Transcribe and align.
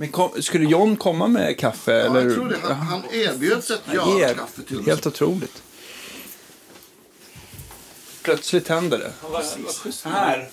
Men 0.00 0.08
kom, 0.08 0.42
skulle 0.42 0.64
John 0.64 0.96
komma 0.96 1.28
med 1.28 1.58
kaffe? 1.58 1.92
Ja, 1.92 1.98
eller? 1.98 2.24
jag 2.24 2.34
tror 2.34 2.48
det. 2.48 2.58
Han, 2.62 2.86
han 2.86 3.02
erbjöd 3.10 3.64
sig 3.64 3.76
att 3.86 3.94
göra 3.94 4.34
kaffe 4.34 4.62
till 4.62 4.80
oss. 4.80 4.86
Helt 4.86 5.06
otroligt. 5.06 5.62
Plötsligt 8.22 8.68
händer 8.68 8.98
det. 8.98 9.12
Här. 10.04 10.50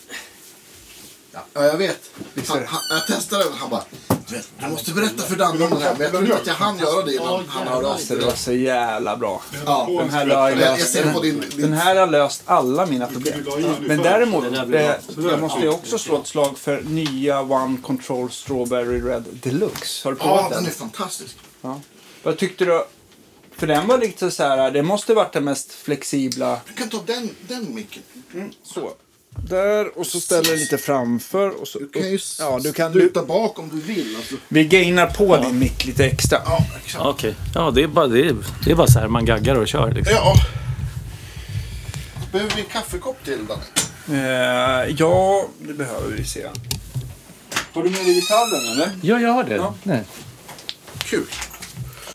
Ja, 1.31 1.43
jag 1.53 1.77
vet. 1.77 2.09
Han, 2.47 2.59
det. 2.59 2.65
han, 2.65 2.81
jag 2.89 3.07
testade 3.07 3.43
den 3.43 3.53
han 3.53 3.69
bara, 3.69 3.83
"Vet, 4.29 4.49
du 4.59 4.67
måste 4.67 4.91
berätta 4.91 5.23
för 5.23 5.35
Danne 5.35 5.65
om 5.65 5.69
det 5.69 5.85
här. 5.85 5.93
Men 5.93 6.01
jag 6.01 6.11
tror 6.11 6.23
inte 6.23 6.35
att 6.35 6.47
jag 6.47 6.53
hann 6.53 6.79
göra 6.79 7.05
det 7.05 7.13
innan 7.13 7.45
han 7.47 7.67
hörde 7.67 7.87
av 7.87 7.97
sig. 7.97 8.17
det 8.17 8.25
var 8.25 8.31
så 8.31 8.53
jävla 8.53 9.17
bra. 9.17 9.41
Ja. 9.65 9.87
Den 9.99 10.09
här, 10.09 10.27
har 10.27 10.49
Jag, 10.49 10.51
jag 10.51 10.77
löst, 10.77 10.93
den, 10.93 11.21
din... 11.21 11.39
din 11.39 11.61
den 11.61 11.73
här 11.73 11.95
har 11.95 12.07
löst 12.07 12.41
alla 12.45 12.85
mina 12.85 13.07
problem. 13.07 13.45
Men 13.79 13.97
däremot, 13.97 14.45
eh, 14.73 14.91
jag 15.17 15.39
måste 15.39 15.69
också 15.69 15.97
slå 15.97 16.21
ett 16.21 16.27
slag 16.27 16.57
för 16.57 16.81
nya 16.81 17.41
One 17.41 17.77
Control 17.81 18.31
Strawberry 18.31 19.01
Red 19.01 19.23
Deluxe. 19.43 20.07
Har 20.07 20.11
du 20.11 20.17
provat 20.17 20.41
ja, 20.41 20.49
den? 20.49 20.63
den 20.63 20.71
är 20.71 20.75
fantastisk. 20.75 21.37
Ja. 21.61 21.81
Vad 22.23 22.37
tyckte 22.37 22.65
du? 22.65 22.85
För 23.57 23.67
den 23.67 23.87
var 23.87 23.97
lite 23.97 24.31
så 24.31 24.43
här, 24.43 24.71
det 24.71 24.83
måste 24.83 25.13
varit 25.13 25.33
den 25.33 25.43
mest 25.43 25.71
flexibla. 25.71 26.59
Du 26.67 26.73
kan 26.73 26.89
ta 26.89 27.03
den, 27.05 27.29
den 27.47 27.75
micken. 27.75 28.03
Så. 28.63 28.91
Där 29.43 29.97
och 29.97 30.05
så 30.05 30.19
ställer 30.19 30.51
du 30.51 30.57
lite 30.57 30.77
framför. 30.77 31.61
Och 31.61 31.67
så, 31.67 31.79
Du 31.79 31.87
kan 31.87 32.09
ju 32.09 32.19
ja, 32.39 32.59
du 32.63 32.73
kan, 32.73 32.91
du, 32.91 32.99
luta 32.99 33.25
bak 33.25 33.59
om 33.59 33.69
du 33.69 33.81
vill. 33.81 34.15
Alltså. 34.15 34.35
vi 34.47 34.63
gainar 34.63 35.07
på 35.07 35.37
din 35.37 35.59
mick 35.59 35.85
lite 35.85 36.05
extra. 36.05 36.41
Ja, 36.45 36.65
exakt. 36.85 37.05
Okej. 37.05 37.35
Ja, 37.53 37.71
det 37.71 37.83
är, 37.83 37.87
bara, 37.87 38.07
det, 38.07 38.19
är, 38.19 38.35
det 38.65 38.71
är 38.71 38.75
bara 38.75 38.87
så 38.87 38.99
här 38.99 39.07
man 39.07 39.25
gaggar 39.25 39.55
och 39.55 39.67
kör. 39.67 39.91
Liksom. 39.91 40.15
Ja. 40.15 40.33
Behöver 42.31 42.55
vi 42.55 42.61
en 42.61 42.67
kaffekopp 42.67 43.23
till 43.23 43.39
Danne? 43.45 43.63
Eh, 44.09 44.95
ja, 44.97 45.45
det 45.59 45.73
behöver 45.73 46.09
vi 46.17 46.23
se. 46.23 46.47
Har 47.73 47.83
du 47.83 47.89
med 47.89 48.05
dig 48.05 48.13
gitarren 48.13 48.71
eller? 48.71 48.91
Ja, 49.01 49.19
jag 49.19 49.29
har 49.29 49.43
det. 49.43 49.55
Ja. 49.55 49.73
Nej. 49.83 50.03
Kul. 50.97 51.25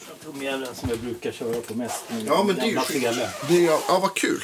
Jag 0.09 0.25
tog 0.25 0.37
med 0.37 0.61
den 0.61 0.75
som 0.75 0.89
jag 0.89 0.99
brukar 0.99 1.33
köra 1.33 1.61
på 1.61 1.75
mest. 1.75 2.05
Ja, 2.27 2.45
men 2.45 2.57
det 2.57 2.63
är 2.63 2.67
ju 2.67 3.07
är, 3.07 3.71
ja, 3.89 3.99
vad 4.03 4.15
kul. 4.15 4.43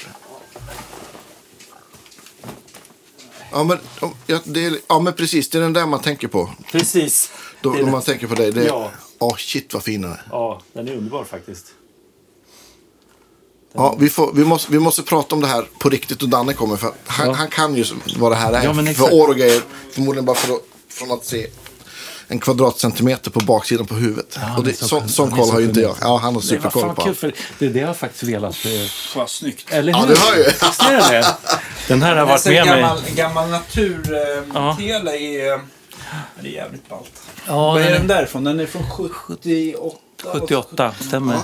Ja 3.53 3.65
men, 3.65 3.79
ja, 4.27 4.39
det 4.45 4.81
ja, 4.89 5.01
men 5.01 5.13
precis. 5.13 5.49
Det 5.49 5.59
är 5.59 5.63
den 5.63 5.73
där 5.73 5.87
man 5.87 6.01
tänker 6.01 6.29
på. 6.29 6.51
Precis. 6.73 7.31
Då, 7.61 7.71
när 7.71 7.91
man 7.91 8.03
tänker 8.03 8.27
på 8.27 8.35
dig. 8.35 8.53
Det 8.53 8.65
Ja. 8.65 8.91
ja. 9.19 9.37
shit 9.39 9.75
vad 9.75 9.83
fin 9.83 10.03
den 10.03 10.11
är. 10.13 10.23
Ja, 10.31 10.61
den 10.73 10.89
är 10.89 10.93
underbar 10.97 11.25
faktiskt. 11.25 11.67
Ja, 13.73 13.97
vi, 13.99 14.11
får, 14.11 14.33
vi, 14.33 14.45
måste, 14.45 14.73
vi 14.73 14.79
måste 14.79 15.03
prata 15.03 15.35
om 15.35 15.41
det 15.41 15.47
här 15.47 15.69
på 15.79 15.89
riktigt 15.89 16.23
och 16.23 16.29
Danne 16.29 16.53
kommer. 16.55 16.77
För 16.77 16.93
han, 17.07 17.27
Ja. 17.29 17.33
han 17.35 17.49
kan 17.49 17.75
ju 17.75 17.85
vad 18.17 18.33
det 18.33 18.37
här 18.37 18.53
är. 18.53 18.65
Ja, 18.65 18.95
för 18.95 19.15
år 19.15 19.29
och 19.29 19.37
grejer. 19.37 19.63
Förmodligen 19.93 20.25
bara 20.25 20.37
för 20.37 20.59
från 20.89 21.11
att 21.11 21.25
se 21.25 21.47
en 22.29 22.39
kvadratcentimeter 22.41 23.31
på 23.31 23.41
baksidan 23.41 23.87
på 23.87 23.95
huvudet. 23.95 24.35
och 24.35 24.41
han 24.41 24.65
det, 24.65 24.71
är 24.71 24.75
så 24.75 25.09
sån, 25.09 25.31
koll 25.31 25.47
så 25.47 25.53
har 25.53 25.61
ju 25.61 25.67
inte 25.67 25.81
jag. 25.81 25.97
Ja, 26.01 26.17
han 26.23 26.35
har 26.35 26.43
superkoll 26.43 26.95
på 26.95 27.03
kul 27.03 27.09
allt. 27.09 27.19
för 27.19 27.33
det 27.59 27.67
är 27.67 27.71
det 27.71 27.79
jag 27.81 27.87
har 27.87 27.95
faktiskt 27.95 28.23
velat. 28.23 28.65
eh, 28.65 28.71
Vad 29.17 29.31
snyggt. 29.31 29.67
Eller 29.73 29.93
Ja, 29.93 29.99
hur? 29.99 30.09
du 30.09 30.21
hör 30.21 30.37
ju. 30.37 30.45
Visst 30.45 30.83
är 30.83 31.13
det? 31.13 31.27
Den 31.89 32.03
här 32.03 32.17
har 32.17 32.27
varit 32.27 32.45
med 32.47 32.67
mig. 32.67 32.81
gammal, 32.81 32.99
gammal 33.15 33.49
natur 33.49 34.15
eh, 34.15 34.45
Ja. 34.55 34.77
är, 34.81 35.61
det 36.41 36.49
är 36.49 36.53
jävligt 36.53 36.89
ballt. 36.89 37.11
Ja, 37.47 37.73
Vad 37.73 37.81
är 37.81 37.85
den 37.85 37.93
den 37.93 38.11
är 38.11 38.15
därifrån? 38.15 38.45
Den 38.45 38.61
är 38.61 38.67
från 38.67 38.91
78. 38.91 39.97
78, 40.25 40.95
stämmer. 41.01 41.35
Ja. 41.35 41.43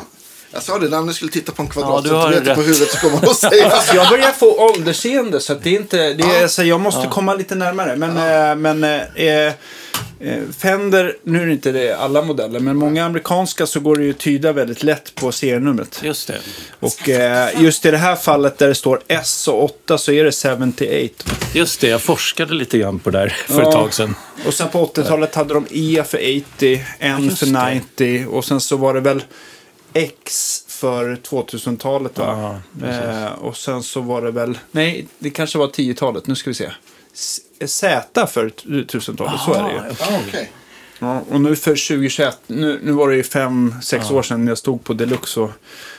Jag 0.55 0.63
sa 0.63 0.79
det, 0.79 0.89
Danne 0.89 1.15
skulle 1.15 1.31
titta 1.31 1.53
på 1.53 1.63
en 1.63 1.67
du 1.69 1.73
kvadratcentimeter 1.73 2.55
på 2.55 2.61
rätt. 2.61 2.69
huvudet 2.69 2.91
så 2.91 2.99
kommer 2.99 3.31
att 3.31 3.37
säga. 3.37 3.71
Alltså, 3.71 3.97
jag 3.97 4.09
börjar 4.09 4.33
få 4.33 4.71
åldersseende 4.71 5.41
så 5.41 5.53
att 5.53 5.63
det 5.63 5.71
är 5.71 5.77
inte... 5.81 5.97
Det 6.13 6.23
är, 6.25 6.41
Ja. 6.43 6.49
så 6.49 6.63
jag 6.65 6.81
måste 6.81 7.07
komma 7.07 7.35
lite 7.35 7.55
närmare. 7.55 7.97
Men, 7.97 8.11
eh, 8.51 8.57
men 8.57 8.85
eh, 8.85 9.47
eh, 9.47 9.53
Fender, 10.59 11.17
nu 11.23 11.43
är 11.43 11.47
det 11.47 11.53
inte 11.53 11.73
det 11.73 11.93
alla 11.93 12.23
modeller, 12.23 12.61
men 12.61 12.77
många 12.77 13.05
amerikanska 13.05 13.67
så 13.67 13.81
går 13.81 13.97
det 13.97 14.05
ju 14.05 14.11
att 14.11 14.19
tyda 14.19 14.53
väldigt 14.53 14.83
lätt 14.83 15.15
på 15.15 15.33
serienumret. 15.33 16.01
Just 16.03 16.29
det. 16.29 16.39
Och 16.81 17.09
eh, 17.09 17.63
just 17.63 17.87
i 17.87 17.91
det 17.91 17.99
här 17.99 18.17
fallet 18.17 18.59
där 18.59 18.69
det 18.69 18.75
står 18.75 19.01
S 19.09 19.49
och 19.49 19.65
8 19.65 19.99
så 19.99 20.13
är 20.13 20.25
det 20.25 20.33
78. 20.33 21.31
Just 21.55 21.81
det, 21.81 21.89
jag 21.89 22.01
forskade 22.03 22.55
lite 22.55 22.79
grann 22.79 22.99
på 22.99 23.11
det 23.11 23.19
där 23.19 23.29
för 23.49 23.63
Ja. 23.63 23.69
ett 23.69 23.75
tag 23.75 23.95
sedan. 23.95 24.15
Och 24.47 24.55
sen 24.55 24.69
på 24.69 24.87
80-talet 24.87 25.35
hade 25.35 25.55
de 25.55 25.67
E 25.71 26.03
för 26.09 26.19
80, 26.57 26.85
N 26.99 27.25
just 27.25 27.39
för 27.39 27.47
det. 27.47 27.75
90 27.75 28.27
och 28.31 28.45
sen 28.45 28.61
så 28.61 28.77
var 28.77 28.95
det 28.95 29.01
väl 29.01 29.23
X 29.95 30.61
för 30.69 31.17
2000-talet 31.17 32.19
va? 32.19 32.61
Ja, 32.81 32.89
eh, 32.89 33.33
och 33.33 33.57
sen 33.57 33.83
så 33.83 34.01
var 34.01 34.23
det 34.23 34.31
väl, 34.31 34.59
nej 34.71 35.07
det 35.19 35.31
kanske 35.31 35.59
var 35.59 35.67
10-talet, 35.67 36.27
nu 36.27 36.35
ska 36.35 36.51
vi 36.51 36.55
se. 36.55 36.71
Z 37.67 38.27
för 38.27 38.49
1000-talet, 38.49 39.41
så 39.41 39.53
är 39.55 39.63
det 39.63 39.73
ju. 39.73 39.81
Okej. 40.29 40.51
Ja, 40.99 41.23
och 41.31 41.41
nu 41.41 41.57
för 41.57 41.71
2021, 41.71 42.39
nu, 42.47 42.81
nu 42.83 42.93
var 42.93 43.09
det 43.09 43.17
ju 43.17 43.23
5-6 43.23 44.13
år 44.13 44.23
sedan 44.23 44.47
jag 44.47 44.59
stod 44.59 44.85
på 44.85 44.93
Deluxe 44.93 45.41
och 45.41 45.51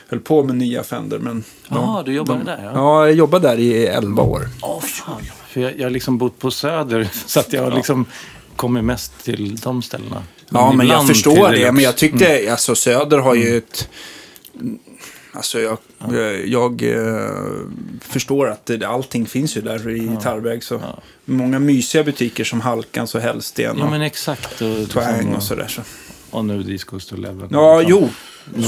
höll 0.08 0.20
på 0.20 0.42
med 0.42 0.56
nya 0.56 0.82
Fender. 0.82 1.18
Men 1.18 1.44
Ja, 1.68 2.02
du 2.06 2.12
jobbade 2.12 2.44
där, 2.44 2.60
ja. 2.64 2.70
Ja, 2.74 3.06
jag 3.06 3.14
jobbade 3.14 3.48
där 3.48 3.58
i 3.58 3.86
11 3.86 4.22
år. 4.22 4.48
Fan. 4.80 5.22
För 5.48 5.60
jag 5.60 5.78
jag 5.78 5.84
har 5.84 5.90
liksom 5.90 6.18
bott 6.18 6.38
på 6.38 6.50
Söder, 6.50 7.08
så 7.26 7.40
att 7.40 7.52
jag 7.52 7.62
har 7.62 7.70
liksom 7.70 8.04
kommit 8.56 8.84
mest 8.84 9.24
till 9.24 9.56
de 9.56 9.82
ställena. 9.82 10.22
Ja, 10.48 10.72
men 10.72 10.86
jag 10.86 11.06
förstår 11.06 11.50
det. 11.50 11.72
Men 11.72 11.82
jag 11.82 11.96
tyckte, 11.96 12.48
alltså 12.50 12.74
Söder 12.74 13.18
har 13.18 13.34
ju 13.34 13.56
ett... 13.56 13.88
Alltså 15.32 15.60
jag, 15.60 15.78
jag 16.44 16.82
eh, 16.82 17.30
förstår 18.00 18.48
att 18.48 18.66
det, 18.66 18.84
allting 18.84 19.26
finns 19.26 19.56
ju 19.56 19.60
där 19.60 19.88
i 19.88 19.98
gitarrväg. 19.98 20.64
Så. 20.64 20.80
Många 21.24 21.58
mysiga 21.58 22.04
butiker 22.04 22.44
som 22.44 22.60
Halkans 22.60 23.14
och 23.14 23.20
Hellsten 23.20 23.78
Ja, 23.78 23.84
och 23.84 23.90
men 23.90 24.02
exakt. 24.02 24.62
Och, 24.62 24.90
Twang 24.90 25.14
liksom, 25.14 25.34
och 25.34 25.42
sådär. 25.42 25.66
Så. 25.68 25.82
Och 26.36 26.44
nu 26.44 26.62
Disco 26.62 27.00
to 27.00 27.14
Eleven. 27.14 27.48
Ja, 27.50 27.82
jo. 27.86 28.08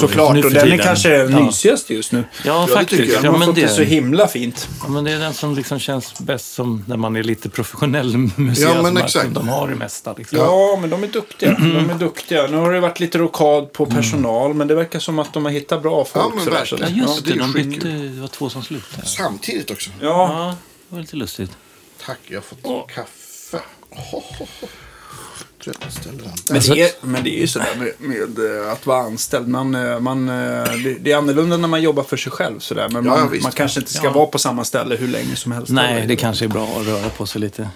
Såklart. 0.01 0.35
nu 0.35 0.43
Och 0.43 0.51
den 0.53 0.73
är 0.73 0.79
kanske 0.79 1.09
den 1.09 1.33
Ja. 1.33 1.45
mysigaste 1.47 1.95
just 1.95 2.13
nu. 2.13 2.25
Ja, 2.45 2.65
det 2.69 2.73
faktiskt. 2.75 3.01
tycker 3.03 3.13
jag. 3.15 3.23
De 3.23 3.27
Ja, 3.27 3.33
har 3.33 3.39
men 3.39 3.47
fått 3.49 3.57
det 3.57 3.69
så 3.69 3.83
himla 3.83 4.27
fint. 4.29 4.69
ja, 4.83 4.89
men 4.89 5.05
det 5.05 5.13
är 5.13 5.19
den 5.19 5.35
som 5.35 5.55
liksom 5.55 5.79
känns 5.79 6.19
bäst 6.19 6.53
som 6.55 6.85
när 6.89 6.97
man 6.97 7.17
är 7.17 7.23
lite 7.23 7.49
professionell 7.49 8.17
museum. 8.17 8.55
Ja, 8.77 8.83
men 8.83 8.85
som 8.85 8.97
exakt. 8.97 9.27
Att 9.27 9.35
de 9.35 9.49
har 9.49 9.69
det 9.69 9.75
mesta. 9.75 10.15
Liksom. 10.19 10.39
Ja, 10.39 10.79
men 10.81 10.91
de 10.91 11.03
är 11.05 11.07
duktiga. 11.09 11.51
De 11.59 11.91
är 11.91 11.95
duktiga. 11.99 12.47
Nu 12.47 12.57
har 12.57 12.73
det 12.73 12.81
varit 12.81 13.01
lite 13.01 13.19
rokad 13.19 13.73
på 13.73 13.87
personal, 13.87 14.55
men 14.55 14.69
det 14.69 14.75
verkar 14.75 14.99
som 14.99 15.19
att 15.19 15.33
de 15.33 15.45
har 15.45 15.53
hittat 15.53 15.83
bra 15.83 16.05
folk. 16.05 16.25
Ja, 16.27 16.33
men 16.35 16.45
sådär. 16.45 16.59
verkligen. 16.59 16.97
Ja, 16.97 17.03
just 17.03 17.25
det 17.25 17.31
är 17.31 17.35
det. 17.35 17.47
ju 17.47 17.53
De 17.53 17.71
bytte, 17.71 17.89
det 17.89 18.21
var 18.21 18.29
två 18.29 18.51
som 18.51 18.63
slutade. 18.63 19.07
Samtidigt 19.07 19.71
också. 19.71 19.91
Ja, 20.01 20.07
Ja, 20.09 20.55
det 20.89 20.95
var 20.95 21.01
lite 21.01 21.17
lustigt. 21.17 21.51
Tack, 22.07 22.19
jag 22.27 22.37
har 22.37 22.43
fått 22.43 22.91
kaffe. 22.95 23.59
Oh, 23.91 24.15
oh, 24.15 24.49
Men 26.51 26.61
det, 26.61 26.81
är, 26.83 26.91
men 27.07 27.25
det 27.25 27.31
är 27.31 27.41
ju 27.41 27.47
sådär 27.47 27.69
med, 27.79 27.93
med 27.99 28.63
eh, 28.65 28.73
att 28.73 28.87
vara 28.87 29.03
anställd. 29.03 29.49
Man, 29.49 29.75
eh, 29.75 30.01
man, 30.01 30.29
eh, 30.29 30.35
det, 31.01 31.13
är 31.13 31.17
annorlunda 31.17 31.57
när 31.57 31.69
man 31.69 31.83
jobbar 31.83 32.03
för 32.03 32.17
sig 32.17 32.33
själv. 32.33 32.59
Sådär. 32.59 32.89
Men 32.89 33.07
man, 33.07 33.31
ja, 33.33 33.41
man 33.43 33.53
kanske 33.53 33.81
inte 33.81 33.93
ska 33.93 34.05
Ja. 34.07 34.13
vara 34.13 34.27
på 34.27 34.39
samma 34.39 34.65
ställe 34.65 34.97
hur 34.97 35.09
länge 35.09 35.37
som 35.37 35.53
helst. 35.53 35.73
Nej, 35.73 36.07
det 36.07 36.17
kanske 36.17 36.45
är 36.45 36.49
bra 36.49 36.79
att 36.81 36.87
röra 36.87 37.09
på 37.09 37.27
sig 37.27 37.41
lite. 37.41 37.69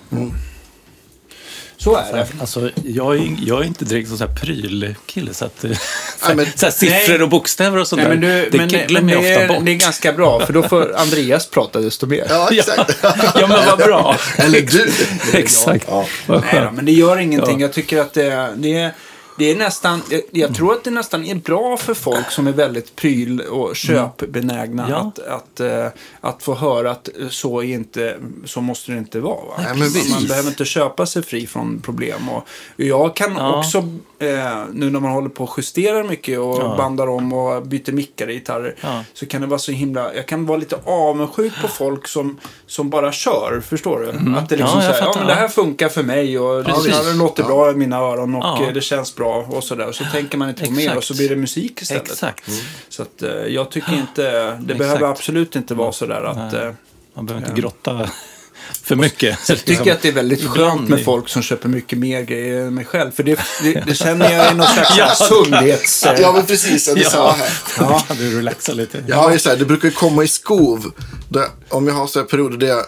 Så 1.76 1.96
är 1.96 2.12
det. 2.12 2.28
Alltså, 2.40 2.70
jag 2.84 3.16
är, 3.16 3.36
jag 3.46 3.60
är 3.60 3.64
inte 3.64 3.84
direkt 3.84 4.10
en 4.10 4.18
sån 4.18 4.28
här 4.28 4.34
prylkille. 4.36 5.34
Så 5.34 5.44
att, 5.44 5.64
så, 6.26 6.34
men- 6.34 6.46
så 6.54 6.66
här, 6.66 6.72
siffror 6.72 7.12
Nej. 7.14 7.22
och 7.22 7.28
bokstäver 7.28 7.78
och 7.78 7.88
sånt 7.88 8.02
Nej, 8.02 8.08
men 8.08 8.20
där, 8.20 8.42
du, 8.42 8.50
det 8.50 8.58
men, 8.58 8.68
glömmer 8.68 9.00
men 9.00 9.08
jag 9.14 9.22
det, 9.22 9.28
ofta 9.32 9.44
är, 9.44 9.48
bort. 9.48 9.66
det 9.66 9.72
är 9.72 9.76
ganska 9.76 10.12
bra, 10.12 10.40
för 10.46 10.52
då 10.52 10.62
får 10.62 10.96
Andreas 11.00 11.46
prata 11.46 11.80
desto 11.80 12.06
mer. 12.06 12.26
Ja, 12.28 12.48
exakt. 12.52 12.96
Ja, 13.34 13.46
men 13.46 13.66
vad 13.66 13.78
bra. 13.78 14.16
Eller 14.38 14.60
du. 14.60 14.92
Exakt. 15.38 15.84
Ja. 15.88 16.06
Nej 16.26 16.60
då, 16.64 16.70
men 16.72 16.84
det 16.84 16.92
gör 16.92 17.18
ingenting. 17.18 17.60
Ja. 17.60 17.66
Jag 17.66 17.72
tycker 17.72 17.98
att 18.00 18.14
det, 18.14 18.48
det, 18.56 18.74
är- 18.74 18.92
det 19.38 19.50
är 19.50 19.56
nästan, 19.56 20.02
jag, 20.10 20.20
jag 20.30 20.54
tror 20.54 20.72
att 20.72 20.84
det 20.84 20.90
nästan 20.90 21.24
är 21.24 21.34
bra 21.34 21.76
för 21.76 21.94
folk 21.94 22.30
som 22.30 22.46
är 22.46 22.52
väldigt 22.52 22.96
pryl 22.96 23.40
och 23.40 23.76
köpbenägna 23.76 24.86
Ja. 24.90 24.96
att, 24.96 25.18
att, 25.18 25.60
eh, 25.60 25.86
att 26.20 26.42
få 26.42 26.54
höra 26.54 26.90
att 26.90 27.08
så, 27.30 27.60
är 27.62 27.64
inte, 27.74 28.16
så 28.44 28.60
måste 28.60 28.92
det 28.92 28.98
inte 28.98 29.20
vara. 29.20 29.36
Va? 29.36 29.52
Nej, 29.58 29.90
man 30.10 30.26
behöver 30.28 30.48
inte 30.48 30.64
köpa 30.64 31.06
sig 31.06 31.22
fri 31.22 31.46
från 31.46 31.80
problem. 31.80 32.28
Och 32.28 32.46
jag 32.76 33.16
kan 33.16 33.36
Ja. 33.36 33.58
också, 33.58 33.78
eh, 34.18 34.64
nu 34.72 34.90
när 34.90 35.00
man 35.00 35.12
håller 35.12 35.28
på 35.28 35.44
och 35.44 35.54
justerar 35.58 36.04
mycket 36.04 36.38
och 36.38 36.58
Ja. 36.62 36.74
bandar 36.78 37.06
om 37.08 37.32
och 37.32 37.62
byter 37.66 37.92
mickar 37.92 38.30
i 38.30 38.34
gitarrer, 38.34 38.74
så 39.14 39.26
kan 39.26 39.40
det 39.40 39.46
vara 39.46 39.58
så 39.58 39.72
himla, 39.72 40.14
jag 40.14 40.26
kan 40.28 40.46
vara 40.46 40.58
lite 40.58 40.76
avundsjuk 40.84 41.52
på 41.62 41.68
folk 41.68 42.08
som, 42.08 42.38
som 42.66 42.90
bara 42.90 43.12
kör, 43.12 43.62
förstår 43.68 43.98
du? 44.00 44.36
Att 44.38 44.48
det 44.48 44.56
liksom 44.56 44.78
Ja, 44.80 44.84
jag 44.86 44.94
säger, 44.94 45.06
ja 45.06 45.14
men 45.18 45.26
det 45.26 45.34
här 45.34 45.48
funkar 45.48 45.88
för 45.88 46.02
mig 46.02 46.38
och 46.38 46.64
det, 46.64 47.14
låter 47.14 47.44
bra 47.44 47.70
i 47.70 47.74
mina 47.74 47.96
öron 47.96 48.34
och 48.34 48.62
eh, 48.62 48.72
det 48.74 48.80
känns 48.80 49.14
bra 49.14 49.31
och 49.38 49.64
sådär. 49.64 49.92
Så 49.92 50.04
tänker 50.12 50.38
man 50.38 50.48
inte 50.48 50.64
på 50.64 50.70
mer 50.70 50.80
Exakt. 50.82 50.96
och 50.98 51.04
så 51.04 51.14
blir 51.14 51.28
det 51.28 51.36
musik 51.36 51.82
istället. 51.82 52.10
Exakt. 52.10 52.50
Så 52.88 53.02
att 53.02 53.22
eh, 53.22 53.30
jag 53.30 53.70
tycker 53.70 53.92
inte, 53.92 54.22
det 54.22 54.48
Exakt. 54.54 54.78
behöver 54.78 55.06
absolut 55.06 55.56
inte 55.56 55.74
vara 55.74 55.92
sådär 55.92 56.22
att 56.24 56.52
Nej. 56.52 56.62
eh, 56.66 56.72
Man 57.14 57.26
behöver 57.26 57.46
inte 57.48 57.60
grotta 57.60 58.10
för 58.82 58.96
mycket. 58.96 59.38
jag 59.48 59.64
tycker 59.64 59.92
att 59.92 60.02
det 60.02 60.08
är 60.08 60.12
väldigt 60.12 60.44
skönt 60.48 60.88
med 60.88 61.04
folk 61.04 61.28
som 61.28 61.42
köper 61.42 61.68
mycket 61.68 61.98
mer 61.98 62.22
grejer 62.22 62.60
än 62.66 62.74
mig 62.74 62.84
själv. 62.84 63.10
För 63.10 63.22
det, 63.22 63.40
det, 63.62 63.80
det 63.86 63.94
känner 63.94 64.30
jag 64.32 64.46
är 64.46 64.54
någon 64.54 64.66
slags 64.74 64.98
Ja. 64.98 65.14
sundhets... 65.14 66.06
eh, 66.06 66.20
Ja, 66.20 66.32
men 66.32 66.46
precis. 66.46 66.94
Det 66.94 67.00
är 67.00 67.04
samma 67.04 67.24
Ja, 67.24 67.36
här. 67.38 68.04
ja. 68.08 68.14
du 68.18 68.36
relaxa 68.38 68.72
lite. 68.72 69.04
Jag 69.08 69.16
har 69.16 69.32
ju 69.32 69.38
så 69.38 69.48
här, 69.50 69.56
det 69.56 69.64
brukar 69.64 69.88
ju 69.88 69.94
komma 69.94 70.24
i 70.24 70.28
skov. 70.28 70.90
Där, 71.28 71.46
om 71.68 71.86
jag 71.86 71.94
har 71.94 72.06
så 72.06 72.18
här 72.18 72.26
perioder 72.26 72.56
där 72.56 72.66
jag 72.66 72.84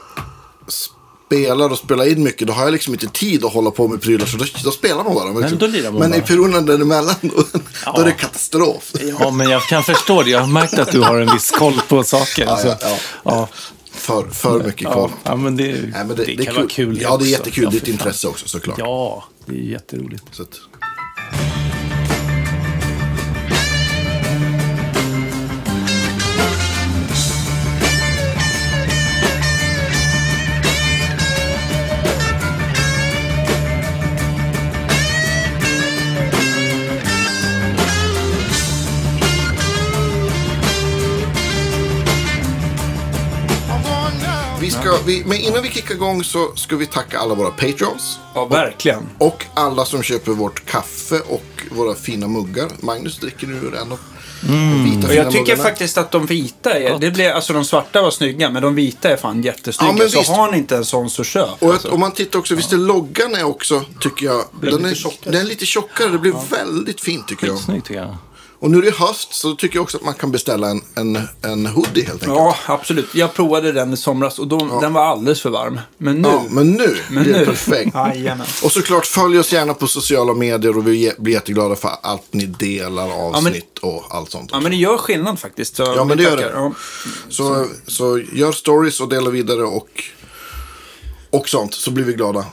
spelar 1.26 1.70
och 1.70 1.78
spelar 1.78 2.06
in 2.06 2.22
mycket, 2.22 2.46
då 2.46 2.52
har 2.52 2.64
jag 2.64 2.72
liksom 2.72 2.92
inte 2.94 3.06
tid 3.06 3.44
att 3.44 3.52
hålla 3.52 3.70
på 3.70 3.88
med 3.88 4.02
prylar. 4.02 4.26
Så 4.26 4.36
då, 4.36 4.44
då 4.64 4.70
spelar 4.70 5.04
man 5.04 5.14
bara. 5.14 5.32
Men, 5.32 5.42
liksom, 5.42 5.58
då 5.58 5.66
man 5.66 5.98
men 6.00 6.10
bara. 6.10 6.18
i 6.18 6.20
perioderna 6.20 6.60
däremellan, 6.60 7.14
då, 7.20 7.44
då 7.94 8.00
är 8.00 8.04
det 8.04 8.12
katastrof. 8.12 8.92
Ja, 9.20 9.30
men 9.30 9.50
jag 9.50 9.62
kan 9.62 9.82
förstå 9.82 10.22
det. 10.22 10.30
Jag 10.30 10.40
har 10.40 10.46
märkt 10.46 10.78
att 10.78 10.92
du 10.92 11.00
har 11.00 11.18
en 11.18 11.32
viss 11.32 11.50
koll 11.50 11.80
på 11.88 12.04
saker. 12.04 12.44
Ja, 12.44 12.56
så, 12.56 12.68
ja, 12.68 12.76
ja. 12.80 12.96
ja. 13.24 13.48
För, 13.92 14.28
för 14.30 14.64
mycket 14.64 14.92
koll. 14.92 15.10
Ja, 15.24 15.30
ja, 15.30 15.36
men 15.36 15.56
det, 15.56 15.64
Nej, 15.64 15.92
men 15.92 16.08
det, 16.08 16.14
det, 16.14 16.34
det 16.36 16.44
kan 16.44 16.54
kul. 16.54 16.54
vara 16.54 16.68
kul. 16.68 16.98
Ja, 17.02 17.16
det 17.16 17.24
är 17.24 17.28
jättekul. 17.28 17.64
Ja, 17.64 17.70
det 17.70 17.76
är 17.76 17.82
ett 17.82 17.88
intresse 17.88 18.28
också 18.28 18.48
såklart. 18.48 18.78
Ja, 18.78 19.24
det 19.46 19.54
är 19.54 19.58
jätteroligt. 19.58 20.24
Så 20.32 20.42
att, 20.42 20.60
vi 45.06 45.24
men 45.26 45.38
innan 45.38 45.62
vi 45.62 45.70
kickar 45.70 45.94
igång 45.94 46.24
så 46.24 46.52
ska 46.56 46.76
vi 46.76 46.86
tacka 46.86 47.18
alla 47.18 47.34
våra 47.34 47.50
patreons. 47.50 48.18
Ja, 48.34 48.44
verkligen. 48.44 49.02
Och 49.18 49.44
alla 49.54 49.84
som 49.84 50.02
köper 50.02 50.32
vårt 50.32 50.66
kaffe 50.66 51.20
och 51.28 51.62
våra 51.70 51.94
fina 51.94 52.28
muggar. 52.28 52.68
Magnus 52.80 53.18
dricker 53.18 53.46
nu 53.46 53.54
ur 53.54 53.74
en 53.74 53.92
av 53.92 53.98
de 54.40 54.84
vita 54.84 55.08
Och 55.08 55.14
jag 55.14 55.26
tycker 55.26 55.40
muggarna. 55.40 55.62
faktiskt 55.62 55.98
att 55.98 56.10
de 56.10 56.26
vita 56.26 56.78
är, 56.78 56.98
det 56.98 57.10
blev, 57.10 57.34
alltså 57.34 57.52
de 57.52 57.64
svarta 57.64 58.02
var 58.02 58.10
snygga, 58.10 58.50
men 58.50 58.62
de 58.62 58.74
vita 58.74 59.10
är 59.10 59.16
fan 59.16 59.42
jättesnygga. 59.42 59.94
Ja, 59.98 60.08
så 60.08 60.18
visst. 60.18 60.30
har 60.30 60.52
ni 60.52 60.58
inte 60.58 60.76
en 60.76 60.84
sån 60.84 61.10
så 61.10 61.24
köp. 61.24 61.48
Och 61.62 61.72
alltså. 61.72 61.90
om 61.90 62.00
man 62.00 62.12
tittar 62.12 62.38
också, 62.38 62.54
visst 62.54 62.72
är 62.72 62.76
loggan 62.76 63.34
är 63.34 63.44
också, 63.44 63.82
tycker 64.00 64.26
jag, 64.26 64.44
den 64.60 64.84
är, 64.84 65.30
den 65.30 65.40
är 65.40 65.44
lite 65.44 65.66
tjockare. 65.66 66.08
Det 66.08 66.18
blir 66.18 66.34
väldigt 66.50 67.00
fint 67.00 67.28
tycker 67.28 67.46
jag. 67.46 67.58
Snyggt 67.58 67.86
tycker 67.86 68.00
jag. 68.00 68.16
Och 68.64 68.70
nu 68.70 68.78
är 68.78 68.82
det 68.82 68.94
höst 68.94 69.34
så 69.34 69.54
tycker 69.54 69.76
jag 69.76 69.82
också 69.82 69.96
att 69.96 70.02
man 70.04 70.14
kan 70.14 70.30
beställa 70.30 70.70
en, 70.70 70.82
en, 70.94 71.28
en 71.42 71.66
hoodie 71.66 72.02
helt 72.04 72.22
enkelt. 72.22 72.38
Ja, 72.38 72.56
absolut. 72.66 73.14
Jag 73.14 73.34
provade 73.34 73.72
den 73.72 73.92
i 73.92 73.96
somras 73.96 74.38
och 74.38 74.48
då, 74.48 74.78
den 74.80 74.92
var 74.92 75.04
alldeles 75.04 75.40
för 75.40 75.50
varm. 75.50 75.80
Men 75.98 76.22
nu... 76.22 76.28
Ja, 76.28 76.44
men 76.50 76.70
nu 76.72 76.96
men 77.10 77.24
det 77.24 77.38
nu. 77.38 77.44
perfekt. 77.46 77.94
Jajamän. 77.94 78.46
Och 78.64 78.72
såklart 78.72 79.06
följ 79.06 79.38
oss 79.38 79.52
gärna 79.52 79.74
på 79.74 79.86
sociala 79.86 80.34
medier 80.34 80.78
och 80.78 80.86
vi 80.86 81.12
blir 81.18 81.34
jätteglada 81.34 81.76
för 81.76 81.90
allt 82.02 82.32
ni 82.32 82.46
delar 82.46 83.10
avsnitt 83.10 83.78
och 83.78 84.04
allt 84.10 84.30
sånt. 84.30 84.50
Ja, 84.52 84.60
men 84.60 84.70
det 84.70 84.76
gör 84.76 84.96
skillnad 84.96 85.38
faktiskt. 85.38 85.76
Så 85.76 85.82
Ja, 85.82 86.04
men 86.04 86.16
det 86.16 86.22
gör 86.22 86.36
det. 86.36 86.50
Ja. 86.54 86.72
Så, 87.28 87.66
så 87.86 88.18
gör 88.32 88.52
stories 88.52 89.00
och 89.00 89.08
dela 89.08 89.30
vidare 89.30 89.62
och, 89.62 90.02
och 91.30 91.48
sånt 91.48 91.74
så 91.74 91.90
blir 91.90 92.04
vi 92.04 92.12
glada. 92.12 92.44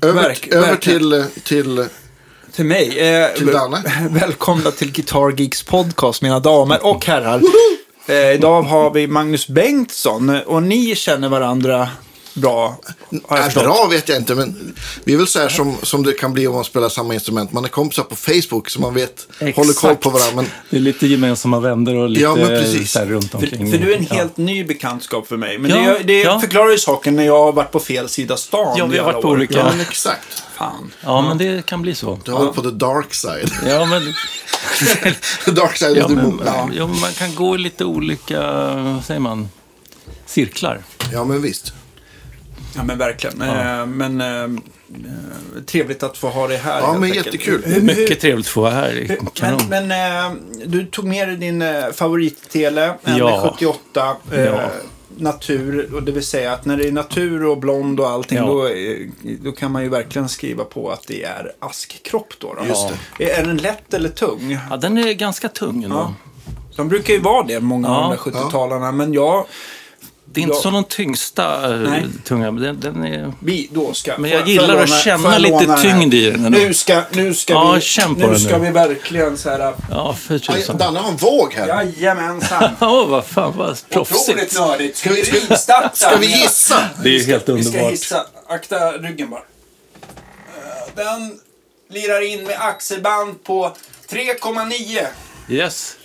Över, 0.00 0.22
Verk- 0.22 0.54
över 0.54 0.76
till, 0.76 1.24
till 1.44 1.86
Till 2.56 2.64
mig. 2.64 2.98
Eh, 3.14 3.28
Till 3.34 3.46
Danne. 3.46 3.82
Välkomna 4.10 4.70
till 4.70 4.92
Guitar 4.92 5.34
Geeks 5.40 5.62
podcast, 5.62 6.22
mina 6.22 6.40
damer 6.40 6.86
och 6.86 7.06
herrar. 7.06 7.42
Eh, 8.06 8.30
idag 8.32 8.62
har 8.62 8.90
vi 8.90 9.06
Magnus 9.06 9.48
Bengtsson 9.48 10.30
och 10.46 10.62
ni 10.62 10.94
känner 10.94 11.28
varandra 11.28 11.88
bra, 12.34 12.66
har 12.68 12.76
jag 13.10 13.20
Nej, 13.30 13.42
förstått. 13.42 13.62
bra 13.64 13.86
vet 13.90 14.08
jag 14.08 14.18
inte, 14.18 14.34
men 14.34 14.74
vi 15.04 15.12
är 15.14 15.16
väl 15.18 15.26
så 15.26 15.38
här 15.40 15.48
som, 15.48 15.76
som 15.82 16.02
det 16.02 16.12
kan 16.12 16.32
bli 16.32 16.46
om 16.46 16.54
man 16.54 16.64
spelar 16.64 16.88
samma 16.88 17.14
instrument. 17.14 17.52
Man 17.52 17.64
är 17.64 17.68
kompisar 17.68 18.02
på 18.02 18.16
Facebook 18.16 18.70
så 18.70 18.80
man 18.80 18.94
vet, 18.94 19.26
håller 19.40 19.72
koll 19.80 19.96
på 19.96 20.10
varandra. 20.10 20.36
Men 20.36 20.46
Det 20.70 20.76
är 20.76 20.80
lite 20.80 21.06
gemensamma 21.06 21.60
vänner 21.60 21.94
och 21.96 22.08
lite 22.08 22.22
Ja, 22.22 22.34
men 22.36 22.46
precis. 22.48 22.92
så 22.92 22.98
här 22.98 23.06
runt 23.06 23.30
För, 23.30 23.38
omkring. 23.38 23.70
för 23.70 23.78
du 23.78 23.92
är 23.92 23.96
en 23.98 24.06
Ja. 24.10 24.16
helt 24.16 24.36
ny 24.36 24.64
bekantskap 24.64 25.26
för 25.26 25.36
mig. 25.36 25.58
Men 25.58 25.70
Ja, 25.70 25.76
det, 25.98 26.02
det 26.04 26.20
ja. 26.22 26.40
förklarar 26.40 26.70
ju 26.70 26.78
saken 26.78 27.16
när 27.16 27.24
jag 27.26 27.38
har 27.38 27.52
varit 27.52 27.70
på 27.72 27.80
fel 27.80 28.08
sida 28.08 28.36
stan 28.36 28.74
Ja, 28.78 28.86
vi 28.86 28.98
har 28.98 29.04
varit 29.12 29.22
på 29.22 29.28
år. 29.28 29.32
olika- 29.36 29.58
ja, 29.58 29.64
men 29.70 29.80
exakt. 29.80 30.42
Fan. 30.62 30.92
Ja, 31.00 31.20
men 31.22 31.38
det 31.38 31.66
kan 31.66 31.82
bli 31.82 31.94
så. 31.94 32.18
Du 32.24 32.32
har 32.32 32.38
varit 32.44 32.54
på 32.54 32.62
the 32.62 32.70
dark 32.70 33.14
side. 33.14 33.50
Ja, 33.66 33.84
men, 33.86 34.02
the 35.44 35.50
dark 35.50 35.76
side 35.76 35.96
ja, 35.96 36.04
of 36.04 36.10
the 36.10 36.16
men, 36.16 36.24
moon. 36.24 36.42
Ja. 36.46 36.68
ja, 36.72 36.86
man 36.86 37.12
kan 37.12 37.34
gå 37.34 37.54
i 37.54 37.58
lite 37.58 37.84
olika, 37.84 38.40
vad 38.82 39.04
säger 39.04 39.20
man, 39.20 39.48
cirklar. 40.26 40.78
ja, 41.12 41.24
men 41.24 41.42
visst. 41.42 41.72
Ja, 42.76 42.82
men 42.82 42.98
verkligen. 42.98 43.42
Eh, 43.42 43.86
men 43.86 44.20
eh, 44.20 44.42
eh, 44.42 44.50
trevligt 45.66 46.02
att 46.02 46.18
få 46.18 46.28
ha 46.28 46.48
dig 46.48 46.56
här. 46.56 46.80
Ja, 46.80 46.92
men 46.92 47.02
enkelt. 47.04 47.26
jättekul. 47.26 47.62
Hur- 47.64 47.74
hur- 47.74 47.80
Mycket 47.80 48.20
trevligt 48.20 48.46
att 48.46 48.52
få 48.52 48.60
vara 48.60 48.74
här. 48.74 49.16
Kanon. 49.34 49.60
Men, 49.68 49.88
men 49.88 50.38
du 50.66 50.84
tog 50.86 51.04
med 51.04 51.28
dig 51.28 51.36
din 51.36 51.64
favorittele, 51.94 52.94
en 53.04 53.16
Ja. 53.16 53.40
78 53.52 54.16
eh, 54.32 54.40
Ja. 54.40 54.70
Natur. 55.16 55.94
Och 55.94 56.02
det 56.02 56.12
vill 56.12 56.26
säga 56.26 56.52
att 56.52 56.64
när 56.64 56.76
det 56.76 56.88
är 56.88 56.92
natur 56.92 57.44
och 57.44 57.58
blond 57.58 58.00
och 58.00 58.08
allting 58.10 58.38
Ja. 58.38 58.44
då, 58.46 58.66
eh, 58.68 58.96
då 59.42 59.52
kan 59.52 59.72
man 59.72 59.82
ju 59.82 59.88
verkligen 59.88 60.28
skriva 60.28 60.64
på 60.64 60.90
att 60.90 61.06
det 61.06 61.24
är 61.24 61.52
askkropp 61.58 62.32
då. 62.38 62.54
då. 62.54 62.66
Just 62.66 62.86
Är, 63.18 63.28
är 63.28 63.44
den 63.46 63.56
lätt 63.56 63.94
eller 63.94 64.08
tung? 64.08 64.58
Ja, 64.70 64.76
den 64.76 64.98
är 64.98 65.12
ganska 65.12 65.48
tung 65.48 65.84
ändå. 65.84 65.96
Ja. 65.96 66.14
De 66.76 66.88
brukar 66.88 67.14
ju 67.14 67.20
vara 67.20 67.46
det, 67.46 67.60
många 67.60 67.88
Ja. 67.88 67.94
av 67.96 68.02
de 68.24 68.30
där 68.30 68.40
70-talarna. 68.40 68.92
Men 68.92 69.12
jag, 69.12 69.46
Det 70.24 70.40
är 70.40 70.42
inte 70.42 70.54
Ja. 70.56 70.60
som 70.62 70.72
de 70.74 70.84
tyngsta 70.84 71.74
eh, 71.74 71.80
Nej. 71.80 72.04
tunga, 72.24 72.50
men 72.50 72.62
den, 72.62 72.80
den 72.80 73.04
är... 73.04 73.32
vi 73.40 73.68
då 73.72 73.94
ska... 73.94 74.18
Men 74.18 74.30
jag 74.30 74.48
gillar 74.48 74.74
får 74.74 74.82
att 74.82 75.00
känna 75.04 75.38
lite 75.38 75.76
tyngd 75.82 76.14
i 76.14 76.30
den 76.30 76.44
ändå. 76.44 76.58
Nu 76.58 76.74
ska, 76.74 77.02
nu 77.10 77.34
ska 77.34 77.52
Ja, 77.52 77.78
vi... 77.96 78.08
nu 78.16 78.26
den 78.26 78.40
ska 78.40 78.58
nu. 78.58 78.64
vi 78.64 78.70
verkligen 78.70 79.38
så 79.38 79.50
här... 79.50 79.74
Ja, 79.90 80.14
för 80.14 80.34
Aj, 80.34 80.40
tusan. 80.40 80.78
Danne 80.78 80.98
har 81.00 81.10
en 81.10 81.16
våg 81.16 81.54
här. 81.54 81.66
Jajamensan. 81.68 82.70
Åh, 82.80 83.08
vad 83.08 83.24
fan 83.26 83.52
vad 83.56 83.70
Otroligt 83.70 83.90
proffsigt. 83.90 84.58
nördigt. 84.58 84.96
Ska 84.96 85.10
vi- 85.10 85.24
ska- 85.56 85.90
Ska 85.92 86.16
vi 86.16 86.26
gissa? 86.26 86.88
Det 87.02 87.08
är 87.16 87.24
helt 87.26 87.48
Vi 87.48 87.64
ska 87.64 87.70
underbart. 87.72 87.90
gissa. 87.92 88.26
Akta 88.48 88.92
ryggen 88.92 89.30
bara. 89.30 89.42
Eh, 90.00 90.94
Den 90.94 91.38
lirar 91.90 92.20
in 92.32 92.44
med 92.44 92.56
axelband 92.60 93.44
på 93.44 93.72
3,9. 94.10 95.06
Yes. 95.48 95.96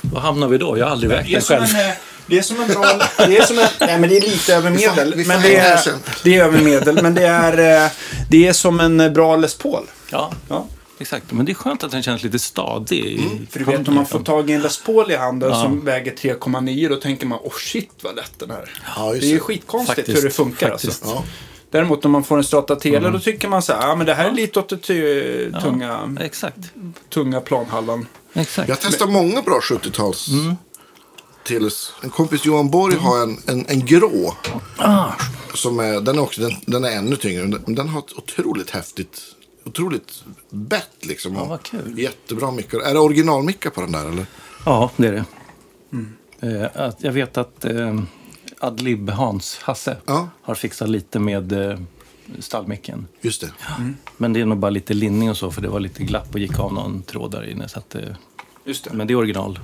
Var 0.00 0.20
hamnar 0.20 0.48
vi 0.48 0.58
då? 0.58 0.78
Jag 0.78 0.84
har 0.86 0.92
aldrig 0.92 1.10
vägt 1.10 1.30
den 1.32 1.40
själv. 1.42 1.62
en... 1.64 1.92
Det 2.26 2.38
är 2.38 2.42
som 2.42 2.60
en 2.60 2.68
bra... 2.68 3.00
Det 3.16 3.38
är 3.38 3.42
som 3.46 3.58
en... 3.58 3.66
Nej, 3.80 3.98
men 3.98 4.08
det 4.10 4.16
är 4.16 4.20
lite 4.20 4.54
över 4.54 4.70
Vi 4.70 4.78
får- 4.78 4.90
medel. 4.96 5.14
vi 5.16 5.24
får 5.24 5.28
Men 5.32 5.42
det 5.42 5.58
här 5.58 5.88
är, 5.88 5.94
det 6.24 6.36
är 6.36 6.44
över 6.44 6.60
medel. 6.62 7.02
Men 7.02 7.14
det 7.14 7.26
är, 7.26 7.84
eh, 7.84 7.90
det 8.30 8.46
är 8.48 8.52
som 8.52 8.80
en 8.80 9.12
bra 9.12 9.36
Les 9.36 9.54
Paul. 9.58 9.86
Ja, 10.10 10.32
Ja. 10.48 10.66
exakt. 10.98 11.32
Men 11.32 11.46
det 11.46 11.52
är 11.52 11.54
skönt 11.54 11.84
att 11.84 11.90
den 11.90 12.02
känns 12.02 12.22
lite 12.22 12.38
stadig. 12.38 13.18
Mm, 13.20 13.46
För 13.50 13.58
du 13.58 13.64
vet, 13.64 13.88
om 13.88 13.94
man 13.94 14.06
får 14.06 14.20
tag 14.20 14.50
i 14.50 14.52
en 14.52 14.62
Les 14.62 14.78
Paul 14.82 15.10
i 15.10 15.16
handen 15.16 15.50
Ja. 15.50 15.62
som 15.62 15.84
väger 15.84 16.12
3,9 16.12 16.88
då 16.88 16.96
tänker 16.96 17.26
man, 17.26 17.38
oh 17.38 17.52
shit 17.58 17.90
vad 18.02 18.16
lätt 18.16 18.32
den 18.38 18.50
är. 18.50 18.70
Ja, 18.96 19.12
det 19.12 19.18
är 19.26 19.28
ju 19.28 19.40
skitkonstigt 19.40 19.96
Faktiskt, 19.96 20.18
hur 20.18 20.22
det 20.22 20.30
funkar 20.30 20.70
faktiskt. 20.70 21.02
alltså. 21.02 21.16
Ja. 21.16 21.24
Däremot 21.70 22.04
om 22.04 22.10
man 22.10 22.24
får 22.24 22.36
en 22.38 22.44
Strata 22.44 22.76
Tele 22.76 22.96
Mm. 22.98 23.12
då 23.12 23.18
tycker 23.18 23.48
man 23.48 23.62
så 23.62 23.72
här, 23.72 23.88
ja 23.88 23.96
men 23.96 24.06
det 24.06 24.14
här 24.14 24.28
är 24.28 24.32
lite 24.32 24.58
åt 24.58 24.68
det 24.68 24.76
tunga, 25.62 26.16
Exakt. 26.20 26.58
tunga 27.14 27.40
planhalvan. 27.40 28.06
Exakt. 28.34 28.68
Jag 28.68 28.78
testar 28.80 29.06
många 29.06 29.42
bra 29.42 29.60
70-tals. 29.62 30.28
Tills 31.46 31.92
en 32.02 32.10
kompis 32.10 32.44
Johan 32.44 32.70
Borg 32.70 32.96
har 32.96 33.22
en, 33.22 33.38
en, 33.46 33.66
en 33.68 33.86
grå. 33.86 34.34
Ah, 34.78 35.12
Som 35.54 35.78
är, 35.80 36.00
den, 36.00 36.16
är 36.18 36.22
också, 36.22 36.40
den, 36.40 36.52
den 36.66 36.84
är 36.84 36.90
ännu 36.90 37.16
tyngre. 37.16 37.46
Men 37.66 37.74
den 37.74 37.88
har 37.88 37.98
ett 37.98 38.12
otroligt 38.16 38.70
häftigt, 38.70 39.22
otroligt 39.64 40.24
bett 40.50 40.90
liksom. 41.00 41.34
Ja, 41.34 41.44
vad 41.44 41.62
kul. 41.62 41.98
Jättebra 41.98 42.50
mickar. 42.50 42.78
Är 42.78 42.94
det 42.94 43.00
originalmickar 43.00 43.70
på 43.70 43.80
den 43.80 43.92
där 43.92 44.08
eller? 44.08 44.26
ja, 44.64 44.90
det 44.96 45.06
är 45.08 45.12
det. 45.12 45.24
Eh, 46.40 46.86
att 46.86 46.96
jag 47.02 47.12
vet 47.12 47.36
att 47.36 47.64
eh, 47.64 48.00
Adlib 48.58 49.10
Hans, 49.10 49.58
Hasse, 49.62 49.96
Ja. 50.06 50.28
har 50.42 50.54
fixat 50.54 50.88
lite 50.88 51.18
med 51.18 51.52
eh, 51.52 51.78
stallmicken. 52.38 53.06
Just 53.20 53.40
det. 53.40 53.50
Men 54.16 54.32
det 54.32 54.40
är 54.40 54.44
nog 54.46 54.58
bara 54.58 54.70
lite 54.70 54.94
linning 54.94 55.30
och 55.30 55.36
så, 55.36 55.50
för 55.50 55.62
det 55.62 55.68
var 55.68 55.80
lite 55.80 56.02
glapp 56.04 56.32
och 56.34 56.38
gick 56.40 56.58
av 56.58 56.72
någon 56.72 57.02
tråd 57.02 57.30
där 57.30 57.50
inne. 57.50 57.68
Så 57.68 57.78
att, 57.78 57.94
eh, 57.94 58.02
Just 58.64 58.84
det. 58.84 58.90
men 58.92 59.06
det 59.06 59.12
är 59.12 59.16
original. 59.16 59.58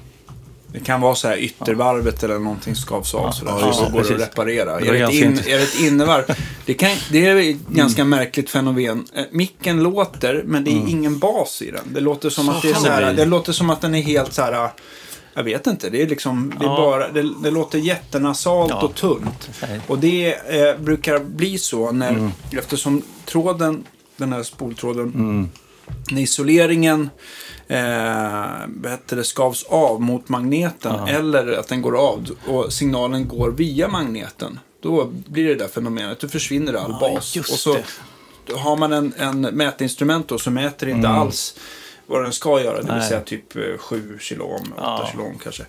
Det 0.73 0.81
kan 0.81 1.01
vara 1.01 1.15
så 1.15 1.29
här 1.29 1.37
yttervarvet 1.37 2.23
eller 2.23 2.39
någonting 2.39 2.75
skavs 2.75 3.15
av 3.15 3.31
sådär. 3.33 3.53
ja, 3.61 3.67
just 3.67 3.79
så 3.79 3.89
går 3.89 4.03
det 4.03 4.15
att 4.15 4.21
reparera. 4.21 4.81
Det 4.81 4.89
Är 4.89 4.93
det, 5.07 5.17
in, 5.17 5.39
är 5.47 5.57
det 5.59 5.63
ett 5.63 5.81
innevarv? 5.81 6.25
Det, 6.67 6.75
kan, 6.75 6.91
det 7.11 7.27
är 7.27 7.37
ett 7.37 7.57
ganska 7.69 8.05
märkligt 8.05 8.51
fenomen. 8.51 9.05
Eh, 9.15 9.25
Micken 9.31 9.83
låter, 9.83 10.43
men 10.47 10.65
det 10.65 10.71
är 10.71 10.89
ingen 10.89 11.19
bas 11.19 11.63
i 11.63 11.71
den. 11.71 11.85
Det 11.95 12.01
låter 12.01 12.31
som 12.31 12.49
Mm. 12.49 12.61
Så 12.61 12.69
att 12.69 12.75
det 12.75 12.79
är 12.81 12.85
så 12.85 12.91
här, 13.05 13.13
det 13.15 13.25
låter 13.25 13.53
som 13.53 13.71
att 13.71 13.81
den 13.81 13.95
är 13.95 14.03
helt 14.03 14.33
så 14.33 14.43
här. 14.43 14.71
Jag 15.35 15.43
vet 15.45 15.67
inte, 15.67 15.91
det 15.91 16.03
är 16.03 16.07
liksom, 16.09 16.55
det, 16.59 16.65
är 16.65 16.69
Ja. 16.69 16.77
bara, 16.77 17.09
det, 17.13 17.31
det 17.43 17.51
låter 17.51 17.79
jättenasalt 17.79 18.71
Ja. 18.71 18.81
och 18.83 18.95
tunt. 18.95 19.51
Och 19.87 19.99
det 19.99 20.35
eh, 20.35 20.79
brukar 20.81 21.19
bli 21.19 21.59
så 21.59 21.93
när, 21.93 22.11
Mm. 22.11 22.31
eftersom 22.59 23.03
tråden, 23.27 23.85
den 24.17 24.33
här 24.33 24.43
spoltråden, 24.43 25.51
när 26.11 26.21
isoleringen 26.23 27.11
eh, 27.77 28.67
det, 29.17 29.25
skavs 29.25 29.63
av 29.69 30.01
mot 30.01 30.29
magneten 30.29 30.95
Ja. 30.99 31.09
eller 31.09 31.53
att 31.53 31.69
den 31.69 31.83
går 31.83 31.97
av 31.99 32.27
och 32.47 32.73
signalen 32.73 33.29
går 33.29 33.51
via 33.51 33.89
magneten. 33.89 34.59
Då 34.83 35.05
blir 35.29 35.49
det 35.49 35.55
där 35.55 35.69
fenomenet, 35.69 36.21
då 36.21 36.29
försvinner 36.29 36.75
all 36.75 36.97
Ja, 37.01 37.09
bas. 37.15 37.37
och 37.37 37.45
så 37.45 37.77
det. 38.47 38.53
har 38.59 38.77
man 38.77 38.93
en, 38.93 39.15
en 39.19 39.41
mätinstrument 39.41 40.29
då 40.29 40.39
som 40.39 40.55
mäter 40.55 40.89
inte 40.89 41.09
alls 41.09 41.57
vad 42.07 42.23
den 42.23 42.33
ska 42.33 42.61
göra, 42.61 42.75
det 42.77 42.81
vill 42.81 42.89
Mm. 42.91 42.99
Nej. 42.99 43.09
säga 43.09 43.21
typ 43.21 43.81
7 43.81 44.19
kilo 44.21 44.45
om, 44.45 44.73
8 44.73 44.75
Ja. 44.79 45.09
kilo 45.11 45.23
om 45.25 45.39
kanske. 45.43 45.65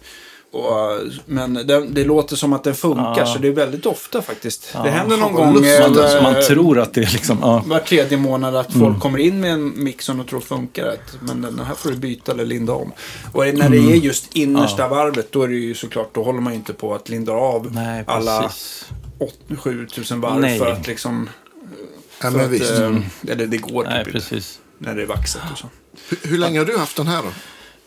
Och, 0.53 0.99
men 1.25 1.53
det, 1.53 1.85
det 1.87 2.03
låter 2.03 2.35
som 2.35 2.53
att 2.53 2.63
den 2.63 2.75
funkar, 2.75 3.13
Ja. 3.17 3.25
så 3.25 3.39
det 3.39 3.47
är 3.47 3.51
väldigt 3.51 3.85
ofta 3.85 4.21
faktiskt. 4.21 4.69
Ja. 4.73 4.83
Det 4.83 4.89
händer 4.89 5.17
någon 5.17 5.33
gång. 5.33 5.53
Man, 5.53 5.63
eh, 5.65 6.23
man 6.23 6.35
tror 6.47 6.79
att 6.79 6.93
det 6.93 7.01
är 7.01 7.11
liksom... 7.13 7.37
Ja. 7.41 7.63
var 7.67 7.79
tredje 7.79 8.17
månad 8.17 8.55
att 8.55 8.75
Mm. 8.75 8.87
folk 8.87 9.01
kommer 9.03 9.17
in 9.19 9.39
med 9.39 9.51
en 9.53 9.83
mix 9.83 10.05
som 10.05 10.17
de 10.17 10.27
tror 10.27 10.39
funkar. 10.39 10.87
Att, 10.87 11.21
men 11.21 11.41
den 11.41 11.59
här 11.59 11.75
får 11.75 11.89
du 11.89 11.95
byta 11.95 12.31
eller 12.31 12.45
linda 12.45 12.73
om. 12.73 12.91
Och 13.33 13.45
när 13.45 13.69
det 13.69 13.77
Mm. 13.77 13.89
är 13.89 13.95
just 13.95 14.35
innersta 14.35 14.87
varvet, 14.87 15.31
då 15.31 15.43
är 15.43 15.47
det 15.47 15.55
ju 15.55 15.73
såklart, 15.75 16.09
då 16.15 16.23
håller 16.23 16.41
man 16.41 16.53
ju 16.53 16.57
inte 16.59 16.73
på 16.73 16.95
att 16.95 17.09
linda 17.09 17.31
av 17.33 17.71
Nej, 17.73 18.03
alla 18.07 18.41
precis. 18.41 18.85
7000 19.57 20.21
varv 20.21 20.39
Nej. 20.39 20.59
för 20.59 20.71
att 20.71 20.87
liksom... 20.87 21.29
Ja, 22.21 22.31
För 22.31 22.37
men 22.37 22.45
att, 22.45 22.51
visst. 22.51 22.71
eh, 22.71 22.97
eller 23.31 23.47
det 23.47 23.57
går 23.57 23.83
Nej, 23.83 24.03
typ 24.03 24.13
precis. 24.13 24.59
När 24.77 24.95
det 24.95 25.01
är 25.01 25.05
vaxat 25.05 25.41
och 25.51 25.57
så. 25.57 25.67
Hur, 26.09 26.29
hur 26.29 26.37
länge 26.37 26.59
har 26.59 26.65
du 26.65 26.77
haft 26.77 26.97
den 26.97 27.07
här 27.07 27.21
då? 27.23 27.29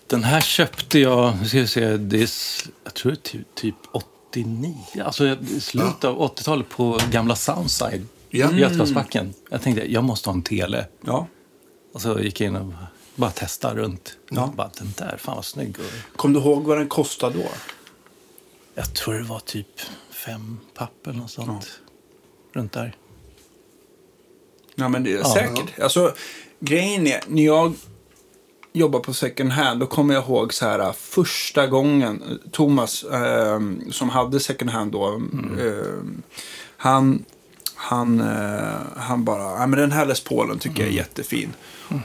Den 0.06 0.24
här 0.24 0.40
köpte 0.40 0.98
jag, 0.98 1.36
nu 1.40 1.48
ska 1.48 1.58
vi 1.60 1.66
se, 1.66 1.96
det 1.96 2.16
är, 2.22 2.30
jag 2.84 2.94
tror 2.94 3.12
det 3.12 3.18
är 3.18 3.22
typ, 3.22 3.54
typ 3.54 3.74
89. 3.92 4.74
Alltså 5.04 5.36
slutet 5.60 6.04
av 6.04 6.18
80-talet 6.36 6.68
på 6.68 6.98
gamla 7.10 7.36
Soundside. 7.36 8.06
Ja. 8.30 8.52
I 8.52 8.58
Götgatsbacken. 8.60 9.34
Jag 9.50 9.62
tänkte, 9.62 9.92
jag 9.92 10.04
måste 10.04 10.28
ha 10.28 10.34
en 10.34 10.42
tele. 10.42 10.86
Ja. 11.06 11.26
Och 11.92 12.00
så 12.02 12.20
gick 12.20 12.40
jag 12.40 12.48
in 12.48 12.56
och 12.56 12.72
bara 13.14 13.30
testade 13.30 13.80
runt. 13.80 14.16
Ja. 14.30 14.52
Bara, 14.56 14.70
den 14.78 14.94
där, 14.98 15.16
fan 15.18 15.36
vad 15.36 15.44
snygg. 15.44 15.76
Och 15.78 16.16
Kom 16.16 16.32
du 16.32 16.40
ihåg 16.40 16.64
vad 16.64 16.78
den 16.78 16.88
kostade 16.88 17.38
då? 17.38 17.48
jag 18.74 18.94
tror 18.94 19.14
det 19.14 19.22
var 19.22 19.40
typ 19.40 19.80
fem 20.10 20.58
papp 20.74 21.06
eller 21.06 21.18
något 21.18 21.30
sånt. 21.30 21.80
Runt 22.52 22.72
där. 22.72 22.96
Ja, 24.74 24.88
men 24.88 25.04
det 25.04 25.12
är 25.12 25.18
Ja. 25.18 25.34
säkert. 25.34 25.80
Alltså, 25.80 26.14
grejen 26.60 27.06
är, 27.06 27.20
när 27.28 27.42
jag 27.44 27.74
jobbar 28.76 29.00
på 29.00 29.14
second 29.14 29.52
hand, 29.52 29.80
då 29.80 29.86
kommer 29.86 30.14
jag 30.14 30.24
ihåg 30.24 30.54
så 30.54 30.64
här 30.66 30.92
första 30.92 31.66
gången, 31.66 32.22
eh, 32.30 32.50
Thomas 32.50 33.02
eh, 33.04 33.60
som 33.90 34.08
hade 34.08 34.40
second 34.40 34.70
hand 34.70 34.92
då, 34.92 35.22
eh, 35.60 36.02
han, 36.76 37.24
han, 37.74 38.20
eh, 38.20 38.80
han 38.96 39.24
bara, 39.24 39.42
ja 39.60 39.66
men 39.66 39.78
den 39.80 39.92
här 39.92 40.06
Les 40.06 40.20
Paulen 40.20 40.58
tycker 40.58 40.82
jag 40.82 40.88
är 40.88 40.96
jättefin. 40.96 41.52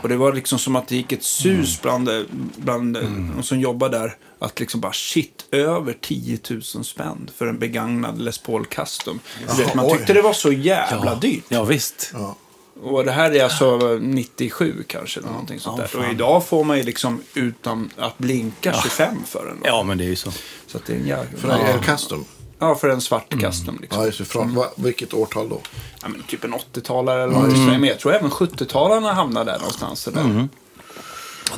Och 0.02 0.10
det 0.10 0.18
var 0.18 0.34
liksom 0.34 0.60
som 0.60 0.76
att 0.76 0.88
det 0.88 0.96
gick 0.96 1.12
ett 1.12 1.24
sus 1.24 1.82
bland, 1.82 2.10
eh, 2.10 2.22
bland 2.58 2.98
eh, 2.98 3.04
de 3.36 3.44
som 3.44 3.60
jobbar 3.60 3.90
där. 3.90 4.16
Att 4.40 4.60
liksom 4.60 4.82
bara 4.82 4.94
shit, 4.94 5.46
över 5.52 5.94
10 6.02 6.40
000 6.50 6.62
spänn 6.64 7.30
för 7.38 7.48
en 7.48 7.60
begagnad 7.60 8.22
Les 8.22 8.38
Paul 8.38 8.66
Custom. 8.66 9.20
Du 9.58 9.64
vet, 9.64 9.76
man 9.76 9.86
oj. 9.86 9.98
tyckte 9.98 10.14
det 10.14 10.22
var 10.22 10.34
så 10.34 10.52
jävla 10.52 11.16
dyrt. 11.16 11.44
Ja, 11.50 11.64
visst. 11.64 12.12
Ja. 12.14 12.36
Och 12.84 13.06
det 13.06 13.12
här 13.12 13.32
är 13.36 13.44
alltså 13.44 13.98
97 14.02 14.84
kanske. 14.88 15.20
Eller 15.20 15.30
någonting 15.30 15.60
sånt 15.60 15.76
Ja, 15.78 15.82
där. 15.82 15.88
fan. 15.90 16.06
Och 16.06 16.12
idag 16.12 16.46
får 16.46 16.64
man 16.64 16.78
ju 16.78 16.84
liksom 16.84 17.22
utan 17.34 17.90
att 17.98 18.18
blinka 18.18 18.74
25 18.84 19.24
för 19.26 19.46
den. 19.46 19.58
Ja, 19.64 19.84
men 19.84 19.98
det 19.98 20.04
är 20.04 20.08
ju 20.10 20.16
så. 20.16 20.32
Så 20.68 20.78
att 20.78 20.86
det 20.86 20.94
är 20.94 20.98
en 20.98 21.08
jävla... 21.08 21.38
För 21.40 21.48
den 21.48 21.62
är 21.62 21.78
custom. 21.78 22.26
Ja, 22.60 22.76
för 22.76 22.90
en 22.90 23.02
svart 23.02 23.30
custom. 23.30 23.78
Liksom. 23.82 24.00
Ja, 24.02 24.06
just. 24.06 24.28
Från, 24.28 24.56
va, 24.56 24.66
vilket 24.76 25.14
årtal 25.14 25.50
då? 25.50 25.62
Ja, 26.02 26.08
men 26.08 26.24
typ 26.24 26.44
en 26.44 26.54
80-talare 26.54 27.24
eller 27.24 27.34
vad 27.34 27.50
det 27.50 27.56
är. 27.56 27.80
Men 27.80 27.84
jag 27.84 28.00
tror 28.00 28.14
även 28.14 28.30
70-talarna 28.30 29.14
hamnar 29.14 29.46
där 29.46 29.58
någonstans. 29.58 30.00
Så 30.00 30.12
där. 30.12 30.48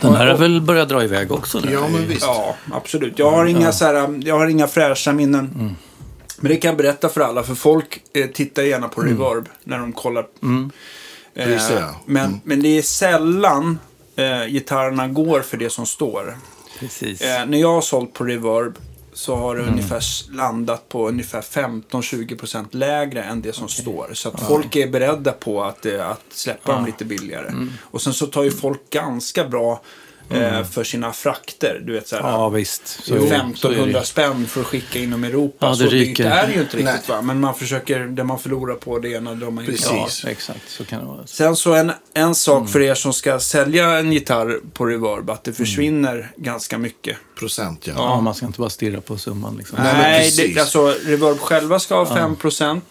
Den 0.02 0.14
här 0.16 0.28
har 0.28 0.38
väl 0.38 0.62
börjat 0.62 0.90
dra 0.90 1.04
iväg 1.04 1.32
också 1.32 1.60
nu. 1.60 1.72
Ja, 1.72 1.88
men 1.88 2.08
visst. 2.08 2.22
Ja, 2.22 2.56
absolut. 2.72 3.20
Jag 3.20 3.32
har 3.32 3.46
inga, 3.46 3.72
så 3.72 3.86
här, 3.86 4.20
jag 4.24 4.38
har 4.40 4.48
inga 4.48 4.68
fräscha 4.68 5.14
minnen. 5.14 5.76
Men 6.40 6.50
det 6.52 6.58
kan 6.58 6.70
jag 6.70 6.78
berätta 6.78 7.10
för 7.10 7.22
alla, 7.22 7.44
för 7.44 7.56
folk 7.56 8.02
eh, 8.14 8.28
tittar 8.28 8.64
gärna 8.64 8.88
på 8.88 9.02
reverb 9.02 9.50
när 9.64 9.80
de 9.80 9.94
kollar. 9.94 10.22
Eh, 10.22 10.50
Det 11.34 11.60
ser 11.60 11.80
jag. 11.80 11.96
men, 12.06 12.42
men 12.44 12.62
det 12.62 12.78
är 12.78 12.82
sällan 12.82 13.80
eh, 14.16 14.46
gitarrerna 14.48 15.08
går 15.08 15.42
för 15.42 15.58
det 15.58 15.70
som 15.70 15.86
står. 15.86 16.38
Precis. 16.80 17.22
Eh, 17.22 17.46
när 17.46 17.58
jag 17.58 17.74
har 17.74 17.82
sålt 17.82 18.14
på 18.14 18.24
reverb 18.24 18.78
så 19.14 19.36
har 19.36 19.56
det 19.56 19.62
ungefär 19.64 19.98
s- 19.98 20.26
landat 20.32 20.90
på 20.90 21.08
ungefär 21.10 21.42
15-20% 21.42 22.66
lägre 22.72 23.24
än 23.24 23.42
det 23.42 23.54
som 23.54 23.68
står. 23.68 24.10
Så 24.14 24.30
att 24.30 24.40
folk 24.48 24.76
är 24.76 24.88
beredda 24.88 25.32
på 25.32 25.64
att, 25.64 25.86
eh, 25.86 26.10
att 26.10 26.22
släppa 26.30 26.72
dem 26.76 26.86
lite 26.86 27.06
billigare. 27.06 27.52
Och 27.82 28.02
sen 28.02 28.14
så 28.14 28.28
tar 28.28 28.44
ju 28.44 28.52
folk 28.52 28.90
ganska 28.90 29.48
bra 29.48 29.82
eh, 30.30 30.64
för 30.64 30.84
sina 30.84 31.12
frakter. 31.14 31.82
Du 31.86 31.94
vet 31.94 32.08
så 32.08 32.16
här, 32.16 32.24
Ja, 32.24 32.50
visst. 32.50 32.88
Så, 32.88 33.02
så 33.04 33.16
är 33.16 33.20
det- 33.20 33.28
så 33.28 33.34
är 33.34 33.38
1500 33.38 34.00
det. 34.00 34.06
spänn 34.06 34.48
för 34.48 34.62
att 34.62 34.68
skicka 34.68 35.00
inom 35.00 35.24
Europa. 35.24 35.56
Ja, 35.60 35.70
det 35.70 35.76
så 35.76 35.84
ryker. 35.86 36.26
är 36.26 36.48
det 36.48 36.54
ju 36.54 36.62
inte 36.62 36.78
riktigt 36.78 36.86
Nej. 36.86 37.02
va. 37.18 37.22
Men 37.22 37.40
man 37.40 37.56
försöker, 37.56 38.00
det 38.00 38.24
man 38.24 38.40
förlorar 38.40 38.76
på 38.76 39.00
det 39.00 39.10
ena 39.10 39.34
drar 39.36 39.52
man 39.52 39.66
inte 39.66 39.72
Precis. 39.84 40.22
Ja, 40.24 40.30
exakt. 40.30 40.60
Så 40.70 40.86
kan 40.86 41.00
det 41.00 41.06
vara. 41.06 41.26
Sen 41.28 41.56
så 41.56 41.74
en, 41.74 41.92
en 42.14 42.36
sak 42.36 42.58
Mm. 42.58 42.68
för 42.68 42.82
er 42.82 42.96
som 42.96 43.14
ska 43.14 43.40
sälja 43.40 43.98
en 44.00 44.14
gitarr 44.14 44.60
på 44.74 44.86
reverb, 44.86 45.30
att 45.30 45.44
det 45.44 45.54
försvinner 45.54 46.32
ganska 46.36 46.78
mycket. 46.78 47.18
Procent, 47.40 47.88
ja. 47.88 47.94
Ja, 47.98 48.22
man 48.22 48.36
ska 48.36 48.46
inte 48.46 48.60
bara 48.60 48.70
stirra 48.70 49.02
på 49.02 49.18
summan. 49.18 49.56
Liksom. 49.58 49.78
Nej, 49.82 49.94
Nej, 50.38 50.54
det, 50.54 50.60
alltså 50.62 50.94
Reverb 51.06 51.40
själva 51.40 51.80
ska 51.80 51.96
ha 52.04 52.06
5%. 52.16 52.82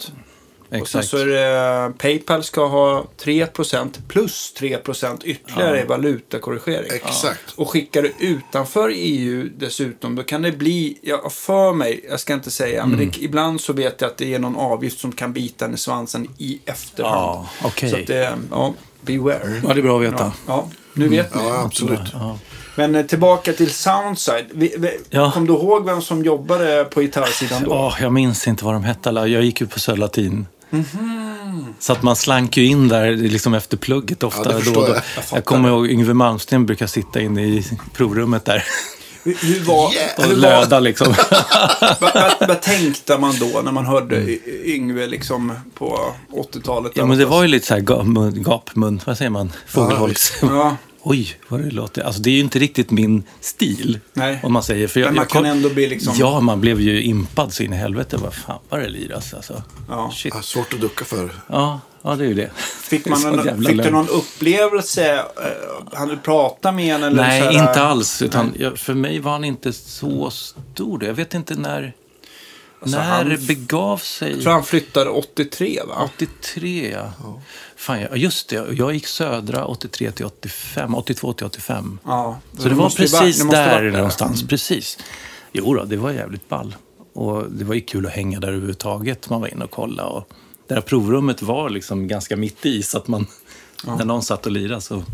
Och 0.81 0.89
sen 0.89 0.99
Exakt. 1.01 1.09
så 1.09 1.17
är 1.17 1.27
det 1.27 1.93
Paypal 1.99 2.45
ska 2.45 2.67
ha 2.67 3.05
3% 3.25 3.89
plus 4.09 4.55
3% 4.59 5.21
ytterligare 5.25 5.81
i 5.81 5.85
valutakorrigering. 5.85 6.91
Exakt. 6.93 7.53
Och 7.57 7.71
skickar 7.71 8.03
du 8.03 8.13
utanför 8.19 8.93
EU 8.95 9.49
dessutom, 9.59 10.15
då 10.15 10.23
kan 10.23 10.43
det 10.43 10.53
bli, 10.53 10.99
jag 11.03 11.33
för 11.33 11.73
mig, 11.73 12.05
jag 12.11 12.21
ska 12.21 12.33
inte 12.35 12.51
säga, 12.51 12.87
men 12.87 12.95
Mm. 12.99 13.11
det, 13.11 13.23
ibland 13.25 13.61
så 13.61 13.73
vet 13.73 14.01
jag 14.01 14.09
att 14.11 14.17
det 14.17 14.35
är 14.35 14.39
någon 14.39 14.57
avgift 14.57 14.99
som 15.01 15.13
kan 15.13 15.33
bita 15.33 15.65
en 15.65 15.75
i 15.75 15.79
svansen 15.79 16.29
i 16.39 16.61
efterhand. 16.67 17.15
Ja, 17.17 17.47
okej. 17.65 17.91
Så 17.91 17.97
att 17.97 18.07
det, 18.07 18.33
ja, 18.51 18.75
beware. 19.01 19.61
Ja, 19.69 19.75
det 19.75 19.81
är 19.81 19.83
bra 19.83 19.97
att 19.99 20.05
veta. 20.05 20.17
Ja, 20.25 20.33
ja, 20.47 20.69
nu 20.95 21.09
vet 21.09 21.35
ni. 21.35 21.41
Ja, 21.45 21.63
absolut. 21.65 22.01
Ja. 22.13 22.39
Men 22.75 22.95
eh, 22.95 23.07
tillbaka 23.07 23.53
till 23.53 23.71
Soundside. 23.71 24.45
Vi, 24.53 24.75
vi, 24.79 24.99
Ja. 25.11 25.31
Kom 25.35 25.47
du 25.47 25.53
ihåg 25.53 25.85
vem 25.87 26.03
som 26.03 26.25
jobbade 26.25 26.85
på 26.85 27.01
gitarrsidan 27.01 27.65
då? 27.65 27.71
Åh, 27.71 27.97
jag 28.01 28.13
minns 28.13 28.49
inte 28.49 28.65
vad 28.65 28.75
de 28.75 28.85
hette. 28.85 29.11
Jag 29.11 29.29
gick 29.43 29.61
ju 29.61 29.67
på 29.67 29.79
Södra 29.81 30.01
Latin. 30.01 30.47
Mhm. 30.73 31.75
Så 31.79 31.93
att 31.93 32.03
man 32.03 32.17
slank 32.17 32.57
ju 32.57 32.65
in 32.67 32.89
där 32.89 33.13
liksom 33.17 33.55
efter 33.55 33.77
plugget 33.77 34.23
ofta. 34.23 34.53
Ja, 34.53 34.61
då 34.65 34.73
då. 34.81 34.89
jag. 34.89 35.03
Jag, 35.33 35.45
kommer 35.45 35.69
ihåg 35.69 35.87
Yngwie 35.91 36.15
Malmsteen 36.15 36.67
brukar 36.67 36.87
sitta 36.87 37.21
inne 37.21 37.43
i 37.43 37.65
provrummet 37.95 38.45
där 38.45 38.65
Hur, 39.25 39.65
var, 39.65 39.93
Yeah. 39.95 40.11
och 40.19 40.25
hur 40.25 40.31
var, 40.35 40.41
löda 40.41 40.81
liksom. 40.81 41.15
vad, 42.01 42.15
vad, 42.15 42.49
vad 42.49 42.61
tänkte 42.63 43.19
man 43.19 43.35
då 43.39 43.61
när 43.65 43.73
man 43.73 43.87
hörde 43.87 44.17
Y- 44.17 44.41
Yngve 44.65 45.07
liksom 45.07 45.53
på 45.75 46.15
80-talet? 46.53 46.93
Ja, 46.95 47.07
men 47.07 47.19
det 47.19 47.25
var 47.27 47.43
ju 47.43 47.49
lite 47.49 47.67
så 47.67 47.75
här 47.75 47.81
ga- 47.81 48.03
mun- 48.05 48.43
gapmun, 48.45 49.01
vad 49.05 49.19
säger 49.19 49.31
man? 49.31 49.53
Fågelholks. 49.67 50.33
Ja, 50.43 50.77
Oj, 51.05 51.37
vad 51.49 51.61
det 51.61 51.71
låter. 51.71 52.03
Alltså 52.03 52.23
det 52.23 52.31
är 52.31 52.35
ju 52.35 52.41
inte 52.41 52.59
riktigt 52.59 52.91
min 52.91 53.23
stil. 53.41 54.01
Nej. 54.13 54.41
Om 54.43 54.53
man 54.53 54.63
säger. 54.63 54.89
För 54.89 55.01
jag, 55.01 55.07
Men 55.07 55.15
man 55.15 55.23
jag 55.23 55.31
kan 55.31 55.45
ändå 55.45 55.69
bli 55.69 55.87
liksom- 55.89 56.15
Ja, 56.19 56.41
man 56.41 56.61
blev 56.61 56.81
ju 56.81 57.03
impad 57.03 57.53
så 57.53 57.63
in 57.63 57.73
i 57.73 57.77
helvete. 57.77 58.17
Vad 58.17 58.35
fan 58.35 58.59
vad 58.69 58.81
det 58.81 58.89
liras 58.89 59.35
alltså. 59.35 59.63
Ja. 59.89 60.11
Shit. 60.15 60.35
Ja, 60.35 60.43
svårt 60.43 60.73
att 60.73 60.81
ducka 60.81 61.05
för. 61.05 61.31
Ja, 61.47 61.81
ja, 62.03 62.15
det 62.15 62.25
är 62.25 62.29
ju 62.29 62.35
det. 62.35 62.51
fick, 62.83 63.07
man 63.07 63.21
jävla 63.45 63.69
fick 63.71 63.83
du 63.83 63.91
någon 63.91 64.09
upplevelse? 64.09 65.15
Uh, 65.15 65.23
han 65.93 66.09
du 66.09 66.17
prata 66.17 66.73
med 66.73 66.95
en? 66.95 67.03
Eller 67.03 67.23
Nej, 67.23 67.41
här, 67.41 67.53
inte 67.53 67.83
alls. 67.83 68.23
Utan 68.23 68.55
jag, 68.59 68.79
för 68.79 68.95
mig 68.95 69.19
var 69.19 69.33
han 69.33 69.45
inte 69.45 69.73
så 69.73 70.31
stor. 70.31 71.05
Jag 71.05 71.15
vet 71.15 71.35
inte 71.35 71.55
när, 71.55 71.93
Alltså, 72.81 72.97
när 72.97 73.05
han- 73.05 73.47
begav 73.47 73.97
sig. 73.99 74.33
Jag 74.33 74.43
tror 74.43 74.53
han 74.53 74.65
flyttade 74.65 75.11
83 75.11 75.81
va? 75.89 76.11
83, 76.15 76.91
ja. 76.93 77.41
Fan, 77.83 78.01
ja, 78.01 78.17
just 78.17 78.49
det. 78.49 78.67
Jag 78.73 78.95
gick 78.95 79.07
Södra 79.07 79.65
83 79.67 80.13
till 80.13 80.27
85, 80.27 80.95
82 80.95 81.33
till 81.33 81.47
85. 81.47 81.99
Ja. 82.05 82.41
Så 82.59 82.69
det 82.69 82.75
var 82.75 82.91
precis 82.91 83.45
måste 83.45 83.57
där 83.65 83.81
varit 83.81 83.93
någonstans. 83.93 84.49
Precis. 84.49 84.99
Jo 85.53 85.75
då, 85.75 85.85
det 85.85 85.97
var 85.97 86.11
jävligt 86.11 86.49
ball. 86.49 86.75
Och 87.15 87.51
det 87.51 87.65
var 87.65 87.75
ju 87.75 87.81
kul 87.81 88.07
att 88.07 88.13
hänga 88.13 88.41
där 88.41 88.49
överhuvudtaget. 88.49 89.31
Man 89.31 89.41
var 89.41 89.49
inne 89.49 89.65
och 89.65 89.71
kollade. 89.71 90.09
Och 90.09 90.29
det 90.69 90.75
här 90.75 90.81
provrummet 90.81 91.43
var 91.43 91.71
liksom 91.71 92.09
ganska 92.09 92.37
mitt 92.37 92.67
i. 92.67 92.83
Så 92.83 92.99
att 92.99 93.09
man, 93.09 93.27
när 93.85 94.05
någon 94.05 94.23
satt 94.23 94.47
och 94.47 94.53
lirade 94.53 94.81
så 94.81 95.05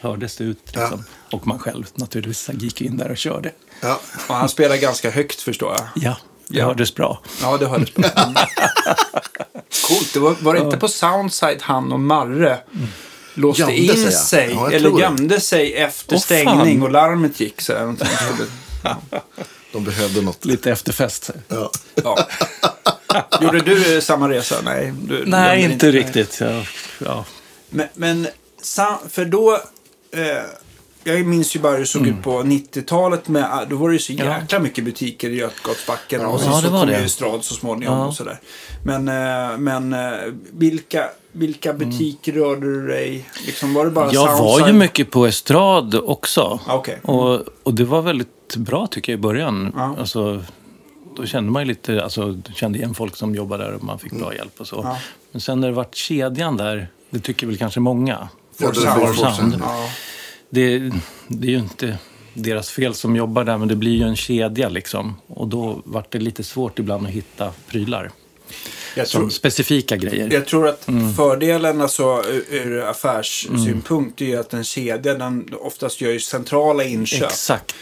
hördes 0.00 0.36
det 0.36 0.44
ut. 0.44 0.72
Liksom. 0.76 1.04
Och 1.32 1.46
man 1.46 1.58
själv 1.58 1.86
naturligtvis 1.94 2.50
gick 2.52 2.80
in 2.82 2.96
där 2.96 3.10
och 3.10 3.16
körde. 3.16 3.52
Ja. 3.82 4.00
Och 4.28 4.34
han 4.34 4.48
spelar 4.48 4.76
ganska 4.76 5.10
högt 5.10 5.40
förstår 5.40 5.72
jag. 5.72 5.88
Ja, 5.94 6.16
det 6.48 6.58
Ja. 6.58 6.64
hördes 6.64 6.94
bra. 6.94 7.20
Ja, 7.42 7.56
det 7.56 7.66
hördes 7.66 7.94
bra. 7.94 8.04
Coolt. 9.88 10.12
Det 10.14 10.20
var, 10.20 10.36
var 10.40 10.54
det 10.54 10.60
inte 10.60 10.76
på 10.76 10.88
Soundside 10.88 11.62
han 11.62 11.92
och 11.92 12.00
Marre 12.00 12.58
låste 13.34 13.62
Gömde 13.62 13.76
in 13.76 13.96
sig, 13.96 14.12
sig? 14.12 14.50
Ja, 14.52 14.70
eller 14.70 14.88
tror 14.88 14.98
det. 14.98 15.02
gömde 15.02 15.40
sig 15.40 15.74
efter 15.74 16.14
Åh, 16.14 16.20
stängning 16.20 16.78
fan. 16.78 16.82
och 16.82 16.90
larmet 16.90 17.40
gick. 17.40 17.60
Så 17.60 17.72
här. 17.72 17.94
De 19.72 19.84
behövde 19.84 20.20
något. 20.22 20.44
Lite 20.44 20.70
efterfest. 20.70 21.30
Ja. 21.48 21.70
ja. 21.94 22.28
Gjorde 23.40 23.60
du 23.60 23.94
eh, 23.96 24.00
samma 24.00 24.28
resa? 24.28 24.54
Nej, 24.64 24.92
du, 25.02 25.24
Nej, 25.26 25.60
gömde 25.60 25.74
inte 25.74 25.86
dig. 25.86 26.00
riktigt. 26.00 26.40
Ja, 26.40 26.62
ja. 26.98 27.24
Men, 27.70 27.88
men 27.94 28.28
för 29.10 29.24
då... 29.24 29.52
Eh, 30.12 30.42
jag 31.04 31.26
minns 31.26 31.56
ju 31.56 31.60
bara 31.60 31.72
hur 31.72 31.80
det 31.80 31.86
såg 31.86 32.06
ut 32.06 32.22
på 32.22 32.42
90-talet. 32.42 33.28
Med, 33.28 33.44
ah, 33.52 33.64
då 33.64 33.76
var 33.76 33.88
det 33.88 33.92
ju 33.92 33.98
så 33.98 34.12
Mm. 34.12 34.26
Ja. 34.26 34.38
jäkla 34.40 34.58
mycket 34.58 34.84
butiker 34.84 35.30
i 35.30 35.34
Götgatsbacken. 35.36 36.26
Och 36.26 36.40
så, 36.40 36.46
Ja, 36.50 36.60
så 36.60 36.68
kom 36.68 36.86
det. 36.86 37.02
ju 37.02 37.08
Strad 37.08 37.44
så 37.44 37.54
småningom 37.54 37.98
Ja. 37.98 38.06
och 38.06 38.14
sådär. 38.14 38.40
Men, 38.84 39.08
eh, 39.08 39.58
men 39.58 39.92
eh, 39.92 40.10
vilka, 40.52 41.04
vilka 41.32 41.72
butiker 41.72 42.32
rörde 42.32 42.66
du 42.66 42.86
dig? 42.86 43.24
Liksom, 43.46 43.74
var 43.74 43.84
det 43.84 43.90
bara 43.90 44.04
Mm. 44.04 44.14
Jag 44.14 44.38
var 44.38 44.66
ju 44.66 44.72
mycket 44.72 45.10
på 45.10 45.26
estrad 45.26 45.94
också. 45.94 46.60
Ah, 46.66 46.74
okej. 46.76 46.98
Och, 47.02 47.40
och 47.62 47.74
det 47.74 47.84
var 47.84 48.02
väldigt 48.02 48.56
bra 48.56 48.86
tycker 48.86 49.12
jag 49.12 49.18
i 49.18 49.22
början. 49.22 49.72
Ja. 49.76 49.94
Alltså, 49.98 50.42
då 51.16 51.26
kände 51.26 51.50
man 51.52 51.62
ju 51.62 51.68
lite, 51.68 52.02
alltså, 52.02 52.36
kände 52.54 52.78
igen 52.78 52.94
folk 52.94 53.16
som 53.16 53.34
jobbade 53.34 53.64
där 53.64 53.72
och 53.74 53.84
man 53.84 53.98
fick 53.98 54.12
Mm. 54.12 54.22
bra 54.24 54.34
hjälp 54.34 54.60
och 54.60 54.66
så. 54.66 54.80
Ja. 54.84 54.96
Men 55.32 55.40
sen 55.40 55.60
när 55.60 55.68
det 55.68 55.74
vart 55.74 55.94
kedjan 55.94 56.56
där, 56.56 56.88
det 57.10 57.18
tycker 57.20 57.46
väl 57.46 57.56
kanske 57.58 57.80
många. 57.80 58.28
Ja, 58.58 58.70
det 58.72 58.80
är 58.80 58.80
Sound. 58.80 59.06
Force 59.16 59.36
Sound. 59.36 59.56
Ja. 59.60 59.88
Det, 60.50 60.78
det 61.28 61.46
är 61.46 61.50
ju 61.50 61.58
inte 61.58 61.98
deras 62.34 62.70
fel 62.70 62.94
som 62.94 63.16
jobbar 63.16 63.44
där, 63.44 63.58
men 63.58 63.68
det 63.68 63.76
blir 63.76 63.96
ju 63.96 64.02
en 64.02 64.16
kedja 64.16 64.68
liksom. 64.68 65.14
Och 65.26 65.48
då 65.48 65.82
vart 65.84 66.12
det 66.12 66.18
lite 66.18 66.44
svårt 66.44 66.78
ibland 66.78 67.06
att 67.06 67.12
hitta 67.12 67.52
prylar. 67.68 68.10
Jag 68.96 69.08
Som 69.08 69.20
tror, 69.20 69.30
specifika 69.30 69.96
grejer. 69.96 70.30
jag 70.32 70.46
tror 70.46 70.68
att 70.68 70.88
Mm. 70.88 71.14
fördelen 71.14 71.80
alltså, 71.80 72.22
ur, 72.50 72.80
affärssynpunkt 72.84 74.20
är 74.20 74.24
ju 74.26 74.36
att 74.36 74.52
en 74.54 74.64
kedja 74.64 75.14
den 75.18 75.48
oftast 75.60 76.00
gör 76.00 76.10
ju 76.10 76.20
centrala 76.20 76.84
inköp. 76.84 77.22
Exakt. 77.30 77.74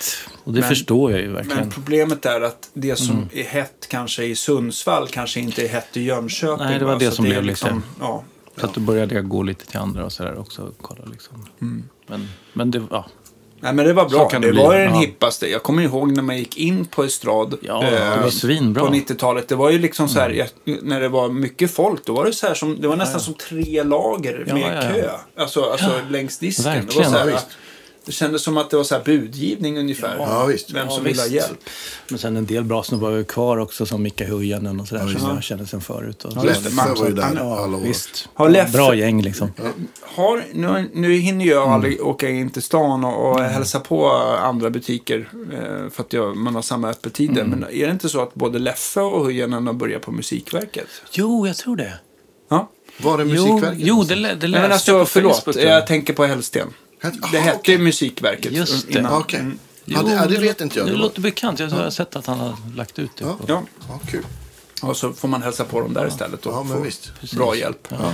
Och 0.45 0.53
det 0.53 0.61
Men- 0.61 0.69
förstår 0.69 1.13
jag 1.13 1.21
ju 1.21 1.33
verkligen. 1.33 1.59
Men 1.59 1.71
problemet 1.71 2.27
är 2.27 2.41
att 2.41 2.71
det 2.75 2.97
som 2.97 3.17
Mm. 3.17 3.29
är 3.33 3.45
hett 3.45 3.87
kanske 3.91 4.25
i 4.25 4.37
Sundsvall 4.37 5.09
kanske 5.09 5.41
inte 5.41 5.65
är 5.65 5.69
hett 5.69 5.97
i 5.97 6.03
Jönköping. 6.03 6.67
Nej, 6.67 6.79
det 6.79 6.85
var 6.85 6.93
va? 6.93 6.99
det 6.99 7.11
som 7.11 7.25
är 7.25 7.31
blev 7.31 7.45
lite- 7.45 7.81
Ja. 8.01 8.25
Så 8.61 8.67
att 8.67 8.75
då 8.75 8.81
började 8.81 9.15
jag 9.15 9.29
gå 9.29 9.43
lite 9.43 9.67
till 9.67 9.79
andra 9.79 10.05
och 10.05 10.13
sådär 10.13 10.39
också. 10.39 10.63
och 10.63 10.75
Kolla 10.83 11.05
liksom. 11.13 11.47
Mm. 11.63 11.85
Men, 12.09 12.29
men 12.53 12.71
det, 12.71 12.83
ja. 12.91 13.07
Nej, 13.61 13.73
men 13.75 13.87
det 13.87 13.93
var 13.93 14.09
bra. 14.09 14.29
Det, 14.33 14.39
det 14.39 14.51
bli. 14.53 14.63
var 14.63 14.75
den 14.79 14.95
Ja. 14.95 15.01
hippaste. 15.01 15.47
Jag 15.51 15.63
kommer 15.63 15.83
ihåg 15.83 16.13
när 16.13 16.23
man 16.23 16.39
gick 16.39 16.57
in 16.57 16.85
på 16.85 17.05
estrad 17.05 17.55
Ja, 17.63 18.31
svinbra. 18.31 18.85
på 18.85 18.91
90-talet. 18.95 19.49
Det 19.49 19.55
var 19.55 19.71
ju 19.71 19.79
liksom 19.79 20.09
så 20.09 20.21
här, 20.21 20.31
jag- 20.31 20.83
när 20.83 21.01
det 21.01 21.09
var 21.09 21.29
mycket 21.29 21.71
folk, 21.71 22.05
då 22.05 22.13
var 22.13 22.25
det 22.25 22.33
så 22.33 22.47
här 22.47 22.55
som, 22.55 22.81
det 22.81 22.89
var 22.89 22.97
nästan 22.97 23.21
som 23.21 23.35
tre 23.35 23.83
lager 23.83 24.45
Ja, 24.49 24.55
med 24.55 24.63
ja, 24.63 24.89
ja. 24.89 24.95
kö. 25.03 25.11
Alltså, 25.43 25.63
alltså 25.63 25.91
längs 26.11 26.39
disken. 26.39 26.65
Det, 26.65 26.71
var 26.71 26.81
Verkligen. 26.83 27.11
så 27.11 27.19
här, 27.19 27.29
Ja. 27.31 27.39
Det 28.09 28.13
kändes 28.13 28.43
som 28.43 28.57
att 28.57 28.71
det 28.71 28.77
var 28.77 28.85
så 28.85 28.95
här 28.95 29.05
budgivning 29.05 29.79
ungefär. 29.79 30.17
Ja, 30.19 30.45
visst. 30.45 30.71
Vem 30.71 30.87
Ja, 30.89 30.95
som 30.95 31.05
ville 31.05 31.19
ha 31.23 31.25
visst. 31.25 31.35
hjälp. 31.35 31.59
Men 32.09 32.19
sen 32.19 32.37
en 32.37 32.47
del 32.47 32.65
bra 32.65 32.83
snubbar 32.83 33.11
var 33.11 33.23
kvar 33.23 33.57
också 33.59 33.87
som 33.87 34.03
Micke 34.03 34.21
Hujanen 34.29 34.81
och 34.81 34.89
sådär 34.89 35.07
som 35.19 35.35
jag 35.35 35.43
kände 35.43 35.67
sen 35.67 35.81
förut. 35.81 36.25
Och 36.25 36.45
Leffe 36.45 36.71
var 36.99 37.07
ju 37.09 37.13
där 37.15 37.31
Ja, 37.37 37.59
alla 37.59 37.77
år. 37.77 37.81
Visst. 37.81 38.29
Har 38.35 38.49
Leffe- 38.49 38.73
Bra 38.73 38.95
gäng 38.95 39.23
liksom. 39.23 39.53
Har, 40.03 40.45
nu, 40.53 40.91
nu 40.95 41.13
hinner 41.15 41.45
jag 41.45 41.63
Mm. 41.63 41.75
aldrig 41.75 42.03
åka 42.07 42.29
in 42.31 42.51
till 42.51 42.63
stan 42.63 43.05
och, 43.05 43.33
och 43.33 43.41
hälsa 43.43 43.81
på 43.81 44.11
andra 44.43 44.71
butiker 44.71 45.29
eh, 45.53 45.91
för 45.91 46.03
att 46.03 46.13
jag, 46.13 46.37
man 46.37 46.55
har 46.55 46.63
samma 46.63 46.91
öppettider. 46.91 47.43
Mm. 47.43 47.59
Men 47.61 47.71
är 47.71 47.87
det 47.87 47.93
inte 47.93 48.09
så 48.09 48.21
att 48.21 48.35
både 48.35 48.59
Leffe 48.59 49.01
och 49.01 49.25
Hujanen 49.25 49.67
har 49.67 49.75
börjat 49.75 50.03
på 50.03 50.13
Musikverket? 50.13 50.87
Jo, 51.13 51.47
jag 51.47 51.57
tror 51.57 51.77
det. 51.77 51.93
Ja. 52.51 52.69
Jo, 52.99 53.09
Var 53.11 53.19
är 53.19 53.25
Musikverket? 53.25 53.79
jo 53.87 54.03
det, 54.03 54.15
lä- 54.15 54.35
det 54.35 54.47
läste 54.49 54.73
alltså, 54.75 54.91
jag 54.93 55.01
på 55.01 55.07
förlåt. 55.07 55.37
Facebook. 55.45 55.57
Jag 55.65 55.87
tänker 55.87 56.13
på 56.13 56.25
Hellsten. 56.25 56.69
Det 57.33 57.39
hette 57.39 57.73
ju 57.73 57.79
Musikverket 57.79 58.53
Just 58.53 58.89
det. 58.89 58.99
innan. 58.99 59.13
Okej. 59.13 59.41
Mm. 59.41 59.59
Ja, 59.85 60.03
det, 60.03 60.13
ja, 60.13 60.27
det 60.27 60.39
vet 60.39 60.61
inte 60.61 60.79
jag. 60.79 60.87
Det 60.89 60.93
Det 60.93 60.99
låter 60.99 61.21
bekant. 61.21 61.59
Jag 61.61 61.69
har 61.71 61.91
sett 61.91 62.17
att 62.17 62.27
han 62.27 62.39
har 62.41 62.55
lagt 62.77 62.99
ut 62.99 63.11
det. 63.17 63.25
Ja. 63.25 63.33
på- 63.41 63.45
Ja, 63.49 63.63
Ja, 63.89 64.01
kul. 64.11 64.25
och 64.83 64.97
så 64.97 65.13
får 65.13 65.29
man 65.29 65.43
hälsa 65.43 65.65
på 65.65 65.81
dem 65.81 65.95
där 65.95 66.09
istället 66.09 66.47
och 66.47 66.53
Ja, 66.53 66.63
men 66.63 66.77
få 66.77 66.83
visst. 66.83 67.13
bra 67.37 67.57
hjälp. 67.57 67.89
Ja. 67.91 68.13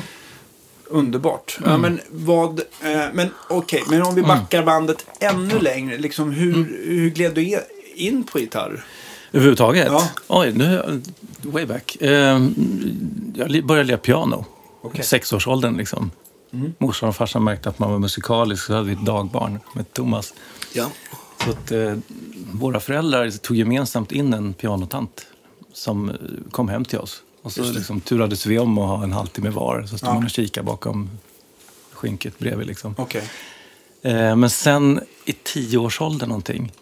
Underbart. 0.86 1.56
Mm. 1.58 1.70
Ja, 1.70 1.78
men 1.78 2.00
vad, 2.10 2.58
eh, 2.60 2.64
men 3.12 3.28
okej, 3.48 3.82
men 3.90 4.02
om 4.02 4.14
vi 4.14 4.22
backar 4.22 4.62
bandet 4.62 5.06
ännu 5.20 5.58
längre. 5.58 5.98
Liksom, 5.98 6.30
hur, 6.30 6.54
Mm. 6.54 6.64
hur 6.84 7.10
gled 7.10 7.34
du 7.34 7.58
in 7.94 8.24
på 8.24 8.38
gitarr? 8.38 8.84
Överhuvudtaget? 9.32 9.86
Ja. 9.90 10.08
Oj, 10.26 10.52
nu... 10.52 11.02
Way 11.42 11.66
back. 11.66 11.96
Eh, 12.00 12.10
jag 13.34 13.64
började 13.66 13.84
lira 13.86 13.96
piano. 13.98 14.44
I 14.94 15.02
Sexårsåldern 15.02 15.76
liksom. 15.76 16.10
Mm. 16.54 16.72
Morsan 16.78 17.08
och 17.08 17.16
farsan 17.16 17.44
märkte 17.44 17.68
att 17.68 17.78
man 17.78 17.90
var 17.90 17.98
musikalisk. 17.98 18.64
Så 18.64 18.72
hade 18.74 18.86
vi 18.86 18.92
ett 18.92 19.04
dagbarn 19.06 19.60
med 19.74 19.92
Thomas. 19.92 20.34
Ja. 20.74 20.90
Så 21.44 21.50
att, 21.50 21.72
eh, 21.72 21.94
våra 22.52 22.80
föräldrar 22.80 23.30
tog 23.30 23.56
gemensamt 23.56 24.12
in 24.12 24.34
en 24.34 24.54
pianotant 24.54 25.26
som 25.72 26.08
eh, 26.10 26.14
kom 26.50 26.68
hem 26.68 26.84
till 26.84 26.98
oss. 26.98 27.22
Och 27.42 27.52
så 27.52 27.72
liksom, 27.72 28.00
turades 28.00 28.46
vi 28.46 28.58
om 28.58 28.78
att 28.78 28.88
ha 28.88 29.02
en 29.04 29.12
halvtimme 29.12 29.50
var. 29.50 29.82
Så 29.86 29.98
stod 29.98 30.10
Ja. 30.10 30.14
man 30.14 30.24
och 30.24 30.30
kikade 30.30 30.64
bakom 30.66 31.10
skynket 31.92 32.38
bredvid. 32.38 32.66
Liksom. 32.66 32.94
Okej. 32.98 33.30
Eh, 34.02 34.36
men 34.36 34.50
sen 34.50 35.00
i 35.24 35.32
tioårsåldern 35.32 36.28
någonting, 36.28 36.72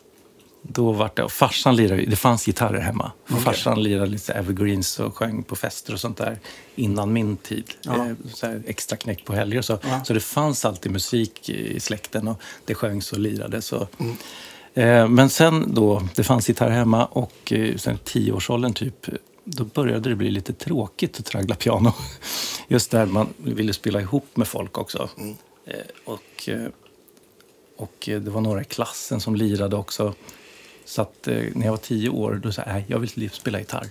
då 0.63 0.93
vart 0.93 1.17
det, 1.17 1.23
och 1.23 1.33
farsan 1.33 1.77
lirade, 1.77 2.05
det 2.05 2.17
fanns 2.17 2.47
gitarrer 2.47 2.81
hemma. 2.81 3.13
För 3.25 3.37
Farsan 3.37 3.83
lirade 3.83 4.07
lite 4.07 4.33
evergreens 4.33 5.01
och 5.01 5.17
sjöng 5.17 5.43
på 5.43 5.57
fester 5.57 5.93
och 5.93 6.01
sånt 6.01 6.17
där 6.17 6.39
innan 6.75 7.13
min 7.13 7.37
tid. 7.37 7.65
Ja. 7.83 8.07
Eh, 8.07 8.13
så 8.35 8.47
här 8.47 8.63
extra 8.67 8.97
knäck 8.97 9.25
på 9.25 9.33
helger 9.33 9.59
och 9.59 9.65
så. 9.65 9.79
Ja. 9.83 10.05
Så 10.05 10.15
det 10.15 10.21
fanns 10.21 10.65
alltid 10.65 10.93
musik 10.93 11.49
i 11.49 11.81
släkten 11.81 12.29
och 12.29 12.41
det 12.65 12.75
sjöngs 12.75 13.13
och 13.13 13.19
lirades. 13.19 13.73
Och, 13.73 13.89
eh, 14.75 15.09
men 15.09 15.31
sen 15.31 15.75
då, 15.75 16.03
det 16.15 16.25
fanns 16.25 16.49
gitarr 16.49 16.71
hemma 16.71 17.05
och 17.07 17.53
eh, 17.53 17.77
sen 17.77 17.99
tioårsåldern 18.05 18.73
typ, 18.73 19.09
då 19.45 19.65
började 19.65 20.09
det 20.09 20.17
bli 20.17 20.31
lite 20.31 20.53
tråkigt 20.53 21.21
att 21.21 21.27
traggla 21.27 21.55
piano. 21.55 21.93
Just 22.69 22.91
där 22.91 23.07
man 23.07 23.29
ville 23.37 23.73
spela 23.73 24.01
ihop 24.01 24.37
med 24.37 24.49
folk 24.49 24.79
också. 24.79 25.09
Eh, 25.67 25.75
och 26.05 26.49
eh, 26.49 26.69
och 27.77 28.09
eh, 28.09 28.21
det 28.21 28.31
var 28.31 28.41
några 28.41 28.61
i 28.61 28.65
klassen 28.65 29.21
som 29.21 29.37
lirade 29.37 29.77
också. 29.77 30.15
Så 30.85 31.03
att 31.03 31.29
eh, 31.29 31.35
när 31.55 31.65
jag 31.67 31.71
var 31.73 31.77
tio 31.79 32.09
år, 32.09 32.41
då 32.43 32.53
sa 32.53 32.63
jag 32.67 32.73
"Nej, 32.75 32.85
jag 32.89 32.99
vill 32.99 33.31
spela 33.31 33.59
gitarr. 33.59 33.87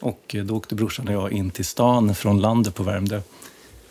Och 0.00 0.34
eh, 0.34 0.44
då 0.44 0.56
åkte 0.56 0.74
brorsan 0.74 1.08
och 1.08 1.14
jag 1.14 1.32
in 1.32 1.50
till 1.50 1.64
stan 1.64 2.14
från 2.14 2.40
landet 2.40 2.74
på 2.74 2.82
Värmdö 2.82 3.20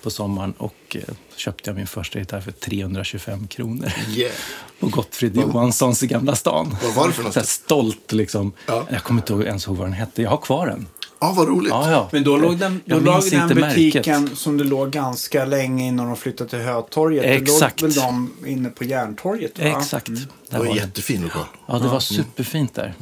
på 0.03 0.09
sommaren 0.09 0.51
och 0.57 0.95
eh, 0.95 1.15
köpte 1.35 1.69
jag 1.69 1.77
min 1.77 1.87
första 1.87 2.19
gitarr 2.19 2.41
för 2.41 2.51
325 2.51 3.47
kronor. 3.47 3.91
Yeah. 4.09 4.31
På 4.79 4.87
Gottfrid 4.87 5.35
Johanssons 5.35 6.03
i 6.03 6.07
Gamla 6.07 6.35
stan. 6.35 6.77
Vad 6.83 6.93
var 6.93 7.07
det 7.07 7.13
för 7.13 7.23
något? 7.23 7.35
Här 7.35 7.43
stolt 7.43 8.11
liksom. 8.11 8.51
Ja. 8.67 8.87
Jag 8.91 9.03
kommer 9.03 9.21
inte 9.21 9.49
ens 9.49 9.67
ihåg 9.67 9.77
vad 9.77 9.87
den 9.87 9.93
hette. 9.93 10.21
Jag 10.21 10.29
har 10.29 10.37
kvar 10.37 10.67
den. 10.67 10.87
Ja, 11.21 11.33
vad 11.37 11.47
roligt. 11.47 11.69
Ja, 11.69 11.91
ja. 11.91 12.09
Men 12.11 12.23
då 12.23 12.37
låg 12.37 12.57
den, 12.57 12.81
då 12.85 12.99
låg 12.99 13.31
den 13.31 13.47
butiken 13.47 14.21
märket. 14.21 14.37
som 14.37 14.57
det 14.57 14.63
låg 14.63 14.91
ganska 14.91 15.45
länge 15.45 15.87
innan 15.87 16.07
de 16.07 16.15
flyttade 16.15 16.49
till 16.49 16.59
Hötorget. 16.59 17.25
Exakt. 17.25 17.77
Det 17.77 17.87
låg 17.87 17.95
väl 17.95 18.03
de 18.03 18.47
inne 18.47 18.69
på 18.69 18.83
Järntorget? 18.83 19.59
Va? 19.59 19.65
Exakt. 19.65 20.05
Det 20.05 20.27
Där 20.49 20.59
var 20.59 20.65
en 20.65 20.75
jättefin 20.75 21.21
lokal. 21.21 21.45
Ja, 21.67 21.79
det 21.79 21.87
var 21.87 21.99
superfint 21.99 22.73
där. 22.73 22.93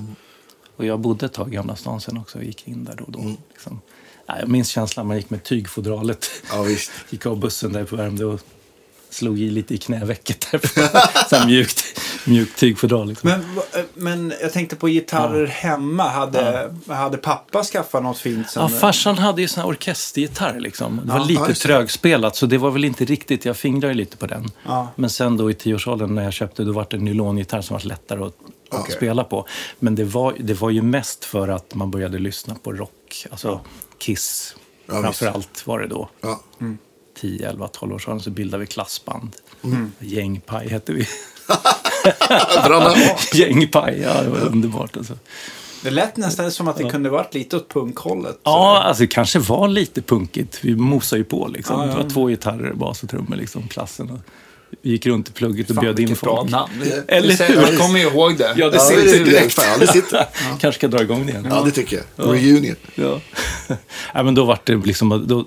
Och 0.77 0.86
jag 0.86 0.99
bodde 0.99 1.25
ett 1.25 1.34
tag 1.34 1.47
i 1.47 1.55
Gamla 1.55 1.75
stan 1.75 2.01
sen 2.01 2.17
också 2.17 2.38
och 2.38 2.43
gick 2.43 2.67
in 2.67 2.86
där 2.86 2.95
då 2.95 3.03
och 3.03 3.12
då. 3.12 3.36
Liksom. 3.53 3.82
Ja, 4.25 4.39
jag 4.39 4.49
minns 4.49 4.67
känslan 4.69 5.08
man 5.08 5.17
gick 5.17 5.29
med 5.29 5.43
tygfodralet. 5.43 6.29
Ja, 6.51 6.62
visst. 6.62 6.91
gick 7.10 7.25
av 7.25 7.39
bussen 7.39 7.73
där 7.73 7.84
på 7.84 7.95
Värmdö 7.95 8.25
och 8.25 8.39
slog 9.10 9.39
i 9.39 9.49
lite 9.49 9.73
i 9.73 9.77
knävecket 9.77 10.47
där. 10.51 10.62
så 11.29 11.45
mjukt, 11.47 11.84
mjukt 12.29 12.59
tygfodral. 12.59 13.07
Liksom. 13.09 13.29
Men, 13.29 13.39
eh, 13.41 13.85
men 13.93 14.33
jag 14.41 14.53
tänkte 14.53 14.75
på 14.75 14.87
gitarrer 14.87 15.45
hemma. 15.47 16.09
Hade, 16.09 16.73
hade 16.87 17.17
pappa 17.17 17.63
skaffat 17.63 18.03
något 18.03 18.17
fint? 18.17 18.49
Som, 18.49 18.61
Ja, 18.61 18.79
farsan 18.79 19.17
hade 19.17 19.41
ju 19.41 19.47
sån 19.47 19.61
här 19.61 19.69
orkestergitarr 19.69 20.59
liksom. 20.59 21.01
Det 21.05 21.11
var 21.11 21.19
Ja, 21.19 21.25
lite 21.25 21.43
ja, 21.47 21.53
trögspelat 21.53 22.35
så 22.35 22.45
det 22.45 22.57
var 22.57 22.71
väl 22.71 22.83
inte 22.85 23.05
riktigt, 23.05 23.45
jag 23.45 23.57
fingrade 23.57 23.93
lite 23.93 24.17
på 24.17 24.25
den. 24.27 24.51
Ja. 24.65 24.87
Men 24.95 25.09
sen 25.09 25.37
då 25.37 25.51
i 25.51 25.53
tioårsåldern 25.53 26.15
när 26.15 26.23
jag 26.23 26.33
köpte, 26.33 26.63
då 26.63 26.71
var 26.71 26.87
det 26.89 26.97
en 26.97 27.05
nylongitarr 27.05 27.61
som 27.61 27.73
var 27.73 27.83
lättare 27.85 28.23
att 28.23 28.35
Okej. 28.69 28.95
spela 28.95 29.23
på. 29.23 29.47
Men 29.79 29.95
det 29.95 30.03
var, 30.03 30.35
det 30.39 30.53
var 30.53 30.69
ju 30.69 30.81
mest 30.81 31.25
för 31.25 31.47
att 31.47 31.75
man 31.75 31.91
började 31.91 32.19
lyssna 32.19 32.55
på 32.63 32.73
rock, 32.73 33.25
alltså 33.31 33.59
Kiss. 33.97 34.55
Ja, 34.85 35.01
Framför 35.01 35.25
allt 35.27 35.67
var 35.67 35.79
det 35.79 35.87
då. 35.87 36.09
Ja. 36.21 36.41
10, 37.21 37.49
11, 37.49 37.67
12 37.67 37.93
år 37.93 37.99
sedan 37.99 38.19
så 38.19 38.29
bildade 38.29 38.61
vi 38.61 38.67
klassband. 38.67 39.35
Mm. 39.63 39.91
Gängpaj 39.99 40.69
hette 40.69 40.93
vi. 40.93 41.07
Gängpaj, 43.33 43.99
ja 44.01 44.21
det 44.23 44.29
var 44.29 44.39
underbart 44.47 44.97
alltså. 44.97 45.13
Det 45.83 45.89
lät 45.89 46.17
nästan 46.17 46.51
som 46.51 46.67
att 46.67 46.77
det 46.77 46.89
kunde 46.89 47.09
varit 47.09 47.33
lite 47.33 47.55
åt 47.55 47.69
punkhållet. 47.73 48.39
Ja, 48.43 48.81
alltså 48.83 49.03
det 49.03 49.07
kanske 49.07 49.39
var 49.39 49.67
lite 49.67 50.01
punkigt. 50.01 50.59
Vi 50.62 50.75
mosade 50.75 51.19
ju 51.19 51.23
på 51.25 51.47
liksom. 51.47 51.79
Ja, 51.79 51.85
ja. 51.88 51.91
Det 51.93 52.03
var 52.03 52.09
två 52.09 52.25
gitarrer, 52.27 52.73
bas 52.73 53.03
och 53.03 53.09
trummor 53.09 53.35
liksom, 53.35 53.67
klassen. 53.67 54.09
Och 54.09 54.19
vi 54.81 54.89
gick 54.89 55.05
runt 55.05 55.29
i 55.29 55.31
plugget 55.31 55.69
och 55.69 55.75
Fan, 55.75 55.83
bjöd 55.83 55.99
in 55.99 56.05
vilket 56.07 56.23
bra 56.23 56.38
folk. 56.38 56.51
namn. 56.51 56.71
Eller 57.07 57.47
hur? 57.47 57.55
Jag 57.55 57.77
kommer 57.77 57.99
ihåg 57.99 58.38
det. 58.38 58.53
Ja, 58.57 58.69
det 58.69 58.75
Ja, 58.75 58.81
ser 58.83 58.95
det 58.95 59.09
sitter 59.09 59.25
direkt. 59.25 59.57
Ja, 59.57 59.77
det 59.79 59.88
sitter. 59.88 60.25
Kanske 60.59 60.71
ska 60.79 60.88
dra 60.88 61.01
igång 61.01 61.25
det 61.25 61.31
igen. 61.31 61.47
Ja, 61.49 61.62
det 61.65 61.71
tycker 61.71 62.01
jag. 62.15 62.33
Reunion. 62.35 62.75
Ja. 62.95 63.19
ja, 64.13 64.23
men 64.23 64.35
då 64.35 64.45
var 64.45 64.59
det 64.63 64.75
liksom, 64.75 65.25
då 65.27 65.45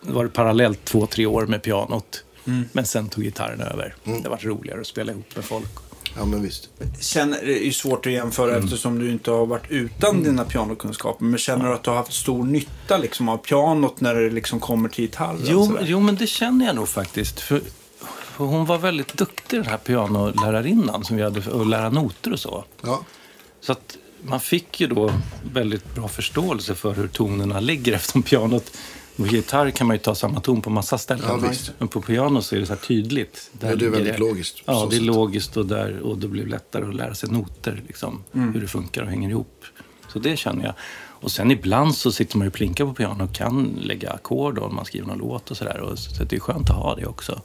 var 0.00 0.24
det 0.24 0.30
parallellt 0.30 0.84
två, 0.84 1.06
tre 1.06 1.26
år 1.26 1.46
med 1.46 1.62
pianot. 1.62 2.24
Mm. 2.46 2.64
Men 2.72 2.86
sen 2.86 3.08
tog 3.08 3.24
gitarren 3.24 3.60
över. 3.60 3.94
Det 4.22 4.28
var 4.28 4.36
roligare 4.36 4.80
att 4.80 4.86
spela 4.86 5.12
ihop 5.12 5.36
med 5.36 5.44
folk. 5.44 5.70
Ja, 6.18 6.24
men 6.24 6.42
visst. 6.42 6.68
Känner, 7.00 7.42
det 7.46 7.58
är 7.60 7.64
ju 7.64 7.72
svårt 7.72 8.06
att 8.06 8.12
jämföra 8.12 8.50
Mm. 8.50 8.64
eftersom 8.64 8.98
du 8.98 9.10
inte 9.10 9.30
har 9.30 9.46
varit 9.46 9.70
utan 9.70 10.22
dina 10.22 10.44
pianokunskaper. 10.44 11.24
Men 11.24 11.38
känner 11.38 11.64
du 11.68 11.74
att 11.74 11.82
du 11.82 11.90
har 11.90 11.96
haft 11.96 12.12
stor 12.12 12.44
nytta 12.44 12.96
liksom, 12.98 13.28
av 13.28 13.36
pianot 13.36 14.00
när 14.00 14.14
det 14.14 14.30
liksom 14.30 14.60
kommer 14.60 14.88
till 14.88 15.04
gitarren? 15.04 15.40
Jo, 15.44 15.78
jo, 15.82 16.00
men 16.00 16.16
det 16.16 16.26
känner 16.26 16.66
jag 16.66 16.76
nog 16.76 16.88
faktiskt. 16.88 17.40
För, 17.40 17.60
för 18.36 18.44
hon 18.44 18.64
var 18.64 18.78
väldigt 18.78 19.14
duktig, 19.16 19.58
den 19.60 19.66
här 19.70 19.76
pianolärarinnan, 19.78 21.04
som 21.04 21.16
vi 21.16 21.22
hade 21.22 21.60
att 21.60 21.66
lära 21.66 21.90
noter 21.90 22.32
och 22.32 22.40
så. 22.40 22.64
Ja. 22.82 23.00
Så 23.60 23.72
att 23.72 23.96
man 24.22 24.40
fick 24.40 24.80
ju 24.80 24.86
då 24.86 25.12
väldigt 25.52 25.94
bra 25.94 26.08
förståelse 26.08 26.74
för 26.74 26.94
hur 26.94 27.08
tonerna 27.08 27.60
ligger 27.60 27.92
eftersom 27.96 28.22
pianot 28.22 28.70
På 29.16 29.26
gitarr 29.26 29.70
kan 29.70 29.86
man 29.86 29.96
ju 29.96 30.02
ta 30.02 30.14
samma 30.14 30.40
ton 30.40 30.62
på 30.62 30.70
massa 30.70 30.98
ställen. 30.98 31.24
Ja. 31.42 31.52
Men 31.78 31.88
på 31.88 32.00
piano 32.00 32.42
så 32.42 32.56
är 32.56 32.60
det 32.60 32.66
så 32.66 32.72
här 32.72 32.80
tydligt. 32.80 33.50
Där 33.52 33.70
Ja, 33.70 33.76
det 33.76 33.86
är 33.86 33.90
väldigt 33.90 34.18
logiskt 34.18 34.66
på 34.66 34.72
Ja, 34.72 34.86
det 34.90 34.96
är 34.96 34.98
sätt. 34.98 35.06
logiskt 35.06 35.56
och, 35.56 35.66
där, 35.66 35.98
och 36.00 36.18
det 36.18 36.28
blir 36.28 36.46
lättare 36.46 36.84
att 36.88 36.94
lära 36.94 37.14
sig 37.14 37.30
noter. 37.30 37.82
Liksom, 37.86 38.24
Mm. 38.34 38.52
Hur 38.54 38.60
det 38.60 38.66
funkar 38.68 39.02
och 39.02 39.08
hänger 39.08 39.30
ihop. 39.30 39.64
Så 40.12 40.18
det 40.18 40.36
känner 40.36 40.64
jag. 40.64 40.74
Och 41.20 41.30
sen 41.30 41.50
ibland 41.50 41.94
så 41.94 42.12
sitter 42.12 42.38
man 42.38 42.44
ju 42.44 42.48
och 42.48 42.54
plinkar 42.54 42.84
på 42.84 42.94
piano 42.94 43.24
och 43.24 43.34
kan 43.34 43.64
lägga 43.82 44.10
ackord 44.10 44.58
om 44.58 44.74
man 44.74 44.84
skriver 44.84 45.06
någon 45.06 45.18
låt 45.18 45.50
och 45.50 45.56
sådär. 45.56 45.92
Så 45.96 46.24
det 46.24 46.36
är 46.36 46.40
skönt 46.40 46.70
att 46.70 46.76
ha 46.76 46.94
det 46.94 47.06
också. 47.06 47.40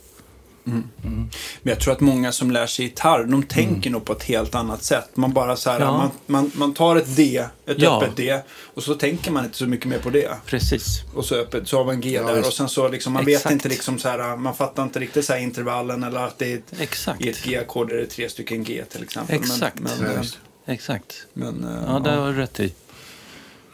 Men 0.63 1.29
jag 1.63 1.79
tror 1.79 1.93
att 1.93 1.99
många 1.99 2.31
som 2.31 2.51
lär 2.51 2.65
sig 2.67 2.85
gitarr, 2.85 3.23
de 3.23 3.43
tänker 3.43 3.89
nog 3.89 4.05
på 4.05 4.13
ett 4.13 4.23
helt 4.23 4.55
annat 4.55 4.83
sätt. 4.83 5.09
Man 5.13 5.33
bara 5.33 5.55
så 5.55 5.69
här, 5.69 5.79
Ja. 5.79 5.91
man, 5.97 6.09
man, 6.25 6.51
man 6.55 6.73
tar 6.73 6.95
ett 6.95 7.15
D, 7.15 7.45
ett 7.65 7.79
Ja. 7.81 8.01
öppet 8.03 8.15
D, 8.17 8.39
och 8.73 8.83
så 8.83 8.95
tänker 8.95 9.31
man 9.31 9.45
inte 9.45 9.57
så 9.57 9.65
mycket 9.65 9.85
mer 9.85 9.99
på 9.99 10.09
det. 10.09 10.31
Precis. 10.45 11.01
Och 11.15 11.25
så 11.25 11.35
öppet, 11.35 11.67
så 11.67 11.77
har 11.77 11.85
man 11.85 12.01
G 12.01 12.09
Ja, 12.11 12.23
där 12.27 12.47
och 12.47 12.53
sen 12.53 12.69
så 12.69 12.87
liksom, 12.87 13.13
man 13.13 13.27
Exakt. 13.27 13.45
vet 13.45 13.51
inte 13.51 13.69
liksom 13.69 13.99
så 13.99 14.09
här, 14.09 14.37
man 14.37 14.55
fattar 14.55 14.83
inte 14.83 14.99
riktigt 14.99 15.25
så 15.25 15.33
här 15.33 15.39
intervallen 15.39 16.03
eller 16.03 16.19
att 16.19 16.39
det 16.39 16.51
är 16.53 16.57
ett, 16.57 16.79
Exakt. 16.81 17.21
i 17.21 17.29
ett 17.29 17.43
G-ackord 17.43 17.91
är 17.91 17.97
det 17.97 18.05
tre 18.05 18.29
stycken 18.29 18.63
G 18.63 18.83
till 18.89 19.03
exempel. 19.03 19.35
Exakt. 19.35 19.79
Men, 19.79 19.91
men. 19.99 20.25
Exakt. 20.65 21.25
men, 21.33 21.63
eh, 21.63 21.83
Ja, 21.87 21.99
det 21.99 22.11
har 22.11 22.27
du 22.27 22.33
rätt 22.33 22.59
i. 22.59 22.73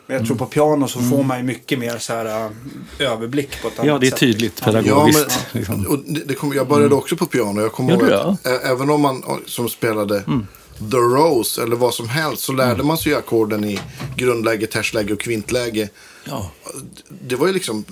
men 0.08 0.18
jag 0.18 0.26
tror 0.28 0.38
på 0.38 0.46
piano 0.46 0.88
så 0.88 1.00
får 1.02 1.24
man 1.24 1.38
ju 1.38 1.44
mycket 1.44 1.80
mer 1.80 1.98
så 1.98 2.14
här 2.14 2.26
äh, 2.46 2.52
överblick 3.12 3.62
på 3.62 3.68
ett 3.68 3.80
annat 3.80 3.88
Ja, 3.88 3.98
det 4.00 4.08
är 4.08 4.12
sätt. 4.12 4.20
tydligt 4.20 4.54
Ja. 4.60 4.66
pedagogiskt. 4.66 5.26
Ja, 5.30 5.36
men, 5.52 5.60
liksom. 5.60 5.86
och 5.88 6.00
det, 6.06 6.20
det 6.20 6.34
kom, 6.34 6.54
jag 6.54 6.68
började 6.68 6.96
också 6.96 7.16
på 7.16 7.26
piano. 7.26 7.62
Jag 7.62 7.72
kommer 7.72 7.94
ihåg 7.94 8.12
att 8.12 8.48
även 8.64 8.90
om 8.90 9.02
man 9.02 9.24
som 9.46 9.70
spelade 9.70 10.24
The 10.92 10.98
Rose 10.98 11.64
eller 11.64 11.76
vad 11.76 11.94
som 11.94 12.10
helst 12.10 12.44
så 12.44 12.54
lärde 12.54 12.84
man 12.84 12.98
sig 12.98 13.12
ju 13.12 13.18
ackorden 13.18 13.64
i 13.66 13.80
grundläge, 14.16 14.68
tertsläge 14.68 15.14
och 15.14 15.20
kvintläge. 15.20 15.90
Ja. 16.24 16.52
Det 17.28 17.36
var 17.36 17.48
ju 17.48 17.54
liksom, 17.54 17.86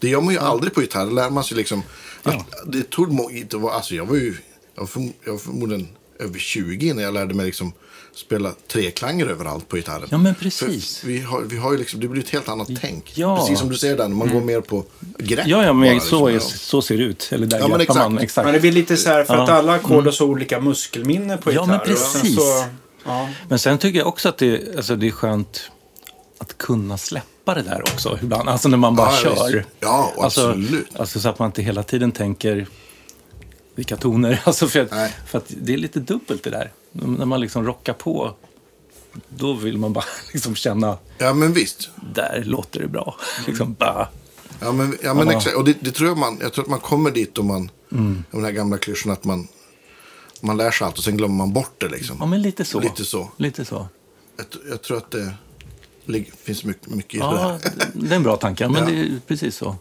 det 0.00 0.08
gör 0.08 0.20
man 0.20 0.34
ju 0.34 0.40
aldrig 0.40 0.74
på 0.74 0.80
gitarr. 0.80 1.06
Det 1.06 1.12
lär 1.12 1.30
man 1.30 1.44
sig 1.44 1.56
liksom. 1.56 1.82
Att 2.22 2.34
Ja. 2.34 2.44
Det 2.66 2.90
tog 2.90 3.32
inte 3.32 3.56
vara, 3.56 3.74
alltså 3.74 3.94
jag 3.94 4.06
var 4.06 4.16
ju, 4.16 4.36
var, 4.74 4.88
jag 5.24 5.32
var 5.32 5.38
förmodligen 5.38 5.88
över 6.22 6.38
20 6.38 6.94
när 6.94 7.02
jag 7.02 7.14
lärde 7.14 7.34
mig 7.34 7.46
liksom 7.46 7.72
spela 8.14 8.52
treklanger 8.72 9.26
överallt 9.26 9.68
på 9.68 9.76
gitarren. 9.76 10.08
ja, 10.10 10.18
men 10.18 10.34
För 10.34 10.42
precis. 10.42 11.04
vi 11.04 11.20
har, 11.20 11.40
vi 11.40 11.56
har 11.56 11.72
ju 11.72 11.78
liksom, 11.78 12.00
det 12.00 12.08
blir 12.08 12.22
ett 12.22 12.30
helt 12.30 12.48
annat 12.48 12.68
tänk. 12.80 13.12
Ja. 13.14 13.36
Precis 13.38 13.58
som 13.58 13.68
du 13.68 13.76
säger 13.76 13.96
där, 13.96 14.08
när 14.08 14.16
man 14.16 14.28
går 14.30 14.40
mer 14.40 14.60
på 14.60 14.84
grepp. 15.18 15.46
Ja, 15.46 15.58
ja, 15.58 15.62
bara, 15.64 15.72
men 15.72 15.94
liksom. 15.94 16.08
så, 16.18 16.28
är, 16.28 16.38
så 16.38 16.82
ser 16.82 16.96
det 16.98 17.02
ut. 17.04 17.28
Eller 17.32 17.46
där 17.46 17.58
Ja, 17.58 17.68
men 17.68 17.78
greppar 17.78 17.94
man. 17.94 18.12
exakt. 18.12 18.22
Exakt. 18.24 18.44
Men 18.44 18.54
det 18.54 18.60
blir 18.60 18.72
lite 18.72 18.96
så 18.96 19.08
här, 19.08 19.24
för 19.24 19.34
att 19.34 19.48
Ja. 19.48 19.54
alla 19.54 19.72
ackord 19.72 20.04
har 20.04 20.12
så 20.12 20.26
olika 20.26 20.60
muskelminne 20.60 21.36
på 21.36 21.50
Ja, 21.52 21.52
gitarr. 21.52 21.66
men 21.66 21.78
precis. 21.80 22.36
Så, 22.36 22.64
ja. 23.04 23.28
Men 23.48 23.58
sen 23.58 23.78
tycker 23.78 23.98
jag 23.98 24.08
också 24.08 24.28
att 24.28 24.38
det, 24.38 24.76
alltså 24.76 24.96
det 24.96 25.06
är 25.06 25.10
skönt 25.10 25.70
att 26.38 26.58
kunna 26.58 26.98
släppa 26.98 27.54
det 27.54 27.62
där 27.62 27.82
också 27.82 28.18
ibland. 28.22 28.48
Alltså 28.48 28.68
när 28.68 28.76
man 28.78 28.96
bara 28.96 29.10
Ja, 29.10 29.16
kör. 29.16 29.52
visst. 29.56 29.68
Ja, 29.80 30.12
alltså, 30.18 30.48
absolut. 30.48 30.86
Alltså 30.96 31.20
så 31.20 31.28
att 31.28 31.38
man 31.38 31.46
inte 31.48 31.62
hela 31.62 31.82
tiden 31.82 32.12
tänker 32.12 32.66
vilka 33.74 33.96
toner. 33.96 34.40
Alltså 34.44 34.68
för, 34.68 34.80
att, 34.80 35.12
för 35.26 35.38
att 35.38 35.44
det 35.48 35.72
är 35.72 35.76
lite 35.78 36.00
dubbelt 36.00 36.42
det 36.42 36.50
där. 36.50 36.72
När 36.92 37.26
man 37.26 37.40
liksom 37.40 37.66
rockar 37.66 37.92
på, 37.92 38.34
då 39.28 39.52
vill 39.52 39.78
man 39.78 39.92
bara 39.92 40.04
liksom 40.32 40.54
känna, 40.54 40.98
Ja, 41.18 41.34
men 41.34 41.52
visst. 41.52 41.90
där 42.14 42.42
låter 42.46 42.80
det 42.80 42.88
bra. 42.88 43.16
Liksom 43.46 43.74
bara, 43.78 44.08
Ja, 44.60 44.72
men, 44.72 44.98
ja, 45.02 45.14
men 45.14 45.28
exakt. 45.28 45.56
Och 45.56 45.64
det, 45.64 45.76
det 45.80 45.90
tror 45.90 46.08
jag 46.08 46.18
man, 46.18 46.38
jag 46.40 46.52
tror 46.52 46.64
att 46.64 46.70
man 46.70 46.80
kommer 46.80 47.10
dit 47.10 47.38
om 47.38 47.46
man, 47.46 47.70
Mm. 47.92 48.24
de 48.30 48.44
här 48.44 48.50
gamla 48.52 48.78
klyschorna 48.78 49.12
att 49.12 49.24
man, 49.24 49.48
man 50.40 50.56
lär 50.56 50.70
sig 50.70 50.86
allt 50.86 50.98
och 50.98 51.04
sen 51.04 51.16
glömmer 51.16 51.34
man 51.34 51.52
bort 51.52 51.74
det 51.80 51.88
liksom. 51.88 52.16
ja 52.20 52.26
men 52.26 52.42
lite 52.42 52.64
så. 52.64 52.80
Lite 52.80 53.04
så. 53.04 53.30
Lite 53.36 53.64
så. 53.64 53.86
Jag, 54.36 54.46
jag 54.70 54.82
tror 54.82 54.96
att 54.96 55.10
det 55.10 55.34
lig- 56.06 56.32
finns 56.42 56.64
mycket, 56.64 56.86
mycket 56.88 57.14
i 57.14 57.18
det 57.18 57.24
Ja, 57.24 57.58
där. 57.62 57.90
det 57.94 58.12
är 58.12 58.16
en 58.16 58.22
bra 58.22 58.36
tanke. 58.36 58.68
Men 58.68 58.82
Ja. 58.84 58.90
det 58.90 59.00
är 59.00 59.20
precis 59.26 59.56
så. 59.56 59.76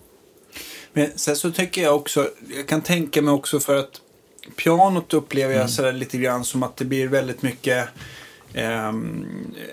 Men 0.93 1.07
sen 1.15 1.35
så 1.35 1.51
tycker 1.51 1.83
jag 1.83 1.95
också, 1.95 2.29
jag 2.57 2.67
kan 2.67 2.81
tänka 2.81 3.21
mig 3.21 3.33
också 3.33 3.59
för 3.59 3.75
att 3.75 4.01
pianot 4.55 5.13
upplever 5.13 5.53
Mm. 5.53 5.61
jag 5.61 5.69
sådär 5.69 5.93
lite 5.93 6.17
grann 6.17 6.45
som 6.45 6.63
att 6.63 6.77
det 6.77 6.85
blir 6.85 7.07
väldigt 7.07 7.41
mycket 7.41 7.87
ehm, 8.53 9.25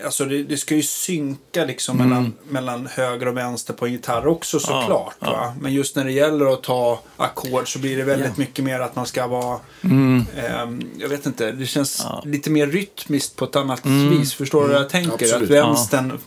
alltså 0.04 0.24
det, 0.24 0.42
det 0.42 0.56
ska 0.56 0.74
ju 0.74 0.82
synka 0.82 1.64
liksom 1.64 1.96
mellan, 1.96 2.32
mellan 2.48 2.86
höger 2.86 3.28
och 3.28 3.36
vänster 3.36 3.72
på 3.74 3.86
en 3.86 3.92
gitarr 3.92 4.26
också 4.26 4.56
Mm. 4.56 4.66
Ja, 4.68 4.80
såklart. 4.82 5.14
ja. 5.20 5.30
Va? 5.32 5.54
Men 5.60 5.72
just 5.72 5.96
när 5.96 6.04
det 6.04 6.12
gäller 6.12 6.52
att 6.52 6.62
ta 6.62 7.02
ackord 7.16 7.72
så 7.72 7.78
blir 7.78 7.96
det 7.96 8.04
väldigt 8.04 8.26
Ja. 8.28 8.34
mycket 8.36 8.64
mer 8.64 8.80
att 8.80 8.96
man 8.96 9.06
ska 9.06 9.26
vara, 9.26 9.60
ehm, 9.82 10.82
jag 10.98 11.08
vet 11.08 11.26
inte, 11.26 11.52
det 11.52 11.66
känns 11.66 12.00
Ja. 12.04 12.22
lite 12.26 12.50
mer 12.50 12.66
rytmiskt 12.66 13.36
på 13.36 13.44
ett 13.44 13.56
annat 13.56 13.84
Mm. 13.84 14.10
vis. 14.18 14.34
Förstår 14.34 14.62
du 14.62 14.68
vad 14.72 14.82
jag 14.82 14.90
tänker? 14.90 15.12
Absolut. 15.12 15.42
Att 15.42 15.50
vänstern, 15.50 16.18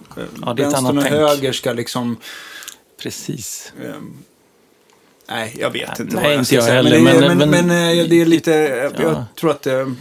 Ja, 0.42 0.54
vänstern 0.54 0.98
och 0.98 1.04
tänk. 1.04 1.16
höger 1.16 1.52
ska 1.52 1.74
liksom 1.74 2.18
Precis. 2.98 3.74
Ehm, 3.86 4.14
Nej, 5.32 5.56
jag 5.60 5.70
vet 5.72 6.00
inte 6.00 6.16
Nej, 6.16 6.24
vad 6.24 6.34
jag 6.34 6.40
inte 6.40 6.56
jag 6.56 6.64
heller, 6.64 7.00
Men, 7.02 7.06
det- 7.22 7.28
men- 7.28 7.38
men, 7.38 7.50
men, 7.50 7.68
men- 7.68 8.00
eh, 8.00 8.06
det 8.10 8.22
är 8.22 8.26
lite... 8.26 8.52
Jag, 8.52 8.92
Ja. 8.98 9.10
jag 9.12 9.26
tror 9.40 9.52
att 9.52 9.62
det... 9.62 9.96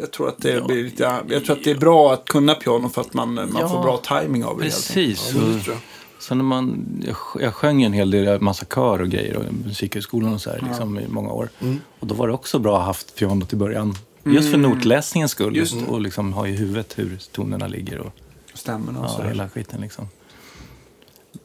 Jag 0.00 0.10
tror 0.12 0.28
att 0.28 0.38
det 0.38 0.50
Ja. 0.50 0.64
blir 0.66 0.84
lite... 0.84 1.02
Jag 1.28 1.44
tror 1.44 1.56
att 1.56 1.64
det 1.64 1.70
är 1.70 1.74
bra 1.78 2.12
att 2.12 2.24
kunna 2.28 2.54
piano 2.54 2.88
för 2.88 3.00
att 3.00 3.14
man, 3.14 3.34
man 3.34 3.56
Ja. 3.60 3.68
får 3.68 3.82
bra 3.82 3.96
timing 4.20 4.44
av 4.44 4.56
det. 4.58 4.62
Precis. 4.64 5.34
Ja. 5.66 5.72
Så 6.18 6.34
när 6.34 6.44
man, 6.44 6.84
jag, 7.06 7.16
jag 7.42 7.54
sjöng 7.54 7.82
en 7.82 7.92
hel 7.92 8.10
del, 8.10 8.40
massa 8.40 8.64
kör 8.74 9.00
och 9.02 9.08
grejer 9.08 9.36
och 9.36 9.44
musikhögskolan 9.64 10.34
och 10.34 10.40
så 10.40 10.50
här, 10.50 10.64
liksom, 10.68 10.98
i 10.98 11.08
många 11.08 11.32
år. 11.32 11.48
Mm. 11.60 11.80
Och 12.00 12.06
då 12.06 12.14
var 12.14 12.28
det 12.28 12.34
också 12.34 12.58
bra 12.58 12.74
att 12.74 12.80
ha 12.80 12.86
haft 12.86 13.14
pianot 13.16 13.52
i 13.52 13.56
början. 13.56 13.94
Just 14.24 14.50
för 14.50 14.58
notläsningens 14.58 15.30
skull. 15.30 15.46
Mm. 15.46 15.58
Just 15.58 15.74
och 15.88 16.00
liksom 16.00 16.32
ha 16.32 16.46
i 16.48 16.52
huvudet 16.52 16.98
hur 16.98 17.18
tonerna 17.32 17.66
ligger 17.66 17.98
och 17.98 18.12
Stämmorna 18.54 18.98
och 19.00 19.04
ja, 19.04 19.08
sådär. 19.08 19.28
hela 19.28 19.48
skiten 19.48 19.80
liksom. 19.80 20.08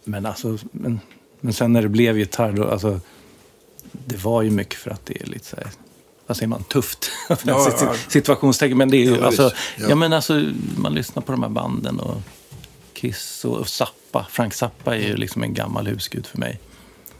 Men 0.04 0.26
alltså, 0.26 0.58
men, 0.72 1.00
men 1.40 1.54
sen 1.54 1.74
när 1.74 1.82
det 1.82 1.90
blev 1.90 2.18
gitarr 2.18 2.52
då, 2.52 2.64
alltså, 2.68 3.00
det 3.92 4.24
var 4.24 4.42
ju 4.42 4.50
mycket 4.50 4.80
för 4.80 4.92
att 4.92 5.06
det 5.06 5.22
är 5.22 5.26
lite 5.26 5.46
så 5.46 5.56
här, 5.56 5.68
vad 6.28 6.38
säger 6.38 6.48
man, 6.48 6.64
tufft. 6.64 7.12
Ja, 7.30 7.38
ja. 7.46 7.96
Situationstecken. 8.08 8.78
Men 8.78 8.90
det 8.90 8.98
är 8.98 9.06
ju, 9.06 9.16
Ja, 9.16 9.26
alltså. 9.26 9.52
Ja. 9.78 9.96
men 9.96 10.14
alltså, 10.14 10.44
man 10.78 10.94
lyssnar 10.94 11.24
på 11.24 11.32
de 11.32 11.44
här 11.44 11.50
banden 11.50 12.00
och 12.00 12.22
Kiss 12.94 13.46
och, 13.46 13.68
Zappa. 13.68 14.28
Frank 14.30 14.54
Zappa 14.54 14.96
är 14.96 15.08
ju 15.08 15.16
liksom 15.18 15.44
en 15.44 15.54
gammal 15.54 15.88
husgud 15.88 16.26
för 16.28 16.38
mig. 16.38 16.60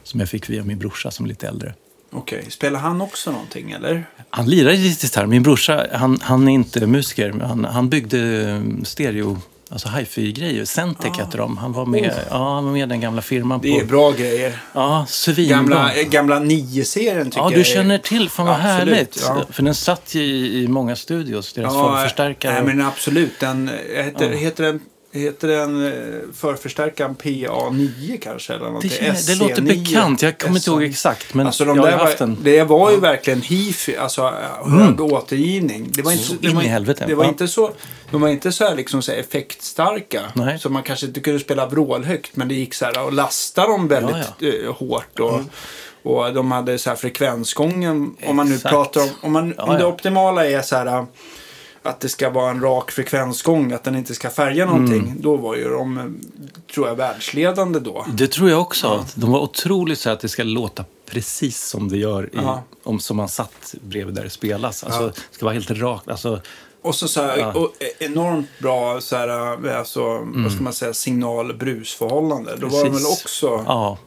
Som 0.02 0.20
jag 0.20 0.28
fick 0.28 0.50
via 0.50 0.64
min 0.64 0.78
brorsa 0.78 1.10
som 1.10 1.24
är 1.24 1.28
lite 1.28 1.48
äldre. 1.48 1.74
Okej, 2.10 2.46
spelar 2.50 2.80
han 2.80 3.00
också 3.00 3.30
någonting 3.32 3.70
eller? 3.70 4.06
Han 4.30 4.46
lirar 4.46 4.72
lite 4.72 5.06
gitarr. 5.06 5.26
Min 5.26 5.42
brorsa, 5.42 5.86
han, 5.92 6.18
han 6.22 6.48
är 6.48 6.52
inte 6.52 6.86
musiker, 6.86 7.32
men 7.32 7.48
han, 7.48 7.64
han 7.64 7.88
byggde 7.88 8.50
eh, 8.50 8.82
stereo, 8.84 9.38
alltså 9.70 9.88
hifi-grejer. 9.88 10.64
Centec 10.64 11.10
Ah. 11.18 11.20
heter 11.24 11.38
de. 11.38 11.58
Han 11.58 11.72
var 11.72 11.86
med, 11.86 12.14
ja, 12.30 12.54
han 12.54 12.64
var 12.64 12.72
med 12.72 12.82
i 12.82 12.86
den 12.86 13.00
gamla 13.00 13.22
firman. 13.22 13.60
Det 13.62 13.76
är 13.76 13.80
på, 13.80 13.86
bra 13.86 14.10
grejer. 14.10 14.58
Ja, 14.72 15.06
svinbra. 15.08 15.56
Gamla, 15.56 15.92
eh, 15.94 16.08
gamla 16.08 16.40
9-serien 16.40 17.24
tycker 17.30 17.38
Ja, 17.40 17.44
jag 17.44 17.52
du 17.52 17.60
är- 17.60 17.64
känner 17.64 17.98
till. 17.98 18.28
Fan 18.30 18.46
vad 18.46 18.54
Absolut, 18.54 18.78
härligt. 18.94 19.22
ja. 19.28 19.44
För 19.50 19.62
den 19.62 19.74
satt 19.74 20.14
ju 20.14 20.22
i, 20.22 20.62
i 20.64 20.68
många 20.68 20.96
studios, 20.96 21.52
deras 21.52 22.02
förstärkare. 22.02 22.52
Nej, 22.54 22.62
men 22.74 22.86
absolut. 22.86 23.40
Den, 23.40 23.68
eh, 23.68 24.04
heter, 24.04 24.30
Ja. 24.30 24.36
heter 24.36 24.64
den, 24.64 24.80
heter 25.18 25.48
den 25.48 25.86
eh, 25.86 25.92
förförstärkaren 26.34 27.16
PA9 27.16 28.18
kanske? 28.22 28.52
Eller 28.52 28.64
det, 28.64 28.66
någonting? 28.70 28.90
känner, 28.90 29.26
det 29.26 29.34
låter 29.34 29.62
SC9, 29.62 29.84
bekant. 29.86 30.22
Jag 30.22 30.38
kommer 30.38 30.56
inte 30.56 30.70
ihåg 30.70 30.82
SC9. 30.82 30.88
exakt, 30.90 31.34
men 31.34 31.46
Alltså 31.46 31.64
de 31.64 31.76
jag 31.76 31.84
har 31.84 31.90
haft 31.90 32.20
var, 32.20 32.26
en. 32.26 32.36
Det 32.42 32.62
var 32.64 32.90
ju 32.90 33.00
verkligen 33.00 33.42
hifi, 33.42 33.96
alltså 33.96 34.32
hög 34.64 35.00
återgivning. 35.00 35.88
Det 35.92 36.02
var 36.02 36.12
inte, 36.12 36.24
Så 36.24 36.34
det 36.34 36.48
in 36.48 36.56
var, 36.56 36.62
i 36.62 36.66
helvete. 36.66 37.04
Det 37.06 37.14
var 37.14 37.24
Ja. 37.24 37.28
inte 37.30 37.48
så, 37.48 37.70
de 38.10 38.20
var 38.20 38.28
inte 38.28 38.52
så 38.52 38.64
här, 38.64 38.76
liksom, 38.76 39.02
så 39.02 39.12
här 39.12 39.18
effektstarka. 39.18 40.20
Nej. 40.34 40.58
Så 40.58 40.70
man 40.70 40.82
kanske 40.82 41.06
inte 41.06 41.20
kunde 41.20 41.40
spela 41.40 41.66
vrålhögt, 41.66 42.36
men 42.36 42.48
det 42.48 42.54
gick 42.54 42.74
så 42.74 42.84
här 42.84 43.04
och 43.04 43.12
lasta 43.12 43.66
dem 43.66 43.88
väldigt 43.88 44.16
Ja, 44.38 44.48
eh, 44.48 44.74
hårt. 44.74 45.20
Och, 45.20 45.40
och 46.02 46.34
de 46.34 46.52
hade 46.52 46.78
så 46.78 46.90
här 46.90 46.96
frekvensgången, 46.96 48.16
om 48.26 48.36
man 48.36 48.48
nu 48.48 48.54
Exakt. 48.54 48.72
pratar 48.72 49.00
om, 49.00 49.08
om, 49.22 49.32
man, 49.32 49.54
Ja, 49.56 49.62
om 49.64 49.74
det 49.74 49.80
ja. 49.80 49.86
optimala 49.86 50.46
är 50.46 50.62
så 50.62 50.76
här 50.76 51.06
att 51.82 52.00
det 52.00 52.08
ska 52.08 52.30
vara 52.30 52.50
en 52.50 52.60
rak 52.60 52.90
frekvensgång, 52.90 53.72
att 53.72 53.84
den 53.84 53.96
inte 53.96 54.14
ska 54.14 54.30
färga 54.30 54.66
någonting. 54.66 54.98
Mm. 55.02 55.20
Då 55.20 55.36
var 55.36 55.56
ju 55.56 55.68
de, 55.68 56.18
tror 56.74 56.88
jag, 56.88 56.94
världsledande 56.96 57.78
då. 57.80 58.06
Det 58.14 58.28
tror 58.28 58.50
jag 58.50 58.60
också. 58.60 59.04
De 59.14 59.32
var 59.32 59.40
otroligt 59.40 59.98
så 59.98 60.10
att 60.10 60.20
det 60.20 60.28
ska 60.28 60.42
låta 60.42 60.84
precis 61.10 61.62
som 61.68 61.88
det 61.88 61.96
gör 61.96 62.24
i, 62.24 62.28
Ja. 62.32 62.62
om 62.82 63.00
som 63.00 63.16
man 63.16 63.28
satt 63.28 63.74
bredvid 63.80 64.14
där 64.14 64.24
det 64.24 64.30
spelas. 64.30 64.84
Alltså, 64.84 65.06
det 65.06 65.14
ska 65.30 65.44
vara 65.44 65.54
helt 65.54 65.70
rakt. 65.70 66.08
Alltså, 66.08 66.40
Och 66.82 66.94
så, 66.94 67.08
så 67.08 67.22
här, 67.22 67.38
Ja. 67.38 67.52
och 67.52 67.72
e- 67.82 68.04
enormt 68.04 68.46
bra 68.62 69.00
så 69.00 69.16
här, 69.16 69.66
eh, 69.68 69.78
alltså, 69.78 70.18
vad 70.24 70.52
ska 70.52 70.62
man 70.62 70.72
säga, 70.72 70.92
signal-brusförhållande. 70.94 72.56
Då 72.56 72.66
var 72.68 72.84
de 72.84 72.90
väl 72.90 72.92
Precis. 72.92 73.24
också... 73.24 73.46
ja. 73.66 73.98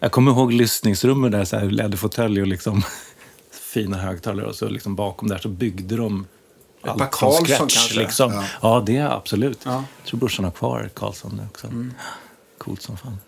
Jag 0.00 0.12
kommer 0.12 0.30
ihåg 0.32 0.52
lyssningsrummet 0.52 1.32
där, 1.32 1.44
så 1.44 1.56
här, 1.56 1.64
läderfåtölj 1.70 2.40
och 2.40 2.46
liksom 2.46 2.82
fina 3.72 3.96
högtalare. 3.96 4.46
Och 4.46 4.54
så 4.54 4.68
liksom 4.68 4.96
bakom 4.96 5.28
där 5.28 5.38
så 5.38 5.48
byggde 5.48 5.96
de 5.96 6.26
par 6.82 6.90
allt 6.90 7.10
Karlsson 7.10 7.46
från 7.46 7.56
scratch. 7.56 7.74
kanske? 7.74 8.00
Liksom. 8.00 8.32
Ja. 8.32 8.44
Ja. 8.62 8.82
det 8.86 8.96
är 8.96 9.10
absolut. 9.10 9.60
Ja. 9.64 9.84
Jag 10.02 10.06
tror 10.08 10.20
brorsan 10.20 10.44
har 10.44 10.52
kvar 10.52 10.90
Karlsson 10.94 11.40
också. 11.50 11.66
Mm. 11.66 11.94
Coolt 12.58 12.82
som 12.82 12.96
fan. 12.96 13.18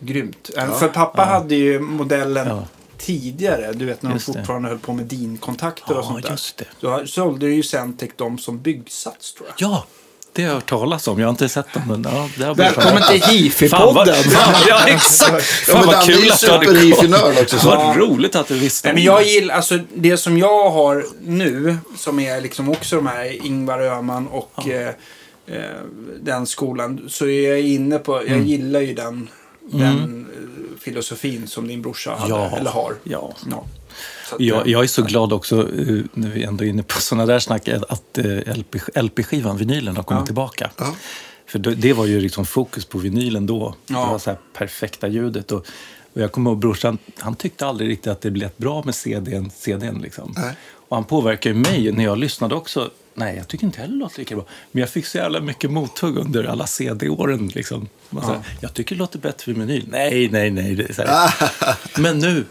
Grymt. 0.00 0.50
Eh, 0.56 0.78
För 0.78 0.88
pappa 0.88 1.24
hade 1.24 1.54
ju 1.54 1.80
modellen 1.80 2.48
Ja. 2.48 2.64
tidigare. 2.98 3.72
Du 3.72 3.84
vet 3.84 4.02
när 4.02 4.10
de 4.10 4.14
Just 4.14 4.26
det. 4.26 4.32
fortfarande 4.32 4.68
höll 4.68 4.78
på 4.78 4.92
med 4.92 5.06
DIN-kontakter 5.06 5.92
och 5.92 5.98
Ja, 6.04 6.08
sånt 6.08 6.22
där. 6.22 6.30
just 6.30 6.56
det. 6.56 6.64
Då 6.80 7.06
sålde 7.06 7.46
ju 7.46 7.62
Centec 7.62 8.10
dem 8.16 8.38
som 8.38 8.58
byggsats 8.60 9.34
tror 9.34 9.48
jag. 9.48 9.70
Ja, 9.70 9.84
Det 10.32 10.42
har 10.42 10.48
jag 10.48 10.54
hört 10.54 10.68
talas 10.68 11.08
om. 11.08 11.18
Jag 11.18 11.26
har 11.26 11.30
inte 11.30 11.48
sett 11.48 11.72
dem. 11.72 11.82
Men, 11.88 12.02
ja, 12.14 12.28
det 12.36 12.44
har 12.44 12.54
Välkommen 12.54 13.02
till 13.10 13.20
Hifi-podden! 13.22 14.14
ja, 14.68 14.86
exakt. 14.86 15.42
Fan 15.44 15.78
men 15.78 15.86
vad 15.86 16.06
kul 16.06 16.30
att 16.32 16.40
du 16.40 16.50
hade 16.50 16.64
super-hifi-nörd 16.66 17.38
också, 17.42 17.58
så- 17.58 17.66
Vad 17.68 17.96
roligt 17.96 18.36
att 18.36 18.48
du 18.48 18.58
visste 18.58 18.88
Nej, 18.88 18.94
men 18.94 19.04
jag 19.04 19.24
gillar, 19.26 19.54
alltså 19.54 19.78
det 19.94 20.16
som 20.16 20.38
jag 20.38 20.70
har 20.70 21.06
nu, 21.22 21.76
som 21.96 22.20
är 22.20 22.40
liksom 22.40 22.68
också 22.68 22.96
de 22.96 23.06
här 23.06 23.46
Ingvar 23.46 23.80
Öhman 23.80 24.26
och 24.28 24.68
eh, 24.68 24.88
eh, 25.46 25.54
den 26.22 26.46
skolan, 26.46 27.06
så 27.08 27.26
är 27.26 27.48
jag 27.48 27.60
inne 27.60 27.98
på, 27.98 28.18
Mm. 28.20 28.32
jag 28.38 28.46
gillar 28.46 28.80
ju 28.80 28.94
den, 28.94 29.28
den 29.72 30.26
eh, 30.32 30.80
filosofin 30.84 31.46
som 31.46 31.68
din 31.68 31.82
brorsa 31.82 32.14
hade, 32.18 32.30
Ja. 32.34 32.56
eller 32.56 32.70
har. 32.70 32.94
Ja. 33.04 33.32
Ja. 33.50 33.64
Att, 34.32 34.40
Jag, 34.40 34.66
eh, 34.66 34.72
jag 34.72 34.82
är 34.82 34.86
så 34.86 35.02
glad 35.02 35.32
också, 35.32 35.60
eh, 35.60 36.04
när 36.14 36.28
vi 36.30 36.42
ändå 36.42 36.64
är 36.64 36.68
inne 36.68 36.82
på 36.82 37.00
sådana 37.00 37.26
där 37.26 37.38
snack, 37.38 37.68
att 37.68 38.18
eh, 38.18 38.56
LP, 38.56 38.74
LP-skivan, 38.94 39.56
vinylen, 39.56 39.96
har 39.96 40.02
kommit 40.02 40.20
Ja. 40.20 40.26
tillbaka. 40.26 40.70
Ja. 40.78 40.94
För 41.46 41.58
det, 41.58 41.92
var 41.92 42.06
ju 42.06 42.20
liksom 42.20 42.46
fokus 42.46 42.84
på 42.84 42.98
vinylen 42.98 43.46
då. 43.46 43.74
Ja. 43.86 44.04
Det 44.04 44.10
var 44.12 44.18
så 44.18 44.30
här 44.30 44.38
perfekta 44.54 45.08
ljudet. 45.08 45.52
Och, 45.52 45.66
och 46.12 46.20
jag 46.22 46.32
kommer 46.32 46.50
ihåg 46.50 46.58
brorsan, 46.58 46.98
han 47.18 47.34
tyckte 47.34 47.66
aldrig 47.66 47.90
riktigt 47.90 48.12
att 48.12 48.20
det 48.20 48.30
blev 48.30 48.50
bra 48.56 48.82
med 48.84 48.94
CDn. 48.94 49.50
CDn 49.54 49.98
liksom. 50.02 50.34
Nej. 50.36 50.54
Och 50.88 50.96
han 50.96 51.04
påverkade 51.04 51.54
mig 51.54 51.92
när 51.92 52.04
jag 52.04 52.18
lyssnade 52.18 52.54
också. 52.54 52.90
Nej, 53.14 53.36
jag 53.36 53.48
tycker 53.48 53.64
inte 53.66 53.80
heller 53.80 53.92
det 53.94 53.98
låter 53.98 54.18
lika 54.18 54.34
bra. 54.36 54.44
Men 54.72 54.80
jag 54.80 54.90
fick 54.90 55.06
så 55.06 55.18
jävla 55.18 55.40
mycket 55.40 55.70
mothugg 55.70 56.16
under 56.18 56.44
alla 56.44 56.66
CD-åren. 56.66 57.50
Liksom. 57.54 57.88
Sa, 58.10 58.42
jag 58.60 58.74
tycker 58.74 58.94
det 58.94 58.98
låter 58.98 59.18
bättre 59.18 59.54
med 59.54 59.66
vinyl. 59.66 59.84
Nej, 59.90 60.28
nej, 60.32 60.50
nej. 60.50 60.86
Men 61.98 62.18
nu 62.18 62.44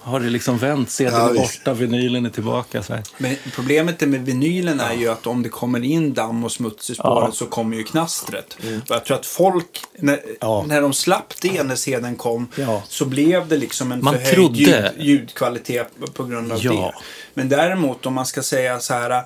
har 0.00 0.20
det 0.20 0.30
liksom 0.30 0.58
vänt. 0.58 0.90
CDn 0.90 1.12
Ja, 1.14 1.30
är 1.30 1.34
borta, 1.34 1.74
vinylen 1.74 2.26
är 2.26 2.30
tillbaka. 2.30 2.82
Så 2.82 2.94
här. 2.94 3.02
Men 3.18 3.36
problemet 3.54 4.00
med 4.00 4.24
vinylen 4.24 4.80
är 4.80 4.94
ju 4.94 5.08
att 5.08 5.26
om 5.26 5.42
det 5.42 5.48
kommer 5.48 5.84
in 5.84 6.14
damm 6.14 6.44
och 6.44 6.52
smuts 6.52 6.90
i 6.90 6.94
spåret 6.94 7.14
Ja. 7.14 7.20
Mm. 7.20 7.32
så 7.32 7.46
kommer 7.46 7.76
ju 7.76 7.84
knastret. 7.84 8.56
Och 8.88 8.94
jag 8.94 9.04
tror 9.04 9.16
att 9.16 9.26
folk, 9.26 9.80
när, 9.98 10.20
Ja. 10.40 10.64
när 10.68 10.82
de 10.82 10.92
slapp 10.92 11.34
det 11.40 11.62
när 11.62 11.76
sedan 11.76 12.16
kom, 12.16 12.48
Ja. 12.56 12.82
så 12.88 13.04
blev 13.04 13.48
det 13.48 13.56
liksom 13.56 13.92
en 13.92 14.04
Man 14.04 14.14
förhöjd 14.14 14.34
trodde- 14.34 14.58
ljud, 14.58 15.06
ljudkvalitet 15.06 15.88
på 16.14 16.24
grund 16.24 16.52
av 16.52 16.58
Ja. 16.64 16.72
det. 16.72 16.92
Men 17.34 17.48
däremot 17.48 18.06
om 18.06 18.14
man 18.14 18.26
ska 18.26 18.42
säga 18.42 18.80
så 18.80 18.94
här, 18.94 19.10
eh, 19.10 19.24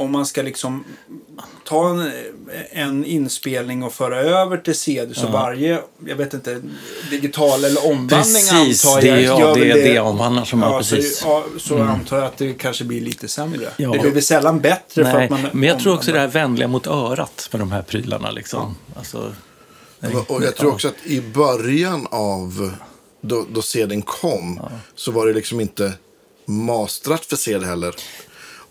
om 0.00 0.12
man 0.12 0.26
ska 0.26 0.42
liksom 0.42 0.84
ta 1.64 1.88
en, 1.90 2.12
en 2.70 3.04
inspelning 3.04 3.82
och 3.82 3.92
föra 3.92 4.20
över 4.20 4.56
till 4.56 4.74
CD 4.74 5.14
så 5.14 5.26
varje, 5.26 5.80
jag 6.06 6.16
vet 6.16 6.34
inte, 6.34 6.60
digital 7.10 7.64
eller 7.64 7.86
omvandling 7.86 8.34
Precis, 8.34 8.86
antar 8.86 9.00
det, 9.00 9.06
jag. 9.08 9.40
gör 9.40 9.48
ja, 9.48 9.54
det 9.54 9.70
är 9.70 9.94
det 9.94 10.00
omvandlar 10.00 10.44
som 10.44 10.58
man 10.58 10.72
Ja, 10.72 10.78
precis. 10.78 11.18
så, 11.18 11.28
ja, 11.28 11.44
så 11.60 11.82
antar 11.82 12.16
jag 12.16 12.26
att 12.26 12.36
det 12.36 12.54
kanske 12.54 12.84
blir 12.84 13.00
lite 13.00 13.28
sämre. 13.28 13.68
Ja. 13.76 13.92
Det 13.92 13.98
blir 13.98 14.10
väl 14.10 14.22
sällan 14.22 14.60
bättre 14.60 15.04
för 15.04 15.12
Nej, 15.12 15.24
att 15.24 15.30
man... 15.30 15.46
men 15.52 15.68
jag 15.68 15.80
tror 15.80 15.94
också 15.94 16.12
det 16.12 16.18
här 16.18 16.28
vänliga 16.28 16.68
mot 16.68 16.86
örat 16.86 17.48
med 17.52 17.60
de 17.60 17.72
här 17.72 17.82
prylarna. 17.82 18.30
Liksom. 18.30 18.76
Alltså, 18.96 19.32
Och 20.26 20.44
jag 20.44 20.56
tror 20.56 20.72
också 20.72 20.88
att 20.88 21.06
i 21.06 21.20
början 21.20 22.06
av 22.10 22.72
då, 23.20 23.46
då 23.50 23.62
CDn 23.62 24.02
kom 24.02 24.60
så 24.94 25.12
var 25.12 25.26
det 25.26 25.32
liksom 25.32 25.60
inte 25.60 25.92
mastrat 26.46 27.24
för 27.26 27.36
CD 27.36 27.66
heller. 27.66 27.94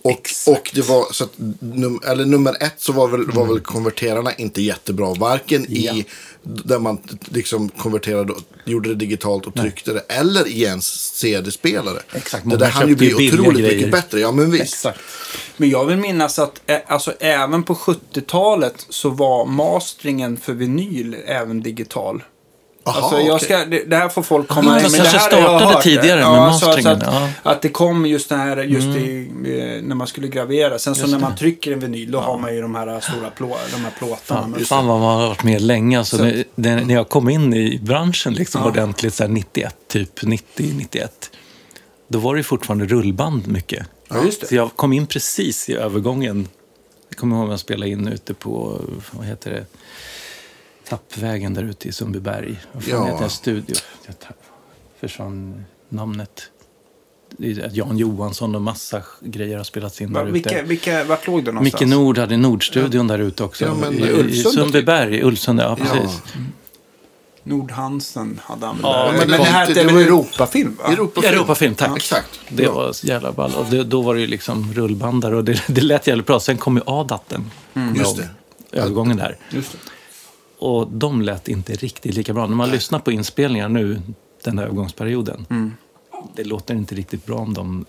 Och, 0.02 0.30
och 0.48 0.72
det 0.74 0.82
var 0.82 1.14
så 1.14 1.24
att 1.24 1.32
num, 1.60 2.02
eller 2.08 2.26
nummer 2.26 2.58
ett 2.64 2.74
så 2.78 2.92
var 2.94 3.08
väl, 3.08 3.32
var 3.32 3.46
väl 3.46 3.60
konverterarna 3.60 4.34
inte 4.34 4.62
jättebra. 4.62 5.14
Varken 5.14 5.66
Ja. 5.70 5.94
i 5.94 6.06
där 6.44 6.80
man 6.80 6.98
liksom 7.26 7.70
konverterade 7.70 8.34
och 8.34 8.42
gjorde 8.66 8.90
det 8.90 8.96
digitalt 8.96 9.48
och 9.48 9.54
tryckte 9.56 9.94
det. 9.94 10.00
Eller 10.08 10.48
i 10.48 10.66
en 10.66 10.82
CD-spelare. 10.82 12.00
Exakt, 12.14 12.50
Det 12.50 12.58
där 12.58 12.70
hann 12.70 12.88
ju 12.90 12.96
bli 12.96 13.14
otroligt 13.14 13.60
grejer. 13.60 13.76
mycket 13.76 13.92
bättre. 13.92 14.20
Ja 14.20 14.32
men 14.32 14.52
visst. 14.52 14.64
Exakt. 14.64 15.00
Men 15.58 15.70
jag 15.70 15.86
vill 15.86 15.98
minnas 15.98 16.40
att 16.40 16.62
alltså, 16.88 17.14
även 17.20 17.64
på 17.64 17.76
70-talet 17.76 18.86
så 18.90 19.10
var 19.10 19.46
masteringen 19.46 20.38
för 20.38 20.54
vinyl 20.54 21.16
även 21.26 21.62
digital. 21.62 22.24
Aha, 22.90 23.00
alltså, 23.02 23.20
jag 23.22 23.42
ska, 23.42 23.66
det, 23.66 23.84
det 23.84 23.96
här 23.96 24.10
får 24.10 24.22
folk 24.24 24.48
komma 24.48 24.72
Ja, 24.72 24.82
ihåg, 24.82 24.92
men 24.92 24.92
det 24.92 24.98
kanske 25.12 25.18
här 25.36 25.42
har 25.42 25.52
jag 25.52 25.60
startade 25.60 25.74
hört. 25.74 25.84
tidigare 25.84 26.20
ja, 26.20 26.32
med 26.32 26.42
alltså, 26.42 26.66
masteringen, 26.66 27.02
Att, 27.02 27.14
ja. 27.14 27.30
att 27.52 27.62
det 27.62 27.70
kom 27.70 28.06
just 28.06 28.30
det 28.30 28.36
här 28.36 28.58
just 28.58 28.88
i, 28.88 29.30
eh, 29.46 29.84
när 29.88 29.96
man 29.96 30.08
skulle 30.08 30.28
gravera. 30.28 30.80
Sen 30.80 30.96
så 30.96 31.08
när 31.08 31.20
man 31.20 31.36
trycker 31.36 31.72
en 31.74 31.80
vinyl 31.80 32.12
då 32.12 32.20
har 32.20 32.38
man 32.38 32.56
ju 32.56 32.62
de 32.62 32.76
här 32.76 33.00
stora 33.00 33.30
plå, 33.30 33.58
de 33.72 33.78
här 33.82 33.92
plåtarna. 34.00 34.42
Fan, 34.42 34.66
fan 34.66 34.88
vad 34.88 35.00
man 35.00 35.20
har 35.22 35.28
varit 35.28 35.44
med 35.44 35.62
länge. 35.62 35.98
Alltså, 36.00 36.18
Så- 36.18 36.24
när, 36.24 36.44
när 36.56 36.86
när 36.86 36.94
jag 36.94 37.10
kom 37.10 37.30
in 37.30 37.54
i 37.54 37.80
branschen 37.84 38.34
liksom 38.34 38.62
Ja. 38.62 38.68
ordentligt, 38.68 39.14
så 39.14 39.24
här 39.24 39.30
91, 39.30 39.76
typ 39.88 40.24
90-91, 40.24 41.08
då 42.08 42.20
var 42.20 42.36
det 42.36 42.44
fortfarande 42.44 42.86
rullband 42.86 43.48
mycket. 43.48 43.86
Ja, 44.10 44.16
just 44.26 44.42
det. 44.42 44.48
Så 44.48 44.56
jag 44.56 44.76
kom 44.76 44.94
in 44.94 45.08
precis 45.08 45.70
i 45.70 45.74
övergången. 45.74 46.48
Jag 47.10 47.18
kommer 47.18 47.36
ihåg 47.36 47.46
att 47.46 47.52
jag 47.52 47.60
spelade 47.60 47.92
in 47.92 48.08
ute 48.08 48.34
på, 48.34 48.82
vad 49.12 49.26
heter 49.28 49.52
det, 49.52 49.66
Tappvägen 50.90 51.54
där 51.54 51.64
ute 51.64 51.88
i 51.88 51.92
Sundbyberg. 51.92 52.60
Vad 52.72 52.84
fan 52.84 53.08
Ja. 53.08 53.14
heter? 53.16 53.28
Studio? 53.30 53.76
Jag 54.08 54.20
tapp- 54.20 54.44
försvann 55.00 55.64
namnet. 55.90 56.42
Jan 57.72 57.98
Johansson 57.98 58.56
och 58.56 58.62
massa 58.62 59.02
grejer 59.22 59.58
har 59.58 59.64
spelats 59.64 60.02
in 60.02 60.14
Va, 60.14 60.24
där 60.24 60.32
vilka, 60.32 60.50
ute. 60.60 60.64
vilka, 60.68 61.04
vart 61.04 61.28
låg 61.28 61.44
det 61.44 61.52
någonstans? 61.52 61.82
Micke 61.82 61.90
Nord 61.92 62.18
hade 62.18 62.38
Nordstudion 62.38 63.08
där 63.08 63.20
ute 63.20 63.44
också. 63.44 63.66
Ja, 63.66 63.74
men 63.76 63.94
I, 63.94 63.98
I 64.02 64.12
Ulvsunda, 64.12 64.50
Sundbyberg, 64.62 65.22
Ulvsunda, 65.24 65.64
ja 65.64 65.76
precis. 65.76 66.22
Nordhansen 67.44 68.40
hade 68.44 68.66
han 68.66 68.78
Ja, 68.84 69.04
där. 69.06 69.12
men 69.18 69.30
Men, 69.30 69.40
det 69.40 69.46
här 69.46 69.68
det 69.74 69.82
är 69.82 69.86
det 69.88 69.94
var 69.94 70.02
Europafilm? 70.02 70.76
Va? 70.84 70.92
Europafilm. 70.94 71.34
Europafilm, 71.34 71.76
tack. 71.76 71.98
Exakt. 71.98 72.40
Det 72.50 72.64
Bra. 72.64 72.72
var 72.74 72.94
så 72.94 73.08
jävla 73.08 73.32
ball. 73.32 73.54
Och 73.56 73.66
det, 73.66 73.84
då 73.84 74.02
var 74.02 74.16
det 74.16 74.22
ju 74.22 74.28
liksom 74.28 74.74
rullbandare 74.74 75.36
och 75.36 75.44
det, 75.44 75.64
det 75.68 75.82
lät 75.82 76.08
jävligt 76.08 76.26
bra. 76.28 76.40
Sen 76.40 76.58
kom 76.58 76.76
ju 76.78 76.82
A-datten. 76.86 77.52
Just 77.96 78.18
det. 78.18 78.30
Övergången 78.72 79.18
där. 79.18 79.38
Just 79.50 79.72
det. 79.72 79.78
Och 80.60 80.88
de 80.88 81.22
lät 81.22 81.48
inte 81.48 81.74
riktigt 81.74 82.16
lika 82.16 82.34
bra. 82.34 82.48
När 82.48 82.56
man 82.56 82.70
lyssnar 82.72 83.00
på 83.00 83.12
inspelningar 83.12 83.70
nu, 83.70 84.02
den 84.44 84.58
här 84.58 84.66
övergångsperioden. 84.66 85.46
Det 86.36 86.44
låter 86.44 86.74
inte 86.74 86.96
riktigt 86.96 87.26
bra 87.26 87.36
om 87.38 87.54
de 87.54 87.86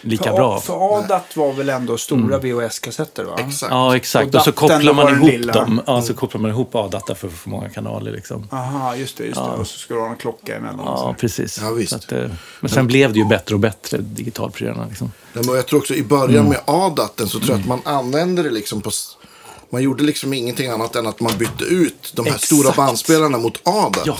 lika 0.00 0.24
För, 0.24 0.32
bra. 0.36 0.60
för 0.60 0.98
ADAT 0.98 1.36
var 1.36 1.52
väl 1.52 1.68
ändå 1.68 1.98
stora 1.98 2.38
VHS-kassetter 2.38 3.24
va? 3.24 3.36
Exakt. 3.38 3.70
Ja, 3.72 3.96
exakt. 3.96 4.28
Och 4.28 4.34
Och, 4.34 4.42
så 4.44 4.52
kopplar 4.52 4.92
man 4.94 5.14
ihop 5.14 5.28
lilla. 5.30 5.52
dem. 5.52 5.80
Ja, 5.86 6.02
så 6.02 6.14
kopplar 6.14 6.40
man 6.40 6.50
ihop 6.50 6.74
A-data 6.74 7.14
för 7.14 7.28
att 7.28 7.34
få 7.34 7.50
många 7.50 7.68
kanaler 7.68 8.12
liksom. 8.12 8.48
Aha, 8.50 8.96
just 8.96 9.16
det. 9.16 9.24
Just 9.24 9.36
det. 9.36 9.42
Och 9.42 9.66
så 9.66 9.78
ska 9.78 9.94
du 9.94 10.00
ha 10.00 10.08
en 10.10 10.16
klocka 10.16 10.56
emellan. 10.56 10.80
Ja, 10.84 11.14
precis. 11.20 11.58
Ja, 11.62 11.70
visst. 11.70 11.90
Så 11.90 11.96
att, 11.96 12.12
eh, 12.12 12.30
men 12.60 12.70
sen 12.70 12.86
blev 12.86 13.12
det 13.12 13.18
ju 13.18 13.24
bättre 13.24 13.54
och 13.54 13.60
bättre, 13.60 13.98
digitalprylarna. 13.98 14.86
Liksom. 14.88 15.12
Men 15.32 15.44
jag 15.48 15.66
tror 15.66 15.78
också 15.80 15.94
i 15.94 16.02
början 16.02 16.30
Mm. 16.46 16.48
med 16.48 16.60
A-datten 16.64 17.28
så 17.28 17.38
tror 17.38 17.50
jag 17.50 17.60
att 17.60 17.66
man 17.66 17.80
använde 17.84 18.42
det 18.42 18.50
liksom 18.50 18.80
på... 18.80 18.90
Man 19.70 19.82
gjorde 19.82 20.04
liksom 20.04 20.32
ingenting 20.32 20.68
annat 20.70 20.96
än 20.96 21.06
att 21.06 21.20
man 21.20 21.38
bytte 21.38 21.64
ut 21.64 22.12
de 22.14 22.26
här 22.26 22.32
Exakt. 22.32 22.44
stora 22.44 22.72
bandspelarna 22.76 23.38
mot 23.38 23.60
A-dat. 23.62 24.02
Ja, 24.06 24.18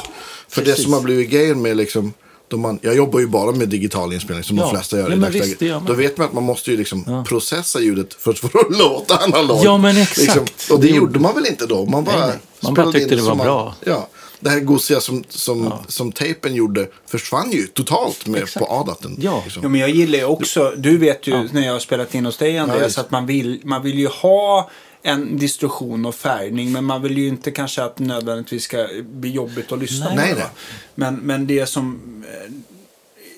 För 0.48 0.60
det 0.60 0.66
precis. 0.70 0.84
som 0.84 0.92
har 0.92 1.00
blivit 1.00 1.30
grejen 1.30 1.62
med 1.62 1.76
liksom... 1.76 2.12
Då 2.48 2.56
man, 2.56 2.78
jag 2.82 2.96
jobbar 2.96 3.20
ju 3.20 3.26
bara 3.26 3.52
med 3.52 3.68
digital 3.68 4.12
inspelning 4.12 4.44
som 4.44 4.56
Ja. 4.58 4.62
de 4.64 4.70
flesta 4.70 4.96
gör 4.98 5.10
Ja, 5.10 5.16
i 5.16 5.18
dagsläget. 5.18 5.58
det 5.58 5.72
man. 5.72 5.84
Då 5.84 5.92
vet 5.92 6.16
man 6.18 6.26
att 6.26 6.32
man 6.32 6.42
måste 6.42 6.70
ju 6.70 6.76
liksom 6.76 7.24
processa 7.28 7.80
ljudet 7.80 8.14
för 8.14 8.30
att 8.30 8.38
få 8.38 8.48
det 8.52 8.58
att 8.60 8.78
låta 8.78 9.16
analogt. 9.16 9.64
Ja, 9.64 9.78
men 9.78 9.96
exakt. 9.96 10.18
Liksom. 10.18 10.44
Och 10.76 10.80
det, 10.80 10.86
Det 10.88 10.92
gjorde 10.94 11.18
man 11.20 11.34
väl 11.34 11.46
inte 11.46 11.66
då? 11.66 11.86
Man 11.86 12.04
bara, 12.04 12.16
Nej, 12.18 12.28
nej. 12.28 12.38
Man 12.60 12.72
spelade 12.72 12.92
bara 12.92 12.92
tyckte 13.00 13.14
in 13.14 13.20
det 13.20 13.26
var 13.30 13.36
bra. 13.36 13.74
ja, 13.84 14.08
det 14.40 14.50
här 14.50 14.60
gosiga 14.60 15.00
som, 15.00 15.24
som, 15.28 15.72
som 15.88 16.12
tejpen 16.12 16.54
gjorde 16.54 16.88
försvann 17.06 17.50
ju 17.52 17.66
totalt 17.66 18.26
med, 18.26 18.54
på 18.54 18.64
A-datten. 18.66 19.16
Ja. 19.20 19.40
liksom. 19.44 19.62
Ja, 19.62 19.68
men 19.68 19.80
jag 19.80 19.90
gillar 19.90 20.18
ju 20.18 20.24
också, 20.24 20.72
du 20.76 20.98
vet 20.98 21.26
ju 21.26 21.48
när 21.52 21.66
jag 21.66 21.72
har 21.72 21.80
spelat 21.80 22.14
in 22.14 22.26
hos 22.26 22.36
dig 22.36 22.58
Andreas, 22.58 22.86
visst. 22.86 22.98
att 22.98 23.10
man 23.10 23.26
vill, 23.26 23.60
man 23.64 23.82
vill 23.82 23.98
ju 23.98 24.06
ha 24.08 24.70
en 25.06 25.36
distorsion 25.36 26.06
och 26.06 26.14
färgning, 26.14 26.72
men 26.72 26.84
man 26.84 27.02
vill 27.02 27.18
ju 27.18 27.28
inte 27.28 27.50
kanske 27.50 27.82
att 27.82 27.98
nödvändigtvis 27.98 28.62
ska 28.64 28.86
bli 29.04 29.30
jobbigt 29.30 29.72
att 29.72 29.78
lyssna 29.78 30.14
Nej. 30.14 30.32
på. 30.32 30.38
Nej. 30.38 30.46
Men, 30.94 31.14
men 31.16 31.46
det 31.46 31.66
som... 31.66 32.00
eh, 32.30 32.52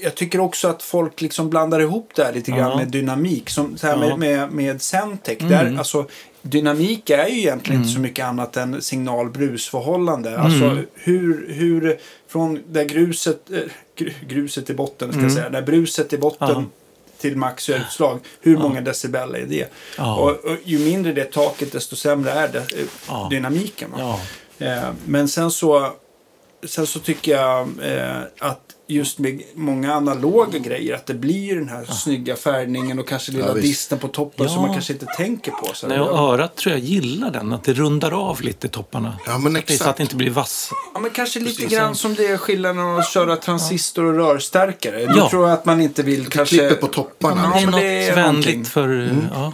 Jag 0.02 0.14
tycker 0.14 0.40
också 0.40 0.68
att 0.68 0.82
folk 0.82 1.20
liksom 1.20 1.50
blandar 1.50 1.80
ihop 1.80 2.10
det 2.16 2.24
här 2.24 2.32
lite 2.32 2.50
grann 2.50 2.70
Ja. 2.70 2.76
med 2.76 2.88
dynamik. 2.88 3.50
Som 3.50 3.76
så 3.76 3.86
här 3.86 3.94
Ja. 4.08 4.16
med, 4.16 4.18
med, 4.18 4.52
med 4.52 4.82
Centec. 4.82 5.38
Där, 5.38 5.76
alltså, 5.78 6.06
dynamik 6.42 7.10
är 7.10 7.26
ju 7.26 7.38
egentligen 7.38 7.80
inte 7.80 7.92
så 7.92 7.98
Mm. 7.98 8.08
mycket 8.08 8.24
annat 8.24 8.56
än 8.56 8.82
signal-brusförhållande. 8.82 10.38
Alltså 10.38 10.78
hur, 10.94 11.46
hur 11.48 11.98
från 12.28 12.60
där 12.68 12.84
gruset, 12.84 13.50
eh, 13.50 13.58
gru- 13.98 14.12
gruset 14.28 14.70
i 14.70 14.74
botten 14.74 15.12
ska 15.12 15.22
jag 15.22 15.32
säga, 15.32 15.50
där 15.50 15.62
bruset 15.62 16.12
i 16.12 16.18
botten 16.18 16.50
Mm. 16.50 16.62
Ja. 16.62 16.68
Till 17.18 17.36
max 17.36 17.68
utslag. 17.68 18.20
Hur 18.40 18.56
många 18.58 18.80
decibel 18.80 19.34
är 19.34 19.46
det? 19.46 19.72
Ja. 19.98 20.16
Och, 20.16 20.30
och 20.30 20.56
ju 20.64 20.78
mindre 20.78 21.12
det 21.12 21.32
taket 21.32 21.72
desto 21.72 21.96
sämre 21.96 22.30
är 22.30 22.48
det, 22.48 22.58
eh, 22.58 22.86
Ja. 23.08 23.26
dynamiken. 23.30 23.90
Ja. 23.98 24.20
Eh, 24.58 24.90
men 25.06 25.28
sen 25.28 25.50
så, 25.50 25.92
sen 26.66 26.86
så 26.86 26.98
tycker 27.00 27.32
jag 27.32 27.68
eh, 27.82 28.20
att 28.38 28.67
just 28.88 29.18
med 29.18 29.42
många 29.54 29.94
analoga 29.94 30.58
grejer 30.58 30.94
att 30.94 31.06
det 31.06 31.14
blir 31.14 31.54
den 31.56 31.68
här 31.68 31.84
snygga 31.84 32.36
färgningen 32.36 32.98
och 32.98 33.08
kanske 33.08 33.32
lilla 33.32 33.46
Ja, 33.48 33.54
disten 33.54 33.98
på 33.98 34.08
toppen 34.08 34.46
Ja. 34.46 34.52
som 34.52 34.62
man 34.62 34.72
kanske 34.72 34.92
inte 34.92 35.06
tänker 35.06 35.50
på. 35.50 35.70
Så 35.74 35.86
Nej, 35.88 36.00
och 36.00 36.18
örat 36.18 36.56
tror 36.56 36.72
jag 36.74 36.80
gillar 36.84 37.30
den, 37.30 37.52
att 37.52 37.64
det 37.64 37.72
rundar 37.72 38.10
av 38.30 38.40
lite 38.42 38.68
topparna. 38.68 39.18
Ja, 39.26 39.38
men 39.38 39.52
Så 39.52 39.58
att 39.58 39.66
det- 39.66 39.72
Så 39.72 39.74
exakt. 39.74 39.90
att 39.90 39.96
det 39.96 40.02
inte 40.02 40.16
blir 40.16 40.30
vass. 40.30 40.70
Ja, 40.94 41.00
men 41.00 41.10
kanske 41.10 41.40
lite 41.40 41.56
Precis, 41.62 41.72
grann 41.78 41.88
ja. 41.88 41.94
som 41.94 42.14
det 42.14 42.26
är 42.26 42.36
skillnaden 42.38 42.98
att 42.98 43.08
köra 43.08 43.36
transistor 43.36 44.04
och 44.04 44.14
rörstärkare. 44.14 45.06
Då 45.06 45.12
Ja. 45.18 45.30
tror 45.30 45.48
jag 45.48 45.58
att 45.58 45.64
man 45.64 45.80
inte 45.80 46.02
vill 46.02 46.26
kanske... 46.26 46.56
Klipper 46.58 46.74
på 46.76 46.86
topparna. 46.86 47.50
Ja, 47.54 47.58
det 47.60 47.62
är 47.62 47.66
något 47.66 47.80
det 47.80 48.08
är 48.08 48.16
någonting. 48.16 48.42
vänligt 48.52 48.68
för... 48.68 49.16
Ja. 49.34 49.52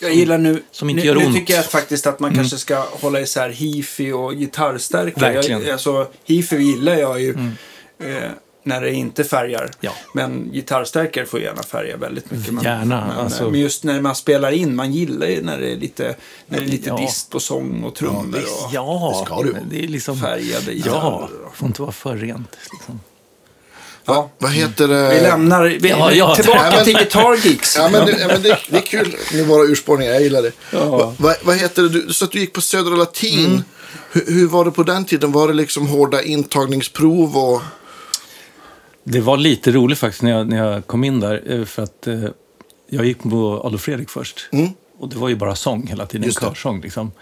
Jag 0.00 0.14
gillar 0.14 0.38
nu, 0.38 0.62
som 0.70 0.90
inte 0.90 1.00
nu, 1.02 1.06
gör 1.08 1.14
nu 1.14 1.26
ont. 1.26 1.34
tycker 1.34 1.54
jag 1.54 1.64
faktiskt 1.66 2.06
att 2.06 2.20
man 2.20 2.34
kanske 2.34 2.56
ska 2.56 2.84
hålla 3.00 3.20
isär 3.20 3.48
hifi 3.50 4.12
och 4.12 4.34
gitarrstärkare. 4.34 5.32
Verkligen. 5.34 5.62
Jag, 5.62 5.70
alltså, 5.70 6.06
hifi 6.24 6.56
gillar 6.56 6.94
jag 6.94 7.20
ju 7.20 7.30
eh, 8.02 8.30
när 8.68 8.80
det 8.80 8.92
inte 8.92 9.24
färgar. 9.24 9.70
Ja. 9.80 9.90
Men 10.14 10.50
gitarrstärkare 10.52 11.26
får 11.26 11.40
gärna 11.40 11.62
färga 11.62 11.96
väldigt 11.96 12.30
mycket. 12.30 12.52
Men, 12.52 12.64
Gärna, 12.64 13.06
Men, 13.06 13.18
alltså- 13.18 13.50
men 13.50 13.60
just 13.60 13.84
när 13.84 14.00
man 14.00 14.14
spelar 14.14 14.50
in, 14.52 14.76
man 14.76 14.92
gillar 14.92 15.26
ju 15.26 15.42
när 15.42 15.58
det 15.58 15.72
är 15.72 15.76
lite, 15.76 16.14
när 16.46 16.58
det 16.58 16.64
är 16.64 16.68
lite 16.68 16.88
Ja. 16.88 16.96
dist 16.96 17.30
på 17.30 17.40
sång 17.40 17.84
och 17.84 17.94
trummor 17.94 18.38
och 18.64 18.70
Ja, 18.72 19.14
det 19.20 19.26
ska 19.26 19.42
du. 19.42 19.56
det 19.70 19.84
är 19.84 19.88
liksom... 19.88 20.18
färgade 20.20 20.64
Ja, 20.66 20.72
gitarrer. 20.72 21.28
får 21.54 21.66
inte 21.68 21.82
vara 21.82 21.92
för 21.92 22.16
rent. 22.16 22.56
Liksom. 22.72 23.00
Ja. 24.04 24.30
Vad 24.38 24.50
heter 24.50 24.88
det? 24.88 25.08
Vi 25.14 25.20
lämnar, 25.20 25.64
vi, 25.64 25.88
Ja, 25.88 26.12
ja, 26.12 26.36
tillbaka 26.36 26.70
men- 26.76 26.84
till 26.84 26.94
Guitar 26.96 27.46
Geeks. 27.46 27.76
Ja, 27.76 27.88
men 27.92 28.06
det, 28.06 28.12
ja, 28.20 28.26
men 28.26 28.42
det, 28.42 28.58
det 28.70 28.76
är 28.76 28.80
kul 28.80 29.16
med 29.34 29.46
våra 29.46 29.62
urspårningar. 29.64 30.12
Jag 30.12 30.22
gillar 30.22 30.42
det. 30.42 30.52
Va, 30.72 31.14
va, 31.18 31.34
vad 31.42 31.56
heter 31.56 31.82
det? 31.82 31.88
Du, 31.88 32.12
så 32.12 32.24
att 32.24 32.32
du 32.32 32.40
gick 32.40 32.52
på 32.52 32.60
Södra 32.60 32.96
Latin. 32.96 33.46
Mm. 33.46 33.62
Hur, 34.12 34.24
hur 34.26 34.46
var 34.48 34.64
det 34.64 34.70
på 34.70 34.82
den 34.82 35.04
tiden? 35.04 35.32
Var 35.32 35.48
det 35.48 35.54
liksom 35.54 35.86
hårda 35.86 36.22
intagningsprov 36.22 37.36
och... 37.36 37.62
Det 39.10 39.20
var 39.20 39.36
lite 39.36 39.70
roligt 39.72 39.98
faktiskt 39.98 40.22
när 40.22 40.30
jag, 40.30 40.48
när 40.48 40.56
jag 40.56 40.86
kom 40.86 41.04
in 41.04 41.20
där. 41.20 41.42
eh, 41.52 41.64
För 41.64 41.82
att 41.82 42.06
eh, 42.06 42.24
jag 42.86 43.04
gick 43.06 43.22
på 43.22 43.60
Adolf 43.64 43.82
Fredrik 43.82 44.10
först. 44.10 44.48
Och 44.98 45.08
det 45.08 45.16
var 45.16 45.28
ju 45.28 45.36
bara 45.36 45.54
sång 45.54 45.86
hela 45.86 46.06
tiden, 46.06 46.26
Just 46.26 46.40
körsång 46.40 46.80
liksom. 46.80 47.12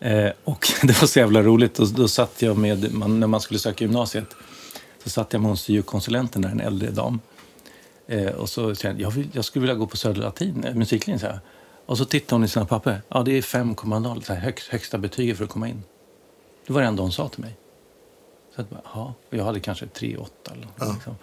Eh, 0.00 0.28
och 0.44 0.68
det 0.82 1.00
var 1.00 1.06
så 1.06 1.18
jävla 1.18 1.42
roligt. 1.42 1.78
Och 1.78 1.88
då 1.88 2.08
satt 2.08 2.42
jag 2.42 2.58
med, 2.58 2.92
man, 2.94 3.20
när 3.20 3.26
man 3.26 3.40
skulle 3.40 3.58
söka 3.60 3.84
gymnasiet, 3.84 4.28
så 5.04 5.10
satt 5.10 5.32
jag 5.32 5.42
med 5.42 5.48
hon 5.48 5.56
syokonsulenten 5.56 6.42
där, 6.42 6.48
en 6.48 6.60
äldre 6.60 6.90
dam. 6.90 7.20
Eh, 8.08 8.26
och 8.26 8.48
så 8.48 8.74
sa 8.74 8.88
jag, 8.88 9.10
vill, 9.10 9.28
jag 9.32 9.44
skulle 9.44 9.60
vilja 9.60 9.74
gå 9.74 9.86
på 9.86 9.96
Södra 9.96 10.22
Latin, 10.24 10.64
eh, 10.64 10.74
musiklinjen, 10.74 11.20
sa 11.20 11.26
jag. 11.26 11.38
Och 11.86 11.98
så 11.98 12.04
tittade 12.04 12.34
hon 12.34 12.44
i 12.44 12.48
sina 12.48 12.64
papper. 12.66 13.02
Ja, 13.08 13.22
det 13.22 13.38
är 13.38 13.42
5,0, 13.42 14.20
så 14.26 14.32
här 14.32 14.40
högst, 14.40 14.68
högsta 14.68 14.98
betyget 14.98 15.36
för 15.36 15.44
att 15.44 15.50
komma 15.50 15.68
in. 15.68 15.82
Det 16.66 16.72
var 16.72 16.80
det 16.80 16.86
enda 16.86 17.02
hon 17.02 17.12
sa 17.12 17.28
till 17.28 17.40
mig. 17.40 17.56
Så 18.54 18.60
att, 18.60 18.66
ja, 18.94 19.14
jag 19.30 19.44
hade 19.44 19.60
kanske 19.60 19.86
3,8 19.86 20.28
eller 20.52 20.66
något. 20.66 20.94
Liksom. 20.94 21.16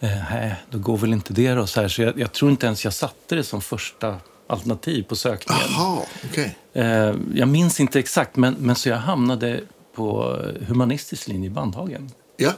Eh, 0.00 0.10
nej, 0.30 0.54
då 0.70 0.78
går 0.78 0.96
väl 0.96 1.12
inte 1.12 1.32
det 1.32 1.54
då. 1.54 1.66
Så, 1.66 1.80
här, 1.80 1.88
så 1.88 2.02
jag, 2.02 2.20
jag 2.20 2.32
tror 2.32 2.50
inte 2.50 2.66
ens 2.66 2.84
jag 2.84 2.92
satte 2.92 3.34
det 3.34 3.44
som 3.44 3.60
första 3.60 4.16
alternativ 4.46 5.02
på 5.02 5.16
sökningen. 5.16 5.62
Jaha, 5.70 6.02
okej. 6.30 6.56
Eh, 6.72 7.14
jag 7.34 7.48
minns 7.48 7.80
inte 7.80 7.98
exakt, 7.98 8.36
men, 8.36 8.54
men 8.54 8.76
så 8.76 8.88
jag 8.88 8.96
hamnade 8.96 9.60
på 9.94 10.36
humanistisk 10.68 11.28
linje 11.28 11.46
i 11.46 11.50
Bandhagen. 11.50 12.10
Ja. 12.36 12.52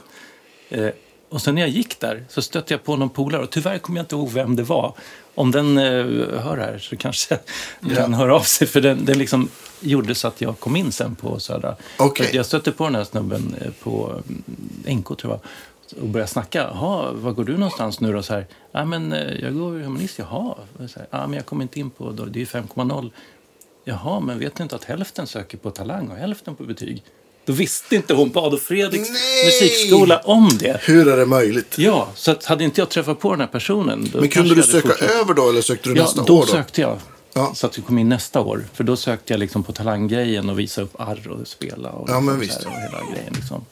Eh, 0.69 0.89
och 1.29 1.41
sen 1.41 1.55
när 1.55 1.61
jag 1.61 1.69
gick 1.69 1.99
där 1.99 2.25
så 2.29 2.41
stötte 2.41 2.73
jag 2.73 2.83
på 2.83 2.95
någon 2.95 3.09
polare 3.09 3.41
och 3.41 3.49
tyvärr 3.49 3.77
kommer 3.77 3.99
jag 3.99 4.03
inte 4.03 4.15
ihåg 4.15 4.31
vem 4.31 4.55
det 4.55 4.63
var. 4.63 4.93
Om 5.35 5.51
den 5.51 5.77
eh, 5.77 6.41
hör 6.41 6.57
här 6.57 6.79
så 6.79 6.97
kanske 6.97 7.39
den 7.79 8.13
hör 8.13 8.29
av 8.29 8.41
sig 8.41 8.67
för 8.67 8.81
den, 8.81 9.05
den 9.05 9.17
liksom 9.17 9.49
gjorde 9.81 10.15
så 10.15 10.27
att 10.27 10.41
jag 10.41 10.59
kom 10.59 10.75
in 10.75 10.91
sen 10.91 11.15
på 11.15 11.39
Södra. 11.39 11.75
Att 11.97 12.33
Jag 12.33 12.45
stötte 12.45 12.71
på 12.71 12.83
den 12.83 12.95
här 12.95 13.03
snubben 13.03 13.55
eh, 13.61 13.71
på 13.83 14.21
mm, 14.27 14.97
NK 14.97 15.07
tror 15.17 15.33
jag 15.33 15.39
och 16.01 16.07
började 16.07 16.31
snacka. 16.31 16.59
Jaha, 16.73 17.11
var 17.13 17.31
går 17.31 17.43
du 17.43 17.53
någonstans 17.53 17.99
nu 17.99 18.13
då? 18.13 18.23
Så 18.23 18.33
här, 18.33 18.47
ja, 18.71 18.85
men 18.85 19.13
eh, 19.13 19.33
jag 19.41 19.53
går 19.53 19.71
humanist. 19.71 20.19
Jaha, 20.19 20.55
så 20.77 20.99
här, 20.99 21.07
ja, 21.11 21.27
men 21.27 21.33
jag 21.33 21.45
kommer 21.45 21.63
inte 21.63 21.79
in 21.79 21.89
på, 21.89 22.11
då, 22.11 22.25
det 22.25 22.41
är 22.41 22.45
5,0. 22.45 23.11
Jaha, 23.85 24.19
men 24.19 24.39
vet 24.39 24.55
du 24.55 24.63
inte 24.63 24.75
att 24.75 24.83
hälften 24.83 25.27
söker 25.27 25.57
på 25.57 25.71
talang 25.71 26.07
och 26.09 26.17
hälften 26.17 26.55
på 26.55 26.63
betyg? 26.63 27.03
Då 27.45 27.53
visste 27.53 27.95
inte 27.95 28.13
hon 28.13 28.29
på 28.29 28.39
Adolf 28.39 28.61
Fredriks 28.63 29.09
Nej! 29.09 29.45
musikskola 29.45 30.17
om 30.19 30.49
det. 30.59 30.81
Hur 30.81 31.07
är 31.07 31.17
det 31.17 31.25
möjligt? 31.25 31.77
Ja, 31.77 32.09
så 32.15 32.31
att 32.31 32.45
hade 32.45 32.63
inte 32.63 32.81
jag 32.81 32.89
träffat 32.89 33.19
på 33.19 33.31
den 33.31 33.39
här 33.39 33.47
personen... 33.47 34.11
Men 34.13 34.29
kunde 34.29 34.55
du 34.55 34.63
söka 34.63 34.87
fortsatt. 34.87 35.09
över 35.11 35.33
då 35.33 35.49
eller 35.49 35.61
sökte 35.61 35.89
du 35.89 35.95
Ja, 35.95 36.03
nästa 36.03 36.23
då 36.23 36.37
år? 36.37 36.41
Då? 36.41 36.47
sökte 36.47 36.81
jag. 36.81 36.99
Ja. 37.33 37.51
Så 37.55 37.67
att 37.67 37.77
vi 37.77 37.81
kom 37.81 37.97
in 37.97 38.09
nästa 38.09 38.41
år. 38.41 38.65
För 38.73 38.83
då 38.83 38.95
sökte 38.95 39.33
jag 39.33 39.39
liksom 39.39 39.63
på 39.63 39.71
talanggrejen 39.73 40.49
och 40.49 40.59
visa 40.59 40.81
upp 40.81 40.95
arr 41.01 41.27
och 41.27 41.47
spela. 41.47 41.89
Och 41.89 42.09
Ja, 42.09 42.19
men 42.19 42.39
visst. 42.39 42.63
Och 42.65 42.71
hela 42.71 42.99
grejen 43.13 43.33
liksom. 43.33 43.65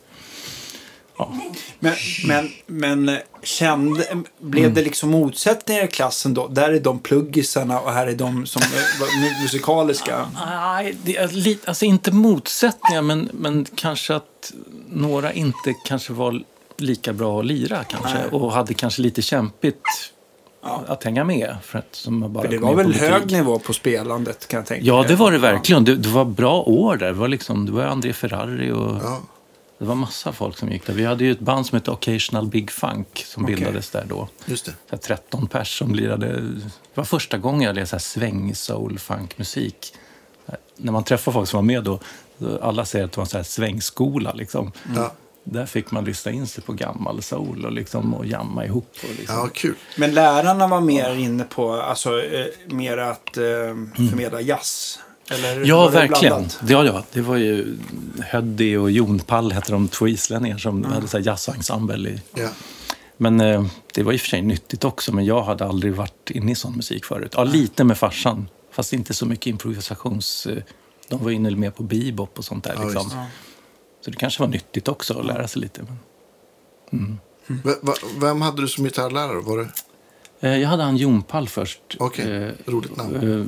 Ja. 1.18 1.34
Men, 1.80 1.94
men, 2.28 2.50
men 2.68 3.18
kände, 3.44 4.24
blev 4.40 4.64
Mm. 4.64 4.76
det 4.76 4.82
liksom 4.82 5.10
motsättningar 5.10 5.84
i 5.84 5.88
klassen 5.88 6.34
då? 6.34 6.48
Där 6.48 6.70
är 6.74 6.80
de 6.80 7.00
pluggisarna 7.00 7.80
och 7.80 7.92
här 7.94 8.08
är 8.08 8.16
de 8.16 8.46
som 8.46 8.62
var 9.00 9.08
mu- 9.08 9.42
musikaliska. 9.42 10.30
Nej, 10.46 10.96
det 11.04 11.18
är 11.18 11.28
lite, 11.28 11.68
alltså 11.68 11.86
inte 11.86 12.12
motsättningar, 12.12 13.02
men, 13.02 13.30
men 13.34 13.66
kanske 13.76 14.16
att 14.16 14.54
några 14.90 15.34
inte 15.34 15.74
kanske 15.86 16.14
var 16.14 16.44
lika 16.78 17.14
bra 17.14 17.40
att 17.40 17.46
lira 17.46 17.84
kanske. 17.84 18.14
Nej. 18.14 18.28
Och 18.32 18.54
hade 18.54 18.74
kanske 18.74 19.02
lite 19.02 19.22
kämpigt 19.22 19.82
att 20.62 21.04
hänga 21.04 21.24
med. 21.24 21.56
För 21.64 21.80
att, 21.80 21.88
som 21.96 22.34
bara 22.34 22.44
För 22.44 22.52
det 22.52 22.58
var 22.58 22.76
väl 22.76 22.88
betyg. 22.88 23.02
hög 23.10 23.32
nivå 23.32 23.60
på 23.60 23.74
spelandet 23.74 24.48
kan 24.48 24.58
jag 24.58 24.68
tänka 24.68 24.86
Ja, 24.86 25.06
det 25.08 25.16
var 25.16 25.32
det 25.32 25.38
verkligen. 25.38 25.86
Det, 25.86 25.96
det 25.96 26.10
var 26.10 26.26
bra 26.26 26.62
år 26.62 26.98
där. 26.98 27.06
Det 27.08 27.14
var, 27.14 27.28
liksom, 27.28 27.66
det 27.66 27.72
var 27.72 27.84
André 27.84 28.14
Ferrari 28.14 28.72
och 28.72 28.96
Ja. 29.04 29.20
det 29.78 29.86
var 29.86 29.96
massa 29.96 30.32
folk 30.32 30.58
som 30.58 30.72
gick 30.72 30.86
där. 30.86 30.94
Vi 30.94 31.06
hade 31.06 31.24
ju 31.24 31.32
ett 31.32 31.40
band 31.40 31.66
som 31.66 31.76
hette 31.76 31.92
Occasional 31.92 32.48
Big 32.48 32.72
Funk 32.72 33.24
som 33.28 33.44
Okej. 33.44 33.56
bildades 33.56 33.90
där 33.90 34.06
då. 34.10 34.28
Just 34.46 34.66
det. 34.66 34.72
Så 34.72 34.78
här 34.96 34.98
13 34.98 35.48
pers 35.48 35.78
som 35.80 35.96
lirade. 35.96 36.28
Det 36.42 36.62
var 36.96 37.04
första 37.04 37.38
gången 37.38 37.62
jag 37.62 37.76
lirade 37.76 38.00
sväng, 38.00 38.56
soul, 38.56 39.00
funk, 39.00 39.38
musik. 39.38 39.94
När 40.78 40.92
man 40.92 41.04
träffar 41.04 41.32
folk 41.32 41.50
som 41.50 41.58
var 41.58 41.64
med 41.64 41.84
då, 41.84 42.00
då 42.38 42.60
alla 42.62 42.86
säger 42.86 43.06
att 43.06 43.12
det 43.12 43.18
var 43.18 43.24
en 43.24 43.30
så 43.30 43.38
här 43.38 43.44
svängskola. 43.44 44.34
Liksom. 44.34 44.72
Ja. 44.96 45.14
Där 45.52 45.66
fick 45.66 45.92
man 45.92 46.06
lyssna 46.06 46.32
in 46.32 46.48
sig 46.48 46.64
på 46.64 46.74
gammal 46.74 47.22
soul 47.22 47.66
och, 47.66 47.72
liksom, 47.72 48.14
och 48.14 48.26
jamma 48.26 48.66
ihop. 48.66 48.92
Och 49.04 49.10
liksom. 49.20 49.36
ja, 49.36 49.48
kul. 49.54 49.76
Men 49.98 50.12
lärarna 50.14 50.68
var 50.68 50.82
mer 50.82 51.16
inne 51.16 51.44
på, 51.44 51.74
alltså, 51.74 52.22
eh, 52.24 52.46
mer 52.68 52.98
att 52.98 53.38
eh, 53.38 53.44
Mm. 53.46 53.92
förmedla 54.10 54.42
jazz? 54.42 55.00
Eller 55.32 55.66
Ja, 55.66 55.88
verkligen. 55.90 56.20
blandat? 56.34 56.60
Ja, 56.68 56.86
ja, 56.86 57.04
det 57.14 57.22
var 57.22 57.36
ju 57.38 57.78
Höddi 58.20 58.76
och 58.76 58.92
Jon 58.92 59.20
Pall 59.20 59.52
hette 59.52 59.72
de 59.72 59.88
två 59.88 60.08
islänningar 60.08 60.58
som 60.58 60.84
hade 60.84 61.08
så 61.08 61.18
här 61.18 61.26
jazzensemble. 61.26 62.10
I. 62.10 62.22
Ja. 62.36 62.50
Men 63.18 63.42
eh, 63.42 63.66
det 63.94 64.04
var 64.04 64.14
i 64.14 64.16
och 64.16 64.20
för 64.22 64.28
sig 64.28 64.42
nyttigt 64.42 64.84
också, 64.84 65.16
men 65.16 65.26
jag 65.26 65.42
hade 65.44 65.66
aldrig 65.66 65.94
varit 65.94 66.30
inne 66.32 66.52
i 66.52 66.56
sån 66.56 66.76
musik 66.76 67.06
förut. 67.06 67.34
Ja, 67.36 67.44
lite 67.44 67.84
med 67.84 67.98
farsan, 67.98 68.48
fast 68.72 68.94
inte 68.94 69.14
så 69.14 69.26
mycket 69.26 69.48
improvisations... 69.48 70.46
Eh, 70.46 70.58
de 71.10 71.24
var 71.24 71.32
inne 71.32 71.52
mer 71.52 71.72
på 71.72 71.84
bebop 71.84 72.38
och 72.38 72.46
sånt 72.46 72.64
där. 72.64 72.74
Ja, 72.78 72.84
liksom. 72.84 73.12
Så 74.02 74.12
det 74.12 74.18
kanske 74.18 74.42
var 74.44 74.48
nyttigt 74.48 74.88
också 74.88 75.20
att 75.20 75.26
lära 75.26 75.48
sig 75.48 75.62
lite. 75.62 75.86
Men, 76.90 77.20
V- 77.48 77.74
va- 77.82 77.94
vem 78.22 78.42
hade 78.42 78.62
du 78.62 78.68
som 78.68 78.84
gitarrlärare? 78.84 79.40
Var 79.42 79.58
det? 79.58 79.70
eh, 80.48 80.58
jag 80.58 80.70
hade 80.70 80.84
han 80.84 80.98
Jon 80.98 81.22
Pall 81.24 81.50
först. 81.50 81.82
Okej, 82.00 82.44
Eh, 82.44 82.52
roligt 82.66 82.96
namn. 82.98 83.16
eh, 83.16 83.46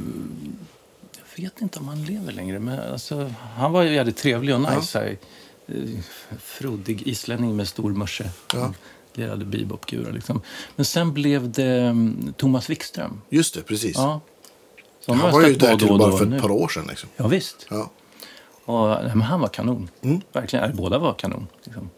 jag 1.36 1.44
vet 1.44 1.62
inte 1.62 1.80
om 1.80 1.88
han 1.88 2.04
lever 2.06 2.32
längre, 2.32 2.60
men 2.60 2.80
alltså, 2.92 3.34
han 3.56 3.72
var 3.72 3.84
ju 3.84 3.94
jävligt 3.94 4.18
trevlig 4.18 4.56
och 4.56 4.62
nice. 4.62 5.18
Eh, 5.68 5.76
frodig 6.40 7.02
islänning 7.08 7.56
med 7.56 7.68
stor 7.68 7.92
mörse. 7.92 8.30
Ja. 8.54 8.74
Lirade 9.14 9.46
bebop-gurar 9.46 10.12
liksom. 10.12 10.42
Men 10.76 10.86
sen 10.86 11.14
blev 11.14 11.52
det 11.52 11.66
mm, 11.82 12.34
Thomas 12.38 12.70
Wikström. 12.70 13.22
Just 13.30 13.54
det, 13.56 13.62
precis. 13.62 13.96
Ja. 13.98 14.22
Han 15.08 15.18
var 15.20 15.48
ju 15.48 15.56
där 15.56 15.78
till 15.78 15.88
bara 15.98 16.18
för 16.18 16.26
nu. 16.26 16.36
ett 16.36 16.42
par 16.42 16.52
år 16.52 16.68
sedan. 16.68 16.86
Liksom. 16.90 17.10
Ja, 17.18 17.28
visst. 17.28 17.66
Ja. 17.70 17.90
Och, 18.72 18.90
nej, 19.04 19.12
men 19.16 19.22
han 19.22 19.42
var 19.42 19.48
kanon. 19.48 19.90
Mm. 20.02 20.22
Verkligen. 20.34 20.76
Båda 20.76 20.98
var 21.00 21.14
kanon. 21.14 21.48
Liksom. 21.64 21.90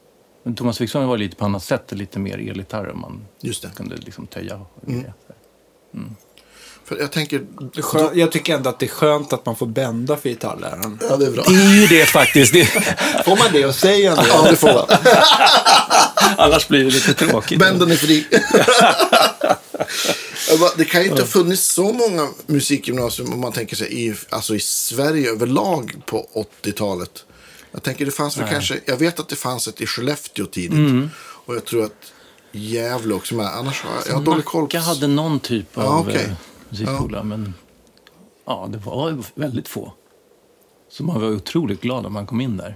Men 0.44 0.56
Thomas 0.56 0.82
Wikström 0.82 1.08
var 1.08 1.18
lite 1.18 1.36
på 1.36 1.46
annat 1.46 1.64
sätt, 1.64 1.92
lite 1.92 2.20
mer 2.20 2.50
elgitarr. 2.50 2.94
Man 2.94 3.26
Just 3.42 3.62
det. 3.64 3.70
kunde 3.76 3.96
liksom 3.96 4.28
töja. 4.28 4.56
Och 4.76 4.88
Mm. 4.90 5.00
grejer. 5.00 5.14
För 6.86 6.98
jag 7.00 7.12
tänker... 7.12 7.42
Skö- 7.74 8.12
jag 8.14 8.32
tycker 8.32 8.56
ändå 8.56 8.70
att 8.70 8.80
det 8.80 8.86
är 8.86 8.90
skönt 8.90 9.34
att 9.34 9.46
man 9.46 9.56
får 9.56 9.66
bända 9.66 10.18
för 10.18 10.30
gitarrläraren. 10.30 11.00
Ja, 11.10 11.18
det 11.18 11.26
är 11.26 11.32
bra. 11.32 11.44
Det 11.48 11.56
är 11.56 11.82
ju 11.82 11.88
det 11.88 12.06
faktiskt. 12.06 12.54
Det, 12.54 12.66
Får 13.26 13.38
man 13.38 13.48
det 13.52 13.66
och 13.66 13.76
säger 13.76 14.12
en 14.12 14.18
Ja, 14.30 14.48
det 14.50 14.56
får 14.56 14.74
man. 14.74 14.86
annars 16.38 16.68
blir 16.68 16.84
det 16.84 16.92
lite 16.92 17.14
tråkigt. 17.14 17.60
Bänden 17.60 17.92
är 17.92 17.96
fri. 17.96 18.28
Det 20.78 20.86
kan 20.86 21.02
ju 21.02 21.10
inte 21.10 21.22
ha 21.22 21.28
funnits 21.28 21.74
så 21.74 21.94
många 21.94 22.28
musikgymnasium 22.46 23.34
om 23.34 23.40
man 23.40 23.52
tänker 23.52 23.76
sig 23.76 24.08
i, 24.08 24.14
alltså 24.30 24.56
i 24.56 24.60
Sverige 24.60 25.32
överlag 25.32 26.02
på 26.06 26.46
80-talet. 26.64 27.26
Jag 27.72 27.84
tänker 27.84 28.06
det 28.06 28.12
fanns 28.12 28.38
väl 28.38 28.50
kanske, 28.50 28.80
jag 28.86 28.98
vet 28.98 29.20
att 29.20 29.30
det 29.30 29.36
fanns 29.36 29.68
ett 29.68 29.82
i 29.82 29.88
Skellefteå 29.88 30.46
tidigt. 30.46 30.72
Mm. 30.72 31.10
Och 31.18 31.56
jag 31.56 31.66
tror 31.66 31.86
att 31.86 32.12
Gävle 32.52 33.14
också 33.14 33.36
med. 33.36 33.46
Annars 33.46 33.82
har 33.82 33.92
jag, 33.96 34.08
jag 34.08 34.14
har 34.14 34.22
dålig 34.22 34.46
koll 34.46 34.68
på... 34.68 34.78
Hade 34.78 35.08
någon 35.08 35.40
typ 35.40 35.78
av 35.78 35.84
Ja, 35.84 36.00
okej. 36.00 36.30
Musikskola, 36.82 37.24
men 37.24 37.54
ja, 38.46 38.68
det 38.72 38.78
var 38.78 39.18
väldigt 39.36 39.68
få. 39.68 39.94
Så 40.90 41.04
man 41.04 41.22
var 41.22 41.28
otroligt 41.32 41.82
glad 41.82 42.04
när 42.04 42.10
man 42.10 42.26
kom 42.28 42.42
in 42.42 42.58
där. 42.58 42.76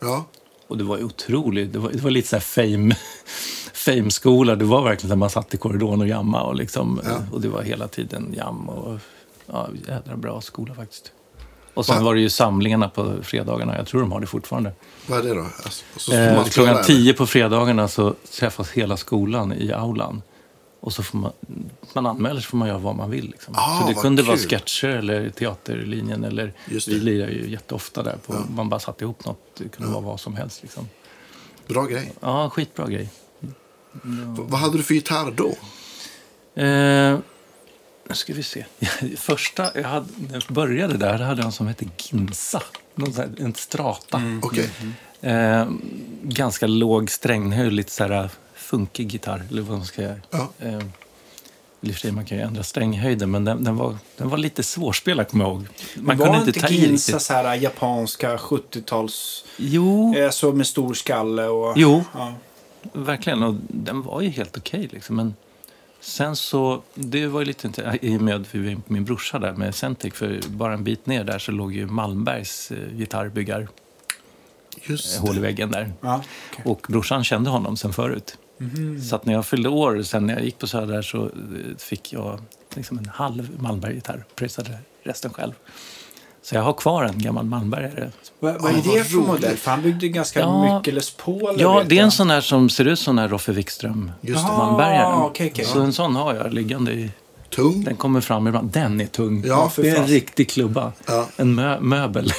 Ja, 0.00 0.24
Och 0.68 0.78
det 0.78 0.84
var 0.84 1.04
otroligt, 1.04 1.72
det 1.72 1.78
var, 1.78 1.90
det 1.90 2.00
var 2.02 2.10
lite 2.10 2.28
så 2.28 2.36
här 2.36 2.40
fame, 2.40 2.96
fame-skola. 3.74 4.56
Det 4.56 4.64
var 4.64 4.82
verkligen 4.82 5.08
när 5.08 5.16
man 5.16 5.30
satt 5.30 5.54
i 5.54 5.56
korridoren 5.56 6.00
och 6.00 6.08
jamma 6.08 6.42
och 6.42 6.54
liksom, 6.54 7.00
Ja. 7.04 7.16
och 7.32 7.40
det 7.40 7.48
var 7.48 7.62
hela 7.62 7.88
tiden 7.88 8.34
jam 8.36 8.68
och 8.68 8.98
ja, 9.46 9.68
jädra 9.88 10.16
bra 10.16 10.40
skola 10.40 10.74
faktiskt. 10.74 11.12
Och 11.74 11.86
sen 11.86 11.96
Va? 11.98 12.02
var 12.04 12.14
det 12.14 12.20
ju 12.20 12.30
samlingarna 12.30 12.88
på 12.88 13.14
fredagarna, 13.22 13.76
jag 13.76 13.86
tror 13.86 14.00
de 14.00 14.12
har 14.12 14.20
det 14.20 14.26
fortfarande. 14.26 14.72
vad 15.06 15.18
är 15.18 15.22
det 15.22 15.34
då? 15.34 15.46
Alltså, 15.64 16.12
Eh, 16.14 16.44
klockan 16.44 16.84
tio 16.84 17.12
på 17.14 17.26
fredagarna 17.26 17.88
så 17.88 18.14
träffas 18.38 18.70
hela 18.70 18.96
skolan 18.96 19.52
i 19.52 19.72
aulan. 19.72 20.22
Och 20.84 20.92
så 20.92 21.02
får 21.02 21.18
man, 21.18 21.32
man 21.92 22.06
anmäler 22.06 22.40
så 22.40 22.46
får 22.48 22.56
man 22.58 22.68
göra 22.68 22.78
vad 22.78 22.96
man 22.96 23.10
vill. 23.10 23.30
Liksom. 23.30 23.54
Ah, 23.56 23.80
så 23.80 23.88
det 23.88 23.94
kunde 23.94 24.22
vara 24.22 24.36
kul. 24.36 24.48
sketcher 24.48 24.88
eller 24.88 25.30
teaterlinjen. 25.30 26.24
Eller, 26.24 26.52
vi 26.68 26.74
det. 26.78 26.90
lirar 26.90 27.28
ju 27.28 27.50
jätteofta 27.50 28.02
där. 28.02 28.16
På, 28.26 28.32
Man 28.56 28.68
bara 28.68 28.80
satte 28.80 29.04
ihop 29.04 29.24
något. 29.24 29.38
Det 29.58 29.68
kunde 29.68 29.92
vara 29.92 30.00
vad 30.02 30.20
som 30.20 30.36
helst. 30.36 30.62
Liksom. 30.62 30.88
Bra 31.68 31.84
grej. 31.84 32.12
Ja, 32.20 32.50
skitbra 32.50 32.86
grej. 32.86 33.08
V- 34.02 34.42
Vad 34.48 34.60
hade 34.60 34.76
du 34.76 34.82
för 34.82 34.94
gitarr 34.94 35.30
då? 35.36 35.48
Eh, 36.62 37.18
nu 38.08 38.14
ska 38.14 38.34
vi 38.34 38.42
se. 38.42 38.64
Första, 39.16 39.70
jag 39.80 39.88
hade, 39.88 40.06
när 40.28 40.34
jag 40.34 40.42
började 40.54 40.96
där 40.96 41.18
hade 41.18 41.40
jag 41.40 41.46
en 41.46 41.52
som 41.52 41.66
hette 41.66 41.84
Ginsa. 41.98 42.62
Här, 43.16 43.30
en 43.38 43.54
strata. 43.54 44.22
Okej. 44.42 44.70
Eh, 45.20 45.68
ganska 46.22 46.66
låg 46.66 47.10
stränghöjd, 47.10 47.72
lite 47.72 47.90
så 47.92 48.04
här 48.04 48.30
funkig 48.74 49.12
gitarr. 49.12 49.42
Eller 49.50 49.62
vad 49.62 49.76
man 49.78 49.86
ska 49.86 50.02
göra. 50.02 50.16
Ja. 50.30 50.48
Eh, 50.58 50.78
i 51.80 51.90
och 51.90 51.92
för 51.94 52.00
sig, 52.00 52.12
man 52.12 52.24
kan 52.24 52.38
ju 52.38 52.44
ändra 52.44 52.62
stränghöjden, 52.62 53.30
men 53.30 53.44
den, 53.44 53.64
den, 53.64 53.76
var, 53.76 53.96
den 54.16 54.28
var 54.28 54.38
lite 54.38 54.62
svårspelad, 54.62 55.28
kommer 55.28 55.44
jag 55.44 55.52
ihåg. 55.54 55.66
Man 55.96 56.16
var 56.18 56.26
kunde 56.26 56.38
inte 56.46 56.60
ta 56.60 56.68
i 56.68 56.74
Ginsa 56.74 57.12
riktigt. 57.12 57.22
så 57.26 57.32
här 57.32 57.54
japanska 57.54 58.36
70-tals... 58.36 59.44
Jo, 59.56 60.14
Eh, 60.16 60.30
så 60.30 60.52
med 60.52 60.66
stor 60.66 60.94
skalle 60.94 61.46
och... 61.46 61.72
Jo. 61.76 62.04
Ja. 62.14 62.34
verkligen. 62.92 63.42
Och 63.42 63.54
den 63.68 64.02
var 64.02 64.20
ju 64.20 64.28
helt 64.28 64.56
okej. 64.56 64.88
liksom. 64.92 65.16
Men 65.16 65.34
sen 66.00 66.36
så, 66.36 66.82
det 66.94 67.26
var 67.26 67.40
ju 67.40 67.46
lite 67.46 67.66
inte, 67.66 67.98
i 68.02 68.16
och 68.16 68.22
med 68.22 68.34
att 68.36 68.54
vi 68.54 68.74
var 68.74 68.80
på 68.80 68.92
min 68.92 69.04
brorsa 69.04 69.38
där 69.38 69.52
med 69.52 69.74
Centric, 69.74 70.14
för 70.14 70.40
bara 70.48 70.72
en 70.74 70.84
bit 70.84 71.06
ner 71.06 71.24
där 71.24 71.38
så 71.38 71.52
låg 71.52 71.74
ju 71.74 71.86
Malmbergs 71.86 72.70
eh, 72.70 72.96
gitarrbyggar 72.96 73.68
Just 74.82 75.16
eh, 75.16 75.22
hål 75.22 75.36
i 75.36 75.40
väggen 75.40 75.70
där. 75.70 75.92
Ja, 76.00 76.22
okej. 76.52 76.62
Och 76.72 76.86
brorsan 76.88 77.24
kände 77.24 77.50
honom 77.50 77.76
sen 77.76 77.92
förut. 77.92 78.38
Så 79.08 79.16
att 79.16 79.26
när 79.26 79.32
jag 79.32 79.46
fyllde 79.46 79.68
år, 79.68 80.02
sen 80.02 80.26
när 80.26 80.34
jag 80.34 80.44
gick 80.44 80.58
på 80.58 80.66
Söder 80.66 81.02
så 81.02 81.24
eh, 81.24 81.30
fick 81.78 82.12
jag 82.12 82.40
liksom 82.74 82.98
en 82.98 83.10
halv 83.14 83.48
Malmberg-gitarr. 83.58 84.24
Pröjsade 84.36 84.78
resten 85.04 85.32
själv. 85.32 85.52
Så 86.42 86.54
jag 86.54 86.62
har 86.62 86.72
kvar 86.72 87.04
en 87.04 87.18
gammal 87.18 87.44
Malmbergare. 87.44 88.10
Vad, 88.40 88.54
vad 88.62 88.70
är 88.72 88.96
det 88.96 89.04
för 89.04 89.16
modell? 89.16 89.56
För 89.56 89.70
han 89.70 89.82
byggde 89.82 90.08
ganska 90.08 90.40
Ja. 90.40 90.76
mycket 90.78 90.94
Les 90.94 91.10
Paul. 91.10 91.56
Ja, 91.58 91.82
det 91.86 91.98
är 91.98 92.02
en 92.02 92.10
sån 92.10 92.30
här 92.30 92.40
som 92.40 92.68
ser 92.70 92.84
ut 92.84 92.98
som 92.98 93.16
den 93.16 93.22
här 93.22 93.28
Roffe 93.28 93.52
Wikström 93.52 94.12
Just 94.20 94.42
Malmbergaren. 94.44 95.18
okej, 95.22 95.50
okej. 95.52 95.64
Så 95.64 95.80
en 95.80 95.92
sån 95.92 96.16
har 96.16 96.34
jag 96.34 96.52
liggande 96.54 96.92
i. 96.92 97.10
Tung. 97.50 97.84
Den 97.84 97.96
kommer 97.96 98.20
fram 98.20 98.46
ibland. 98.46 98.70
Den 98.70 99.00
är 99.00 99.06
tung. 99.06 99.44
Ja, 99.46 99.68
för 99.68 99.82
det 99.82 99.88
är 99.90 99.96
en 99.96 100.06
riktig 100.06 100.50
klubba. 100.50 100.92
Ja. 101.06 101.26
En 101.36 101.54
mö 101.54 101.80
möbel. 101.80 102.32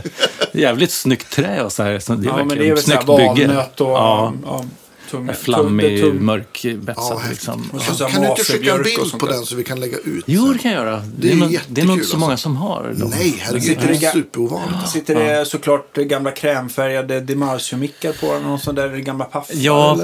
Jävligt 0.52 0.90
snyggt 0.90 1.30
trä 1.32 1.62
och 1.62 1.72
så 1.72 1.82
här. 1.82 1.98
Så 1.98 2.14
det 2.14 2.26
är 2.26 2.30
Ja, 2.30 2.36
men 2.36 2.48
verkligen 2.48 2.64
det 2.64 2.70
är 2.70 2.74
väl 2.74 2.84
så 2.84 2.90
här 2.92 3.02
snyggt 3.02 3.36
bygge. 3.36 3.46
valnöt 3.48 3.80
och... 3.80 3.88
Ja. 3.90 4.32
ja, 4.44 4.64
tung, 5.10 5.34
Flammig, 5.34 5.98
tung- 6.02 6.10
tung- 6.10 6.20
mörkbetsat 6.24 7.04
Ja, 7.10 7.22
liksom. 7.30 7.70
Ja. 7.98 8.08
Kan 8.08 8.22
du 8.22 8.28
inte 8.28 8.44
skicka 8.44 8.74
en 8.74 8.82
bild 8.82 9.18
på 9.18 9.26
den 9.26 9.42
så 9.46 9.56
vi 9.56 9.64
kan 9.64 9.80
lägga 9.80 9.98
ut? 9.98 10.24
Jo, 10.26 10.52
det 10.52 10.58
kan 10.58 10.72
jag 10.72 10.84
göra. 10.84 11.02
Det 11.18 11.32
är 11.32 11.60
det 11.68 11.80
är 11.80 11.84
nog 11.84 11.96
inte 11.96 12.06
så 12.08 12.18
många 12.18 12.32
alltså. 12.32 12.42
som 12.42 12.56
har 12.56 12.94
dem. 12.98 13.10
Nej, 13.10 13.34
herregud. 13.38 13.62
Sitter 13.62 13.88
Det 13.88 14.12
superovanligt. 14.12 14.88
Sitter 14.88 15.14
det 15.14 15.46
såklart 15.46 15.94
gamla 15.96 16.30
krämfärgade 16.30 17.20
DiMarzio-mickar 17.20 18.12
på 18.12 18.32
den? 18.32 18.44
Och 18.46 18.60
sån 18.60 18.74
där 18.74 18.88
gamla 18.96 19.24
paffar? 19.24 19.56
Ja, 19.56 19.98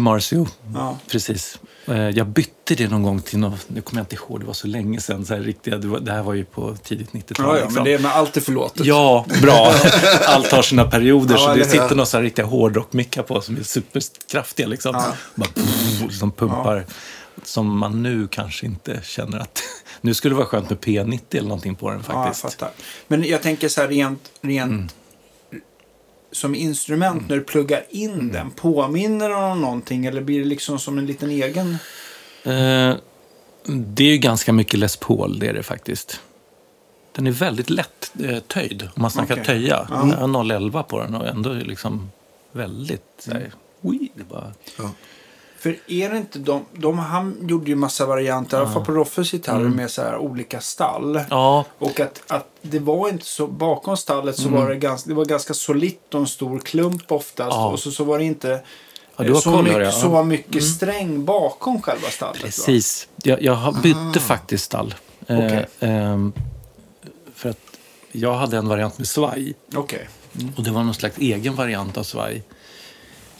Marcio. 0.00 0.46
Ja. 0.74 0.98
Precis. 1.10 1.58
Eh, 1.90 2.08
Jag 2.10 2.26
bytte 2.26 2.74
det 2.74 2.88
någon 2.88 3.02
gång 3.02 3.20
till 3.20 3.38
något, 3.38 3.66
nu 3.68 3.80
kommer 3.80 4.00
jag 4.00 4.04
inte 4.04 4.14
ihåg, 4.16 4.40
det 4.40 4.46
var 4.46 4.52
så 4.54 4.66
länge 4.66 5.00
sedan. 5.00 5.26
Så 5.26 5.34
här, 5.34 5.40
riktiga, 5.40 5.78
det, 5.78 6.12
här 6.12 6.22
var 6.22 6.34
ju 6.34 6.44
på 6.44 6.76
tidigt 6.82 7.12
90-tal. 7.12 7.46
Ja, 7.46 7.48
ja, 7.48 7.54
liksom. 7.54 7.74
men 7.74 7.84
det 7.84 7.94
är 7.94 7.98
med 7.98 8.12
allt 8.16 8.36
är 8.36 8.40
förlåtet. 8.40 8.86
Ja, 8.86 9.26
bra. 9.42 9.74
Allt 10.26 10.52
har 10.52 10.62
sina 10.62 10.84
perioder. 10.90 11.34
Ja, 11.34 11.40
så 11.40 11.54
det 11.54 11.64
sitter 11.64 11.88
några 11.90 12.06
så 12.06 12.16
här 12.16 12.24
riktiga 12.24 12.44
hårdrockmickar 12.46 13.22
på 13.22 13.40
som 13.40 13.56
är 13.56 13.62
superkraftiga. 13.62 14.66
Liksom. 14.66 14.92
Bara 15.34 15.48
pff, 15.48 16.00
liksom 16.02 16.32
pumpar. 16.32 16.86
Som 17.44 17.78
man 17.78 18.02
nu 18.02 18.28
kanske 18.30 18.66
inte 18.66 19.00
känner 19.04 19.38
att... 19.38 19.62
Nu 20.00 20.14
skulle 20.14 20.34
det 20.34 20.36
vara 20.38 20.46
skönt 20.46 20.70
med 20.70 20.78
P90 20.78 21.20
eller 21.30 21.42
någonting 21.48 21.74
på 21.74 21.90
den 21.90 22.02
Ja, 22.08 22.14
jag 22.14 22.24
faktiskt. 22.24 22.42
fattar. 22.60 22.70
Men 23.08 23.24
jag 23.24 23.42
tänker 23.42 23.68
så 23.68 23.80
här 23.80 23.88
rent, 23.88 24.30
rent 24.42 24.94
som 26.32 26.54
instrument 26.54 27.28
när 27.28 27.36
du 27.36 27.42
pluggar 27.42 27.84
in 27.90 28.32
den. 28.32 28.50
Påminner 28.50 29.28
den 29.28 29.42
om 29.42 29.60
någonting 29.60 30.06
eller 30.06 30.20
blir 30.20 30.38
det 30.38 30.44
liksom 30.44 30.78
som 30.78 30.98
en 30.98 31.06
liten 31.06 31.30
egen? 31.30 31.76
Eh, 32.44 32.94
det 33.66 34.04
är 34.04 34.12
ju 34.12 34.18
ganska 34.18 34.52
mycket 34.52 34.80
Les 34.80 34.96
Paul, 34.96 35.38
det 35.38 35.48
är 35.48 35.54
det 35.54 35.62
faktiskt. 35.62 36.20
Den 37.12 37.26
är 37.26 37.30
väldigt 37.30 37.70
lätt 37.70 38.12
eh, 38.24 38.38
töjd, 38.38 38.82
om 38.82 39.02
man 39.02 39.10
snackar 39.10 39.34
Okej. 39.34 39.44
töja. 39.44 39.86
Ja. 39.90 39.96
Har 39.96 40.52
011 40.52 40.82
på 40.82 41.00
den 41.00 41.14
och 41.14 41.26
ändå 41.26 41.52
liksom 41.52 42.10
väldigt... 42.52 43.02
Så 43.18 43.30
här, 43.30 43.52
ui, 43.82 44.08
det 44.14 44.24
bara, 44.24 44.52
För 45.60 45.76
är 45.86 46.10
det 46.10 46.16
inte 46.16 46.38
de, 46.38 46.64
de 46.72 46.98
han 46.98 47.36
gjorde 47.48 47.70
ju 47.70 47.76
massa 47.76 48.06
varianter, 48.06 48.56
i 48.56 48.60
alla 48.60 48.70
fall 48.70 48.84
på 48.84 48.92
Roffes 48.92 49.30
gitarrer 49.30 49.68
med 49.68 49.90
så 49.90 50.02
här 50.02 50.16
olika 50.18 50.60
stall. 50.60 51.20
ja, 51.30 51.64
Och 51.78 52.00
att, 52.00 52.22
att 52.26 52.46
det 52.62 52.78
var 52.78 53.08
inte 53.08 53.24
så, 53.24 53.46
bakom 53.46 53.96
stallet 53.96 54.36
så 54.36 54.48
var 54.48 54.68
det 54.68 54.76
ganska, 54.76 55.08
det 55.08 55.14
var 55.14 55.24
ganska 55.24 55.54
solitt 55.54 56.14
och 56.14 56.20
en 56.20 56.26
stor 56.26 56.58
klump 56.58 57.12
oftast. 57.12 57.52
Ja. 57.56 57.68
Och 57.68 57.78
så, 57.78 57.90
så 57.90 58.04
var 58.04 58.18
det 58.18 58.24
inte 58.24 58.60
Ja, 59.16 59.24
eh, 59.24 59.34
så, 59.34 59.50
koll, 59.52 59.64
mycket, 59.64 59.94
så 59.94 60.22
mycket 60.24 60.64
sträng 60.64 61.24
bakom 61.24 61.82
själva 61.82 62.08
stallet. 62.08 62.42
precis. 62.42 63.08
Jag, 63.22 63.42
jag 63.42 63.74
bytte 63.82 64.20
faktiskt 64.20 64.64
stall. 64.64 64.94
Eh, 65.26 65.38
Okej. 65.38 65.66
ehm, 65.80 66.32
för 67.34 67.48
att 67.50 67.58
jag 68.12 68.34
hade 68.34 68.56
en 68.56 68.68
variant 68.68 68.98
med 68.98 69.08
svaj. 69.08 69.54
Okej. 69.74 70.08
Och 70.56 70.62
det 70.62 70.70
var 70.70 70.82
någon 70.82 70.94
slags 70.94 71.18
egen 71.18 71.54
variant 71.54 71.98
av 71.98 72.02
svaj. 72.02 72.42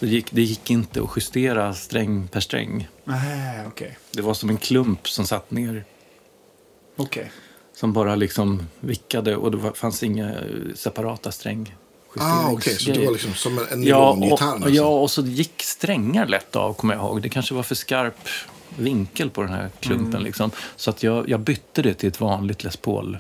Det 0.01 0.07
gick, 0.07 0.33
det 0.33 0.43
gick 0.43 0.71
inte 0.71 1.03
att 1.03 1.11
justera 1.17 1.75
sträng 1.75 2.29
per 2.29 2.41
sträng. 2.41 2.89
Nej, 3.05 3.67
okej. 3.67 3.99
Det 4.13 4.23
var 4.23 4.35
som 4.35 4.51
en 4.51 4.59
klump 4.59 5.09
som 5.09 5.27
satt 5.27 5.51
ner. 5.51 5.85
Okej. 6.97 7.33
Som 7.77 7.93
bara 7.93 8.15
liksom 8.15 8.67
vickade 8.81 9.37
och 9.37 9.51
det 9.51 9.57
var, 9.57 9.73
fanns 9.73 10.03
inga 10.03 10.29
eh, 10.29 10.75
separata 10.75 11.33
sträng. 11.33 11.75
Ah, 12.17 12.51
okej. 12.51 12.75
Så 12.75 12.91
det 12.91 13.05
var 13.05 13.13
liksom 13.13 13.35
som 13.35 13.59
en, 13.59 13.83
ja, 13.83 14.15
nylongitarr 14.15 14.55
och, 14.55 14.61
nästan. 14.61 14.75
ja, 14.75 15.01
och 15.01 15.11
så 15.11 15.23
gick 15.23 15.63
strängar 15.63 16.27
lätt 16.27 16.57
av, 16.57 16.75
kommer 16.75 16.95
jag 16.95 17.05
ihåg. 17.05 17.23
Det 17.23 17.29
kanske 17.29 17.55
var 17.55 17.63
för 17.63 17.75
skarp 17.75 18.29
vinkel 18.77 19.31
på 19.31 19.43
den 19.43 19.53
här 19.53 19.71
klumpen. 19.81 20.11
Mm. 20.11 20.23
Liksom. 20.23 20.51
Så 20.77 20.91
att 20.91 21.03
jag, 21.03 21.29
jag 21.29 21.41
bytte 21.41 21.83
det 21.83 21.95
till 21.95 22.09
ett 22.09 22.21
vanligt 22.21 22.65
Les 22.65 22.77
Paul. 22.77 23.19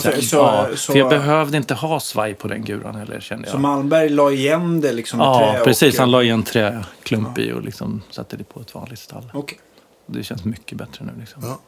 Så, 0.00 0.22
så, 0.22 0.36
ja, 0.36 0.68
så, 0.76 0.92
för 0.92 0.98
jag 0.98 1.08
behövde 1.08 1.56
inte 1.56 1.74
ha 1.74 2.00
svaj 2.00 2.34
på 2.34 2.48
den 2.48 2.64
guran 2.64 2.94
heller, 2.94 3.20
kände 3.20 3.44
jag. 3.46 3.52
så 3.52 3.58
Malmberg 3.58 4.08
la 4.08 4.30
igen 4.30 4.80
det 4.80 4.92
liksom 4.92 5.20
ja, 5.20 5.60
precis. 5.64 5.94
Och, 5.94 6.00
Han 6.00 6.10
la 6.10 6.22
i 6.22 6.28
en 6.30 6.42
träklump 6.42 7.38
i 7.38 7.52
och 7.52 7.62
liksom 7.62 8.02
satte 8.10 8.36
det 8.36 8.44
på 8.44 8.60
ett 8.60 8.74
vanligt 8.74 8.98
stall. 8.98 9.30
Okej. 9.34 9.58
Det 10.06 10.22
känns 10.22 10.44
mycket 10.44 10.78
bättre 10.78 11.04
nu. 11.04 11.12
Liksom. 11.20 11.42
Ja. 11.44 11.60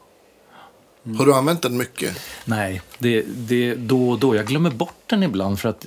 Har 1.17 1.25
du 1.25 1.33
använt 1.33 1.61
den 1.61 1.77
mycket? 1.77 2.17
Nej, 2.45 2.81
det, 2.99 3.21
det 3.21 3.75
då 3.75 4.09
och 4.09 4.19
då. 4.19 4.35
Jag 4.35 4.45
glömmer 4.45 4.69
bort 4.69 4.93
den 5.05 5.23
ibland 5.23 5.59
för 5.59 5.69
att 5.69 5.85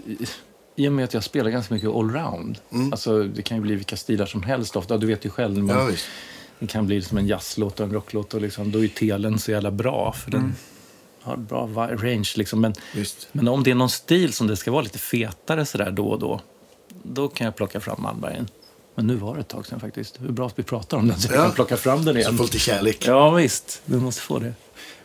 i- 0.76 0.89
och 0.89 0.93
med 0.93 1.05
att 1.05 1.14
jag 1.14 1.24
spelar 1.24 1.51
ganska 1.51 1.74
mycket 1.74 1.91
allround. 1.91 2.59
Alltså, 2.93 3.22
det 3.22 3.43
kan 3.43 3.57
ju 3.57 3.61
bli 3.62 3.74
vilka 3.74 3.97
stilar 3.97 4.26
som 4.26 4.43
helst 4.43 4.76
ofta. 4.76 4.97
Du 4.99 5.07
vet 5.07 5.24
ju 5.26 5.31
själv. 5.31 5.59
man- 5.64 5.76
Ja. 5.76 5.91
Det 6.59 6.66
kan 6.66 6.87
bli 6.87 7.03
som 7.03 7.18
en 7.18 7.26
jazzlåt 7.26 7.81
och 7.81 7.87
en 7.87 7.93
rocklåt. 7.93 8.35
Och 8.35 8.41
liksom, 8.41 8.70
då 8.72 8.85
är 8.85 8.89
telen 8.89 9.39
så 9.39 9.51
jävla 9.51 9.70
bra. 9.70 10.12
För 10.12 10.31
den 10.31 10.55
har 11.22 11.36
bra 11.36 11.66
range. 11.90 12.30
Liksom. 12.36 12.60
Men, 12.60 12.74
men 13.32 13.48
om 13.48 13.62
det 13.62 13.70
är 13.70 13.74
någon 13.74 13.90
stil 13.90 14.32
som 14.32 14.46
det 14.46 14.56
ska 14.56 14.70
vara 14.70 14.82
lite 14.82 14.98
fetare 14.98 15.66
sådär 15.66 15.90
då 15.90 16.06
och 16.08 16.18
då. 16.18 16.40
Då 17.02 17.28
kan 17.28 17.44
jag 17.44 17.56
plocka 17.56 17.80
fram 17.80 18.02
Malmbergen. 18.02 18.48
Men 18.94 19.06
nu 19.06 19.14
var 19.14 19.34
det 19.34 19.40
ett 19.40 19.48
tag 19.48 19.66
sedan 19.66 19.80
faktiskt. 19.80 20.20
Hur 20.20 20.28
bra 20.32 20.46
att 20.46 20.58
vi 20.58 20.62
pratar 20.62 20.96
om 20.96 21.08
den 21.08 21.20
så 21.20 21.28
jag 21.32 21.38
Ja. 21.40 21.42
kan 21.44 21.52
plocka 21.54 21.76
fram 21.76 22.04
den 22.04 22.14
Så 22.14 22.20
igen. 22.20 22.36
får 22.36 22.44
lite 22.44 22.58
kärlek. 22.58 23.06
Ja 23.06 23.30
visst, 23.30 23.82
du 23.84 23.96
måste 23.96 24.20
få 24.22 24.38
det. 24.38 24.54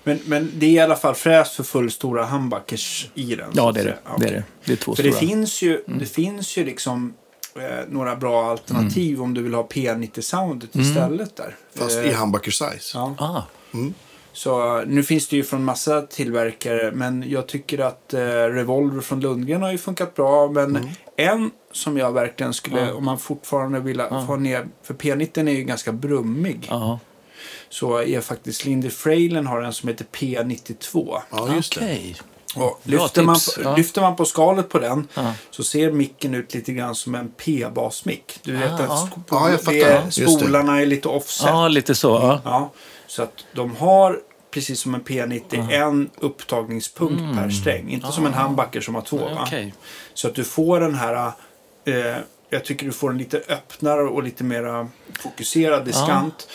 Men, 0.04 0.20
men 0.26 0.52
det 0.56 0.66
är 0.66 0.70
i 0.72 0.80
alla 0.80 0.96
fall 0.96 1.16
fräst 1.16 1.54
för 1.54 1.64
fullstora 1.64 2.26
humbuckers 2.26 3.10
i 3.16 3.36
den. 3.36 3.54
så 3.54 3.60
Ja, 3.60 3.72
det 3.72 3.80
är 3.80 3.86
det. 3.86 3.98
säga. 4.06 4.18
Det 4.20 4.26
är 4.28 4.32
det. 4.34 4.44
Det 4.66 4.72
är 4.72 4.76
två 4.78 4.96
För 4.96 5.04
det 5.04 5.12
stora. 5.12 5.28
finns 5.28 5.62
ju, 5.62 5.84
det 5.88 6.06
finns 6.06 6.58
ju 6.58 6.66
liksom 6.66 7.14
eh, 7.56 7.62
några 7.90 8.16
bra 8.16 8.52
alternativ 8.52 9.22
om 9.22 9.34
du 9.34 9.42
vill 9.44 9.54
ha 9.54 9.68
P90-soundet 9.68 10.76
istället 10.76 11.36
där. 11.36 11.56
Fast 11.76 11.98
Eh, 11.98 12.06
i 12.10 12.14
humbucker 12.14 12.52
size. 12.52 12.92
ja. 12.98 13.16
Ah, 13.18 13.42
Så 14.36 14.84
nu 14.88 15.04
finns 15.04 15.28
det 15.28 15.36
ju 15.36 15.44
från 15.44 15.64
massa 15.64 16.02
tillverkare 16.02 16.92
men 16.92 17.24
jag 17.30 17.48
tycker 17.48 17.80
att 17.80 18.14
eh, 18.14 18.20
Revolver 18.20 19.02
från 19.02 19.20
Lundgren 19.20 19.62
har 19.62 19.72
ju 19.72 19.78
funkat 19.78 20.16
bra. 20.16 20.48
Men 20.48 20.90
en 21.18 21.52
som 21.72 21.98
jag 21.98 22.12
verkligen 22.12 22.54
skulle, 22.54 22.82
Ja. 22.88 22.94
om 22.94 23.06
man 23.06 23.18
fortfarande 23.20 23.80
vill 23.80 24.02
få 24.28 24.36
ner, 24.36 24.68
för 24.84 24.94
P90 24.94 25.48
är 25.50 25.54
ju 25.54 25.64
ganska 25.64 25.92
brummig. 25.92 26.68
ja. 26.70 27.00
Så 27.70 28.02
är 28.02 28.22
faktiskt 28.22 28.66
Lindy 28.66 28.90
Frailen 28.90 29.48
har 29.48 29.62
en 29.62 29.74
som 29.74 29.90
heter 29.90 30.06
P92. 30.12 31.18
Ja, 31.32 31.56
just 31.56 31.76
det. 31.80 31.82
Okej. 31.86 32.16
Och 32.56 32.80
lyfter, 32.84 33.24
man 33.24 33.38
Ja. 33.64 33.76
lyfter 33.76 34.02
man 34.02 34.16
på 34.16 34.26
skalet 34.26 34.70
på 34.70 34.80
den 34.80 35.08
Ja. 35.14 35.34
så 35.52 35.64
ser 35.64 35.92
micken 35.92 36.34
ut 36.34 36.54
lite 36.54 36.74
grann 36.74 36.96
som 36.96 37.16
en 37.16 37.30
P-basmick. 37.30 38.40
Du 38.44 38.52
vet 38.58 38.72
Ah, 38.72 38.74
att 38.76 38.80
ja. 38.90 39.10
sk- 39.16 39.22
Ja, 39.30 39.50
jag 39.50 39.60
fattar. 39.60 39.74
det- 39.74 39.80
Ja, 39.80 40.02
just 40.06 40.18
det. 40.18 40.28
spolarna 40.28 40.82
är 40.82 40.86
lite 40.86 41.08
offset. 41.08 41.48
Ja, 41.48 41.68
lite 41.68 41.96
så. 41.96 42.40
Ja. 42.44 42.72
Så 43.08 43.24
att 43.24 43.46
de 43.54 43.76
har, 43.76 44.20
precis 44.52 44.80
som 44.80 44.96
en 44.96 45.04
P90, 45.04 45.72
en 45.72 46.10
upptagningspunkt 46.18 47.38
per 47.38 47.50
sträng. 47.50 47.90
Inte 47.90 48.12
som 48.12 48.26
en 48.26 48.34
humbucker 48.34 48.82
som 48.82 48.96
har 48.96 49.02
två. 49.02 49.28
Mm. 49.28 49.38
Okej. 49.38 49.74
Så 50.14 50.28
att 50.28 50.36
du 50.36 50.44
får 50.44 50.80
den 50.80 50.96
här 50.96 51.32
eh, 51.86 52.18
jag 52.50 52.66
tycker 52.66 52.86
du 52.86 52.92
får 52.92 53.10
en 53.10 53.18
lite 53.18 53.38
öppnare 53.38 54.04
och 54.04 54.24
lite 54.24 54.44
mera 54.44 54.88
fokuserad 55.20 55.86
diskant. 55.86 56.48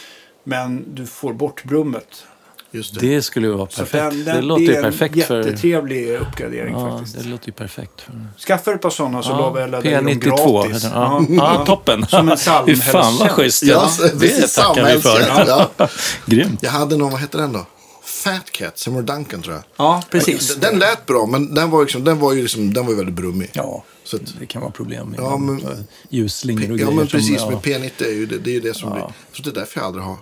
Men 0.45 0.95
du 0.95 1.07
får 1.07 1.33
bort 1.33 1.65
brummet. 1.65 2.27
Just 2.73 2.95
det. 2.95 3.01
Det 3.07 3.23
skulle 3.23 3.47
ju 3.47 3.53
vara 3.53 3.67
perfekt. 3.67 3.93
den- 3.93 4.25
den- 4.25 4.37
det 4.37 4.43
låter 4.43 4.63
ju 4.65 4.75
är 4.75 4.83
perfekt 4.83 5.25
för... 5.27 5.41
en 5.41 5.47
jättetrevlig 5.47 6.11
uppgradering 6.17 6.75
Ja, 6.75 6.99
faktiskt. 6.99 7.19
det 7.23 7.29
låter 7.29 7.47
ju 7.47 7.53
perfekt 7.53 8.01
för... 8.01 8.13
Skaffa 8.47 8.73
ett 8.73 8.83
par 8.83 8.91
sådana 8.91 9.23
så 9.23 9.31
Ja, 9.31 9.37
lovar 9.39 9.61
jag 9.61 9.65
att 9.75 9.85
ladda 9.85 9.97
dem 10.01 10.09
P92 10.09 10.63
gratis. 10.63 10.85
heter. 10.85 10.97
Ja, 11.01 11.25
ja, 11.29 11.65
toppen. 11.67 12.07
Som 12.07 12.29
en 12.29 12.37
Fy 12.67 12.77
fan 12.77 13.17
vad 13.17 13.31
schysst. 13.31 13.63
Ja, 13.63 13.91
Ja, 14.01 14.09
det 14.21 14.47
tackar 14.55 14.95
vi 14.95 15.01
för. 15.01 15.45
ja. 15.47 15.71
Grymt. 16.27 16.63
Jag 16.63 16.71
hade 16.71 16.97
någon, 16.97 17.11
vad 17.11 17.21
hette 17.21 17.39
den 17.39 17.53
då? 17.53 17.67
Fat 18.05 18.51
Cat, 18.53 18.79
Seymour 18.79 19.03
Duncan 19.03 19.43
tror 19.43 19.55
jag. 19.55 19.65
Ja, 19.77 20.03
precis. 20.11 20.57
Den 20.57 20.79
lät 20.79 21.07
bra, 21.07 21.27
men 21.27 21.55
den 21.55 21.71
var, 21.71 21.81
liksom, 21.83 22.05
den 22.05 22.19
var 22.19 22.33
ju 22.33 22.43
liksom, 22.43 22.75
den 22.75 22.85
var 22.87 22.93
ju 22.93 22.97
väldigt 22.97 23.15
brummig. 23.15 23.51
Ja, 23.53 23.85
Så 24.05 24.17
att, 24.17 24.23
det 24.41 24.47
kan 24.47 24.63
vara 24.63 24.73
problem 24.73 25.09
med 25.09 25.21
Ja, 25.21 25.37
men- 25.37 25.87
ljusslingor 26.09 26.63
och 26.63 26.71
ja, 26.71 26.75
grejer. 26.75 26.91
men 26.91 27.09
som- 27.09 27.19
precis. 27.19 27.37
ja. 27.41 27.51
Men 27.51 27.61
P90 27.61 28.05
är 28.05 28.11
ju 28.13 28.27
det, 28.27 28.39
det, 28.39 28.51
är 28.51 28.55
ju 28.55 28.61
det 28.61 28.75
som 28.77 28.93
blir... 28.93 29.05
Så 29.33 29.43
det 29.43 29.51
är 29.51 29.55
därför 29.55 29.81
jag 29.81 29.87
aldrig 29.87 30.05
har... 30.05 30.17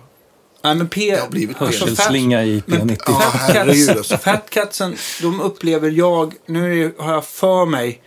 Nej, 0.61 0.75
men 0.75 0.87
P... 0.87 1.11
Det 1.15 1.21
har 1.21 1.29
blivit 1.29 1.57
P90. 1.57 1.65
Hörselslinga 1.65 2.43
i 2.43 2.63
Men- 2.65 2.89
P90. 2.89 2.97
Ja, 3.05 3.13
Fat 3.13 3.33
herregud, 3.55 3.87
Cats, 3.87 3.97
alltså. 3.97 4.17
Fat 4.17 4.49
Catsen, 4.49 4.95
de 5.21 5.41
upplever 5.41 5.89
jag, 5.89 6.33
nu 6.45 6.93
har 6.97 7.13
jag 7.13 7.25
för 7.25 7.65
mig 7.65 8.01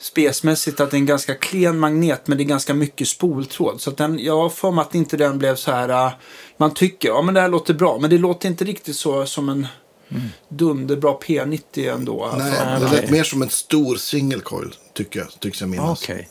spesmässigt 0.00 0.80
att 0.80 0.90
det 0.90 0.96
är 0.96 0.98
en 0.98 1.06
ganska 1.06 1.34
klen 1.34 1.78
magnet 1.78 2.28
men 2.28 2.38
det 2.38 2.44
är 2.44 2.46
ganska 2.46 2.74
mycket 2.74 3.08
spoltråd. 3.08 3.80
Så 3.80 3.90
att 3.90 3.96
den, 3.96 4.18
jag 4.18 4.36
har 4.36 4.48
för 4.48 4.70
mig 4.70 4.82
att 4.82 4.94
inte 4.94 5.16
den 5.16 5.38
blev 5.38 5.56
så 5.56 5.70
här, 5.70 6.06
äh, 6.06 6.12
man 6.56 6.74
tycker, 6.74 7.08
ja 7.08 7.22
men 7.22 7.34
det 7.34 7.40
här 7.40 7.48
låter 7.48 7.74
bra, 7.74 7.98
men 7.98 8.10
det 8.10 8.18
låter 8.18 8.48
inte 8.48 8.64
riktigt 8.64 8.96
så 8.96 9.26
som 9.26 9.48
en 9.48 9.66
dunderbra 10.48 11.12
P90 11.12 11.94
ändå. 11.94 12.24
Alltså. 12.24 12.64
Nej, 12.64 12.80
det 12.80 13.00
lät 13.00 13.10
mer 13.10 13.24
som 13.24 13.42
en 13.42 13.50
stor 13.50 13.96
single 13.96 14.40
coil, 14.40 14.74
tycker 14.94 15.20
jag, 15.20 15.28
tycks 15.40 15.60
jag 15.60 15.70
minnas. 15.70 16.02
Okej. 16.02 16.28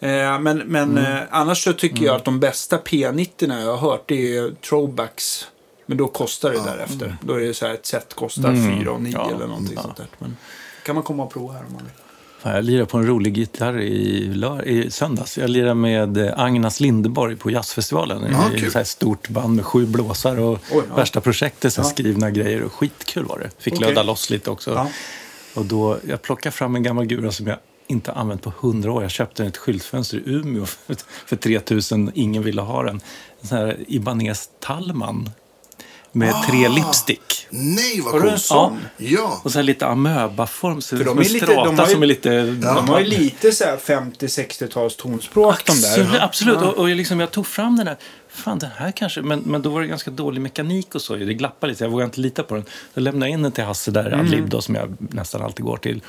Eh, 0.00 0.38
men 0.40 0.58
men 0.58 0.98
eh, 0.98 1.18
annars 1.30 1.64
så 1.64 1.72
tycker 1.72 2.04
jag 2.04 2.16
att 2.16 2.24
de 2.24 2.40
bästa 2.40 2.76
P90 2.78 3.60
jag 3.64 3.76
har 3.76 3.90
hört 3.90 4.02
det 4.08 4.36
är 4.36 4.50
throwbacks. 4.68 5.46
Men 5.86 5.98
då 5.98 6.08
kostar 6.08 6.50
det 6.50 6.64
därefter. 6.64 7.16
Då 7.22 7.34
är 7.34 7.40
det 7.40 7.54
så 7.54 7.66
här 7.66 7.74
ett 7.74 7.86
set 7.86 8.14
kostar 8.14 8.48
Mm. 8.48 8.78
4 8.80 8.92
och 8.92 9.02
9 9.02 9.12
Ja. 9.12 9.30
eller 9.34 9.46
någonting 9.46 9.72
Ja. 9.76 9.82
sånt 9.82 9.96
där. 9.96 10.06
Men 10.18 10.36
kan 10.84 10.94
man 10.94 11.04
komma 11.04 11.22
och 11.22 11.32
prova 11.32 11.52
här 11.52 11.60
om 11.66 11.72
man 11.72 11.82
vill. 11.82 11.92
Fan, 12.38 12.54
jag 12.54 12.64
lirade 12.64 12.86
på 12.86 12.98
en 12.98 13.06
rolig 13.06 13.38
gitarr 13.38 13.80
i, 13.80 14.32
i 14.66 14.90
söndags. 14.90 15.38
Jag 15.38 15.50
lirade 15.50 15.74
med 15.74 16.16
eh, 16.16 16.32
Agnes 16.40 16.80
Lindeborg 16.80 17.36
på 17.36 17.50
jazzfestivalen. 17.50 18.26
Ja, 18.32 18.52
I 18.56 18.64
ett 18.66 18.72
så 18.72 18.78
här 18.78 18.84
stort 18.84 19.28
band 19.28 19.56
med 19.56 19.64
sju 19.64 19.86
blåsar 19.86 20.38
och 20.40 20.52
Oj, 20.72 20.82
ja. 20.88 20.94
värsta 20.96 21.20
projektet, 21.20 21.72
så 21.72 21.80
Ja. 21.80 21.84
skrivna 21.84 22.30
grejer. 22.30 22.62
Och 22.62 22.72
skitkul 22.72 23.24
var 23.24 23.38
det. 23.38 23.50
Fick 23.58 23.74
Okej. 23.74 23.88
löda 23.88 24.02
loss 24.02 24.30
lite 24.30 24.50
också. 24.50 24.70
Ja. 24.74 24.88
Och 25.54 25.64
då, 25.64 25.98
jag 26.08 26.22
plockade 26.22 26.52
fram 26.52 26.76
en 26.76 26.82
gammal 26.82 27.04
gura 27.06 27.32
som 27.32 27.46
jag 27.46 27.56
inte 27.88 28.12
använt 28.12 28.42
på 28.42 28.52
hundra 28.60 28.92
år. 28.92 29.02
Jag 29.02 29.10
köpte 29.10 29.42
den 29.42 29.46
i 29.46 29.48
ett 29.48 29.56
skyltfönster 29.56 30.16
i 30.16 30.22
Umeå 30.26 30.66
för, 30.86 30.96
för 31.26 31.36
3000. 31.36 32.10
Ingen 32.14 32.42
ville 32.42 32.62
ha 32.62 32.82
den. 32.82 33.00
En 33.40 33.48
sån 33.48 33.58
här 33.58 33.76
Ibanez 33.88 34.50
Tallman 34.60 35.30
med 36.12 36.34
tre 36.48 36.68
lipstick. 36.68 37.46
Nej, 37.50 38.00
vad 38.04 38.22
coolt! 38.22 38.40
sån? 38.42 38.78
Ja, 38.96 39.40
Och 39.44 39.52
så 39.52 39.58
här 39.58 39.62
lite 39.62 39.86
amöbaform. 39.86 40.80
Så 40.80 40.96
För 40.96 41.04
de 41.04 41.18
är 41.18 41.22
lite- 41.22 41.46
strata 41.46 41.64
de 41.64 41.78
har 41.78 41.86
ju- 41.86 41.92
som 41.92 42.02
är 42.02 42.06
lite... 42.06 42.42
De 42.42 42.88
har 42.88 43.00
ju 43.00 43.06
lite 43.06 43.52
så 43.52 43.64
här 43.64 43.76
50-60-tals 43.76 44.96
tonspråk 44.96 45.64
de 45.66 45.72
Absolut, 45.72 46.12
där. 46.12 46.20
absolut. 46.20 46.58
Ja. 46.62 46.68
Och, 46.68 46.78
och 46.78 46.90
jag, 46.90 46.96
liksom, 46.96 47.20
jag 47.20 47.30
tog 47.30 47.46
fram 47.46 47.76
den 47.76 47.86
där. 47.86 47.96
Fan, 48.28 48.58
den 48.58 48.70
här 48.76 48.90
kanske. 48.92 49.22
Men, 49.22 49.38
men 49.40 49.62
då 49.62 49.70
var 49.70 49.80
det 49.80 49.86
ganska 49.86 50.10
dålig 50.10 50.40
mekanik 50.40 50.94
och 50.94 51.02
så. 51.02 51.16
Det 51.16 51.34
glappade 51.34 51.72
lite. 51.72 51.84
Jag 51.84 51.90
vågade 51.90 52.04
inte 52.06 52.20
lita 52.20 52.42
på 52.42 52.54
den. 52.54 52.64
Så 52.94 53.00
lämnade 53.00 53.26
jag 53.26 53.32
in 53.32 53.42
den 53.42 53.52
till 53.52 53.64
Hasse 53.64 53.90
där, 53.90 54.06
Mm. 54.06 54.20
Adlib 54.20 54.48
då, 54.48 54.60
som 54.62 54.74
jag 54.74 54.96
nästan 54.98 55.42
alltid 55.42 55.64
går 55.64 55.76
till. 55.76 56.00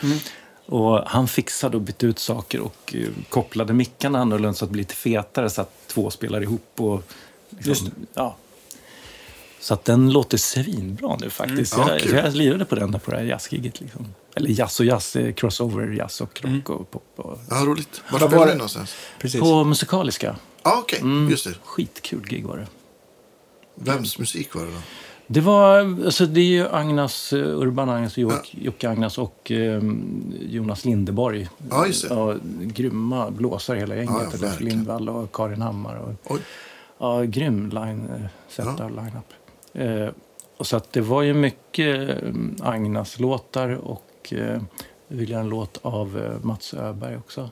Och 0.70 1.02
han 1.06 1.28
fixade 1.28 1.78
och 1.78 1.84
bytte 1.84 2.06
ut 2.06 2.20
saker 2.20 2.60
och 2.60 2.96
eh, 2.96 3.08
kopplade 3.30 3.74
mickarna 3.74 4.20
annorlunda 4.20 4.54
så 4.54 4.66
att 4.66 4.70
det 4.70 4.72
blir 4.72 4.82
lite 4.82 4.96
fetare 4.96 5.50
så 5.50 5.62
att 5.62 5.88
två 5.88 6.10
spelar 6.12 6.42
ihop. 6.42 6.74
Och, 6.78 7.04
liksom. 7.60 7.92
Ja. 8.14 8.36
Så 9.60 9.74
att 9.74 9.86
den 9.86 10.10
låter 10.10 10.38
svinbra 10.38 11.18
nu 11.22 11.30
faktiskt. 11.30 11.74
Mm. 11.74 11.88
Ja, 11.88 12.00
jag, 12.00 12.26
jag 12.26 12.36
lirade 12.36 12.66
på 12.66 12.76
den 12.76 12.92
där 12.92 13.00
på 13.00 13.12
det 13.12 13.18
här 13.18 13.24
jazzgiget. 13.24 13.82
Liksom. 13.82 14.14
Eller 14.36 14.50
jazz 14.50 14.80
och 14.80 14.86
jazz, 14.86 15.16
eh, 15.16 15.34
crossover, 15.34 15.88
jazz 15.88 16.22
och 16.22 16.42
Mm. 16.44 16.56
rock 16.58 16.70
och 16.70 16.92
pop. 16.92 17.14
Och, 17.16 17.40
ja 17.50 17.56
roligt. 17.56 18.02
Var 18.12 18.20
det? 18.20 18.46
ni 18.46 18.54
någonstans? 18.54 18.96
Precis. 19.20 19.42
på 19.42 19.64
musikaliska. 19.64 20.36
Ja, 20.64 20.80
okej. 20.84 21.00
Mm. 21.00 21.30
Just 21.30 21.46
det. 21.46 21.54
Skitkul 21.64 22.28
gig 22.28 22.46
var 22.46 22.58
det. 22.58 22.68
Vems 23.76 24.20
musik 24.20 24.56
var 24.56 24.66
det 24.66 24.72
då? 24.72 24.82
Det 25.32 25.42
var, 25.42 25.80
alltså 26.06 26.26
det 26.26 26.40
är 26.42 26.46
ju 26.46 26.68
Agnes, 26.68 27.34
eh, 27.34 27.40
Urban 27.40 27.90
Agnes, 27.90 28.18
Jocke 28.52 28.90
Agnes 28.90 29.18
och 29.18 29.52
eh, 29.52 29.82
Jonas 30.40 30.86
Lindeborg. 30.86 31.50
Ja, 31.70 31.86
just 31.88 32.10
det. 32.10 32.16
Ja, 32.16 32.36
grymma 32.62 33.32
blåsare 33.32 33.80
hela 33.80 33.96
gänget. 33.96 34.14
Ja, 34.20 34.30
ja, 34.34 34.38
Leif. 34.42 34.60
Lindvall 34.62 35.10
och 35.10 35.32
Karin 35.36 35.62
Hammar. 35.62 35.96
Och, 35.98 36.32
Oj. 36.34 36.40
ja, 36.98 37.22
grym 37.24 37.70
line, 37.70 38.10
eh, 38.16 38.22
set 38.48 38.66
Ja. 38.80 38.90
line-up. 38.90 39.34
Eh, 39.74 40.14
och 40.58 40.68
så 40.68 40.78
att 40.78 40.94
det 40.94 41.02
var 41.02 41.22
ju 41.22 41.34
mycket 41.34 42.10
eh, 42.10 42.16
Agnes-låtar 42.62 43.70
och 43.70 44.34
eh, 44.34 44.62
en 45.40 45.50
låt 45.50 45.80
av 45.82 46.18
eh, 46.18 46.46
Mats 46.46 46.74
Öberg 46.74 47.18
också. 47.18 47.50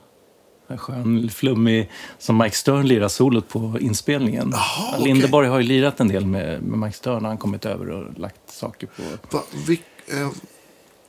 En 0.70 0.78
skön, 0.78 1.30
flummig, 1.30 1.90
som 2.18 2.38
Mike 2.38 2.56
Stern 2.56 2.86
lirar 2.86 3.08
solot 3.08 3.48
på 3.48 3.76
inspelningen. 3.80 4.50
Jaha, 4.52 4.88
okej. 4.92 5.04
Lindeborg 5.04 5.48
har 5.48 5.58
ju 5.60 5.66
lirat 5.66 6.00
en 6.00 6.08
del 6.08 6.26
med, 6.26 6.62
med 6.62 6.78
Mike 6.78 6.96
Stern. 6.96 7.24
Han 7.24 7.38
kommit 7.38 7.64
över 7.66 7.90
och 7.90 8.18
lagt 8.18 8.36
saker 8.50 8.86
på... 8.86 9.02
Va, 9.36 9.42
vi, 9.66 9.80
eh, 10.06 10.28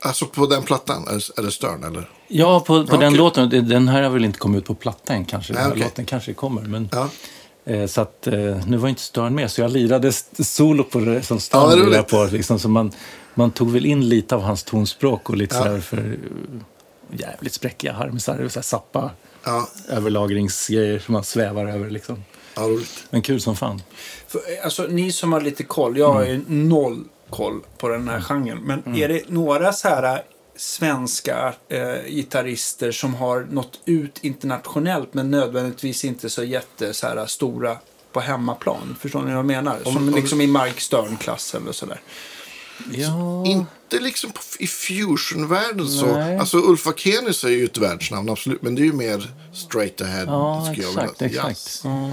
alltså 0.00 0.26
på 0.26 0.46
den 0.46 0.62
plattan, 0.62 1.08
är, 1.08 1.42
det 1.42 1.50
Stern 1.50 1.84
eller? 1.84 2.10
Ja, 2.28 2.60
på, 2.60 2.66
på 2.86 2.94
Ja, 2.94 2.98
den 3.00 3.08
okej. 3.08 3.18
låten. 3.18 3.68
Den 3.68 3.88
här 3.88 4.02
har 4.02 4.10
väl 4.10 4.24
inte 4.24 4.38
kommit 4.38 4.58
ut 4.58 4.66
på 4.66 4.74
platta 4.74 5.12
än 5.14 5.24
kanske. 5.24 5.52
Den 5.52 5.62
här 5.62 5.70
okej. 5.70 5.82
låten 5.82 6.04
kanske 6.04 6.32
kommer. 6.34 6.62
Men, 6.62 6.88
Ja. 6.92 7.08
eh, 7.72 7.86
så 7.86 8.00
att, 8.00 8.26
eh, 8.26 8.66
nu 8.66 8.76
var 8.76 8.88
inte 8.88 9.02
Stern 9.02 9.34
med, 9.34 9.50
så 9.50 9.60
jag 9.60 9.70
lirade 9.70 10.12
solo 10.38 10.84
på 10.84 10.98
det 11.00 11.22
som 11.22 11.36
Ja, 11.36 11.40
Stern 11.40 11.60
vad 11.60 11.78
lirade 11.78 12.02
på. 12.02 12.28
Liksom, 12.32 12.58
så 12.58 12.68
man, 12.68 12.92
man 13.34 13.50
tog 13.50 13.70
väl 13.70 13.86
in 13.86 14.08
lite 14.08 14.34
av 14.34 14.42
hans 14.42 14.62
tonspråk 14.64 15.30
och 15.30 15.36
lite 15.36 15.56
Ja. 15.56 15.62
så 15.62 15.68
här 15.70 15.80
för 15.80 15.98
eh, 15.98 17.18
jävligt 17.20 17.52
spräckiga 17.54 17.92
harmisar. 17.92 18.48
Sappa 18.62 19.10
Ja, 19.44 19.68
överlagringsgrejer 19.88 20.98
som 20.98 21.12
man 21.12 21.24
svävar 21.24 21.66
över. 21.66 21.90
Liksom. 21.90 22.24
ja 22.56 22.62
roligt. 22.62 23.04
Men 23.10 23.22
kul 23.22 23.40
som 23.40 23.56
fan. 23.56 23.82
För, 24.28 24.40
alltså, 24.64 24.82
ni 24.82 25.12
som 25.12 25.32
har 25.32 25.40
lite 25.40 25.62
koll, 25.64 25.98
jag 25.98 26.12
har 26.12 26.24
ju 26.24 26.40
noll 26.48 27.04
koll 27.30 27.60
på 27.78 27.88
den 27.88 28.08
här 28.08 28.20
genren. 28.20 28.58
Men 28.64 28.96
är 28.96 29.08
det 29.08 29.28
några 29.28 29.72
så 29.72 29.88
här 29.88 30.14
äh, 30.14 30.20
svenska 30.56 31.54
eh, 31.68 32.04
gitarrister 32.08 32.92
som 32.92 33.14
har 33.14 33.46
nått 33.50 33.80
ut 33.84 34.18
internationellt 34.24 35.14
men 35.14 35.30
nödvändigtvis 35.30 36.04
inte 36.04 36.30
så 36.30 36.44
jätte 36.44 36.94
så 36.94 37.06
här, 37.06 37.26
stora 37.26 37.76
på 38.12 38.20
hemmaplan? 38.20 38.96
Förstår 39.00 39.20
ni 39.20 39.26
vad 39.26 39.34
jag 39.38 39.46
menar? 39.46 39.76
Om- 39.84 39.92
Som 39.94 40.08
om- 40.08 40.14
liksom 40.14 40.40
i 40.40 40.46
Mark 40.46 40.80
Stern-klass 40.80 41.54
eller 41.54 41.72
sådär. 41.72 42.00
Ja, 42.92 43.44
Inte 43.92 44.04
liksom 44.04 44.30
på, 44.30 44.40
i 44.58 44.66
fusionvärlden 44.66 45.88
så. 45.88 46.06
Nej. 46.06 46.38
Alltså 46.38 46.56
Ulf 46.58 46.86
Akenius 46.86 47.44
är 47.44 47.48
ju 47.48 47.64
ett 47.64 47.78
världsnamn 47.78 48.30
absolut. 48.30 48.62
Men 48.62 48.74
det 48.74 48.82
är 48.82 48.84
ju 48.84 48.92
mer 48.92 49.30
straight 49.52 50.00
ahead. 50.00 50.24
ja 50.26 50.66
jag 50.66 50.78
exakt. 50.78 51.22
exakt. 51.22 51.80
Ja. 51.84 52.10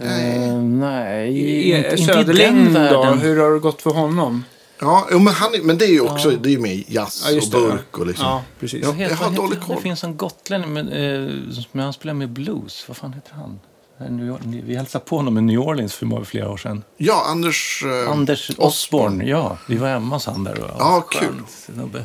Nej. 0.00 0.48
Eh, 0.48 0.56
nej, 0.56 1.38
I, 1.38 1.76
inte, 1.76 1.90
inte 1.90 2.02
Söderling 2.12 2.64
den 2.64 2.74
då? 2.74 2.80
världen. 2.80 3.18
Hur 3.18 3.40
har 3.40 3.52
det 3.52 3.58
gått 3.58 3.82
för 3.82 3.90
honom? 3.90 4.44
Ja, 4.78 5.06
men, 5.10 5.26
han, 5.26 5.50
men 5.62 5.78
det 5.78 5.84
är 5.84 5.92
ju 5.92 6.00
också 6.00 6.30
det 6.30 6.48
är 6.48 6.50
ju 6.50 6.58
med 6.58 6.84
jazz 6.88 7.26
Ja, 7.30 7.36
och 7.36 7.42
det, 7.50 7.50
burk 7.50 7.98
och 7.98 8.06
liksom. 8.06 8.26
Ja, 8.26 8.42
precis. 8.60 8.80
Ja. 8.82 8.88
Vad 8.88 8.96
heter- 8.96 9.16
jag 9.20 9.28
har 9.28 9.36
dålig 9.36 9.60
koll. 9.60 9.76
Det 9.76 9.82
finns 9.82 10.04
en 10.04 10.16
gotlänning 10.16 10.72
men, 10.72 10.88
eh, 10.88 11.52
som 11.52 11.80
han 11.80 11.92
spelar 11.92 12.14
med 12.14 12.30
blues. 12.30 12.84
Vad 12.88 12.96
fan 12.96 13.12
heter 13.12 13.32
han? 13.34 13.60
York- 14.00 14.40
Vi 14.44 14.76
hälsade 14.76 15.04
på 15.04 15.16
honom 15.16 15.38
i 15.38 15.40
New 15.40 15.58
Orleans 15.60 15.94
för 15.94 16.24
flera 16.24 16.50
år 16.50 16.56
sedan. 16.56 16.82
Ja, 16.96 17.24
Anders... 17.26 17.84
eh, 17.86 18.10
Anders 18.10 18.50
Osborne, 18.58 19.24
ja. 19.24 19.58
Vi 19.68 19.76
var 19.76 19.88
hemma 19.88 20.16
hos 20.16 20.26
han 20.26 20.44
där. 20.44 20.60
Och, 20.60 20.70
Ja, 20.78 21.00
kul. 21.10 21.42
snubbe. 21.48 22.04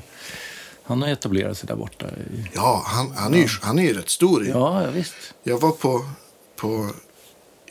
Han 0.83 1.01
har 1.01 1.09
etablerat 1.09 1.57
sig 1.57 1.67
där 1.67 1.75
borta. 1.75 2.05
I, 2.07 2.49
Ja, 2.53 2.83
han, 2.85 3.11
han, 3.17 3.33
är 3.33 3.37
ju, 3.37 3.47
han 3.61 3.79
är 3.79 3.83
ju 3.83 3.93
rätt 3.93 4.09
stor. 4.09 4.45
ja, 4.47 4.85
visst. 4.93 5.15
Jag 5.43 5.59
var 5.59 5.71
på... 5.71 6.05
på 6.55 6.89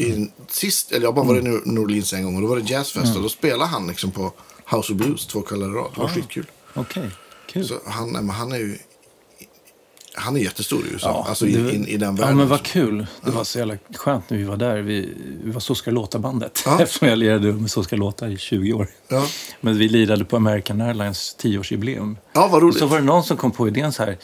i, 0.00 0.30
sist, 0.48 0.92
eller 0.92 1.06
jag 1.06 1.14
bara 1.14 1.24
var 1.24 1.34
i 1.36 1.38
Mm. 1.38 1.62
New 1.64 1.82
Orleans 1.82 2.12
en 2.12 2.24
gång 2.24 2.36
och 2.36 2.42
då 2.42 2.48
var 2.48 2.56
det 2.56 2.70
jazzfest 2.70 3.16
och 3.16 3.22
då 3.22 3.28
spelade 3.28 3.70
han 3.70 3.86
liksom 3.86 4.10
på 4.10 4.32
House 4.70 4.92
of 4.92 4.98
Blues 4.98 5.26
två 5.26 5.40
kvällar 5.42 5.66
i 5.66 5.70
rad. 5.70 5.90
Det 5.94 6.00
var 6.00 6.08
skitkul. 6.08 6.46
Okej, 6.74 7.10
kul. 7.46 7.64
Så 7.68 7.74
han, 7.86 8.28
han 8.30 8.52
är 8.52 8.56
ju... 8.56 8.78
Han 10.18 10.36
är 10.36 10.40
jättestor 10.40 10.86
i 10.86 10.92
USA. 10.92 11.08
Ja, 11.08 11.26
alltså 11.28 11.46
i, 11.46 11.52
det- 11.56 11.74
in, 11.74 11.86
i 11.86 11.96
den 11.96 12.16
Ja, 12.16 12.20
världen. 12.22 12.36
men 12.36 12.48
vad 12.48 12.62
kul. 12.62 13.06
Det 13.24 13.30
var 13.30 13.44
så 13.44 13.58
jävla 13.58 13.74
skönt 13.94 14.30
när 14.30 14.38
vi 14.38 14.44
var 14.44 14.56
där. 14.56 14.76
Vi, 14.78 15.08
vi 15.44 15.50
var 15.50 15.60
Så 15.60 15.74
ska 15.74 15.90
låta-bandet. 15.90 16.62
Ja. 16.66 16.78
Eftersom 16.82 17.08
jag 17.08 17.18
lirade 17.18 17.52
med 17.52 17.70
Så 17.70 17.82
ska 17.82 17.96
låta 17.96 18.28
i 18.28 18.36
20 18.36 18.72
år. 18.72 18.88
Ja. 19.08 19.26
Men 19.60 19.78
vi 19.78 19.88
lirade 19.88 20.24
på 20.24 20.36
American 20.36 20.80
Airlines 20.80 21.36
10-årsjubileum. 21.42 22.16
ja, 22.32 22.40
vad 22.46 22.54
Och 22.54 22.62
roligt. 22.62 22.78
så 22.78 22.86
var 22.86 22.98
det 22.98 23.04
någon 23.04 23.24
som 23.24 23.36
kom 23.36 23.50
på 23.50 23.68
idén 23.68 23.92
så 23.92 24.02
här. 24.04 24.16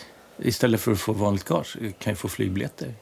Istället 0.42 0.80
för 0.80 0.92
att 0.92 1.00
få 1.00 1.12
vanligt 1.12 1.44
gage 1.44 1.76
kan 1.98 2.10
jag 2.10 2.18
få 2.18 2.28
flygbiljetter. 2.28 2.94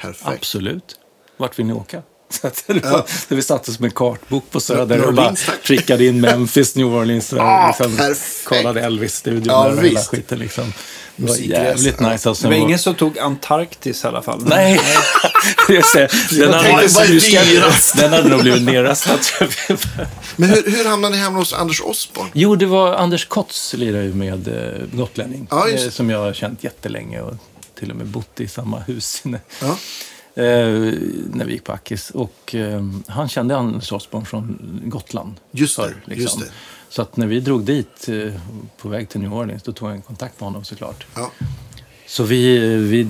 Perfekt. 0.00 0.28
Absolut. 0.28 0.98
Vart 1.36 1.58
vill 1.58 1.66
ni 1.66 1.72
åka? 1.72 2.02
Så 2.28 2.46
att 2.46 2.64
det 2.66 2.84
var, 2.84 3.04
så 3.28 3.34
vi 3.34 3.42
satte 3.42 3.70
oss 3.70 3.80
med 3.80 3.88
en 3.88 3.94
kartbok 3.94 4.50
på 4.50 4.60
Söder 4.60 5.06
och 5.06 5.14
bara 5.14 5.34
tack. 5.34 5.62
prickade 5.62 6.06
in 6.06 6.20
Memphis, 6.20 6.76
New 6.76 6.86
Orleans. 6.86 7.32
och 7.32 7.38
Ah, 7.40 7.66
liksom, 7.66 7.96
perfekt. 7.96 8.44
kollade 8.44 8.80
Elvis-studion 8.80 9.44
Ja, 9.46 9.68
och 9.72 9.82
hela 9.82 10.00
skiten. 10.00 10.38
Liksom. 10.38 10.72
Det 11.16 11.28
var 11.28 11.36
jävligt 11.36 12.00
nice. 12.00 12.28
Alltså, 12.28 12.48
Det 12.48 12.48
var 12.48 12.62
ingen 12.62 12.78
som 12.78 12.94
tog 12.94 13.18
Antarktis 13.18 14.04
i 14.04 14.06
alla 14.06 14.22
fall. 14.22 14.44
Nej! 14.46 14.80
Jag 15.68 15.86
säger, 15.86 16.38
den, 16.40 16.52
hade, 16.52 17.72
den 18.02 18.12
hade 18.12 18.28
nog 18.28 18.40
blivit 18.40 18.62
nerröstad. 18.62 19.18
Men 20.36 20.50
hur, 20.50 20.70
hur 20.76 20.88
hamnade 20.88 21.16
ni 21.16 21.22
hemma 21.22 21.38
hos 21.38 21.52
Anders 21.52 21.80
Osborn? 21.80 22.28
Jo, 22.32 22.56
det 22.56 22.66
var 22.66 22.94
Anders 22.94 23.26
Kotz 23.26 23.74
lirade 23.74 24.04
ju 24.04 24.14
med 24.14 24.48
eh, 24.48 24.98
Gotlänning. 24.98 25.46
Ja, 25.50 25.68
just 25.68 25.78
eh, 25.78 25.84
det. 25.84 25.90
som 25.90 26.10
jag 26.10 26.18
har 26.18 26.32
känt 26.32 26.64
jättelänge 26.64 27.20
och 27.20 27.34
till 27.78 27.90
och 27.90 27.96
med 27.96 28.06
bott 28.06 28.40
i 28.40 28.48
samma 28.48 28.78
hus. 28.78 29.22
Ja. 29.60 29.76
Eh, 30.36 30.68
när 31.32 31.44
vi 31.44 31.52
gick 31.52 31.64
på 31.64 31.72
Akis. 31.72 32.10
Och 32.10 32.54
eh, 32.54 32.82
han 33.06 33.28
kände 33.28 33.56
Anders 33.56 33.92
Osborn 33.92 34.26
från 34.26 34.80
Gotland. 34.84 35.34
Just 35.50 35.76
det, 35.76 35.82
förr, 35.82 36.02
liksom. 36.04 36.22
just 36.22 36.38
det. 36.38 36.54
Så 36.88 37.02
att 37.02 37.16
när 37.16 37.26
vi 37.26 37.40
drog 37.40 37.64
dit 37.64 38.08
eh, 38.08 38.32
på 38.76 38.88
väg 38.88 39.08
till 39.08 39.20
New 39.20 39.34
Orleans, 39.34 39.62
då 39.62 39.72
tog 39.72 39.88
jag 39.88 39.96
en 39.96 40.02
kontakt 40.02 40.40
med 40.40 40.46
honom 40.46 40.64
såklart. 40.64 41.06
Ja. 41.16 41.30
Så 42.06 42.22
vi, 42.24 42.58
vi 42.76 43.08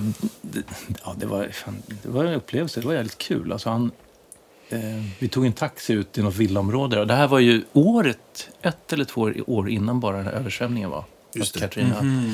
ja, 1.05 1.15
det 1.19 1.27
var, 1.27 1.49
fan, 1.53 1.83
det 2.03 2.09
var 2.09 2.25
en 2.25 2.35
upplevelse, 2.35 2.81
det 2.81 2.87
var 2.87 2.95
jävligt 2.95 3.19
kul. 3.19 3.53
Alltså 3.53 3.71
han, 3.71 3.91
eh, 4.69 4.79
vi 5.19 5.29
tog 5.29 5.47
en 5.47 5.53
taxi 5.53 5.93
ut 5.93 6.19
i 6.19 6.23
något 6.23 6.37
villaområde. 6.37 7.01
Och 7.01 7.07
det 7.07 7.15
här 7.15 7.29
var 7.29 7.39
ju 7.39 7.63
året, 7.73 8.49
ett 8.63 8.93
eller 8.93 9.05
två 9.05 9.31
år 9.47 9.71
innan 9.71 10.01
bara 10.01 10.17
den 10.17 10.27
här 10.27 10.33
översvämningen 10.33 10.91
var. 10.91 11.05
Just 11.35 11.57
Att 11.57 11.63
det. 11.63 11.69
Katrina. 11.69 12.25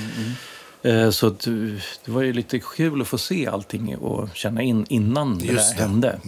Eh, 0.82 1.10
Så 1.10 1.26
att, 1.26 1.46
eh, 1.46 1.52
det 2.04 2.10
var 2.10 2.22
ju 2.22 2.32
lite 2.32 2.58
kul 2.58 3.00
att 3.00 3.08
få 3.08 3.18
se 3.18 3.46
allting 3.46 3.96
och 3.96 4.28
känna 4.34 4.62
in 4.62 4.86
innan 4.88 5.38
det 5.38 5.44
Just 5.46 5.70
där 5.70 5.76
det. 5.76 5.82
hände. 5.82 6.20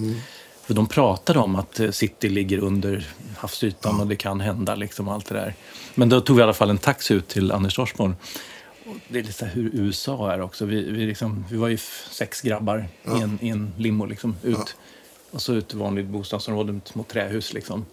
För 0.62 0.74
de 0.74 0.86
pratade 0.86 1.38
om 1.38 1.56
att 1.56 1.80
eh, 1.80 1.90
city 1.90 2.28
ligger 2.28 2.58
under 2.58 3.06
havsytan 3.36 4.00
och 4.00 4.06
det 4.06 4.16
kan 4.16 4.40
hända 4.40 4.74
liksom 4.74 5.08
allt 5.08 5.26
det 5.26 5.34
där. 5.34 5.54
Men 5.94 6.08
då 6.08 6.20
tog 6.20 6.36
vi 6.36 6.40
i 6.40 6.42
alla 6.42 6.54
fall 6.54 6.70
en 6.70 6.78
taxi 6.78 7.14
ut 7.14 7.28
till 7.28 7.52
Anders 7.52 7.76
Dorsborn. 7.76 8.16
Det 9.08 9.18
är 9.18 9.22
lite 9.22 9.32
så 9.32 9.44
här 9.44 9.52
hur 9.52 9.70
USA 9.74 10.32
är 10.32 10.40
också. 10.40 10.64
Vi, 10.64 10.90
vi, 10.90 11.06
liksom, 11.06 11.44
vi 11.50 11.56
var 11.56 11.68
ju 11.68 11.78
sex 12.10 12.40
grabbar 12.40 12.88
i, 13.04 13.22
en, 13.22 13.38
i 13.42 13.48
en 13.48 13.72
limo 13.76 14.04
liksom, 14.04 14.36
ut. 14.42 14.76
Och 15.30 15.42
så 15.42 15.52
ut 15.52 15.68
till 15.68 15.78
vanligt 15.78 16.06
bostadsområde 16.06 16.80
små 16.84 17.02
trähus 17.02 17.52
liksom. 17.52 17.86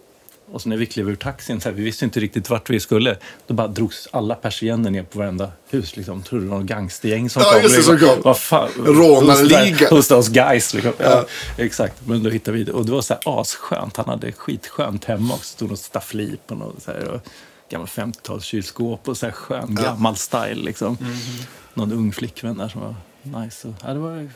Och 0.52 0.62
så 0.62 0.68
när 0.68 0.76
vi 0.76 0.86
klev 0.86 1.08
ur 1.10 1.16
taxin, 1.16 1.60
så 1.60 1.68
här, 1.68 1.76
vi 1.76 1.82
visste 1.82 2.04
inte 2.04 2.20
riktigt 2.20 2.50
vart 2.50 2.70
vi 2.70 2.80
skulle. 2.80 3.16
Då 3.46 3.54
bara 3.54 3.68
drogs 3.68 4.08
alla 4.10 4.34
persienner 4.34 4.90
ner 4.90 5.02
på 5.02 5.18
varenda 5.18 5.52
hus. 5.70 5.96
Liksom. 5.96 6.22
Trodde 6.22 6.44
det 6.44 6.50
var 6.50 6.56
någon 6.58 6.66
gangstergäng 6.66 7.30
som 7.30 7.42
Ja, 7.42 7.52
kom. 7.52 7.62
just 7.62 7.74
det, 7.74 7.78
liksom. 7.80 7.98
som 7.98 8.08
kom. 8.08 8.22
Vad 8.24 8.38
fan? 8.38 8.68
Rånarliga. 8.78 9.88
Hos 9.90 10.10
oss 10.10 10.28
guys. 10.28 10.74
Liksom. 10.74 10.92
Ja. 10.98 11.26
Exakt, 11.58 12.06
men 12.06 12.22
då 12.22 12.30
hittade 12.30 12.56
vi 12.58 12.64
det. 12.64 12.72
Och 12.72 12.86
det 12.86 12.92
var 12.92 13.02
så 13.02 13.14
här 13.14 13.40
asskönt. 13.40 13.96
Han 13.96 14.08
hade 14.08 14.32
skitskönt 14.32 15.04
hemma 15.04 15.34
också. 15.34 15.44
Stod 15.52 15.70
något 15.70 15.78
staffli 15.78 16.36
på 16.46 16.54
något 16.54 16.82
så 16.82 16.90
här, 16.92 17.08
och 17.08 17.20
gammal 17.70 17.86
50-tals 17.86 18.44
kylskåp 18.44 19.08
och 19.08 19.16
så 19.16 19.26
här 19.26 19.32
skön 19.32 19.74
gammal 19.74 20.16
style. 20.16 20.54
Liksom. 20.54 20.98
Någon 21.74 21.92
ung 21.92 22.12
flickvän 22.12 22.58
där 22.58 22.68
som 22.68 22.80
var 22.80 22.94
nice. 23.40 23.68
Och, 23.68 23.74
ja, 23.82 23.92
det 23.92 23.98
var, 23.98 24.28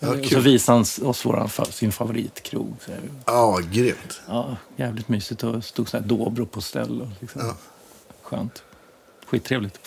Ja, 0.00 0.08
och 0.08 0.26
så 0.26 0.40
visade 0.40 0.76
han 0.76 1.08
oss 1.08 1.26
våran, 1.26 1.50
sin 1.70 1.92
favoritkrog. 1.92 2.76
Så 2.86 2.92
här. 2.92 3.00
Ja, 3.26 3.60
grymt. 3.72 4.20
Ja, 4.28 4.56
jävligt 4.76 5.08
mysigt. 5.08 5.42
Och 5.42 5.64
stod 5.64 5.88
sån 5.88 6.00
här 6.00 6.08
Dobro 6.08 6.46
på 6.46 6.60
ställ. 6.60 7.00
Och 7.00 7.08
liksom. 7.20 7.42
Ja. 7.44 7.54
Skönt. 8.22 8.62
Skittrevligt. 9.26 9.78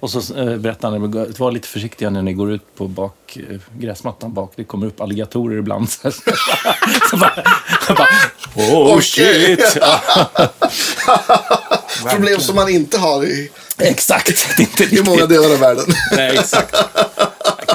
Och 0.00 0.10
så 0.10 0.34
eh, 0.34 0.56
berättade 0.56 0.98
han, 0.98 1.32
var 1.38 1.52
lite 1.52 1.68
försiktiga 1.68 2.10
när 2.10 2.22
ni 2.22 2.32
går 2.32 2.52
ut 2.52 2.74
på 2.76 2.88
bak, 2.88 3.38
eh, 3.50 3.60
gräsmattan 3.78 4.34
bak. 4.34 4.52
Det 4.56 4.64
kommer 4.64 4.86
upp 4.86 5.00
alligatorer 5.00 5.58
ibland. 5.58 5.90
Så, 5.90 6.10
så 7.10 7.16
bara, 7.94 8.08
oh 8.56 9.00
shit! 9.00 9.78
Problem 12.10 12.40
som 12.40 12.56
man 12.56 12.68
inte 12.68 12.98
har 12.98 13.24
i, 13.24 13.50
exakt. 13.78 14.56
Det 14.56 14.62
är 14.62 14.66
inte 14.82 14.96
i 14.96 15.02
många 15.02 15.26
delar 15.26 15.52
av 15.52 15.58
världen. 15.58 15.84
Nej, 16.16 16.38
exakt. 16.38 16.76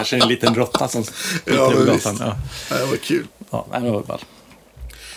Kanske 0.03 0.15
en 0.25 0.27
liten 0.27 0.55
råtta 0.55 0.87
som 0.87 1.03
sitter 1.03 1.53
Ja, 1.53 1.69
gatan. 1.85 2.17
Ja, 2.19 2.35
Ja, 2.69 2.77
det 2.77 2.85
var 2.85 2.97
kul. 2.97 3.27
ja 3.51 3.65
det 3.71 3.91
var 3.91 4.01
ball. 4.03 4.21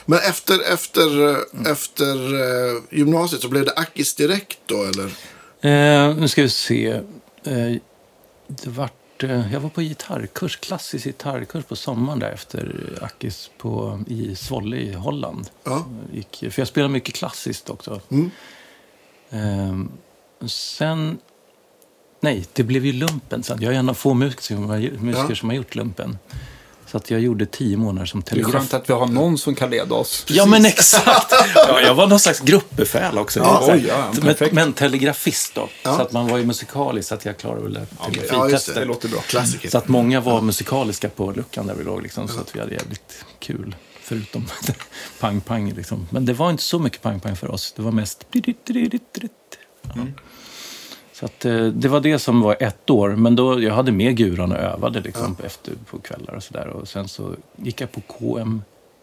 Men 0.06 0.18
efter, 0.18 0.72
efter, 0.72 1.28
eh, 1.30 1.70
efter 1.72 2.34
eh, 2.34 2.82
gymnasiet 2.90 3.42
så 3.42 3.48
blev 3.48 3.64
det 3.64 3.72
Akis 3.76 4.14
direkt 4.14 4.58
då, 4.66 4.84
eller? 4.84 5.04
Eh, 5.60 6.16
nu 6.16 6.28
ska 6.28 6.42
vi 6.42 6.48
se. 6.50 6.88
Eh, 7.44 7.76
det 8.48 8.66
vart, 8.66 9.22
eh, 9.22 9.52
jag 9.52 9.60
var 9.60 9.68
på 9.70 9.80
gitarrkurs, 9.80 10.56
klassisk 10.56 11.04
gitarrkurs 11.04 11.64
på 11.64 11.76
sommaren 11.76 12.18
där 12.18 12.30
efter 12.32 12.98
Akis 13.02 13.50
på, 13.58 14.02
i 14.06 14.36
Svolle 14.36 14.76
i 14.76 14.92
Holland. 14.92 15.48
Ja. 15.64 15.86
Gick, 16.12 16.36
för 16.38 16.60
jag 16.60 16.68
spelar 16.68 16.88
mycket 16.88 17.14
klassiskt 17.14 17.70
också. 17.70 18.00
Mm. 18.10 18.30
Eh, 19.30 20.46
sen, 20.48 21.18
nej, 22.20 22.46
det 22.52 22.62
blev 22.62 22.86
ju 22.86 22.92
lumpen 22.92 23.42
sen. 23.42 23.58
Jag 23.62 23.74
är 23.74 23.78
en 23.78 23.88
av 23.88 23.94
få 23.94 24.14
musiker, 24.14 25.34
som 25.34 25.48
har- 25.48 25.54
gjort 25.56 25.74
lumpen. 25.74 26.18
Så 26.90 26.96
att 26.96 27.10
jag 27.10 27.20
gjorde 27.20 27.46
tio 27.46 27.76
månader 27.76 28.06
som 28.06 28.20
Det 28.20 28.26
är 28.26 28.30
telegraf. 28.30 28.52
skönt 28.52 28.74
att 28.74 28.90
vi 28.90 28.94
har 28.94 29.06
någon 29.06 29.38
som 29.38 29.54
kan 29.54 29.70
leda 29.70 29.94
oss. 29.94 30.24
Ja, 30.28 30.46
men 30.46 30.64
exakt. 30.66 31.32
Ja, 31.54 31.80
jag 31.80 31.94
var 31.94 32.06
någon 32.06 32.20
slags 32.20 32.40
gruppbefäl 32.40 33.18
också. 33.18 33.40
Ja, 33.40 33.60
oj, 33.72 33.84
ja, 33.88 34.12
men, 34.22 34.34
men 34.52 34.72
telegrafist 34.72 35.54
då. 35.54 35.68
Så 35.82 35.90
att 35.90 36.12
man 36.12 36.28
var 36.28 36.38
ju 36.38 36.44
musikalisk, 36.46 37.08
så 37.08 37.14
att 37.14 37.24
jag 37.24 37.36
klarade 37.38 37.62
väl 37.62 37.74
det 37.74 37.86
Ja, 37.98 38.04
telegrafitestet. 38.04 38.74
det. 38.74 38.80
Det 38.80 38.86
låter 38.86 39.08
bra. 39.08 39.20
Klassiker. 39.20 39.68
Så 39.70 39.78
att 39.78 39.88
många 39.88 40.20
var 40.20 40.40
musikaliska 40.40 41.08
på 41.08 41.32
luckan 41.32 41.66
där 41.66 41.74
vi 41.74 41.84
låg, 41.84 42.02
liksom, 42.02 42.28
så 42.28 42.40
att 42.40 42.56
vi 42.56 42.60
hade 42.60 42.74
jävligt 42.74 43.24
kul. 43.38 43.76
Förutom 44.02 44.46
pang-pang. 45.20 45.72
Liksom. 45.72 46.06
Men 46.10 46.24
det 46.26 46.32
var 46.32 46.50
inte 46.50 46.62
så 46.62 46.78
mycket 46.78 47.02
pang-pang 47.02 47.36
för 47.36 47.50
oss. 47.50 47.72
Det 47.76 47.82
var 47.82 47.92
mest... 47.92 48.26
Ja. 49.82 50.06
Så 51.16 51.26
att, 51.26 51.44
eh, 51.44 51.66
det 51.66 51.88
var 51.88 52.00
det 52.00 52.18
som 52.18 52.40
var 52.40 52.56
ett 52.60 52.90
år. 52.90 53.08
Men 53.08 53.36
då, 53.36 53.62
jag 53.62 53.74
hade 53.74 53.92
med 53.92 54.16
guran 54.16 54.52
och 54.52 54.58
övade 54.58 55.00
liksom, 55.00 55.36
efter, 55.44 55.72
på 55.90 55.98
kvällar 55.98 56.34
och 56.34 56.42
sådär. 56.42 56.66
Och 56.66 56.88
sen 56.88 57.08
så 57.08 57.34
gick 57.56 57.80
jag 57.80 57.92
på 57.92 58.00
KM, 58.00 58.62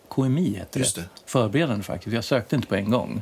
KMI, 0.09 0.55
heter 0.57 0.80
Just 0.80 0.95
det. 0.95 1.01
det. 1.01 1.07
Förberedande 1.26 1.84
faktiskt. 1.84 2.14
Jag 2.14 2.24
sökte 2.24 2.55
inte 2.55 2.68
på 2.68 2.76
en 2.76 2.91
gång. 2.91 3.22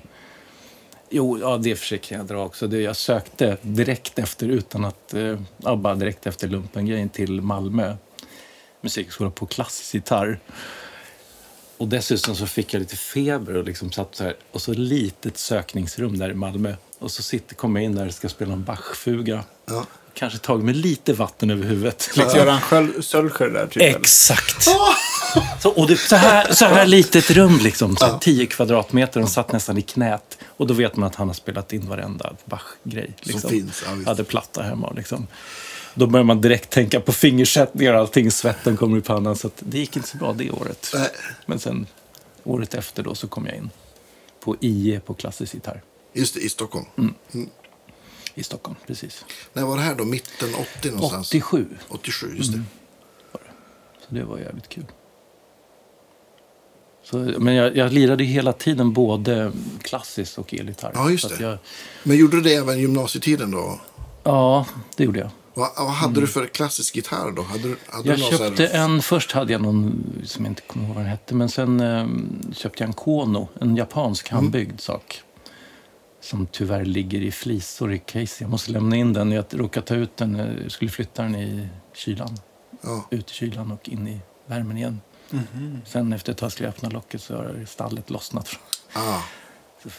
Jo, 1.09 1.39
ja, 1.39 1.57
det 1.57 1.75
försöker 1.75 2.17
jag 2.17 2.25
dra 2.25 2.45
också. 2.45 2.67
Det, 2.67 2.81
jag 2.81 2.95
sökte 2.95 3.57
direkt 3.61 4.19
efter, 4.19 4.47
utan 4.47 4.85
att... 4.85 5.13
Eh, 5.13 5.39
ja, 5.57 5.75
bara 5.75 5.95
direkt 5.95 6.27
efter 6.27 6.47
lumpengrejen 6.47 7.09
till 7.09 7.41
Malmö 7.41 7.95
musikskola 8.81 9.29
på 9.29 9.45
klassisk 9.45 9.93
gitarr. 9.93 10.39
Och 11.81 11.87
dessutom 11.87 12.35
så 12.35 12.47
fick 12.47 12.73
jag 12.73 12.79
lite 12.79 12.95
feber 12.95 13.55
och 13.55 13.63
liksom 13.63 13.91
satt 13.91 14.15
så 14.15 14.23
här. 14.23 14.35
Och 14.51 14.61
så 14.61 14.73
litet 14.73 15.37
sökningsrum 15.37 16.17
där 16.19 16.29
i 16.29 16.33
Malmö. 16.33 16.75
Och 16.99 17.11
så 17.11 17.23
sitter, 17.23 17.55
kommer 17.55 17.79
jag 17.79 17.85
in 17.85 17.95
där 17.95 18.07
och 18.07 18.13
ska 18.13 18.29
spela 18.29 18.53
en 18.53 18.63
Bachfuga. 18.63 19.43
Ja. 19.65 19.85
Kanske 20.13 20.39
tagit 20.39 20.65
med 20.65 20.75
lite 20.75 21.13
vatten 21.13 21.49
över 21.49 21.63
huvudet. 21.65 22.09
Lite 22.15 22.37
Göran 22.37 22.93
Sölscher 23.01 23.49
där, 23.49 23.67
typ. 23.67 23.83
Exakt! 23.83 24.63
Så, 25.61 25.69
och 25.69 25.87
det, 25.87 25.97
så, 25.97 26.15
här, 26.15 26.53
så 26.53 26.65
här 26.65 26.85
litet 26.85 27.31
rum, 27.31 27.59
liksom, 27.63 27.97
så 27.97 28.05
här, 28.05 28.17
10 28.17 28.45
kvadratmeter. 28.45 29.19
De 29.19 29.29
satt 29.29 29.51
nästan 29.51 29.77
i 29.77 29.81
knät. 29.81 30.37
Och 30.47 30.67
då 30.67 30.73
vet 30.73 30.95
man 30.95 31.07
att 31.07 31.15
han 31.15 31.27
har 31.27 31.33
spelat 31.33 31.73
in 31.73 31.89
varenda 31.89 32.33
Bach-grej. 32.45 33.13
Liksom. 33.21 33.49
finns, 33.49 33.83
ja. 33.85 34.09
Hade 34.09 34.23
platta 34.23 34.63
hemma. 34.63 34.93
Liksom. 34.95 35.27
Då 35.93 36.07
börjar 36.07 36.23
man 36.23 36.41
direkt 36.41 36.69
tänka 36.69 36.99
på 36.99 37.11
fingersättningar 37.11 37.93
och 37.93 37.99
allting. 37.99 38.31
Svetten 38.31 38.77
kommer 38.77 38.97
i 38.97 39.01
pannan. 39.01 39.35
Så 39.35 39.47
att 39.47 39.63
det 39.65 39.77
gick 39.77 39.95
inte 39.95 40.09
så 40.09 40.17
bra 40.17 40.33
det 40.33 40.51
året. 40.51 40.93
Men 41.45 41.59
sen 41.59 41.85
året 42.43 42.73
efter 42.73 43.03
då 43.03 43.15
så 43.15 43.27
kom 43.27 43.45
jag 43.45 43.55
in 43.55 43.69
på 44.43 44.55
IE 44.59 44.99
på 44.99 45.13
klassisk 45.13 45.53
gitarr 45.53 45.81
Just 46.13 46.33
det, 46.33 46.39
i 46.39 46.49
Stockholm. 46.49 46.85
Mm. 46.97 47.49
i 48.33 48.43
Stockholm. 48.43 48.75
Precis. 48.87 49.25
När 49.53 49.63
var 49.63 49.75
det 49.75 49.81
här 49.81 49.95
då? 49.95 50.05
Mitten 50.05 50.49
80 50.79 50.91
någonstans? 50.91 51.27
87. 51.27 51.67
87, 51.87 52.33
just 52.37 52.51
det. 52.53 52.61
Så 54.07 54.15
det 54.15 54.23
var 54.23 54.37
jävligt 54.37 54.69
kul. 54.69 54.85
Så, 57.03 57.17
men 57.17 57.55
jag, 57.55 57.77
jag 57.77 57.93
lirade 57.93 58.23
hela 58.23 58.53
tiden 58.53 58.93
både 58.93 59.51
klassiskt 59.81 60.37
och 60.37 60.53
elgitarr. 60.53 60.91
Ja, 60.95 61.09
just 61.09 61.29
det. 61.29 61.43
Jag, 61.43 61.57
Men 62.03 62.17
gjorde 62.17 62.37
du 62.37 62.41
det 62.41 62.53
även 62.55 62.79
gymnasietiden 62.79 63.51
då? 63.51 63.79
ja, 64.23 64.65
det 64.95 65.03
gjorde 65.03 65.19
jag. 65.19 65.29
Vad, 65.53 65.69
vad 65.77 65.87
hade 65.91 66.21
du 66.21 66.27
för 66.27 66.45
klassisk 66.47 66.95
gitarr 66.95 67.31
då? 67.31 67.41
Hade 67.41 67.63
du, 67.63 67.77
hade 67.89 68.03
Mm. 68.03 68.05
Jag 68.09 68.17
du 68.17 68.21
någon 68.21 68.31
så 68.31 68.37
köpte 68.37 68.77
här... 68.77 68.85
en, 68.85 69.01
först 69.01 69.31
hade 69.31 69.51
jag 69.53 69.61
någon 69.61 70.03
som 70.25 70.45
jag 70.45 70.51
inte 70.51 70.61
kommer 70.61 70.85
ihåg 70.85 70.95
vad 70.95 71.03
den 71.03 71.11
hette, 71.11 71.35
men 71.35 71.49
sen 71.49 71.79
eh, 71.79 72.07
köpte 72.53 72.83
jag 72.83 72.87
en 72.87 72.93
Kono, 72.93 73.47
en 73.61 73.75
japansk 73.75 74.31
Mm. 74.31 74.43
handbyggd 74.43 74.79
sak. 74.79 75.21
Som 76.21 76.47
tyvärr 76.51 76.85
ligger 76.85 77.21
i 77.21 77.31
flisor 77.31 77.93
i 77.93 77.99
case. 77.99 78.43
Jag 78.43 78.49
måste 78.49 78.71
lämna 78.71 78.95
in 78.95 79.13
den. 79.13 79.31
Jag 79.31 79.45
råkade 79.49 79.85
ta 79.87 79.95
ut 79.95 80.17
den, 80.17 80.35
eh, 80.39 80.63
jag 80.63 80.71
skulle 80.71 80.91
flytta 80.91 81.23
den 81.23 81.35
i 81.35 81.67
kylan. 81.93 82.37
Ja. 82.81 83.05
Ut 83.11 83.31
i 83.31 83.33
kylan 83.33 83.71
och 83.71 83.89
in 83.89 84.07
i 84.07 84.19
värmen 84.45 84.77
igen. 84.77 85.01
Sen 85.85 86.13
efter 86.13 86.31
ett 86.31 86.37
tag 86.37 86.51
skulle 86.51 86.67
jag 86.67 86.73
öppna 86.75 86.89
locket 86.89 87.21
så 87.21 87.35
har 87.35 87.65
stallet 87.67 88.09
lossnat. 88.09 88.49
Ah, 88.93 89.19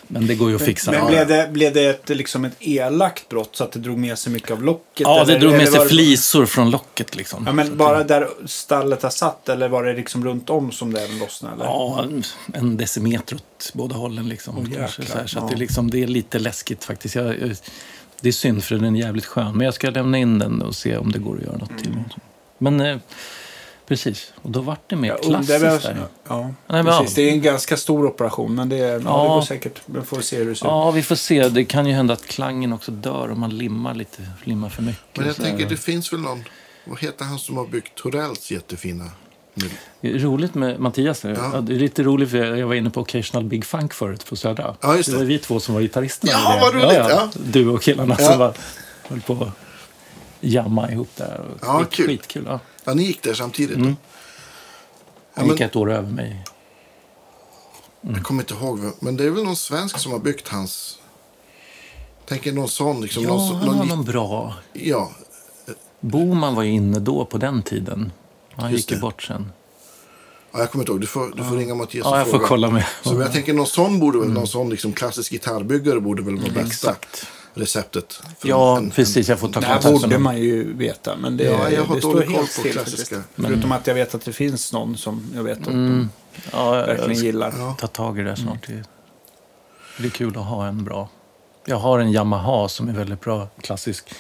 Men 0.08 0.26
det 0.26 0.34
går 0.34 0.50
ju 0.50 0.56
att 0.56 0.62
fixa. 0.62 0.90
Men 0.90 1.06
blev 1.06 1.26
det, 1.28 1.48
blev 1.52 1.72
det 1.74 1.84
ett, 1.86 2.08
liksom 2.08 2.44
ett 2.44 2.56
elakt 2.60 3.28
brott 3.28 3.56
så 3.56 3.64
att 3.64 3.72
det 3.72 3.78
drog 3.78 3.98
med 3.98 4.18
sig 4.18 4.32
mycket 4.32 4.50
av 4.50 4.62
locket? 4.62 5.00
ja, 5.00 5.24
det 5.24 5.32
eller- 5.32 5.40
drog 5.40 5.52
med 5.52 5.68
sig 5.68 5.80
det- 5.80 5.88
flisor 5.88 6.46
från 6.46 6.70
locket 6.70 7.16
liksom. 7.16 7.42
Ja, 7.46 7.52
men 7.52 7.76
bara 7.76 7.98
det- 7.98 8.04
där 8.04 8.28
stallet 8.46 9.02
har 9.02 9.10
satt 9.10 9.48
eller 9.48 9.68
var 9.68 9.84
det 9.84 9.92
liksom 9.94 10.24
runt 10.24 10.50
om 10.50 10.72
som 10.72 10.92
det 10.92 11.08
lossnade? 11.20 11.54
Eller? 11.54 11.64
Ja, 11.64 12.06
en 12.54 12.76
decimeter 12.76 13.36
åt 13.36 13.70
båda 13.74 13.94
hållen. 13.96 14.28
Liksom, 14.28 14.58
Åh, 14.58 14.64
kanske, 14.76 15.02
så 15.06 15.18
här, 15.18 15.26
så 15.26 15.38
att 15.38 15.44
Ja. 15.44 15.50
det, 15.54 15.56
liksom, 15.60 15.90
det 15.90 16.02
är 16.02 16.06
lite 16.06 16.38
läskigt 16.38 16.84
faktiskt. 16.84 17.14
Jag, 17.14 17.26
jag, 17.40 17.56
Det 18.20 18.28
är 18.28 18.32
synd 18.32 18.64
för 18.64 18.74
den 18.74 18.96
är 18.96 19.00
jävligt 19.00 19.26
skön. 19.26 19.56
Men 19.56 19.64
jag 19.64 19.74
ska 19.74 19.90
lämna 19.90 20.18
in 20.18 20.38
den 20.38 20.62
och 20.62 20.74
se 20.74 20.96
om 20.96 21.12
det 21.12 21.18
går 21.18 21.36
att 21.36 21.42
göra 21.42 21.56
något 21.56 21.78
till. 21.82 21.94
Men 22.58 22.80
eh, 22.80 22.96
precis, 23.92 24.32
och 24.42 24.50
då 24.50 24.60
vart 24.60 24.80
det 24.90 24.96
mer 24.96 25.16
klassiskt 25.22 25.62
väl- 25.62 25.80
där. 25.80 26.06
Ja, 26.28 26.40
Nej, 26.42 26.52
men 26.66 26.84
precis. 26.86 27.18
ja. 27.18 27.22
Det 27.22 27.28
är 27.28 27.32
en 27.32 27.42
ganska 27.42 27.76
stor 27.76 28.06
operation, 28.06 28.54
men 28.54 28.68
det, 28.68 28.76
ja. 28.76 28.98
det 28.98 29.04
Ja. 29.04 29.34
går 29.34 29.42
säkert. 29.42 29.80
Men 29.86 30.04
får 30.04 30.20
se 30.20 30.36
hur 30.36 30.44
det 30.48 30.54
ser 30.54 30.66
ut. 30.66 30.70
Ja, 30.70 30.90
vi 30.90 31.02
får 31.02 31.14
se. 31.14 31.48
Det 31.48 31.64
kan 31.64 31.86
ju 31.86 31.92
hända 31.92 32.14
att 32.14 32.26
klangen 32.26 32.72
också 32.72 32.90
dör 32.92 33.30
om 33.30 33.40
man 33.40 33.50
limmar 33.58 33.94
lite, 33.94 34.22
limmar 34.44 34.68
för 34.68 34.82
mycket. 34.82 35.16
Men 35.18 35.26
jag 35.26 35.36
tänker, 35.36 35.68
det 35.68 35.76
finns 35.76 36.12
väl 36.12 36.20
någon... 36.20 36.44
Vad 36.84 37.00
heter 37.00 37.24
han 37.24 37.38
som 37.38 37.56
har 37.56 37.66
byggt 37.66 37.94
Torells 37.94 38.50
jättefina... 38.50 39.04
Det 40.00 40.10
är 40.10 40.18
roligt 40.18 40.54
med 40.54 40.80
Mattias 40.80 41.24
nu. 41.24 41.34
Ja. 41.38 41.50
Ja. 41.54 41.60
det 41.60 41.74
är 41.74 41.78
lite 41.78 42.02
roligt 42.02 42.30
för 42.30 42.56
jag 42.56 42.66
var 42.66 42.74
inne 42.74 42.90
på 42.90 43.00
Occasional 43.00 43.44
Big 43.44 43.64
Funk 43.64 43.92
förut 43.94 44.26
på 44.28 44.36
Södra. 44.36 44.74
Ja, 44.80 44.96
just 44.96 45.10
det. 45.10 45.16
var 45.16 45.24
vi 45.24 45.38
två 45.38 45.60
som 45.60 45.74
var 45.74 45.80
gitarristerna. 45.82 46.32
Ja, 46.32 46.54
det. 46.54 46.60
vad 46.60 46.74
roligt, 46.74 46.96
ja. 47.10 47.30
Du 47.44 47.68
och 47.68 47.82
killarna 47.82 48.16
Ja. 48.18 48.28
som 48.30 48.38
var, 48.38 48.54
höll 49.08 49.20
på 49.20 49.32
att 49.32 49.48
jamma 50.40 50.90
ihop 50.90 51.08
där. 51.16 51.40
Ja, 51.62 51.78
skit, 51.78 51.90
kul. 51.90 52.06
Skitkul. 52.06 52.44
Ja. 52.46 52.60
Ja, 52.84 52.94
ni 52.94 53.02
gick 53.02 53.22
där 53.22 53.34
samtidigt. 53.34 53.76
Mm. 53.76 53.96
Ja, 55.34 55.40
Han 55.40 55.48
gick 55.48 55.60
ett 55.60 55.76
år 55.76 55.90
över 55.92 56.10
mig. 56.10 56.44
jag 58.00 58.22
kommer 58.22 58.42
inte 58.42 58.54
ihåg, 58.54 58.80
men 59.00 59.16
det 59.16 59.24
är 59.24 59.30
väl 59.30 59.44
någon 59.44 59.56
svensk 59.56 59.98
som 59.98 60.12
har 60.12 60.18
byggt 60.18 60.48
hans... 60.48 60.98
Tänker 62.28 62.52
någon 62.52 62.68
sån, 62.68 63.00
liksom. 63.00 63.22
Ja, 63.22 63.28
någon, 63.28 63.56
han 63.56 63.66
någon, 63.76 63.88
någon 63.88 64.04
bra. 64.04 64.54
ja, 64.72 65.10
Boman 66.00 66.54
var 66.54 66.62
ju 66.62 66.70
inne 66.70 66.98
då 66.98 67.24
på 67.24 67.38
den 67.38 67.62
tiden. 67.62 68.12
Han 68.56 68.72
Just 68.72 68.90
gick 68.90 68.96
ju 68.96 69.00
bort 69.00 69.22
sen. 69.22 69.52
ja, 70.52 70.58
jag 70.58 70.70
kommer 70.70 70.82
inte 70.82 70.92
ihåg. 70.92 71.00
Du 71.00 71.06
får, 71.06 71.32
du 71.36 71.44
får 71.44 71.56
ringa 71.56 71.74
Mattias 71.74 72.04
Ja, 72.04 72.10
och 72.10 72.18
jag 72.18 72.24
får 72.26 72.32
fråga. 72.32 72.46
kolla 72.46 72.70
med. 72.70 72.86
Så 73.02 73.20
jag 73.20 73.32
tänker 73.32 73.52
någon 73.54 73.66
sån 73.66 73.98
borde 74.00 74.18
väl, 74.18 74.28
någon 74.32 74.46
sån 74.46 74.70
liksom 74.70 74.92
klassisk 74.92 75.32
gitarrbyggare 75.32 76.00
borde 76.00 76.22
väl 76.22 76.36
vara 76.36 76.48
bästa 76.52 76.90
Exakt. 76.90 77.26
Receptet. 77.54 78.12
för 78.38 78.48
Ja, 78.48 78.76
en- 78.78 78.90
precis. 78.90 79.28
Jag 79.28 79.38
får 79.38 79.48
ta 79.48 79.60
Det 79.60 79.66
här 79.66 79.80
kontakt 79.82 80.02
borde 80.02 80.18
man 80.18 80.36
ju 80.38 80.72
veta, 80.76 81.16
men 81.16 81.36
det, 81.36 81.44
Ja, 81.44 81.70
jag 81.70 81.84
har 81.84 81.94
det 81.94 82.00
står 82.00 82.20
helt 82.22 82.36
på 82.40 82.46
still 82.46 82.72
klassiska. 82.72 83.16
faktiskt. 83.16 83.30
Förutom 83.46 83.72
att 83.72 83.86
jag 83.86 83.94
vet 83.94 84.14
att 84.14 84.24
det 84.24 84.32
finns 84.32 84.72
någon 84.72 84.96
som 84.96 85.22
jag 85.34 85.42
vet 85.42 85.60
att 85.60 85.66
Mm. 85.66 86.08
Ja, 86.52 86.76
jag, 86.78 86.86
verkligen 86.86 87.14
jag 87.14 87.24
gillar. 87.24 87.54
Ja. 87.58 87.76
ta 87.80 87.86
tag 87.86 88.18
i 88.18 88.22
det 88.22 88.36
snart. 88.36 88.66
Det, 88.66 88.82
det 89.98 90.06
är 90.06 90.10
kul 90.10 90.36
att 90.38 90.44
ha 90.44 90.66
en 90.66 90.84
bra. 90.84 91.08
Jag 91.64 91.76
har 91.76 91.98
en 91.98 92.12
Yamaha 92.12 92.68
som 92.68 92.88
är 92.88 92.92
väldigt 92.92 93.20
bra, 93.20 93.48
klassisk. 93.60 94.14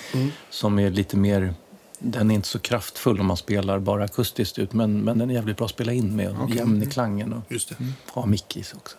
Som 0.50 0.78
är 0.78 0.90
lite 0.90 1.16
mer, 1.16 1.54
den 1.98 2.30
är 2.30 2.34
inte 2.34 2.48
så 2.48 2.58
kraftfull 2.58 3.20
om 3.20 3.26
man 3.26 3.36
spelar 3.36 3.78
bara 3.78 4.04
akustiskt 4.04 4.58
ut. 4.58 4.72
Men, 4.72 5.00
men 5.00 5.18
den 5.18 5.30
är 5.30 5.34
jävligt 5.34 5.56
bra 5.56 5.64
att 5.64 5.70
spela 5.70 5.92
in 5.92 6.16
med. 6.16 6.36
och 6.40 6.50
Jämn 6.50 6.82
i 6.82 6.86
klangen 6.86 7.32
och 7.32 7.52
Just 7.52 7.68
det. 7.68 7.76
ha 8.10 8.26
mick 8.26 8.56
i 8.56 8.62
sig 8.62 8.76
också. 8.76 8.96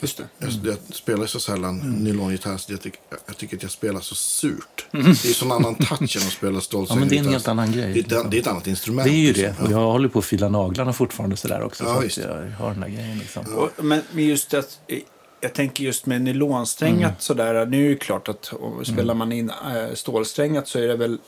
Just 0.00 0.16
det. 0.18 0.24
Jag, 0.38 0.50
jag 0.64 0.76
spelar 0.94 1.26
så 1.26 1.40
sällan 1.40 1.80
Mm. 1.80 1.92
nylongitarr 2.04 2.56
så 2.56 2.72
jag, 2.72 2.80
tycker- 2.80 3.00
jag 3.26 3.36
tycker 3.36 3.56
att 3.56 3.62
jag 3.62 3.72
spelar 3.72 4.00
så 4.00 4.14
surt. 4.14 4.86
Det 4.90 4.98
är 5.00 5.34
sån 5.34 5.52
annan 5.52 5.74
touch 5.74 6.16
än 6.16 6.22
att 6.26 6.32
spela 6.32 6.60
stolt. 6.60 6.90
Mm. 6.90 6.98
Ja, 6.98 7.00
men 7.00 7.08
det 7.08 7.16
är 7.16 7.20
en 7.26 7.32
helt 7.32 7.48
annan 7.48 7.72
grej. 7.72 7.92
Det 7.92 8.12
är, 8.12 8.20
ett- 8.20 8.30
det 8.30 8.36
är 8.36 8.40
ett 8.40 8.46
annat 8.46 8.66
instrument. 8.66 9.08
Det 9.08 9.14
är 9.14 9.18
ju 9.18 9.26
liksom. 9.32 9.54
det. 9.58 9.62
Och 9.64 9.72
jag 9.72 9.86
håller 9.92 10.08
på 10.08 10.18
att 10.18 10.24
fila 10.24 10.48
naglarna 10.48 10.92
fortfarande 10.92 11.36
sådär 11.36 11.62
också. 11.62 11.84
Ja, 11.84 12.08
så 12.08 12.20
jag 12.20 12.50
har 12.58 12.70
den 12.70 12.80
där 12.80 12.88
grejen 12.88 13.18
liksom. 13.18 13.54
Och, 13.54 13.84
men 13.84 14.02
men 14.12 14.24
just 14.24 14.54
att, 14.54 14.78
eh, 14.86 14.98
jag 15.40 15.52
tänker 15.52 15.84
just 15.84 16.06
med 16.06 16.22
nylonsträngat 16.22 17.00
Mm. 17.10 17.14
sådär. 17.18 17.66
Nu 17.66 17.86
är 17.86 17.90
det 17.90 17.96
klart 17.96 18.28
att 18.28 18.46
och 18.52 18.86
spelar 18.86 19.14
man 19.14 19.32
in 19.32 19.50
äh, 19.50 19.94
stålsträngat 19.94 20.68
så 20.68 20.78
är 20.78 20.88
det 20.88 20.96
väl 20.96 21.18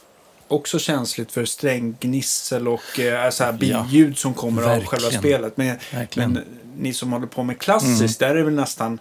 också 0.48 0.78
känsligt 0.78 1.32
för 1.32 1.44
stränggnissel 1.44 2.68
och 2.68 3.00
äh, 3.00 3.30
så 3.30 3.44
här 3.44 3.58
Ja, 3.60 3.86
biljud 3.90 4.18
som 4.18 4.34
kommer 4.34 4.62
av 4.62 4.68
verkligen. 4.68 4.88
själva 4.90 5.18
spelet. 5.18 5.56
Men, 5.56 5.76
men 6.16 6.44
ni 6.78 6.92
som 6.94 7.12
håller 7.12 7.26
på 7.26 7.42
med 7.42 7.58
klassiskt, 7.58 8.18
där 8.20 8.28
är 8.30 8.34
det 8.34 8.42
väl 8.42 8.54
nästan, 8.54 8.98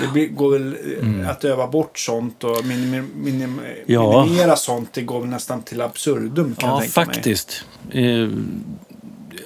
det 0.00 0.06
blir, 0.06 0.28
går 0.28 0.50
väl 0.58 0.76
eh, 1.22 1.30
att 1.30 1.44
öva 1.44 1.66
bort 1.66 1.98
sånt 1.98 2.44
och 2.44 2.64
minim, 2.64 3.10
minim, 3.16 3.60
Ja. 3.86 4.24
minimera 4.24 4.56
sånt, 4.56 4.92
det 4.92 5.02
går 5.02 5.20
väl 5.20 5.28
nästan 5.30 5.62
till 5.62 5.80
absurdum 5.80 6.54
kan 6.58 6.68
Ja, 6.70 6.74
jag 6.74 6.82
tänka 6.94 7.00
mig. 7.00 7.14
faktiskt. 7.14 7.64
Eh, 7.90 8.28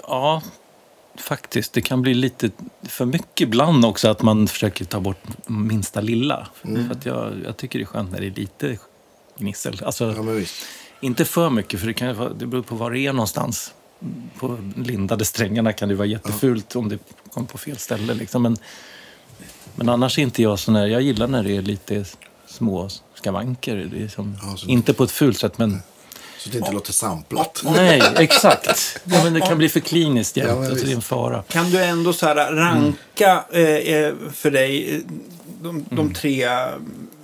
ja, 0.09 0.43
faktiskt. 1.17 1.73
Det 1.73 1.81
kan 1.81 2.03
bli 2.03 2.15
lite 2.15 2.51
för 2.83 3.05
mycket 3.07 3.41
ibland 3.41 3.85
också 3.85 4.09
att 4.09 4.23
man 4.23 4.49
försöker 4.49 4.85
ta 4.85 5.01
bort 5.01 5.23
minsta 5.47 6.01
lilla. 6.01 6.47
Mm. 6.65 6.89
För 6.89 6.95
att 6.95 7.07
jag, 7.07 7.33
jag 7.45 7.57
tycker 7.57 7.79
det 7.79 7.83
är 7.83 7.87
skönt 7.87 8.13
när 8.13 8.21
det 8.21 8.27
är 8.27 8.31
lite 8.31 8.79
gnissel. 9.39 9.81
Alltså, 9.85 10.15
Ja, 10.17 10.45
inte 11.01 11.25
för 11.25 11.51
mycket, 11.51 11.81
för 11.81 11.87
det, 11.87 11.95
kan, 11.95 12.35
det 12.39 12.47
beror 12.47 12.63
på 12.63 12.75
var 12.75 12.91
det 12.91 12.99
är 12.99 13.13
någonstans. 13.13 13.75
På 14.39 14.59
lindade 14.77 15.25
strängarna 15.25 15.73
kan 15.73 15.89
det 15.89 15.95
vara 15.95 16.07
jättefult 16.07 16.77
om 16.77 16.89
det 16.89 16.99
kommer 17.33 17.47
på 17.47 17.59
fel 17.59 17.79
ställe. 17.79 18.15
Liksom. 18.15 18.43
Men, 18.43 18.57
men 19.75 19.89
annars 19.89 20.19
är 20.19 20.23
inte 20.23 20.43
jag 20.43 20.59
sån 20.59 20.77
här, 20.77 20.87
jag 20.87 21.03
gillar 21.03 21.27
när 21.27 21.43
det 21.43 21.57
är 21.57 21.63
lite 21.63 22.05
små 22.47 22.89
skavanker. 23.15 23.77
Det 23.77 24.03
är 24.05 24.09
som, 24.09 24.37
Ja, 24.43 24.57
så- 24.57 24.69
inte 24.69 24.95
på 24.95 25.05
ett 25.05 25.11
fult 25.11 25.39
sätt, 25.39 25.59
men 25.59 25.79
Så 26.39 26.49
det 26.51 26.59
inte 26.59 26.73
låter 26.73 26.93
samplat. 26.93 27.63
Nej, 27.65 28.03
exakt. 28.17 29.01
Ja, 29.05 29.25
men 29.25 29.33
det 29.35 29.41
kan 29.41 29.59
bli 29.59 29.69
för 29.69 29.81
kliniskt 29.81 30.37
jämt. 30.37 30.49
Ja, 30.51 30.67
alltså, 30.69 30.85
det 30.87 30.93
är 30.93 30.97
en 30.97 31.03
fara. 31.03 31.43
Kan 31.43 31.71
du 31.71 31.85
ändå 31.85 32.13
så 32.13 32.27
här 32.27 32.53
ranka 32.53 33.45
eh, 33.53 33.61
eh, 33.63 34.15
för 34.33 34.51
dig 34.51 34.95
eh, 34.97 35.01
de, 35.63 35.85
de 35.91 35.99
Mm. 36.01 36.15
tre 36.15 36.49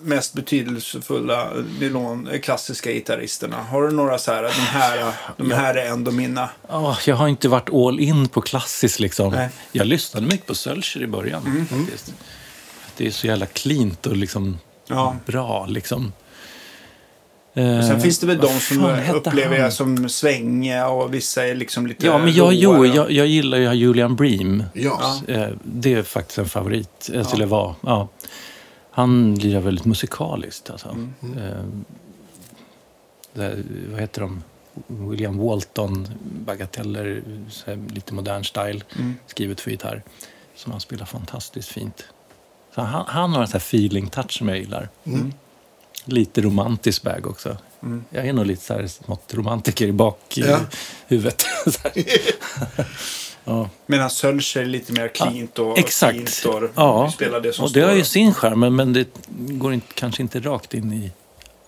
mest 0.03 0.35
betydelsefulla 0.35 1.49
nylon, 1.81 2.29
eh, 2.29 2.41
klassiska 2.41 2.93
gitarristerna? 2.93 3.57
Har 3.63 3.83
du 3.83 3.91
några 3.91 4.19
så 4.19 4.33
här, 4.33 4.43
de 4.43 4.49
här, 4.51 5.13
de 5.37 5.51
här 5.51 5.75
är 5.75 5.87
ändå 5.87 6.11
mina? 6.11 6.51
Ja, 6.69 6.99
jag 7.07 7.17
har 7.17 7.29
inte 7.29 7.49
varit 7.49 7.71
all 7.75 8.01
in 8.01 8.29
på 8.29 8.41
klassiskt. 8.41 9.01
Liksom. 9.01 9.33
Nej. 9.33 9.49
Jag 9.73 9.87
lyssnade 9.87 10.27
mycket 10.27 10.47
på 10.47 10.55
Sölcher 10.55 11.03
i 11.03 11.07
början. 11.07 11.67
Faktiskt. 11.71 12.13
Det 12.97 13.07
är 13.07 13.11
så 13.11 13.27
jävla 13.27 13.47
cleant 13.47 14.07
och 14.07 14.17
liksom 14.17 14.59
Ja. 14.89 15.17
bra. 15.27 15.67
Liksom. 15.67 16.13
Sen 17.55 17.81
Eh, 17.91 17.99
finns 17.99 18.19
det 18.19 18.27
väl 18.27 18.39
de 18.39 18.61
som 18.61 18.85
upplever 19.15 19.59
jag 19.59 19.73
som 19.73 20.09
svängiga 20.09 20.89
och 20.89 21.15
vissa 21.15 21.47
är 21.47 21.55
liksom 21.55 21.87
lite 21.87 22.07
Ja, 22.07 22.19
men 22.19 22.33
jag, 22.35 22.53
jo, 22.55 22.87
jag, 22.87 23.11
jag 23.11 23.27
gillar 23.27 23.59
ju 23.59 23.73
Julian 23.73 24.17
Bream. 24.17 24.65
Ja. 24.73 25.21
Eh, 25.29 25.49
Det 25.63 25.95
är 25.95 26.03
faktiskt 26.03 26.39
en 26.39 26.49
favorit. 26.49 27.11
Ja. 27.13 27.25
Eller 27.35 27.47
var. 27.47 27.75
Ja. 27.81 28.09
Han 28.99 29.35
lirar 29.35 29.61
väldigt 29.61 29.85
musikaliskt. 29.85 30.71
Alltså. 30.71 30.89
Mm. 30.89 31.39
Eh, 31.39 31.65
det, 33.33 33.43
här, 33.43 33.65
vad 33.91 34.01
heter 34.01 34.21
de? 34.21 34.43
William 34.87 35.39
Walton, 35.39 36.09
bagateller, 36.47 37.23
lite 37.89 38.15
modern 38.15 38.45
style, 38.45 38.81
Mm. 38.99 39.15
skrivet 39.27 39.61
för 39.61 39.71
gitarr. 39.71 40.03
Som 40.57 40.73
han 40.73 40.81
spelar 40.81 41.07
fantastiskt 41.07 41.69
fint. 41.69 42.05
Så 42.75 42.81
han, 42.81 43.05
han 43.09 43.33
har 43.33 43.41
en 43.43 43.47
sån 43.49 43.53
här 43.53 43.59
feeling-touch 43.61 44.39
som 44.39 44.49
jag 44.49 44.59
gillar. 44.59 44.89
Mm. 45.05 45.33
Lite 46.05 46.41
romantisk 46.41 47.03
bag 47.03 47.27
också. 47.27 47.57
Mm. 47.83 48.05
Jag 48.11 48.27
är 48.27 48.33
nog 48.33 48.47
lite 48.47 48.63
så 48.65 48.75
här 48.75 48.89
romantiker 49.37 49.87
i 49.87 49.93
bak 49.93 50.39
i 50.39 50.41
Ja. 50.41 50.61
ja. 53.49 53.71
Medan 53.87 54.11
Sölcher 54.11 54.61
är 54.61 54.65
lite 54.65 54.93
mer 54.93 55.09
cleant 55.09 55.59
och 55.59 55.79
Exakt. 55.79 56.17
fint 56.17 56.45
och 56.55 56.63
Ja. 56.75 57.11
spelar 57.11 57.41
det 57.41 57.53
som 57.53 57.65
Och 57.65 57.73
det 57.73 57.81
har 57.81 57.89
står. 57.89 57.99
ju 57.99 58.05
sin 58.05 58.35
charm, 58.35 58.77
men 58.77 58.93
det 58.93 59.09
går 59.29 59.73
inte, 59.73 59.95
kanske 59.95 60.23
inte 60.23 60.41
rakt 60.41 60.75
in 60.75 60.93
i... 60.93 61.13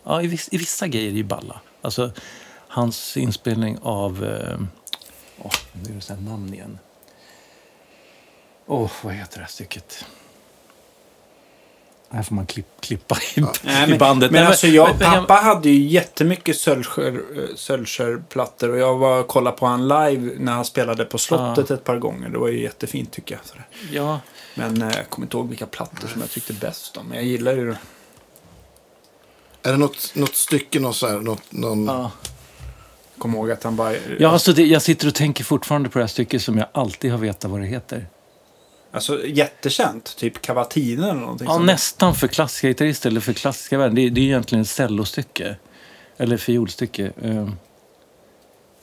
Ja, 0.05 0.23
i, 0.23 0.27
viss, 0.27 0.49
i 0.53 0.57
vissa 0.59 0.87
grejer 0.89 1.11
ju 1.11 1.23
balla. 1.25 1.61
Alltså, 1.83 2.13
hans 2.69 3.17
inspelning 3.17 3.79
av... 3.83 4.25
Eh, 4.25 4.61
åh, 5.43 5.53
nu 5.73 5.91
är 5.91 5.95
det 5.95 6.01
så 6.01 6.15
här 6.15 6.21
namn 6.21 6.55
igen. 6.55 6.79
Åh, 8.67 8.91
vad 9.03 9.15
heter 9.15 9.37
det 9.39 9.43
här 9.45 9.51
stycket? 9.51 10.05
Här 12.13 12.23
får 12.23 12.35
man 12.35 12.47
klipp, 12.47 12.67
klippa 12.81 13.17
i, 13.37 13.41
Nej, 13.41 13.87
i 13.87 13.91
men, 13.91 13.99
bandet. 13.99 14.31
Men 14.31 14.41
Nej, 14.41 14.49
alltså 14.49 14.67
jag, 14.67 14.89
men- 14.89 14.99
pappa 14.99 15.35
hade 15.35 15.71
ju 15.71 15.89
jättemycket 15.89 16.57
Sölcher-plattor 17.57 18.69
och 18.69 18.79
jag 18.79 18.99
var 18.99 19.21
och 19.21 19.27
kollade 19.29 19.57
på 19.57 19.67
han 19.67 19.89
live 19.89 20.33
när 20.39 20.53
han 20.53 20.65
spelade 20.65 21.05
på 21.05 21.19
slottet 21.19 21.71
ett 21.71 21.85
par 21.85 21.97
gånger. 21.97 22.29
Det 22.29 22.39
var 22.39 22.49
ju 22.49 22.63
jättefint 22.63 23.13
tycker 23.13 23.35
jag. 23.35 23.45
Sådär. 23.47 23.67
Ja, 23.93 24.21
Men 24.55 24.83
eh, 24.83 24.97
jag 24.97 25.11
kommer 25.11 25.27
inte 25.27 25.37
ihåg 25.37 25.49
vilka 25.49 25.67
plattor 25.67 26.09
som 26.09 26.21
jag 26.21 26.31
tyckte 26.31 26.53
bäst 26.53 26.97
om. 26.97 27.07
Men 27.07 27.17
jag 27.17 27.27
gillar 27.27 27.53
ju 27.53 27.71
Är 29.63 29.71
det 29.73 29.77
något, 29.77 30.13
något 30.15 30.37
stycke, 30.37 30.81
något 30.81 30.97
så 30.97 31.09
här, 31.09 31.19
något, 31.19 31.43
någon... 31.53 31.87
ja. 31.87 32.11
Kommer 33.19 33.39
ihåg 33.39 33.51
att 33.51 33.65
han 33.65 33.77
bara... 33.77 33.95
ja 34.19 34.29
alltså 34.29 34.53
det, 34.53 34.67
jag 34.67 34.83
sitter 34.83 35.09
och 35.09 35.15
tänker 35.15 35.45
fortfarande 35.45 35.89
på 35.89 35.99
det 35.99 36.03
här 36.03 36.09
stycket 36.09 36.43
som 36.43 36.59
jag 36.59 36.67
alltid 36.73 37.11
har 37.11 37.19
vetat 37.19 37.51
vad 37.51 37.61
det 37.61 37.67
heter. 37.67 38.07
Alltså 38.93 39.27
jättekänt. 39.27 40.17
Typ 40.17 40.43
Cavatina 40.43 41.11
eller 41.11 41.21
någonting 41.21 41.47
Ja, 41.47 41.55
sånt. 41.55 41.67
nästan 41.67 42.15
för 42.15 42.29
klassiska 42.29 42.69
gitarrister 42.69 43.11
eller 43.11 43.21
för 43.21 43.33
klassiska 43.33 43.79
världen. 43.79 43.95
Det, 43.95 44.03
är- 44.07 44.11
det 44.11 44.21
är 44.21 44.25
egentligen 44.25 44.63
ett 44.63 44.69
cellostycke. 44.69 45.57
Eller 46.17 46.37
fiolstycke. 46.37 47.13
Uh, 47.25 47.51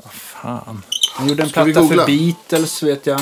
vad 0.03 0.13
fan. 0.13 0.81
Han 1.15 1.27
gjorde 1.29 1.43
en 1.43 1.49
Ska 1.49 1.63
platta 1.63 1.87
för? 1.87 2.05
Beatles 2.05 2.83
vet 2.83 3.05
jag. 3.05 3.21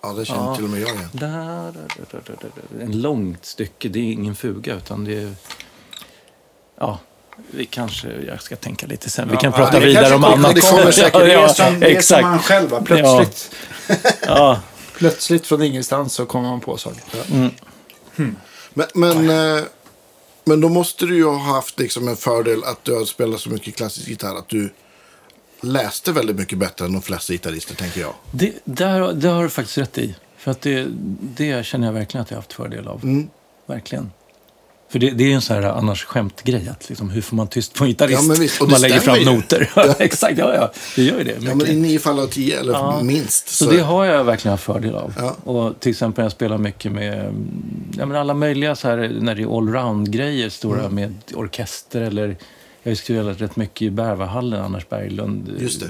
Ja, 0.00 0.12
det 0.12 0.24
känner 0.24 0.42
Ja. 0.44 0.54
till 0.54 0.64
och 0.64 0.70
med 0.70 0.80
jag 0.80 0.88
igen. 0.94 1.08
Da, 1.12 1.26
da, 1.26 1.72
da, 2.12 2.18
da, 2.26 2.32
da, 2.40 2.48
da. 2.78 2.82
En 2.84 3.00
långt 3.00 3.44
stycke. 3.44 3.88
Det 3.88 3.98
är 3.98 4.12
ingen 4.12 4.34
fuga 4.34 4.74
utan 4.74 5.04
det 5.04 5.22
är... 5.22 5.34
Ja, 6.76 6.98
vi 7.50 7.66
kanske... 7.66 8.08
Jag 8.26 8.42
ska 8.42 8.56
tänka 8.56 8.86
lite 8.86 9.10
sen. 9.10 9.28
Vi 9.30 9.36
kan 9.36 9.50
Ja, 9.50 9.56
prata 9.56 9.80
vidare 9.80 10.14
om 10.14 10.24
annat. 10.24 10.54
det 10.54 10.60
kommer 10.60 10.90
säkert. 10.90 11.12
Det 11.12 11.32
är 11.32 11.40
ja, 11.40 11.48
som, 11.48 11.80
det 11.80 11.86
är 11.86 11.90
som 11.90 11.96
exakt. 11.96 12.24
han 12.24 12.38
själv 12.38 12.70
va? 12.70 12.82
Plötsligt. 12.84 13.54
Ja, 14.26 14.60
Plötsligt 14.98 15.46
från 15.46 15.62
ingenstans 15.62 16.14
så 16.14 16.26
kommer 16.26 16.48
man 16.48 16.60
på 16.60 16.76
saker. 16.76 17.02
Men, 18.74 18.86
men, 18.94 19.30
eh, 19.30 19.64
men 20.44 20.60
då 20.60 20.68
måste 20.68 21.06
du 21.06 21.16
ju 21.16 21.24
ha 21.24 21.38
haft 21.38 21.78
liksom 21.78 22.08
en 22.08 22.16
fördel 22.16 22.64
att 22.64 22.84
du 22.84 22.94
har 22.94 23.04
spelat 23.04 23.40
så 23.40 23.50
mycket 23.50 23.76
klassisk 23.76 24.08
gitarr 24.08 24.34
att 24.34 24.48
du 24.48 24.72
läste 25.60 26.12
väldigt 26.12 26.36
mycket 26.36 26.58
bättre 26.58 26.84
än 26.84 26.92
de 26.92 27.02
flesta 27.02 27.32
gitarrister, 27.32 27.74
tänker 27.74 28.00
jag. 28.00 28.14
Det, 28.30 28.52
där, 28.64 29.12
det 29.12 29.28
har 29.28 29.42
du 29.42 29.48
faktiskt 29.48 29.78
rätt 29.78 29.98
i. 29.98 30.14
För 30.36 30.50
att 30.50 30.60
det, 30.60 30.86
det 31.20 31.66
känner 31.66 31.86
jag 31.86 31.94
verkligen 31.94 32.22
att 32.22 32.30
jag 32.30 32.36
har 32.36 32.42
haft 32.42 32.52
fördel 32.52 32.88
av. 32.88 33.02
Mm. 33.02 33.28
Verkligen. 33.66 34.10
För 34.90 34.98
det, 34.98 35.10
det 35.10 35.24
är 35.30 35.34
en 35.34 35.40
sån 35.40 35.56
här 35.56 35.62
annars 35.62 36.04
skämtgrej. 36.04 36.68
Att 36.68 36.88
liksom, 36.88 37.10
hur 37.10 37.20
får 37.22 37.36
man 37.36 37.48
tyst 37.48 37.74
på 37.74 37.84
en 37.84 37.90
gitarrist? 37.90 38.22
Ja, 38.28 38.34
visst. 38.40 38.62
Och 38.62 38.70
man 38.70 38.80
lägger 38.80 39.00
fram 39.00 39.18
ju. 39.18 39.24
noter. 39.24 39.70
Ja, 39.76 39.94
Exakt, 39.98 40.38
ja, 40.38 40.54
ja. 40.54 40.72
Det 40.96 41.02
gör 41.02 41.18
ju 41.18 41.24
det. 41.24 41.36
Ja, 41.40 41.54
men 41.54 41.66
i 41.66 41.74
nio 41.76 41.98
fall 41.98 42.18
av 42.18 42.26
tio, 42.26 42.60
eller 42.60 42.72
Ja. 42.72 43.02
minst. 43.02 43.48
Så 43.48 43.70
det 43.70 43.80
har 43.80 44.04
jag 44.04 44.24
verkligen 44.24 44.52
haft 44.52 44.64
fördel 44.64 44.94
av. 44.94 45.14
Ja. 45.18 45.36
Och 45.52 45.80
till 45.80 45.90
exempel 45.90 46.22
jag 46.22 46.32
spelar 46.32 46.58
mycket 46.58 46.92
med 46.92 47.24
ja, 47.98 48.06
men 48.06 48.16
alla 48.16 48.34
möjliga 48.34 48.76
så 48.76 48.88
här, 48.88 49.16
när 49.20 49.34
det 49.34 49.42
är 49.42 49.56
allround-grejer, 49.58 50.48
stora 50.48 50.80
Mm. 50.80 50.94
med 50.94 51.14
orkester 51.34 52.00
eller 52.00 52.26
jag 52.82 52.90
har 52.90 52.90
ju 52.90 52.96
spelat 52.96 53.40
rätt 53.40 53.56
mycket 53.56 53.82
i 53.82 53.90
Bervahallen, 53.90 54.64
Anders 54.64 54.88
Berglund. 54.88 55.56
Just 55.60 55.80
det. 55.80 55.86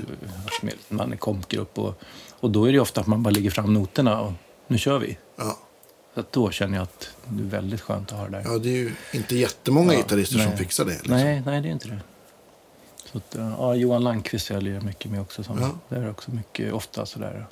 Med 0.63 0.75
man 0.89 1.13
är 1.13 1.17
kompgrupp 1.17 1.79
och, 1.79 2.01
och 2.41 2.51
då 2.51 2.69
är 2.69 2.73
det 2.73 2.81
ofta 2.81 3.01
att 3.01 3.07
man 3.07 3.23
bara 3.23 3.31
lägger 3.31 3.51
fram 3.51 3.75
noterna 3.75 4.21
och 4.21 4.33
nu 4.69 4.79
kör 4.79 4.99
vi. 4.99 5.19
Ja. 5.39 5.59
Så 6.19 6.25
då 6.31 6.51
känner 6.51 6.77
jag 6.79 6.83
att 6.83 7.09
det 7.29 7.43
är 7.43 7.47
väldigt 7.47 7.81
skönt 7.81 8.13
att 8.13 8.19
ha 8.19 8.25
det 8.25 8.31
där. 8.31 8.43
ja, 8.45 8.59
det 8.59 8.69
är 8.69 8.73
ju 8.77 8.93
inte 9.13 9.37
jättemånga 9.37 9.93
Ja, 9.93 9.99
gitarrister 9.99 10.37
som 10.39 10.47
nej. 10.49 10.57
fixar 10.57 10.85
det. 10.85 10.91
Liksom. 10.91 11.11
Nej, 11.15 11.43
nej, 11.47 11.61
det 11.61 11.69
är 11.69 11.73
inte 11.73 11.89
det. 11.89 11.99
Så 13.13 13.19
att, 13.19 13.37
eh, 13.37 13.53
ja, 13.59 13.75
Johan 13.75 14.05
Landqvist 14.05 14.51
jag 14.51 14.63
lirar 14.63 14.81
mycket 14.81 15.11
med 15.11 15.21
också. 15.21 15.45
Som, 15.45 15.59
Ja. 15.61 15.71
Det 15.89 15.97
är 15.97 16.11
också 16.11 16.31
mycket, 16.31 16.73
ofta 16.73 17.07
sådär. 17.07 17.47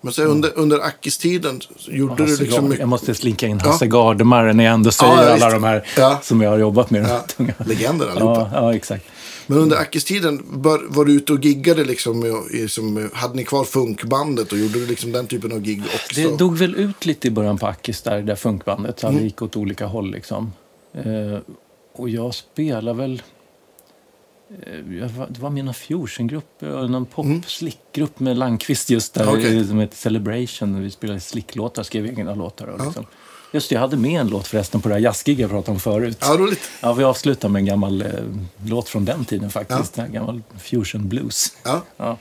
Men 0.00 0.12
så 0.12 0.22
under, 0.22 0.52
under 0.58 0.78
Ackis-tiden 0.78 1.60
gjorde 1.88 2.26
du 2.26 2.36
liksom 2.36 2.48
Gard- 2.48 2.62
mycket... 2.68 2.80
Jag 2.80 2.88
måste 2.88 3.14
slinka 3.14 3.46
in 3.46 3.60
Ja. 3.64 3.70
Hasse 3.70 3.86
Gardemar 3.86 4.52
när 4.52 4.64
jag 4.64 4.74
ändå 4.74 4.90
säger 4.90 5.12
Ja, 5.12 5.32
alla 5.32 5.50
de 5.50 5.64
här 5.64 5.86
Ja. 5.96 6.18
som 6.22 6.40
jag 6.40 6.50
har 6.50 6.58
jobbat 6.58 6.90
med. 6.90 7.06
Ja, 7.08 7.24
legender 7.66 8.08
allihopa. 8.10 8.50
Ja, 8.52 8.62
ja, 8.62 8.74
exakt. 8.74 9.04
Men 9.46 9.58
under 9.58 9.76
Ackis-tiden, 9.76 10.42
var 10.88 11.04
du 11.04 11.12
ute 11.12 11.32
och 11.32 11.44
giggade 11.44 11.84
liksom, 11.84 12.20
med- 12.20 12.50
i- 12.50 12.68
som, 12.68 13.10
hade 13.12 13.34
ni 13.34 13.44
kvar 13.44 13.64
funkbandet 13.64 14.52
och 14.52 14.58
gjorde 14.58 14.72
du 14.78 14.86
liksom 14.86 15.12
den 15.12 15.26
typen 15.26 15.52
av 15.52 15.60
gig 15.60 15.82
också? 15.94 16.20
Det 16.20 16.38
dog 16.38 16.56
väl 16.58 16.74
ut 16.74 17.06
lite 17.06 17.28
i 17.28 17.30
början 17.30 17.58
på 17.58 17.66
Ackis, 17.66 18.02
där, 18.02 18.22
där 18.22 18.34
funkbandet. 18.36 19.00
Så 19.00 19.06
Mm. 19.06 19.18
det 19.18 19.24
gick 19.24 19.42
åt 19.42 19.56
olika 19.56 19.86
håll 19.86 20.10
liksom. 20.10 20.52
Eh, 20.92 21.38
och 21.92 22.08
jag 22.08 22.34
spelar 22.34 22.94
väl... 22.94 23.22
Eh, 24.66 25.10
var, 25.18 25.26
det 25.30 25.40
var 25.40 25.50
mina 25.50 25.72
Fusion-grupp, 25.72 26.62
eh, 26.62 26.68
någon 26.88 27.06
pop-slickgrupp 27.06 28.20
med 28.20 28.36
Landqvist 28.38 28.90
just 28.90 29.14
där, 29.14 29.28
Mm. 29.36 29.58
Eh, 29.58 29.66
som 29.66 29.78
heter 29.78 29.96
Celebration. 29.96 30.82
Vi 30.82 30.90
spelade 30.90 31.20
slicklåtar, 31.20 31.82
skrev 31.82 32.06
egna 32.06 32.34
låtar. 32.34 32.66
Och 32.66 32.84
liksom. 32.84 33.06
Just 33.56 33.68
det, 33.68 33.74
jag 33.74 33.80
hade 33.80 33.96
med 33.96 34.20
en 34.20 34.28
låt 34.28 34.46
förresten 34.46 34.80
på 34.80 34.88
det 34.88 34.94
här 34.94 35.00
jazzgig 35.02 35.40
jag 35.40 35.50
pratade 35.50 35.72
om 35.72 35.80
förut. 35.80 36.18
Ja, 36.20 36.36
roligt. 36.38 36.70
Ja, 36.80 36.92
vi 36.92 37.04
avslutar 37.04 37.48
med 37.48 37.60
en 37.60 37.66
gammal 37.66 38.02
eh, 38.02 38.08
låt 38.66 38.88
från 38.88 39.04
den 39.04 39.24
tiden 39.24 39.50
faktiskt. 39.50 39.98
En 39.98 40.12
gammal 40.12 40.42
fusion 40.58 41.08
blues. 41.08 41.56
Ja. 41.64 41.82
Ja. 41.96 42.18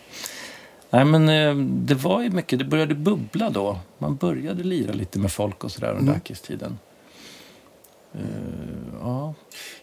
Nej, 0.89 1.05
men 1.05 1.29
eh, 1.29 1.55
det 1.65 1.95
var 1.95 2.21
ju 2.21 2.29
mycket, 2.29 2.59
det 2.59 2.65
började 2.65 2.95
bubbla 2.95 3.49
då. 3.49 3.79
Man 3.97 4.15
började 4.15 4.63
lira 4.63 4.93
lite 4.93 5.19
med 5.19 5.31
folk 5.31 5.63
och 5.63 5.71
sådär 5.71 5.95
under 5.99 6.13
Ackis-tiden. 6.13 6.71
Eh, 6.71 6.94
ja. 9.01 9.33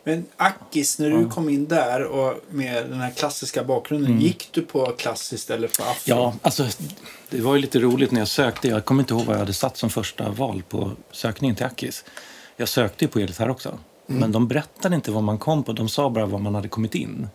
Men 0.05 0.27
Akis, 0.37 0.99
när 0.99 1.11
du 1.11 1.29
kom 1.29 1.49
in 1.49 1.67
där 1.69 2.05
och 2.05 2.35
med 2.51 2.91
den 2.91 3.01
här 3.01 3.11
klassiska 3.11 3.65
bakgrunden, 3.65 4.21
gick 4.21 4.49
du 4.53 4.63
på 4.63 4.87
klassiskt 4.87 5.51
eller 5.51 5.69
på 5.69 5.83
afro? 5.83 6.03
ja, 6.05 6.35
alltså 6.43 6.67
det 7.31 7.41
var 7.41 7.55
ju 7.55 7.61
lite 7.61 7.79
roligt 7.79 8.11
när 8.11 8.19
jag 8.21 8.29
sökte. 8.29 8.69
Jag 8.69 8.85
kommer 8.85 9.03
inte 9.03 9.15
ihåg 9.15 9.25
vad 9.25 9.35
jag 9.35 9.41
hade 9.41 9.53
satt 9.53 9.77
som 9.77 9.91
första 9.91 10.31
val 10.31 10.63
på 10.69 10.91
sökningen 11.11 11.57
till 11.57 11.67
Ackis. 11.67 12.05
Jag 12.57 12.69
sökte 12.69 13.05
ju 13.05 13.09
på 13.09 13.19
elgitarr 13.19 13.49
också. 13.49 13.79
Men 14.07 14.33
de 14.33 14.49
berättade 14.49 14.95
inte 14.95 15.11
vad 15.11 15.23
man 15.23 15.39
kom 15.39 15.63
på, 15.65 15.73
de 15.73 15.89
sa 15.89 16.11
bara 16.11 16.27
vad 16.27 16.41
man 16.41 16.55
hade 16.55 16.69
kommit 16.69 16.95
in. 16.95 17.29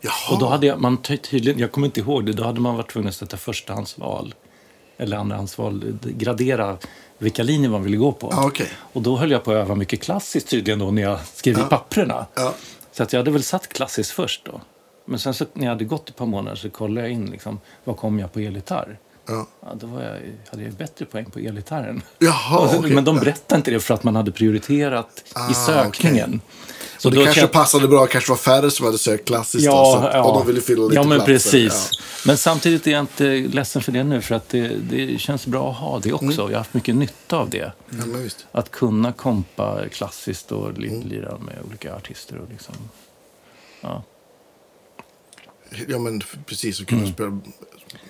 Jaha. 0.00 0.12
Och 0.32 0.38
då 0.38 0.46
hade 0.46 0.66
jag, 0.66 0.80
man 0.80 0.96
ty- 1.02 1.16
tydligen, 1.16 1.58
jag 1.60 1.72
kommer 1.72 1.86
inte 1.86 2.00
ihåg 2.00 2.26
det, 2.26 2.32
då 2.32 2.44
hade 2.44 2.60
man 2.60 2.76
varit 2.76 2.90
tvungen 2.90 3.08
att 3.08 3.14
sätta 3.14 3.36
förstahandsval. 3.36 4.34
Eller 4.96 5.16
andrahandsval, 5.16 5.98
gradera 6.02 6.78
vilka 7.22 7.42
linjer 7.42 7.70
man 7.70 7.82
ville 7.82 7.96
gå 7.96 8.12
på. 8.12 8.28
Ja, 8.32 8.46
okej. 8.46 8.68
Och 8.92 9.02
då 9.02 9.16
höll 9.16 9.30
jag 9.30 9.44
på 9.44 9.50
att 9.50 9.56
öva 9.56 9.74
mycket 9.74 10.00
klassiskt 10.02 10.48
tydligen 10.48 10.78
då 10.78 10.90
när 10.90 11.02
jag 11.02 11.18
skrev 11.34 11.58
i 11.58 11.62
papperna. 11.62 12.26
Ja. 12.34 12.54
Så 12.92 13.02
att 13.02 13.12
jag 13.12 13.20
hade 13.20 13.30
väl 13.30 13.42
satt 13.42 13.68
klassiskt 13.68 14.10
först 14.10 14.44
då. 14.44 14.60
Men 15.04 15.18
sen 15.18 15.34
så, 15.34 15.44
när 15.52 15.64
jag 15.64 15.70
hade 15.72 15.84
gått 15.84 16.08
ett 16.08 16.16
par 16.16 16.26
månader 16.26 16.56
så 16.56 16.70
kollade 16.70 17.00
jag 17.06 17.10
in 17.10 17.26
liksom, 17.26 17.60
vad 17.84 17.96
kom 17.96 18.18
jag 18.18 18.32
på 18.32 18.40
elgitarr. 18.40 18.98
Ja. 19.28 19.46
Ja, 19.60 19.68
då 19.80 19.86
var 19.86 20.02
jag, 20.02 20.16
hade 20.50 20.62
jag 20.62 20.72
bättre 20.72 21.04
poäng 21.04 21.24
på 21.24 21.38
elgitarren. 21.38 22.02
Jaha, 22.18 22.58
Och 22.64 22.70
så- 22.70 22.78
okej. 22.78 22.94
Men 22.94 23.04
de 23.04 23.16
berättade 23.18 23.56
inte 23.58 23.70
det 23.70 23.80
för 23.80 23.94
att 23.94 24.04
man 24.04 24.16
hade 24.16 24.32
prioriterat 24.32 25.24
Ah, 25.34 25.50
i 25.50 25.54
sökningen. 25.54 26.40
Så 27.02 27.10
det 27.10 27.16
då 27.16 27.24
kanske 27.24 27.40
kan- 27.40 27.50
passade 27.50 27.88
bra, 27.88 28.06
kanske 28.06 28.30
var 28.30 28.36
färre 28.36 28.70
som 28.70 28.86
hade 28.86 28.98
sökt 28.98 29.26
klassiskt. 29.26 29.66
då, 29.66 29.72
så 29.72 29.96
att, 29.96 30.26
Och 30.26 30.34
de 30.38 30.46
ville 30.46 30.60
fylla 30.60 30.82
lite 30.82 30.94
Ja, 30.94 31.02
men 31.02 31.18
platser. 31.18 31.32
precis. 31.32 31.90
Men 32.26 32.38
samtidigt 32.38 32.86
är 32.86 32.90
jag 32.90 33.00
inte 33.00 33.24
ledsen 33.24 33.82
för 33.82 33.92
det 33.92 34.04
nu, 34.04 34.20
för 34.20 34.34
att 34.34 34.48
det, 34.48 34.68
det 34.90 35.18
känns 35.20 35.46
bra 35.46 35.70
att 35.70 35.76
ha 35.76 35.98
det 35.98 36.12
också. 36.12 36.24
Mm. 36.24 36.36
Jag 36.36 36.44
har 36.48 36.54
haft 36.54 36.74
mycket 36.74 36.94
nytta 36.94 37.36
av 37.36 37.50
det. 37.50 37.58
Ja, 37.58 37.72
ja 37.98 38.06
men 38.06 38.22
visst. 38.22 38.46
Att 38.52 38.70
kunna 38.70 39.12
kompa 39.12 39.88
klassiskt 39.92 40.52
och 40.52 40.68
Mm. 40.68 41.02
lira 41.08 41.38
med 41.38 41.58
olika 41.68 41.94
artister. 41.96 42.36
Och 42.38 42.48
liksom. 42.50 42.74
ja. 43.80 44.02
Ja, 45.88 45.98
men 45.98 46.22
precis. 46.46 46.76
Så 46.76 46.84
kunna 46.84 47.00
Mm. 47.00 47.12
spela, 47.12 47.38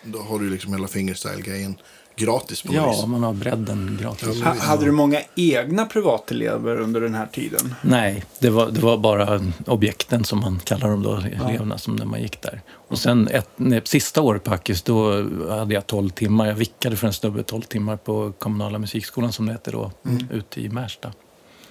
då 0.04 0.18
har 0.18 0.38
du 0.38 0.50
liksom 0.50 0.72
hela 0.72 0.88
fingerstyle-grejen 0.88 1.76
gratis 2.16 2.62
på 2.62 2.68
något 2.72 2.76
ja, 2.76 2.90
vis. 2.90 3.06
man 3.06 3.22
har 3.22 3.32
bredden 3.32 3.98
gratis. 4.02 4.28
Ja, 4.38 4.44
men- 4.44 4.58
hade 4.58 4.84
du 4.84 4.92
många 4.92 5.20
egna 5.36 5.86
privatelever 5.86 6.80
under 6.80 7.00
den 7.00 7.14
här 7.14 7.26
tiden? 7.26 7.74
Nej, 7.82 8.24
det 8.38 8.50
var, 8.50 8.70
det 8.70 8.80
var 8.80 8.96
bara 8.98 9.40
objekten 9.66 10.24
som 10.24 10.40
man 10.40 10.60
kallar 10.64 10.88
dem 10.88 11.02
då, 11.02 11.14
eleverna 11.16 11.78
som 11.78 11.96
när 11.96 12.04
man 12.06 12.22
gick 12.22 12.42
där. 12.42 12.60
Och 12.88 12.98
sen 12.98 13.28
ett, 13.28 13.48
nej, 13.56 13.80
sista 13.84 14.20
året 14.20 14.44
på 14.44 14.50
Hackis, 14.50 14.82
då 14.82 15.12
hade 15.48 15.74
jag 15.74 15.86
12 15.86 16.10
timmar. 16.10 16.46
Jag 16.46 16.54
vickade 16.54 16.96
för 16.96 17.06
en 17.06 17.12
snubbe 17.12 17.42
12 17.42 17.62
timmar 17.62 17.96
på 17.96 18.32
kommunala 18.38 18.78
musikskolan 18.78 19.32
som 19.32 19.46
det 19.46 19.52
hette 19.52 19.70
då, 19.70 19.90
ute 20.30 20.60
i 20.60 20.68
Märsta. 20.68 21.12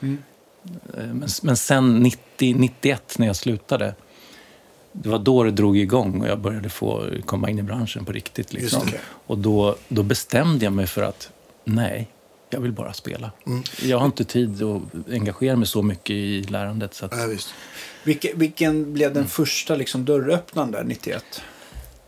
Eh, 0.02 0.10
Men, 0.94 1.28
men 1.42 1.58
sen 1.58 2.00
90, 2.00 2.56
91 2.58 3.16
när 3.18 3.28
jag 3.28 3.36
slutade, 3.36 3.96
det 4.92 5.10
var 5.10 5.20
då 5.20 5.44
det 5.44 5.52
drog 5.52 5.78
igång 5.78 6.22
och 6.22 6.28
jag 6.28 6.40
började 6.40 6.70
få 6.70 7.08
komma 7.26 7.50
in 7.50 7.60
i 7.60 7.64
branschen 7.64 8.06
på 8.06 8.12
riktigt. 8.12 8.54
Liksom. 8.54 8.82
Och 9.28 9.38
då, 9.38 9.76
då 9.88 10.04
bestämde 10.04 10.66
jag 10.66 10.74
mig 10.74 10.88
för 10.88 11.04
att 11.04 11.30
nej, 11.66 12.08
jag 12.50 12.60
vill 12.62 12.72
bara 12.72 12.94
spela. 12.94 13.32
Jag 13.84 14.00
har 14.00 14.06
inte 14.06 14.24
tid 14.26 14.64
att 14.64 14.82
engagera 15.12 15.56
mig 15.56 15.68
så 15.68 15.82
mycket 15.82 16.12
i 16.12 16.42
lärandet. 16.44 16.94
Så 16.94 17.06
att, 17.06 17.12
Ja. 17.18 17.38
Vilken, 18.04 18.40
vilken 18.40 18.94
blev 18.94 19.12
Mm. 19.12 19.22
den 19.22 19.28
första 19.30 19.76
liksom, 19.76 20.06
dörröppnaren 20.06 20.72
där 20.72 20.84
91? 20.84 21.42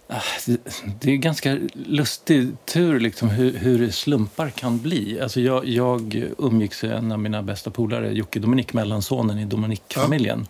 Ah, 0.08 0.22
det, 0.46 0.58
det 1.02 1.12
är 1.12 1.16
ganska 1.16 1.58
lustig 1.74 2.48
tur 2.66 3.00
liksom, 3.00 3.30
hur, 3.30 3.58
hur 3.58 3.90
slumpar 3.92 4.50
kan 4.50 4.80
bli. 4.80 5.20
Alltså 5.22 5.42
jag, 5.42 5.66
jag 5.68 6.26
umgicks 6.38 6.84
en 6.84 7.12
av 7.12 7.20
mina 7.20 7.44
bästa 7.44 7.72
polare, 7.72 8.12
Jocke 8.14 8.40
Dominik, 8.40 8.74
mellansonen 8.74 9.40
i 9.40 9.46
Dominik-familjen. 9.46 10.48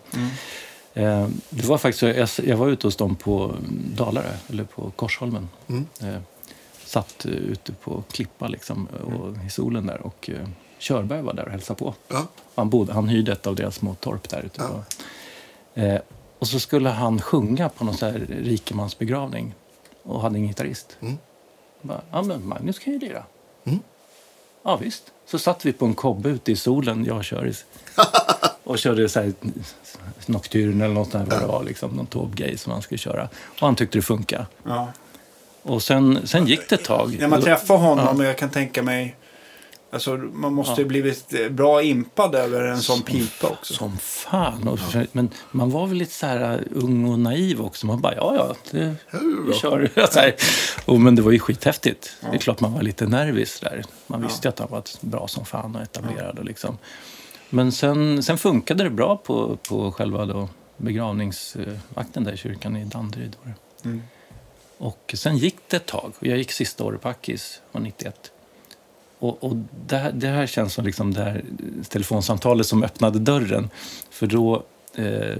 Eh, 0.94 1.28
det 1.50 1.66
var 1.66 1.78
faktiskt, 1.78 2.02
jag, 2.02 2.48
jag 2.50 2.56
var 2.56 2.68
ute 2.68 2.86
hos 2.86 2.96
dem 2.96 3.16
på 3.16 3.54
Dalarö, 3.96 4.32
eller 4.48 4.64
på 4.64 4.90
Korsholmen. 4.90 5.48
Eh, 6.00 6.16
satt 6.84 7.24
eh, 7.24 7.32
ute 7.32 7.72
på 7.72 8.02
klippa 8.10 8.48
liksom, 8.48 8.86
och, 8.86 9.44
i 9.46 9.50
solen 9.50 9.86
där 9.86 10.00
och 10.00 10.30
eh, 10.30 10.48
Körberg 10.78 11.22
var 11.22 11.34
där 11.34 11.44
och 11.44 11.50
hälsade 11.50 11.78
på. 11.78 11.94
Ja. 12.08 12.26
Han, 12.54 12.70
bodde, 12.70 12.92
han 12.92 13.08
hyrde 13.08 13.32
ett 13.32 13.46
av 13.46 13.56
deras 13.56 13.74
små 13.74 13.94
torp 13.94 14.28
där 14.28 14.42
ute. 14.42 14.60
På. 14.60 14.84
Eh, 15.80 16.00
och 16.38 16.48
så 16.48 16.60
skulle 16.60 16.88
han 16.88 17.20
sjunga 17.20 17.68
på 17.68 17.84
någon 17.84 17.96
så 17.96 18.06
här 18.06 18.26
rikemansbegravning 18.28 19.54
och 20.02 20.20
hade 20.20 20.38
en 20.38 20.46
gitarrist. 20.46 20.96
Mm. 21.00 21.18
Bara, 21.82 22.00
ja, 22.10 22.22
men 22.22 22.48
Magnus 22.48 22.78
kan 22.78 22.92
ju 22.92 22.98
lira. 22.98 23.24
Ja, 24.64 24.76
visst. 24.76 25.12
Så 25.26 25.38
satt 25.38 25.66
vi 25.66 25.72
på 25.72 25.84
en 25.84 25.94
kobbe 25.94 26.28
ute 26.28 26.52
i 26.52 26.56
solen, 26.56 27.04
jag 27.04 27.16
och 27.16 27.24
Köris. 27.24 27.64
och 28.64 28.78
körde 28.78 29.08
så 29.08 29.20
här 29.20 29.32
Nocturne 30.26 30.84
eller 30.84 30.94
något 30.94 31.12
där 31.12 31.24
vad 31.30 31.40
det 31.40 31.46
var, 31.46 31.64
liksom, 31.64 31.90
någon 31.90 32.06
tåggrej 32.06 32.58
som 32.58 32.72
han 32.72 32.82
skulle 32.82 32.98
köra. 32.98 33.28
Och 33.60 33.60
han 33.66 33.76
tyckte 33.76 33.98
det 33.98 34.02
funkade. 34.02 34.46
Ja. 34.64 34.92
Och 35.62 35.82
sen, 35.82 36.26
sen 36.26 36.46
gick 36.46 36.68
det 36.68 36.74
ett 36.74 36.84
tag. 36.84 37.16
När 37.20 37.28
man 37.28 37.42
träffar 37.42 37.76
honom, 37.76 38.16
och 38.16 38.24
jag 38.24 38.38
kan 38.38 38.50
tänka 38.50 38.82
mig... 38.82 39.16
Alltså, 39.90 40.16
man 40.16 40.54
måste 40.54 40.80
ju 40.80 40.86
blivit 40.86 41.34
eh, 41.34 41.48
bra 41.48 41.82
impad 41.82 42.34
över 42.34 42.64
en 42.64 42.80
sån 42.80 43.02
pipa 43.02 43.48
också. 43.48 43.74
Som 43.74 43.98
fan. 43.98 44.78
Men 45.12 45.30
man 45.50 45.70
var 45.70 45.86
väl 45.86 45.96
lite 45.96 46.12
så 46.12 46.26
här 46.26 46.54
uh, 46.54 46.84
ung 46.84 47.04
och 47.04 47.18
naiv 47.18 47.60
också. 47.60 47.86
Man 47.86 48.00
bara, 48.00 48.14
ja, 48.14 48.34
ja, 48.36 48.54
det, 48.70 48.94
vi 49.46 49.54
kör. 49.54 49.90
så 50.10 50.20
här. 50.20 50.34
Och, 50.84 51.00
men 51.00 51.14
det 51.14 51.22
var 51.22 51.32
ju 51.32 51.38
skithäftigt. 51.38 52.16
Det 52.20 52.36
är 52.36 52.38
klart 52.38 52.60
man 52.60 52.72
var 52.72 52.82
lite 52.82 53.06
nervös 53.06 53.60
där. 53.60 53.84
Man 54.06 54.22
visste 54.22 54.48
ju 54.48 54.52
att 54.52 54.58
han 54.58 54.68
var 54.70 54.82
bra 55.00 55.28
som 55.28 55.44
fan 55.44 55.76
och 55.76 55.82
etablerad. 55.82 56.38
Och 56.38 56.44
liksom. 56.44 56.78
Men 57.54 57.72
sen, 57.72 58.22
sen 58.22 58.38
funkade 58.38 58.84
det 58.84 58.90
bra 58.90 59.16
på, 59.16 59.58
på 59.68 59.92
själva 59.92 60.26
då 60.26 60.48
begravningsakten 60.76 62.24
där 62.24 62.32
i 62.32 62.36
kyrkan 62.36 62.76
i 62.76 62.84
Danderyd. 62.84 63.36
Det. 63.82 63.98
Och 64.78 65.14
sen 65.16 65.36
gick 65.36 65.56
det 65.68 65.76
ett 65.76 65.86
tag. 65.86 66.12
Och 66.18 66.26
jag 66.26 66.38
gick 66.38 66.52
sista 66.52 66.84
året 66.84 67.00
på 67.00 67.08
Akis, 67.08 67.60
var 67.72 67.80
91. 67.80 68.32
Och, 69.18 69.44
och 69.44 69.56
det, 69.86 69.96
här, 69.96 70.12
det 70.12 70.26
här 70.26 70.46
känns 70.46 70.74
som 70.74 70.84
liksom 70.84 71.14
det 71.14 71.22
här 71.22 71.44
telefonsamtalet 71.88 72.66
som 72.66 72.82
öppnade 72.82 73.18
dörren. 73.18 73.70
För 74.10 74.26
då 74.26 74.62
eh, 74.94 75.36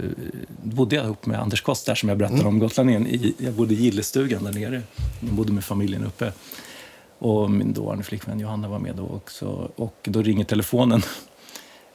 bodde 0.63 0.97
jag 0.97 1.05
ihop 1.05 1.27
med 1.27 1.41
Anders 1.41 1.63
Kost, 1.63 1.87
där 1.87 1.95
som 1.95 2.09
jag 2.09 2.19
berättade 2.19 2.45
om 2.45 2.59
gotlänningen. 2.59 3.07
I, 3.07 3.35
jag 3.39 3.55
bodde 3.55 3.75
i 3.75 3.77
gillestugan 3.77 4.45
där 4.45 4.53
nere. 4.53 4.83
Jag 5.21 5.33
bodde 5.33 5.53
med 5.53 5.65
familjen 5.65 6.05
uppe. 6.05 6.33
Och 7.19 7.51
min 7.51 7.73
dåvarande 7.73 8.05
flickvän 8.05 8.41
Johanna 8.41 8.69
var 8.69 8.79
med 8.79 8.97
då 8.97 9.07
också. 9.07 9.71
Och 9.77 10.09
då 10.11 10.23
ringer 10.23 10.45
telefonen. 10.45 11.03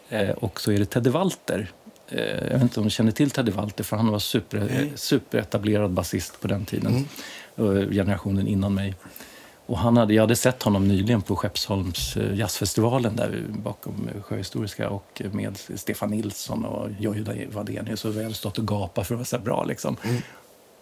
Eh, 0.10 0.30
och 0.30 0.62
så 0.62 0.72
är 0.72 0.80
det 0.80 0.86
Teddy 0.86 1.10
Walter. 1.10 1.72
Eh, 2.08 2.48
jag 2.48 2.54
vet 2.54 2.62
inte 2.62 2.80
om 2.80 2.84
du 2.84 2.90
känner 2.90 3.12
till 3.12 3.32
Teddy 3.32 3.52
Walter, 3.52 3.84
för 3.84 3.98
han 3.98 4.08
var 4.08 4.20
super, 4.20 4.90
superetablerad 4.96 5.92
basist 5.92 6.42
på 6.42 6.48
den 6.48 6.66
tiden. 6.66 7.08
Och 7.56 7.74
Generationen 7.74 8.48
innan 8.48 8.74
mig. 8.74 8.96
Och 9.70 9.78
han 9.78 9.98
hade, 9.98 10.14
jag 10.14 10.24
hade 10.24 10.36
sett 10.36 10.64
honom 10.64 10.88
nyligen 10.88 11.22
på 11.22 11.36
Skeppsholms 11.36 12.18
eh, 12.18 12.36
jazzfestivalen 12.36 13.16
där 13.16 13.44
bakom 13.50 14.10
eh, 14.16 14.22
Sjöhistoriska 14.22 14.90
och 14.90 15.22
med 15.32 15.58
Stefan 15.76 16.10
Nilsson 16.10 16.66
och 16.66 16.90
Jojje 17.00 17.48
Wadenius. 17.52 18.06
Och 18.06 18.18
vi 18.18 18.24
hade 18.24 18.36
stått 18.36 18.58
och 18.58 18.68
gapat 18.68 19.08
för 19.08 19.16
att 19.16 19.20
vara 19.20 19.26
så 19.26 19.40
bra. 19.40 19.64
Liksom. 19.64 19.98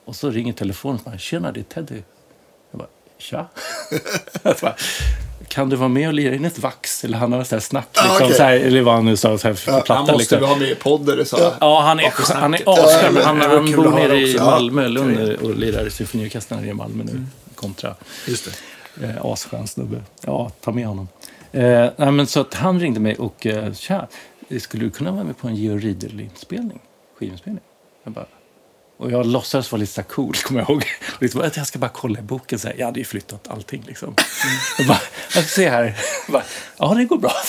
Och 0.06 0.16
så 0.16 0.30
ringer 0.30 0.54
telefonen 0.54 0.98
och 0.98 1.12
bara, 1.12 1.18
tjena 1.18 1.52
det 1.52 1.60
är 1.60 1.64
Teddy. 1.64 2.02
Jag 2.72 2.80
bara, 2.80 2.90
tja. 3.18 3.48
Jag 4.44 4.56
bara, 4.62 4.76
kan 5.48 5.70
du 5.70 5.76
vara 5.76 5.90
med 5.90 6.08
och 6.08 6.14
lira 6.14 6.36
in 6.36 6.46
ett 6.46 6.60
vax? 6.60 7.04
Eller 7.04 7.18
han 7.18 7.34
har 7.34 7.44
så 7.44 7.56
här 7.56 7.60
snack, 7.60 7.88
liksom, 7.94 8.12
okej. 8.16 8.34
så 8.34 8.44
här, 8.44 8.54
eller 8.54 8.82
vad 8.82 8.94
han 8.94 9.06
nu 9.06 9.18
sa, 9.18 9.38
så 9.38 9.48
här, 9.48 9.56
för 9.56 9.72
platta. 9.72 9.94
Han 9.94 10.02
måste 10.02 10.18
liksom. 10.18 10.40
vi 10.40 10.46
ha 10.46 10.56
med 10.56 10.70
i 10.70 10.76
podden, 10.76 11.26
sa. 11.26 11.54
Ja, 11.60 11.82
han 11.82 12.00
är, 12.00 12.04
Bakom 12.04 12.42
han 12.42 12.54
är 12.54 12.62
asskön. 12.66 13.18
Han, 13.24 13.42
han 13.42 13.72
bor 13.72 13.92
nere 13.92 14.18
i. 14.18 14.38
Malmö, 14.38 14.88
Lund 14.88 15.36
och 15.42 15.56
lirar 15.56 15.88
i 15.88 15.92
symfoniorkestern 15.92 16.66
i 16.66 16.74
Malmö 16.74 17.04
nu. 17.04 17.26
Kontra. 17.56 17.96
Just 18.28 18.46
det. 18.46 19.08
Eh, 19.08 19.26
asskön 19.26 19.68
snubbe. 19.68 20.04
Ja, 20.22 20.52
ta 20.62 20.72
med 20.72 20.88
honom. 20.88 21.08
Eh, 21.52 21.90
nej, 21.96 22.12
men 22.12 22.28
så 22.28 22.40
att 22.40 22.54
han 22.54 22.80
ringde 22.80 23.00
mig 23.00 23.16
och 23.16 23.46
eh, 23.46 23.74
tja, 23.74 24.08
skulle 24.60 24.84
du 24.84 24.90
kunna 24.90 25.12
vara 25.12 25.24
med 25.24 25.38
på 25.38 25.48
en 25.48 25.56
Georg 25.56 25.86
Riedel-inspelning? 25.86 26.80
Skivinspelning? 27.20 27.64
Jag 28.04 28.14
bara, 28.14 28.26
och 28.98 29.12
jag 29.12 29.26
låtsades 29.26 29.72
vara 29.72 29.80
lite 29.80 29.94
så 29.94 30.04
cool, 30.04 30.36
kommer 30.46 30.60
jag 30.60 30.70
ihåg. 30.70 30.86
Och 31.16 31.22
liksom, 31.22 31.42
att 31.42 31.58
jag 31.58 31.68
ska 31.68 31.80
bara 31.80 31.90
kolla 31.90 32.20
i 32.20 32.22
boken. 32.22 32.60
Så 32.60 32.68
här, 32.68 32.76
jag 32.78 32.86
hade 32.86 33.00
ju 33.00 33.06
flyttat 33.06 33.48
allting. 33.48 33.84
Liksom. 33.88 34.16
Jag 34.78 34.88
bara, 34.88 35.00
jag 35.34 35.44
ska 35.44 35.62
se 35.62 35.70
här. 35.70 35.98
Bara, 36.28 36.44
ja, 36.78 36.94
det 36.94 37.06
går 37.06 37.18
bra. 37.18 37.34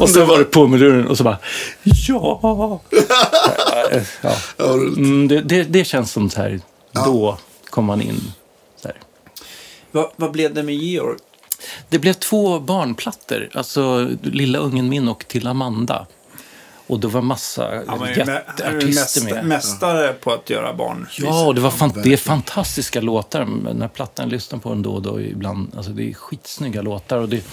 och 0.00 0.10
så 0.10 0.24
var 0.24 0.38
det 0.38 0.44
på 0.44 0.66
med 0.66 0.80
luren 0.80 1.06
och 1.06 1.18
så 1.18 1.24
bara, 1.24 1.38
ja. 1.82 2.40
ja. 4.20 4.36
Mm, 4.58 5.28
det, 5.28 5.40
det, 5.40 5.62
det 5.62 5.84
känns 5.84 6.12
som 6.12 6.30
så 6.30 6.40
här, 6.40 6.60
då 6.92 7.38
kom 7.70 7.84
man 7.84 8.02
in. 8.02 8.32
Så. 8.82 8.88
Vad, 9.90 10.10
vad 10.16 10.30
blev 10.30 10.54
det 10.54 10.62
med 10.62 10.74
Georg? 10.74 11.18
Det 11.88 11.98
blev 11.98 12.12
två 12.12 12.60
barnplattor, 12.60 13.48
alltså 13.54 14.10
Lilla 14.22 14.58
ungen 14.58 14.88
min 14.88 15.08
och 15.08 15.24
Till 15.28 15.46
Amanda. 15.46 16.06
Och 16.92 17.00
det 17.00 17.08
var 17.08 17.22
massa 17.22 17.70
mä- 17.84 18.18
jätteartister 18.18 19.34
med. 19.34 19.44
mästare 19.44 20.12
på 20.12 20.32
att 20.32 20.50
göra 20.50 20.74
barn. 20.74 21.06
Ja, 21.18 21.46
och 21.46 21.54
det, 21.54 21.60
var 21.60 21.70
fan, 21.70 21.92
det 22.02 22.12
är 22.12 22.16
fantastiska 22.16 23.00
låtar. 23.00 23.40
Den 23.64 23.80
här 23.80 23.88
plattan 23.88 24.24
jag 24.26 24.32
lyssnar 24.32 24.58
på 24.58 24.68
den 24.68 24.82
då 24.82 24.90
och 24.92 25.02
då 25.02 25.20
ibland. 25.20 25.72
Alltså 25.76 25.92
det 25.92 26.10
är 26.10 26.14
skitsnygga 26.14 26.82
låtar. 26.82 27.18
Och 27.18 27.28
det, 27.28 27.44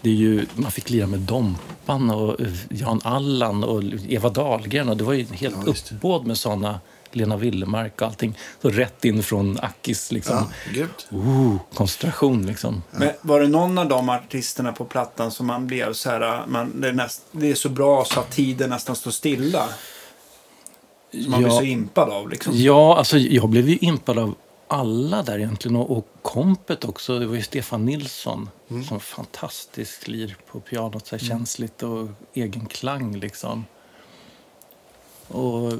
det 0.00 0.10
är 0.10 0.14
ju, 0.14 0.46
man 0.54 0.70
fick 0.70 0.90
lira 0.90 1.06
med 1.06 1.20
Dompan 1.20 2.10
och 2.10 2.36
Jan 2.68 3.00
Allan 3.04 3.64
och 3.64 3.82
Eva 4.08 4.28
Dahlgren. 4.28 4.88
Och 4.88 4.96
det 4.96 5.04
var 5.04 5.12
ju 5.12 5.26
helt 5.32 5.56
Ja, 5.66 5.72
uppbåd 5.72 6.26
med 6.26 6.38
såna. 6.38 6.80
Lena 7.16 7.36
Willemark 7.36 8.00
och 8.00 8.06
allting. 8.06 8.38
Så 8.62 8.70
rätt 8.70 9.04
in 9.04 9.22
från 9.22 9.58
Akis 9.62 10.12
liksom. 10.12 10.36
Ja, 10.36 10.72
grymt. 10.72 11.06
Oh, 11.10 11.56
koncentration 11.74 12.46
liksom. 12.46 12.82
Men 12.90 13.10
var 13.20 13.40
det 13.40 13.48
någon 13.48 13.78
av 13.78 13.88
de 13.88 14.08
artisterna 14.08 14.72
på 14.72 14.84
plattan 14.84 15.30
som 15.30 15.46
man 15.46 15.66
blev 15.66 15.92
så 15.92 16.10
här, 16.10 16.46
man, 16.46 16.80
det, 16.80 16.88
är 16.88 16.92
näst, 16.92 17.22
det 17.32 17.50
är 17.50 17.54
så 17.54 17.68
bra 17.68 18.04
så 18.04 18.20
att 18.20 18.30
tiden 18.30 18.70
nästan 18.70 18.96
står 18.96 19.10
stilla? 19.10 19.68
Som 21.22 21.30
man 21.30 21.42
Ja. 21.42 21.48
blir 21.48 21.56
så 21.58 21.62
impad 21.62 22.08
av 22.08 22.28
liksom. 22.28 22.52
Ja, 22.56 22.96
alltså 22.98 23.18
jag 23.18 23.48
blev 23.48 23.68
ju 23.68 23.76
impad 23.80 24.18
av 24.18 24.34
alla 24.68 25.22
där 25.22 25.38
egentligen. 25.38 25.76
Och, 25.76 25.96
och 25.98 26.08
kompet 26.22 26.84
också. 26.84 27.18
Det 27.18 27.26
var 27.26 27.34
ju 27.36 27.42
Stefan 27.42 27.84
Nilsson 27.84 28.50
som 28.88 29.00
fantastisk 29.00 30.08
lir 30.08 30.36
på 30.50 30.60
pianot. 30.60 31.06
Så 31.06 31.16
här 31.16 31.24
känsligt 31.24 31.82
och 31.82 32.08
egen 32.34 32.66
klang 32.66 33.16
liksom. 33.16 33.64
Och 35.28 35.72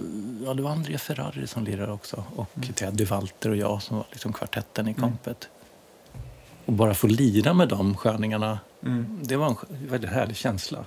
ja, 0.45 0.55
det 0.55 0.63
var 0.63 0.71
Andrea 0.71 0.99
Ferrari 0.99 1.47
som 1.47 1.65
lirade 1.65 1.93
också. 1.93 2.25
Och 2.37 2.49
Teddy 2.75 3.05
Walter 3.05 3.51
och 3.51 3.57
jag 3.57 3.83
som 3.83 3.97
var 3.97 4.07
liksom 4.11 4.33
kvartetten 4.33 4.89
i 4.89 4.95
kompet. 4.95 5.49
Och 6.67 6.73
bara 6.73 6.95
få 6.95 7.07
lira 7.07 7.55
med 7.55 7.69
de 7.69 7.97
sköningarna, 7.97 8.59
det 9.23 9.37
var 9.37 9.47
en 9.47 9.57
väldigt 9.89 10.11
härlig 10.11 10.37
känsla. 10.37 10.85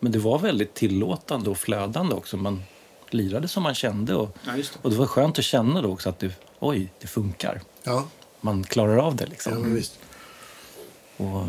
Men 0.00 0.12
det 0.12 0.18
var 0.18 0.38
väldigt 0.38 0.74
tillåtande 0.74 1.50
och 1.50 1.58
flödande 1.58 2.14
också. 2.14 2.36
Man 2.36 2.62
lirade 3.10 3.48
som 3.48 3.62
man 3.62 3.74
kände. 3.74 4.14
Och, 4.14 4.36
Ja, 4.46 4.52
det. 4.52 4.78
och 4.82 4.90
det 4.90 4.96
var 4.96 5.06
skönt 5.06 5.38
att 5.38 5.44
känna 5.44 5.82
då 5.82 5.92
också 5.92 6.08
att 6.08 6.18
det, 6.18 6.32
oj, 6.58 6.92
det 7.00 7.06
funkar. 7.06 7.60
Ja, 7.82 8.04
Man 8.40 8.64
klarar 8.64 8.96
av 8.96 9.16
det 9.16 9.24
ja 9.24 9.30
liksom. 9.30 9.74
visst. 9.74 9.98
Och, 11.16 11.46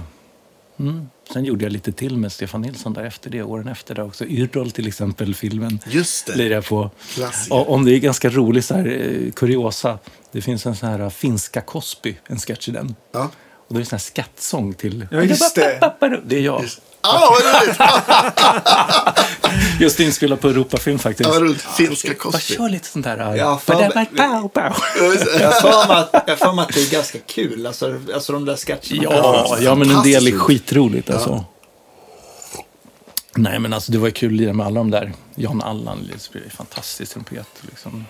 mm. 0.90 1.10
Sen 1.34 1.46
gjorde 1.46 1.66
jag 1.66 1.72
lite 1.72 1.92
till 1.92 2.18
med 2.18 2.32
Stefan 2.32 2.62
Nilsson 2.62 2.94
där 2.94 3.04
efter 3.04 3.30
det, 3.30 3.44
åren 3.44 3.68
efter 3.68 3.96
det 3.96 4.04
också. 4.04 4.26
Yrrol 4.26 4.72
till 4.72 4.88
exempel, 4.88 5.36
filmen. 5.36 5.80
Just 5.88 6.26
det. 6.26 6.36
Lirade 6.36 6.56
jag 6.56 6.66
på. 6.66 6.92
Klassiker. 7.16 7.56
Och, 7.56 7.74
om 7.74 7.86
det 7.86 7.92
är 7.92 8.00
ganska 8.00 8.30
rolig 8.30 8.64
så 8.64 8.76
här, 8.76 8.88
eh, 8.88 9.32
kuriosa. 9.32 10.00
Det 10.32 10.42
finns 10.42 10.66
en 10.66 10.76
sån 10.76 10.90
här 10.90 11.00
eh, 11.00 11.10
finska 11.10 11.62
Cosby, 11.62 12.18
en 12.28 12.40
sketch 12.40 12.70
i 12.70 12.72
den. 12.72 12.96
Ja. 13.12 13.32
Och 13.68 13.74
då 13.74 13.76
är 13.76 13.80
det 13.80 13.82
en 13.82 13.86
sån 13.86 13.96
här 13.96 14.02
skattsång 14.02 14.74
till... 14.74 15.08
Ja, 15.12 15.24
just 15.24 15.56
det. 15.56 15.94
Det 16.26 16.38
är 16.38 16.42
jag. 16.42 16.66
Ah, 17.06 17.30
vad 17.30 17.42
roligt! 17.42 17.78
Just 19.80 20.00
inspelad 20.00 20.42
på 20.42 20.50
Europafilm 20.50 21.00
faktiskt. 21.00 21.30
Ja, 21.34 21.40
roligt. 21.40 21.62
Finska 21.62 22.08
Bara 22.08 22.18
Cosby. 22.18 22.56
kör 22.56 22.70
lite 22.70 22.88
sånt 22.88 23.06
där... 23.06 23.18
Ja. 23.18 23.36
Ja, 23.36 23.58
för 23.60 23.74
mig 23.76 23.86
att, 26.64 26.74
det 26.74 26.82
är 26.82 26.92
ganska 26.92 27.20
kul, 27.20 27.68
alltså, 27.68 28.00
alltså 28.14 28.34
de 28.34 28.46
där 28.46 28.56
sketcherna. 28.56 29.04
Ja, 29.04 29.58
ja, 29.60 29.76
men 29.76 29.92
en 29.92 30.04
del 30.04 30.28
är 30.28 30.38
skitroligt 30.38 31.10
alltså. 31.10 31.46
Nej, 33.36 33.60
men 33.60 33.74
alltså 33.74 33.92
det 33.92 33.98
var 33.98 34.10
kul 34.10 34.34
att 34.34 34.38
lira 34.38 34.54
med 34.54 34.66
alla 34.66 34.80
de 34.80 34.92
där. 34.92 35.14
Jan 35.36 35.62
Allan 35.62 36.12
spelar 36.18 36.46
ju 36.46 36.50
fantastisk 36.50 37.12
trumpet. 37.14 37.48
Liksom. 37.62 38.06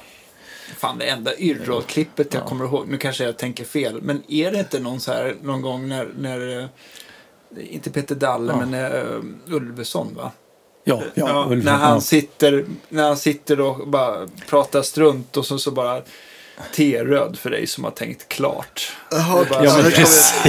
Fan, 0.77 0.97
det 0.97 1.05
enda 1.05 1.37
Yrrol-klippet 1.37 2.33
jag 2.33 2.45
kommer 2.45 2.65
ihåg, 2.65 2.87
nu 2.87 2.97
kanske 2.97 3.23
jag 3.23 3.37
tänker 3.37 3.65
fel, 3.65 4.01
men 4.01 4.23
är 4.27 4.51
det 4.51 4.59
inte 4.59 4.79
någon 4.79 4.99
så 4.99 5.11
här, 5.11 5.35
någon 5.41 5.61
gång 5.61 5.89
när, 5.89 6.09
när 6.17 6.59
eh, 6.59 6.65
inte 7.57 7.91
Peter 7.91 8.15
Dalle, 8.15 8.53
Ja. 8.53 8.65
men 8.65 8.93
uh, 8.93 9.55
Ulveson 9.55 10.15
va? 10.15 10.31
Ja, 10.83 11.01
ja, 11.13 11.47
Ulf, 11.49 11.65
när, 11.65 11.71
han 11.71 11.93
ja. 11.93 12.01
sitter, 12.01 12.65
när 12.89 13.03
han 13.03 13.17
sitter 13.17 13.61
och 13.61 13.87
bara 13.87 14.27
pratar 14.49 14.81
strunt 14.81 15.37
och 15.37 15.45
så, 15.45 15.57
så 15.57 15.71
bara 15.71 16.01
T-röd 16.75 17.37
för 17.41 17.49
dig 17.49 17.67
som 17.67 17.83
har 17.83 17.91
tänkt 17.91 18.27
klart. 18.29 18.91
Jaha, 19.11 19.45
bara 19.49 19.65
Ja, 19.65 19.77
men 19.77 19.91
precis. 19.91 20.33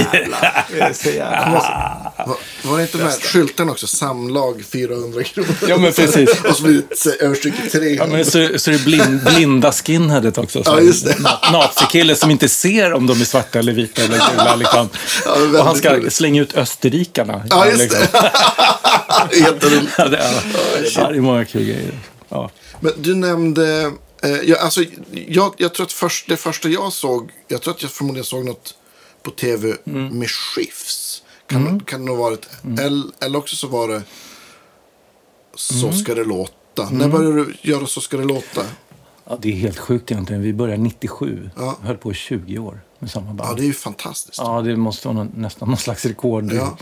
Det 0.71 0.79
är 0.79 0.93
så 0.93 1.09
jävla... 1.09 2.11
Var, 2.27 2.37
var 2.63 2.77
det 2.77 2.83
inte 2.83 2.97
med 2.97 3.13
skylten 3.13 3.69
också? 3.69 3.87
Samlag 3.87 4.63
400 4.71 5.23
kronor. 5.23 5.49
Ja, 5.67 5.77
men 5.77 5.93
precis. 5.93 6.41
Och 6.49 6.55
så 6.55 6.63
blir 6.63 6.81
det 7.03 7.25
överstryket 7.25 7.71
300. 7.71 8.05
Ja, 8.05 8.07
men 8.11 8.25
så, 8.25 8.59
så 8.59 8.71
är 8.71 8.77
det 8.77 8.83
blind, 8.85 9.23
blinda 9.23 9.71
skinheadet 9.71 10.37
också. 10.37 10.63
Så 10.63 10.71
Ja, 10.71 10.79
just 10.81 11.05
det. 11.05 11.13
na- 11.13 11.51
Nazikille 11.51 12.15
som 12.15 12.31
inte 12.31 12.49
ser 12.49 12.93
om 12.93 13.07
de 13.07 13.21
är 13.21 13.25
svarta 13.25 13.59
eller 13.59 13.73
vita 13.73 14.01
eller 14.01 14.17
gula. 14.31 14.55
Liksom. 14.55 14.89
Ja, 15.25 15.59
och 15.59 15.65
han 15.65 15.75
ska 15.75 15.93
roligt. 15.93 16.13
slänga 16.13 16.41
ut 16.41 16.57
österrikarna. 16.57 17.43
Ja, 17.49 17.67
just 17.67 17.79
liksom. 17.79 17.99
det. 18.11 18.31
Jätteroligt. 19.37 19.91
Ja, 19.97 20.07
det, 20.07 20.17
är, 20.17 21.11
det 21.11 21.17
är 21.17 21.21
många 21.21 21.45
kul 21.45 21.63
grejer. 21.63 21.99
Ja. 22.29 22.49
Men 22.79 22.93
du 22.97 23.15
nämnde... 23.15 23.91
Eh, 24.23 24.29
jag, 24.31 24.59
alltså, 24.59 24.81
jag, 25.27 25.53
jag 25.57 25.73
tror 25.73 25.85
att 25.85 25.91
först, 25.91 26.29
det 26.29 26.37
första 26.37 26.69
jag 26.69 26.93
såg... 26.93 27.31
Jag 27.47 27.61
tror 27.61 27.73
att 27.73 27.81
jag 27.81 27.91
förmodligen 27.91 28.25
såg 28.25 28.45
något 28.45 28.75
på 29.23 29.31
tv 29.31 29.75
Mm. 29.85 30.19
med 30.19 30.29
Schiffs. 30.29 31.23
Kan, 31.47 31.79
kan 31.79 31.99
det 31.99 32.05
nog 32.05 32.17
varit. 32.17 32.49
Eller, 32.79 33.03
eller 33.25 33.37
också 33.39 33.55
så 33.55 33.67
var 33.67 33.87
det 33.87 34.01
Så 35.55 35.85
Mm. 35.87 35.97
ska 35.97 36.15
det 36.15 36.23
låta. 36.23 36.89
När 36.89 37.07
började 37.07 37.35
du 37.45 37.55
göra 37.61 37.87
Så 37.87 38.01
ska 38.01 38.17
det 38.17 38.23
låta? 38.23 38.65
Ja, 39.25 39.37
det 39.41 39.49
är 39.51 39.55
helt 39.55 39.77
sjukt 39.79 40.11
egentligen. 40.11 40.41
Vi 40.41 40.53
började 40.53 40.81
97. 40.81 41.49
Ja. 41.55 41.77
Höll 41.81 41.97
på 41.97 42.11
i 42.11 42.13
20 42.13 42.57
år 42.59 42.81
med 42.99 43.11
samma 43.11 43.33
band. 43.33 43.49
Ja, 43.49 43.53
det 43.55 43.61
är 43.63 43.65
ju 43.67 43.73
fantastiskt. 43.73 44.37
Ja, 44.37 44.61
det 44.61 44.75
måste 44.75 45.07
vara 45.07 45.17
någon, 45.17 45.31
nästan 45.35 45.69
någon 45.69 45.77
slags 45.77 46.05
rekord. 46.05 46.53
Ja. 46.53 46.77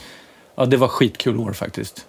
Ja. 0.56 0.66
det 0.66 0.78
var 0.78 0.88
skitkul 0.88 1.38
år 1.40 1.54
faktiskt. 1.54 2.06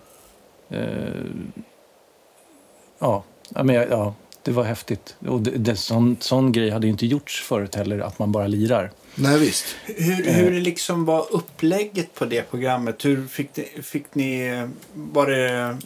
Ja, 2.98 3.24
ja, 3.48 3.62
men, 3.62 3.74
jag- 3.74 3.90
ja, 3.90 4.14
det 4.44 4.50
var 4.50 4.64
häftigt. 4.64 5.16
Och 5.26 5.40
det, 5.40 5.50
det, 5.50 5.76
sån, 5.76 6.16
sån 6.20 6.52
grej 6.52 6.70
hade 6.70 6.86
ju 6.86 6.92
inte 6.92 7.06
gjorts 7.06 7.42
förut 7.42 7.74
heller, 7.74 7.98
att 7.98 8.18
man 8.18 8.32
bara 8.32 8.46
lirar. 8.46 8.90
Nej, 9.14 9.38
visst. 9.38 9.64
Hur, 9.84 10.32
hur 10.32 10.50
det 10.50 10.60
liksom 10.60 11.04
var 11.04 11.26
upplägget 11.30 12.14
på 12.14 12.24
det 12.24 12.50
programmet? 12.50 13.04
Hur 13.04 13.26
fick, 13.26 13.54
det, 13.54 13.84
fick 13.84 14.14
ni... 14.14 14.62
Var 14.92 15.26
det... 15.26 15.76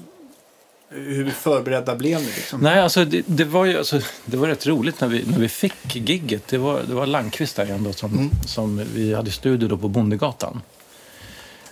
hur 0.89 1.31
förberedda 1.31 1.97
blev 1.97 2.21
ni? 2.21 2.27
Liksom? 2.27 2.61
Nej, 2.61 2.81
alltså 2.81 3.05
det, 3.05 3.23
det 3.27 3.45
var 3.45 3.65
ju 3.65 3.79
alltså, 3.79 4.01
det 4.25 4.37
var 4.37 4.49
rätt 4.49 4.67
roligt 4.67 5.01
när 5.01 5.09
vi, 5.09 5.25
när 5.27 5.39
vi 5.39 5.49
fick 5.49 5.97
gigget. 5.97 6.49
Det 6.49 6.59
var, 6.59 6.83
det 6.89 6.95
var 6.95 7.07
Landqvist 7.07 7.57
där 7.57 7.65
igen 7.65 7.85
då, 7.85 7.93
som, 7.93 8.31
som 8.47 8.85
vi 8.95 9.15
hade 9.15 9.31
studio 9.31 9.69
då 9.69 9.77
på 9.77 9.89
Bondegatan. 9.89 10.61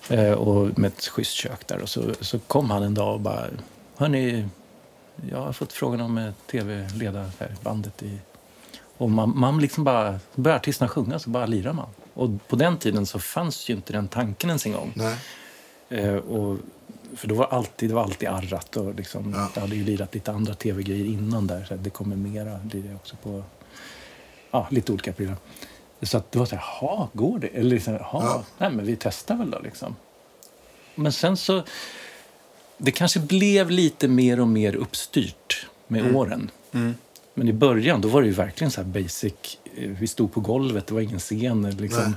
Eh, 0.08 0.32
och 0.32 0.78
med 0.78 0.88
ett 0.88 1.06
schysst 1.06 1.32
kök 1.32 1.66
där. 1.66 1.82
Och 1.82 1.88
så, 1.88 2.02
så 2.20 2.38
kom 2.38 2.70
han 2.70 2.82
en 2.82 2.94
dag 2.94 3.14
och 3.14 3.20
bara, 3.20 3.46
hörni, 3.96 4.44
jag 5.30 5.38
har 5.42 5.52
fått 5.52 5.72
frågan 5.72 6.00
om 6.00 6.18
eh, 6.18 6.32
tv-leda 6.50 7.30
här, 7.38 7.54
bandet 7.62 8.02
i... 8.02 8.18
Och 8.98 9.10
man, 9.10 9.32
man 9.38 9.58
liksom 9.58 9.84
bara, 9.84 10.20
börjar 10.34 10.56
artisterna 10.56 10.88
sjunga 10.88 11.18
så 11.18 11.30
bara 11.30 11.46
lirar 11.46 11.72
man. 11.72 11.88
Och 12.14 12.30
på 12.48 12.56
den 12.56 12.76
tiden 12.78 13.06
så 13.06 13.18
fanns 13.18 13.68
ju 13.68 13.74
inte 13.74 13.92
den 13.92 14.08
tanken 14.08 14.50
ens 14.50 14.66
en 14.66 14.72
gång. 14.72 14.94
Eh, 15.88 16.14
och, 16.14 16.58
för 17.16 17.28
då 17.28 17.34
var 17.34 17.46
alltid, 17.46 17.90
det 17.90 17.94
var 17.94 18.02
alltid 18.02 18.28
arrat 18.28 18.76
och 18.76 18.94
liksom, 18.94 19.32
Ja. 19.36 19.50
det 19.54 19.60
hade 19.60 19.76
ju 19.76 19.84
lirat 19.84 20.14
lite 20.14 20.32
andra 20.32 20.54
tv-grejer 20.54 21.04
innan 21.06 21.46
där. 21.46 21.64
Så 21.64 21.74
det 21.74 21.90
kommer 21.90 22.16
mera 22.16 22.60
lirar 22.72 22.86
jag 22.86 22.96
också 22.96 23.16
på 23.22 23.42
ja, 24.50 24.66
lite 24.70 24.92
olika 24.92 25.12
program. 25.12 25.36
Så 26.02 26.16
att 26.18 26.32
det 26.32 26.38
var 26.38 26.46
så 26.46 26.56
här, 26.56 26.64
jaha, 26.80 27.08
går 27.12 27.38
det? 27.38 27.46
Eller 27.46 27.70
liksom, 27.70 27.92
jaha, 27.94 28.02
Ja. 28.24 28.44
nej 28.58 28.70
men 28.70 28.86
vi 28.86 28.96
testar 29.00 29.36
väl 29.36 29.50
då 29.50 29.58
liksom. 29.58 29.96
Men 30.94 31.12
sen 31.12 31.36
så, 31.36 31.62
det 32.78 32.90
kanske 32.90 33.20
blev 33.20 33.70
lite 33.70 34.08
mer 34.08 34.40
och 34.40 34.48
mer 34.48 34.76
uppstyrt 34.76 35.66
med 35.86 36.16
åren. 36.16 36.50
Men 37.34 37.48
i 37.48 37.52
början 37.52 38.00
då 38.00 38.08
var 38.08 38.20
det 38.22 38.26
ju 38.26 38.32
verkligen 38.34 38.70
så 38.70 38.80
här 38.82 38.88
basic. 38.88 39.32
eh, 39.76 39.90
Vi 40.00 40.06
stod 40.06 40.32
på 40.32 40.40
golvet, 40.40 40.86
det 40.86 40.94
var 40.94 41.00
ingen 41.00 41.18
scen. 41.18 41.70
Liksom. 41.80 42.16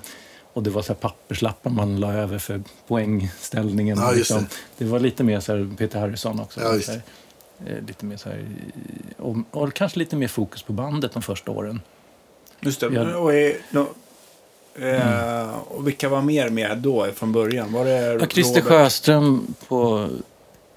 Och 0.54 0.64
det 0.64 0.70
var 0.70 0.82
så 0.82 0.94
här 0.94 1.00
papperslappar 1.00 1.70
man 1.70 2.00
la 2.00 2.14
över 2.14 2.38
för 2.40 2.62
poängställningen. 2.88 3.98
Ja, 3.98 4.12
liksom. 4.12 4.38
det. 4.78 4.86
det 4.86 4.92
var 4.92 5.00
lite 5.00 5.24
mer 5.24 5.40
så 5.40 5.56
här 5.56 5.70
Peter 5.78 6.00
Harrison 6.00 6.40
också. 6.40 6.62
Ja, 6.62 6.80
så 6.80 6.92
här, 6.92 7.02
eh, 7.66 7.86
lite 7.88 8.06
mer 8.06 8.18
så 8.18 8.30
här, 8.30 8.46
och, 9.18 9.38
och 9.52 9.74
kanske 9.74 10.00
lite 10.00 10.16
mer 10.16 10.28
fokus 10.28 10.62
på 10.64 10.74
bandet 10.74 11.12
de 11.14 11.22
första 11.22 11.52
åren. 11.52 11.82
Just 12.62 12.80
det. 12.80 12.88
Ja. 12.94 13.16
Och, 13.18 13.34
är, 13.34 13.58
då, 13.72 13.88
eh, 14.86 15.50
och 15.68 15.88
vilka 15.88 16.10
var 16.10 16.22
mer 16.22 16.50
med 16.50 16.78
då 16.78 17.08
från 17.16 17.32
början? 17.32 17.74
Var 17.74 17.86
det 17.86 18.14
Ja, 18.22 18.28
Christer 18.28 18.62
Robert? 18.62 18.70
Sjöström 18.70 19.54
på... 19.68 20.10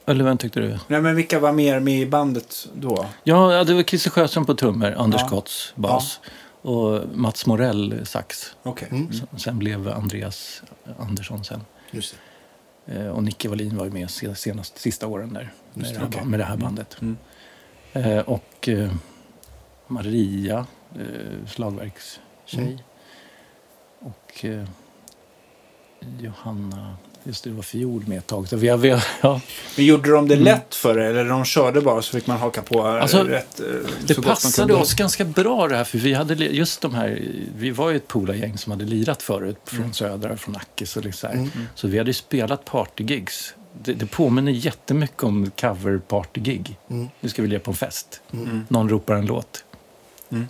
Eller 0.07 0.25
vem 0.25 0.39
tyckte 0.39 0.61
du? 0.61 0.79
Nej, 0.89 1.01
men 1.01 1.17
vilka 1.17 1.39
var 1.41 1.53
mer 1.53 1.81
med 1.81 2.01
i 2.01 2.07
bandet 2.07 2.69
då? 2.75 3.07
Ja, 3.25 3.53
ja, 3.55 3.65
det 3.65 3.75
var 3.75 3.83
Christer 3.83 4.11
Sjöström 4.11 4.45
på 4.47 4.55
trummor, 4.55 4.95
Anders 4.99 5.21
Ja. 5.23 5.29
Kotz 5.29 5.73
bas 5.77 6.21
och 6.63 7.01
Mats 7.15 7.47
Morell 7.47 8.07
sax. 8.07 8.57
Okej. 8.63 8.89
Sen- 8.91 9.39
Sen 9.39 9.59
blev 9.59 9.89
Andreas 9.89 10.63
Andersson 10.99 11.45
sen. 11.45 11.61
Just 11.91 12.15
det. 12.87 12.95
Eh, 12.95 13.09
Och 13.09 13.23
Nicke 13.23 13.49
Wallin 13.49 13.77
var 13.77 13.85
ju 13.85 13.91
med 13.91 14.11
se- 14.11 14.35
senast, 14.35 14.79
sista 14.79 15.07
åren 15.07 15.33
där 15.35 15.53
med, 15.75 15.85
det, 15.85 15.93
det, 15.93 15.99
här, 15.99 16.07
ba- 16.07 16.25
med 16.25 16.41
det 16.41 16.45
här 16.45 16.57
bandet. 16.57 16.97
Mm. 17.01 17.17
Eh, 17.93 18.19
och 18.19 18.69
eh, 18.69 18.91
Maria, 19.87 20.67
eh, 20.95 21.47
slagverkstjej. 21.47 22.19
Mm. 22.59 22.79
Och 24.01 24.45
Johanna, 26.21 26.97
just 27.25 27.45
det, 27.45 27.51
det 27.51 27.57
var 27.57 27.63
fiol 27.63 28.05
med 28.07 28.19
ett 28.19 28.27
tag. 28.27 28.49
Så 28.49 28.57
vi 28.57 28.77
vi 28.77 28.89
ja, 29.23 29.41
Men 29.77 29.85
gjorde 29.85 30.11
de 30.11 30.29
det 30.29 30.37
lätt 30.37 30.75
för 30.75 30.99
er? 30.99 31.05
Eller 31.05 31.25
de 31.25 31.45
körde 31.45 31.81
bara 31.81 32.03
så 32.03 32.13
fick 32.13 32.27
man 32.27 32.39
haka 32.39 32.63
på 32.63 32.79
eh, 32.79 33.03
Alltså, 33.03 33.25
rätt 33.25 33.61
eh, 33.61 33.67
Det 34.07 34.23
passade 34.23 34.75
oss 34.75 34.95
ganska 34.95 35.25
bra 35.25 35.69
det 35.69 35.77
här, 35.77 35.85
för 35.85 35.99
vi 35.99 36.13
hade 36.13 36.35
just 36.35 36.81
de 36.81 36.95
här, 36.95 37.23
vi 37.57 37.71
var 37.71 37.91
ju 37.91 37.97
ett 37.97 38.09
polargäng 38.09 38.59
som 38.59 38.73
hade 38.73 38.85
lirat 38.85 39.23
förut 39.23 39.59
från 39.65 39.93
Södra, 39.93 40.37
från 40.37 40.57
Ackes 40.57 40.97
och 40.97 41.05
liksom 41.05 41.31
så 41.31 41.37
här. 41.37 41.49
Så 41.75 41.89
vi 41.89 41.99
hade 41.99 42.11
ju 42.11 42.15
spelat 42.15 42.65
partygigs. 42.65 43.55
Det, 43.83 43.93
det 43.93 44.07
påminner 44.07 44.53
jättemycket 44.53 45.23
om 45.23 45.51
cover 45.61 45.99
partygig. 45.99 46.77
Nu 47.21 47.29
ska 47.29 47.43
vi 47.43 47.49
lira 47.49 47.61
på 47.61 47.71
en 47.71 47.77
fest. 47.77 48.21
Någon 48.69 48.89
ropar 48.89 49.15
en 49.15 49.27
låt. 49.27 49.65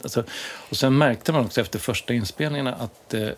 Alltså, 0.03 0.25
och 0.71 0.77
sen 0.77 0.99
märkte 0.99 1.33
man 1.33 1.45
också 1.45 1.61
efter 1.61 1.79
första 1.79 2.15
inspelningarna 2.15 2.75
att 2.75 3.15
eh, 3.15 3.29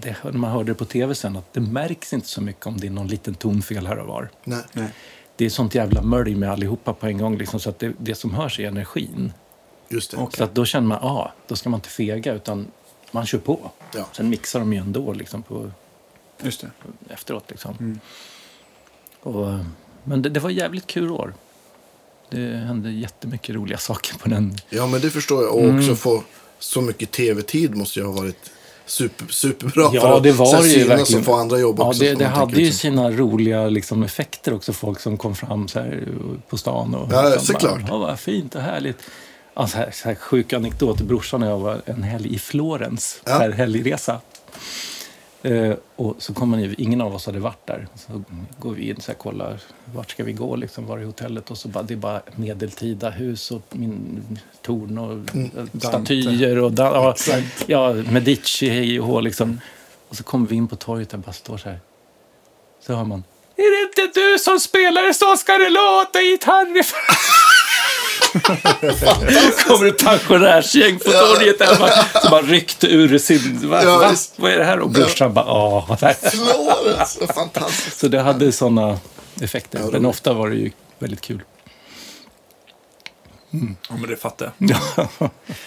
det, 0.00 0.16
när 0.24 0.32
man 0.32 0.50
hörde 0.50 0.70
det 0.70 0.74
på 0.74 0.84
tv 0.84 1.14
sen, 1.14 1.36
att 1.36 1.52
det 1.52 1.60
märks 1.60 2.12
inte 2.12 2.26
så 2.28 2.40
mycket 2.40 2.66
om 2.66 2.76
det 2.80 2.86
är 2.86 2.90
någon 2.90 3.06
liten 3.08 3.34
tonfel 3.34 3.86
här 3.86 3.98
och 3.98 4.06
var 4.06 4.30
Nej. 4.44 4.62
Nej. 4.72 4.88
det 5.36 5.44
är 5.44 5.50
sånt 5.50 5.74
jävla 5.74 6.02
mölj 6.02 6.34
med 6.34 6.50
allihopa 6.50 6.92
på 6.92 7.06
en 7.06 7.18
gång. 7.18 7.36
Liksom, 7.38 7.60
så 7.60 7.70
att 7.70 7.78
det, 7.78 7.92
det 7.98 8.14
som 8.14 8.34
hörs 8.34 8.60
är 8.60 8.64
energin. 8.68 9.32
Just 9.88 10.10
det. 10.10 10.16
Okej. 10.16 10.36
Så 10.38 10.44
att 10.44 10.54
då 10.54 10.64
känner 10.64 10.86
man, 10.88 10.98
ja, 11.02 11.08
ah, 11.08 11.32
då 11.46 11.56
ska 11.56 11.68
man 11.70 11.78
inte 11.78 11.88
fega 11.88 12.32
utan 12.34 12.66
man 13.10 13.26
kör 13.26 13.38
på. 13.38 13.70
Ja. 13.94 14.06
Sen 14.12 14.28
mixar 14.28 14.60
de 14.60 14.72
ju 14.72 14.78
ändå 14.78 15.12
liksom, 15.12 15.42
på, 15.42 15.70
Just 16.42 16.60
det. 16.60 16.70
efteråt. 17.14 17.44
Liksom. 17.50 17.76
Mm. 17.80 18.00
Och, 19.20 19.46
men 20.04 20.22
det, 20.22 20.28
det 20.28 20.40
var 20.40 20.50
jävligt 20.50 20.86
kul 20.86 21.10
år. 21.10 21.34
Det 22.30 22.56
hände 22.56 22.90
jättemycket 22.90 23.54
roliga 23.54 23.78
saker 23.78 24.18
på 24.18 24.28
den. 24.28 24.56
Ja, 24.68 24.86
men 24.86 25.00
det 25.00 25.10
förstår 25.10 25.42
jag. 25.42 25.54
Och 25.54 25.60
Mm. 25.60 25.78
också 25.78 25.96
få 25.96 26.22
så 26.58 26.80
mycket 26.80 27.10
tv-tid 27.10 27.76
måste 27.76 27.98
ju 28.00 28.04
ha 28.06 28.12
varit 28.12 28.50
super, 28.90 29.26
superbra. 29.28 29.90
Ja, 29.92 30.00
för 30.00 30.20
det 30.20 30.32
var 30.32 30.62
det 30.62 30.68
ju 30.68 30.84
verkligen. 30.84 31.24
få 31.24 31.34
andra 31.34 31.58
jobb 31.58 31.76
Ja, 31.78 31.84
också. 31.88 32.00
det, 32.04 32.14
det 32.14 32.24
hade 32.26 32.52
ju 32.56 32.64
liksom. 32.64 32.78
sina 32.78 33.10
roliga 33.10 33.66
liksom, 33.68 34.02
effekter 34.02 34.54
också. 34.54 34.72
Folk 34.72 35.00
som 35.00 35.16
kom 35.16 35.34
fram 35.34 35.68
så 35.68 35.78
här, 35.80 36.08
på 36.48 36.56
stan. 36.58 36.94
Och, 36.94 37.12
Ja, 37.12 37.22
liksom 37.22 37.46
såklart. 37.46 37.88
Bara, 37.88 37.98
vad 37.98 38.20
fint 38.20 38.54
och 38.54 38.62
härligt. 38.62 38.98
Ja, 39.54 39.66
så 39.66 39.76
här, 39.76 39.90
så 39.94 40.08
här 40.08 40.14
sjuk 40.14 40.52
anekdot. 40.52 41.00
Brorsan 41.00 41.42
och 41.42 41.48
jag 41.48 41.58
var 41.58 41.82
en 41.84 42.02
helg 42.02 42.34
i 42.34 42.38
Florens. 42.38 43.20
Ja. 43.24 43.38
Helgresa. 43.38 44.20
Eh, 45.42 45.74
och 45.96 46.14
så 46.18 46.34
kom 46.34 46.48
man 46.50 46.74
ingen 46.78 47.00
av 47.00 47.14
oss 47.14 47.26
hade 47.26 47.38
varit 47.38 47.66
där. 47.66 47.86
Så 47.96 48.22
går 48.58 48.72
vi 48.72 48.88
in 48.90 48.96
och 49.08 49.18
kollar, 49.18 49.60
vart 49.94 50.10
ska 50.10 50.24
vi 50.24 50.32
gå, 50.32 50.56
liksom, 50.56 50.86
var 50.86 50.98
är 50.98 51.04
hotellet? 51.04 51.50
Och 51.50 51.58
så 51.58 51.68
bara, 51.68 51.82
det 51.82 51.94
är 51.94 51.98
bara 51.98 52.20
medeltida 52.36 53.10
hus 53.10 53.50
och 53.50 53.62
min 53.70 54.38
torn 54.62 54.98
och 54.98 55.12
Mm. 55.34 55.50
statyer 55.78 56.58
och 56.58 56.72
da, 56.72 57.14
ja, 57.26 57.44
ja, 57.66 57.92
Medici, 57.92 58.68
hej 58.68 59.00
och 59.00 59.06
hå 59.06 59.20
liksom. 59.20 59.60
Och 60.08 60.16
så 60.16 60.22
kommer 60.22 60.46
vi 60.46 60.56
in 60.56 60.68
på 60.68 60.76
torget 60.76 61.10
där 61.10 61.18
bara 61.18 61.32
står 61.32 61.56
så 61.58 61.68
här. 61.68 61.80
Så 62.86 62.94
hör 62.94 63.04
man. 63.04 63.24
Är 63.56 63.70
det 63.96 64.02
inte 64.02 64.20
du 64.20 64.38
som 64.38 64.60
spelar 64.60 65.12
Så 65.12 65.36
ska 65.36 65.52
det 65.52 65.70
låta 65.70 66.20
gitarr? 66.22 66.66
Kommer 69.66 69.86
ett 69.86 70.04
pensionärsgäng 70.04 70.98
på 70.98 71.10
torget 71.10 71.58
bara, 71.58 71.90
som 72.20 72.30
bara 72.30 72.42
ryckte 72.42 72.86
ur 72.86 73.18
sin... 73.18 73.70
Va, 73.70 73.82
Ja, 73.84 73.98
va? 73.98 74.12
Vad 74.36 74.52
är 74.52 74.58
det 74.58 74.64
här? 74.64 74.78
Och 74.80 74.90
brorsan 74.90 75.34
bara, 75.34 75.52
åh. 75.52 75.96
fantastiskt. 77.34 77.98
Så 78.00 78.08
det 78.08 78.20
hade 78.20 78.52
sådana 78.52 78.98
effekter. 79.40 79.80
Men 79.92 80.06
ofta 80.06 80.32
var 80.32 80.48
det 80.50 80.56
ju 80.56 80.70
väldigt 80.98 81.20
kul. 81.20 81.42
Ja, 83.50 83.96
men 83.96 84.02
det 84.08 84.16
fattar 84.16 84.52
jag. 84.58 84.78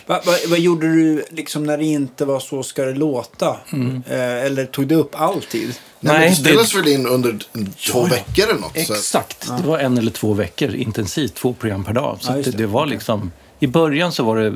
Va, 0.05 0.21
va, 0.25 0.33
vad 0.47 0.59
gjorde 0.59 0.87
du 0.87 1.25
liksom 1.29 1.63
när 1.63 1.77
det 1.77 1.85
inte 1.85 2.25
var 2.25 2.39
Så 2.39 2.63
ska 2.63 2.85
det 2.85 2.93
låta? 2.93 3.57
Eh, 4.05 4.45
eller 4.45 4.65
tog 4.65 4.87
det 4.87 4.95
upp 4.95 5.21
alltid? 5.21 5.75
Nej, 5.99 6.19
Nej, 6.19 6.29
det 6.29 6.35
spelades 6.35 6.75
väl 6.75 6.87
in 6.87 7.07
under 7.07 7.39
två 7.91 7.99
ja. 7.99 8.05
veckor 8.05 8.49
eller 8.49 8.61
något? 8.61 8.77
Exakt. 8.77 9.47
Det 9.57 9.67
var 9.67 9.79
en 9.79 9.97
eller 9.97 10.11
två 10.11 10.33
veckor 10.33 10.75
intensivt, 10.75 11.33
två 11.33 11.53
program 11.53 11.83
per 11.83 11.93
dag. 11.93 12.17
Så 12.21 12.31
Ja, 12.31 12.35
det, 12.35 12.41
det. 12.41 12.51
det 12.51 12.67
var 12.67 12.85
liksom... 12.85 13.31
I 13.59 13.67
början 13.67 14.11
så 14.11 14.23
var 14.23 14.37
det 14.37 14.47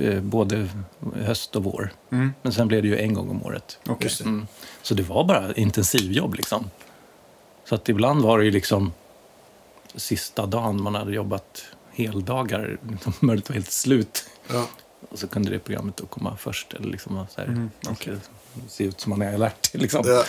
eh, 0.00 0.08
eh, 0.08 0.20
både 0.20 0.68
höst 1.24 1.56
och 1.56 1.64
vår. 1.64 1.92
Men 2.42 2.52
sen 2.52 2.68
blev 2.68 2.82
det 2.82 2.88
ju 2.88 2.98
en 2.98 3.14
gång 3.14 3.30
om 3.30 3.42
året. 3.42 3.78
Det. 4.00 4.20
Mm. 4.20 4.46
Så 4.82 4.94
det 4.94 5.02
var 5.02 5.24
bara 5.24 5.54
intensivjobb 5.54 6.34
liksom. 6.34 6.70
Så 7.68 7.74
att 7.74 7.88
ibland 7.88 8.22
var 8.22 8.38
det 8.38 8.44
ju 8.44 8.50
liksom 8.50 8.92
sista 9.94 10.46
dagen 10.46 10.82
man 10.82 10.94
hade 10.94 11.12
jobbat 11.12 11.64
heldagar, 11.96 12.78
mörkt 13.20 13.48
var 13.48 13.54
helt 13.54 13.72
slut. 13.72 14.28
Ja. 14.48 14.68
Och 15.08 15.18
så 15.18 15.28
kunde 15.28 15.50
det 15.50 15.58
programmet 15.58 15.96
då 15.96 16.06
komma 16.06 16.36
först. 16.36 16.74
Eller 16.74 16.88
liksom 16.88 17.26
så 17.30 17.40
här, 17.40 17.68
man 17.84 17.96
ska 17.96 18.10
se 18.68 18.84
ut 18.84 19.00
som 19.00 19.10
man 19.10 19.22
är 19.22 19.34
alert. 19.34 19.70
Liksom. 19.74 20.02
Ja. 20.06 20.24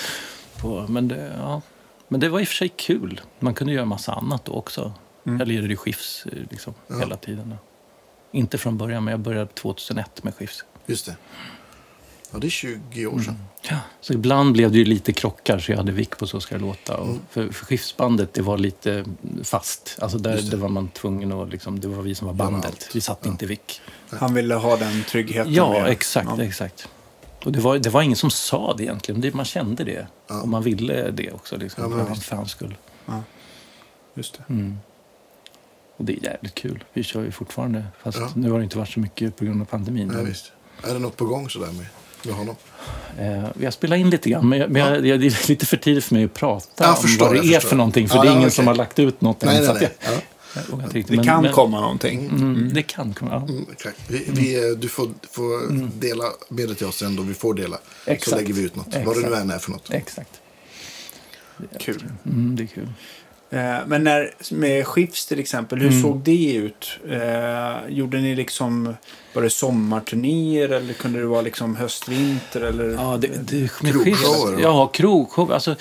På, 0.62 0.86
men, 0.90 1.08
det, 1.08 1.34
ja. 1.38 1.62
men 2.08 2.20
det 2.20 2.30
var 2.30 2.40
i 2.40 2.44
och 2.44 2.48
för 2.48 2.56
sig 2.56 2.70
kul. 2.70 3.22
Man 3.40 3.54
kunde 3.54 3.74
göra 3.74 3.86
massa 3.86 4.14
annat 4.14 4.46
då 4.46 4.52
också. 4.52 4.94
Jag 5.24 5.48
lirade 5.48 5.68
ju 5.68 5.76
skifs 5.76 6.26
eh, 6.26 6.32
liksom, 6.50 6.74
hela 7.00 7.18
tiden. 7.18 7.56
Inte 8.32 8.58
från 8.58 8.78
början, 8.78 9.04
men 9.04 9.12
jag 9.12 9.20
började 9.20 9.48
2001 9.48 10.24
med 10.24 10.36
skifs. 10.36 10.66
Just 10.86 11.06
det. 11.06 11.16
Ja, 12.32 12.40
det 12.40 12.48
är 12.48 12.50
20 12.50 13.06
år 13.08 13.20
sedan. 13.20 13.38
Ja. 13.70 13.78
Så 14.02 14.14
ibland 14.14 14.54
blev 14.54 14.72
det 14.72 14.78
ju 14.78 14.86
lite 14.86 15.14
krockar, 15.14 15.60
så 15.60 15.72
jag 15.72 15.78
hade 15.78 15.92
vick 15.92 16.18
på 16.18 16.28
Så 16.28 16.40
ska 16.40 16.56
det 16.56 16.62
låta. 16.62 16.98
Och 16.98 17.16
för, 17.30 17.50
för 17.50 17.66
skiftsbandet, 17.66 18.34
det 18.34 18.42
var 18.42 18.58
lite 18.58 19.06
fast. 19.44 19.98
Alltså 20.02 20.18
där, 20.18 20.36
det. 20.36 20.42
det. 20.50 20.58
var 20.58 20.70
man 20.70 20.88
tvungen 20.90 21.32
att, 21.32 21.50
liksom, 21.50 21.80
det 21.80 21.88
var 21.88 22.02
vi 22.02 22.16
som 22.16 22.28
var 22.28 22.34
bandet. 22.34 22.90
Vi 22.96 23.02
satt 23.02 23.26
inte 23.26 23.46
vick. 23.46 23.82
Han 24.10 24.34
ville 24.34 24.56
ha 24.56 24.78
den 24.78 25.04
tryggheten. 25.04 25.54
Ja, 25.54 25.72
med- 25.72 25.88
exakt, 25.92 26.30
Ja. 26.38 26.44
exakt. 26.44 26.88
Och 27.44 27.52
det 27.52 27.60
var, 27.60 27.78
det 27.78 27.90
var 27.90 28.02
ingen 28.02 28.16
som 28.16 28.30
sa 28.30 28.74
det 28.78 28.84
egentligen, 28.84 29.22
det, 29.22 29.34
man 29.34 29.46
kände 29.46 29.84
det. 29.84 30.08
Ja. 30.28 30.42
Och 30.42 30.48
man 30.48 30.64
ville 30.64 31.12
det 31.12 31.32
också, 31.32 31.58
liksom, 31.58 32.08
Ja, 32.10 32.16
för 32.16 32.36
hans 32.36 32.52
skull. 32.52 32.76
Just 34.14 34.34
det. 34.38 34.54
Mm. 34.54 34.78
Och 35.98 36.06
det 36.06 36.14
är 36.14 36.24
jävligt 36.24 36.56
kul. 36.56 36.84
Vi 36.94 37.04
kör 37.04 37.24
ju 37.24 37.32
fortfarande. 37.32 37.84
Fast 38.04 38.18
Ja. 38.20 38.30
nu 38.36 38.52
har 38.52 38.58
det 38.58 38.64
inte 38.64 38.78
varit 38.78 38.90
så 38.90 39.00
mycket 39.00 39.36
på 39.38 39.46
grund 39.46 39.62
av 39.62 39.66
pandemin. 39.66 40.08
Ja, 40.08 40.14
Men- 40.18 40.26
visst. 40.26 40.52
Är 40.84 40.94
det 40.94 41.00
något 41.00 41.18
på 41.18 41.26
gång 41.26 41.50
sådär 41.50 41.72
med 41.72 41.86
med 42.28 42.36
honom? 42.36 42.56
Eh, 43.20 43.46
jag 43.60 43.74
spelar 43.74 43.98
in 43.98 44.10
lite 44.10 44.30
grann, 44.30 44.50
men, 44.50 44.60
jag, 44.60 44.72
men 44.72 44.82
jag, 44.82 45.06
jag, 45.08 45.20
det 45.20 45.26
är 45.28 45.50
lite 45.50 45.66
för 45.66 45.78
tidigt 45.78 46.04
för 46.04 46.16
mig 46.16 46.24
att 46.24 46.34
prata 46.34 46.84
Jag 46.84 46.90
om 46.90 47.02
förstår, 47.02 47.26
vad 47.26 47.36
det 47.36 47.40
är 47.40 47.54
förstår. 47.54 47.70
för 47.70 47.76
någonting. 47.76 48.10
För 48.10 48.16
Ja, 48.16 48.22
det 48.22 48.28
är 48.28 48.30
ja, 48.30 48.32
ingen 48.34 48.44
okej. 48.48 48.56
som 48.56 48.68
har 48.68 48.76
lagt 48.76 49.00
ut 49.00 49.22
något 49.22 49.44
än. 49.44 49.50
Nej, 49.50 49.66
så 49.66 49.74
nej, 49.74 49.82
nej. 49.82 49.92
jag- 50.06 50.14
Ja. 50.14 50.22
Det 50.94 51.10
men- 51.10 51.24
kan 51.26 51.42
men- 51.44 51.54
komma 51.54 51.82
någonting. 51.82 52.26
Mm, 52.26 52.70
det 52.74 52.82
kan 52.84 53.14
komma. 53.14 53.32
Ja. 53.32 53.54
Mm, 53.54 53.66
exakt. 53.72 53.98
Vi, 54.08 54.26
vi, 54.28 54.76
du 54.76 54.88
får, 54.90 55.10
får 55.32 55.72
dela 56.00 56.24
med 56.50 56.68
dig 56.68 56.76
till 56.76 56.86
oss 56.88 56.96
sen 56.98 57.16
då 57.16 57.24
vi 57.24 57.34
får 57.34 57.54
dela. 57.54 57.78
Så 58.06 58.12
Exakt. 58.12 58.38
lägger 58.38 58.54
vi 58.54 58.62
ut 58.64 58.76
något. 58.76 58.88
Vad 59.06 59.16
det 59.16 59.22
nu 59.22 59.28
Exakt. 59.28 59.42
än 59.44 59.52
är 59.52 59.58
för 59.60 59.72
något. 59.72 59.90
Exakt. 59.94 60.30
Kul. 61.80 62.04
Mm, 62.26 62.56
det 62.56 62.64
är 62.64 62.68
kul. 62.68 62.90
Eh, 63.50 63.78
Men 63.88 64.04
när, 64.04 64.32
med 64.52 64.88
Skifs 64.88 65.26
till 65.26 65.40
exempel, 65.40 65.80
hur 65.80 66.02
såg 66.02 66.20
det 66.20 66.54
ut? 66.54 67.00
Eh, 67.10 67.90
gjorde 67.90 68.18
ni 68.18 68.36
liksom, 68.36 68.96
var 69.34 69.42
det 69.42 69.50
sommarturnéer 69.50 70.70
eller 70.70 70.94
kunde 70.94 71.20
det 71.20 71.26
vara 71.26 71.42
liksom 71.42 71.76
höst-vinter? 71.76 72.62
Eller? 72.62 72.90
Ja, 72.90 73.18
det, 73.18 73.28
det, 73.28 73.84
med 73.84 73.94
Skifs-? 73.94 74.60
Ja, 74.62 74.88
krogshow. 74.88 75.52
Alltså, 75.52 75.76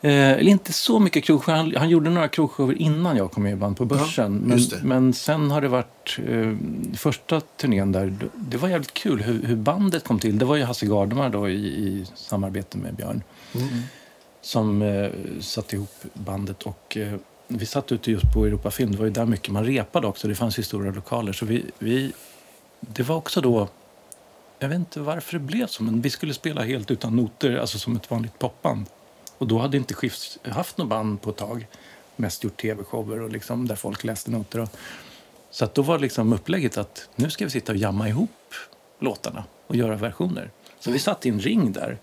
eh, 0.00 0.48
inte 0.48 0.72
så 0.72 0.98
mycket 0.98 1.24
krogshower. 1.24 1.58
Han, 1.58 1.76
han 1.76 1.88
gjorde 1.90 2.10
några 2.10 2.28
krogshower 2.28 2.82
innan 2.82 3.16
jag 3.16 3.30
kom 3.32 3.42
med 3.42 3.52
i 3.52 3.56
band 3.56 3.76
på 3.76 3.84
Börsen. 3.84 4.36
men, 4.36 4.58
just 4.58 4.70
det. 4.70 4.80
men 4.82 5.12
sen 5.12 5.50
har 5.50 5.60
det 5.60 5.68
varit 5.68 6.18
eh, 6.28 6.56
första 6.96 7.40
turnén 7.40 7.92
där. 7.92 8.14
Det, 8.34 8.56
var 8.56 8.68
jävligt 8.68 8.94
kul 8.94 9.22
hur, 9.22 9.42
hur 9.46 9.56
bandet 9.56 10.04
kom 10.04 10.18
till. 10.18 10.38
Det 10.38 10.44
var 10.44 10.56
ju 10.56 10.64
Hasse 10.64 10.86
Gardemar 10.86 11.30
då 11.30 11.48
i, 11.48 11.66
i 11.66 12.06
samarbete 12.14 12.78
med 12.78 12.94
Björn. 12.94 13.22
Som 14.42 14.82
eh, 14.82 15.10
satte 15.40 15.76
ihop 15.76 15.94
bandet. 16.14 16.62
Och 16.62 16.96
eh, 16.96 17.14
vi 17.48 17.66
satt 17.66 17.92
ute 17.92 18.10
just 18.10 18.32
på 18.32 18.46
Europa 18.46 18.70
Film. 18.70 18.92
Det 18.92 18.98
var 18.98 19.04
ju 19.04 19.10
där 19.10 19.26
mycket 19.26 19.48
man 19.48 19.64
repade 19.64 20.06
också. 20.06 20.28
Det 20.28 20.34
fanns 20.34 20.58
ju 20.58 20.62
stora 20.62 20.90
lokaler. 20.90 21.32
Så 21.32 21.46
vi, 21.46 21.64
vi, 21.78 22.12
det 22.80 23.02
var 23.02 23.16
också 23.16 23.40
då 23.40 23.68
jag 24.62 24.68
vet 24.68 24.76
inte 24.76 25.00
varför 25.00 25.32
det 25.32 25.38
blev 25.44 25.66
så, 25.66 25.82
men 25.82 26.00
vi 26.00 26.10
skulle 26.10 26.34
spela 26.34 26.62
helt 26.62 26.90
utan 26.90 27.16
noter, 27.16 27.56
alltså 27.56 27.78
som 27.78 27.96
ett 27.96 28.10
vanligt 28.10 28.38
popband. 28.38 28.86
Och 29.38 29.46
då 29.46 29.58
hade 29.58 29.76
inte 29.76 29.94
Skifs 29.94 30.38
haft 30.44 30.78
något 30.78 30.88
band 30.88 31.22
på 31.22 31.30
ett 31.30 31.36
tag. 31.36 31.66
Mest 32.16 32.44
gjort 32.44 32.60
tv-shower 32.60 33.20
och 33.20 33.30
liksom 33.30 33.68
där 33.68 33.76
folk 33.76 34.04
läste 34.04 34.30
noter. 34.30 34.60
Och, 34.60 34.68
så 35.50 35.64
att 35.64 35.74
då 35.74 35.82
var 35.82 35.98
liksom 35.98 36.32
upplägget 36.32 36.78
att 36.78 37.08
nu 37.16 37.30
ska 37.30 37.44
vi 37.44 37.50
sitta 37.50 37.72
och 37.72 37.78
jamma 37.78 38.08
ihop 38.08 38.54
låtarna 38.98 39.44
och 39.66 39.76
göra 39.76 39.96
versioner. 39.96 40.50
Så 40.80 40.90
vi 40.90 40.98
satt 40.98 41.26
i 41.26 41.28
en 41.28 41.40
ring 41.40 41.72
där 41.72 41.98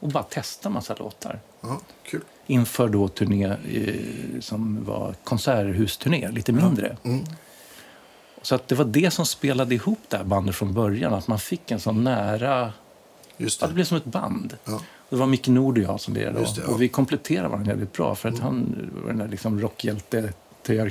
och 0.00 0.08
bara 0.08 0.22
testade 0.22 0.72
massa 0.72 0.94
låtar. 0.94 1.40
Ja, 1.60 1.80
kul. 2.02 2.20
Inför 2.46 2.88
då 2.88 3.08
turné 3.08 3.44
eh, 3.46 3.94
som 4.40 4.84
var 4.84 5.14
konserthusturné, 5.24 6.30
lite 6.30 6.52
mindre. 6.52 6.96
Mm. 7.02 7.24
Så 8.42 8.54
att 8.54 8.68
det 8.68 8.74
var 8.74 8.84
det 8.84 9.10
som 9.10 9.26
spelade 9.26 9.74
ihop 9.74 9.98
det 10.08 10.16
här 10.16 10.24
bandet 10.24 10.54
från 10.56 10.74
början. 10.74 11.14
Att 11.14 11.28
man 11.28 11.38
fick 11.38 11.70
en 11.70 11.80
sån 11.80 12.04
nära... 12.04 12.72
Just 13.36 13.60
Ja, 13.60 13.66
det 13.66 13.70
det. 13.70 13.74
blev 13.74 13.84
som 13.84 13.96
ett 13.96 14.04
band. 14.04 14.56
Ja. 14.64 14.80
Det 15.08 15.16
var 15.16 15.26
Micke 15.26 15.48
Nord 15.48 15.78
och 15.78 15.84
jag 15.84 16.00
som 16.00 16.14
lirade. 16.14 16.38
Det, 16.38 16.46
ja. 16.56 16.62
Mm. 16.62 16.74
Och 16.74 16.82
vi 16.82 16.88
kompletterade 16.88 17.48
varandra 17.48 17.72
väldigt 17.72 17.92
bra. 17.92 18.14
För 18.14 18.28
att 18.28 18.38
han 18.38 18.90
var 19.02 19.08
den 19.08 19.18
där 19.18 19.28
liksom 19.28 19.60
rockhjälte 19.60 20.32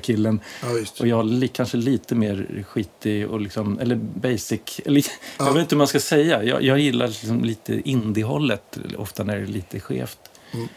killen 0.02 0.40
Ja, 0.62 0.68
Och 1.00 1.08
jag 1.08 1.26
li, 1.26 1.48
kanske 1.48 1.78
lite 1.78 2.16
mer 2.16 2.64
skitig 2.68 3.30
och 3.30 3.42
liksom, 3.42 3.80
eller 3.80 3.96
basic. 3.96 4.82
Eller, 4.86 5.06
Ja. 5.38 5.46
Jag 5.46 5.54
vet 5.54 5.62
inte 5.62 5.76
hur 5.76 5.78
man 5.78 5.88
ska 5.88 6.00
säga. 6.00 6.44
Jag, 6.44 6.64
jag 6.64 6.80
gillar 6.80 7.08
liksom 7.08 7.44
lite 7.44 7.90
indie-hållet 7.90 8.78
ofta 8.98 9.24
när 9.24 9.36
det 9.36 9.42
är 9.42 9.48
lite 9.48 9.80
skevt. 9.80 10.29
Mm. 10.54 10.68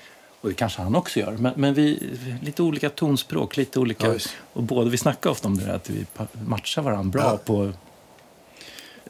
Och 0.40 0.48
det 0.48 0.54
kanske 0.54 0.82
han 0.82 0.96
också 0.96 1.20
gör. 1.20 1.32
Men, 1.32 1.52
men 1.56 1.74
vi, 1.74 2.10
lite 2.42 2.62
olika 2.62 2.90
tonspråk, 2.90 3.56
lite 3.56 3.80
olika. 3.80 4.06
Ja, 4.06 4.18
och 4.52 4.62
båda, 4.62 4.90
vi 4.90 4.96
snackar 4.98 5.30
ofta 5.30 5.48
om 5.48 5.56
det 5.58 5.64
där 5.64 5.74
att 5.74 5.90
vi 5.90 6.06
matchar 6.46 6.82
varandra 6.82 7.20
bra 7.20 7.30
Ja. 7.32 7.38
på... 7.44 7.64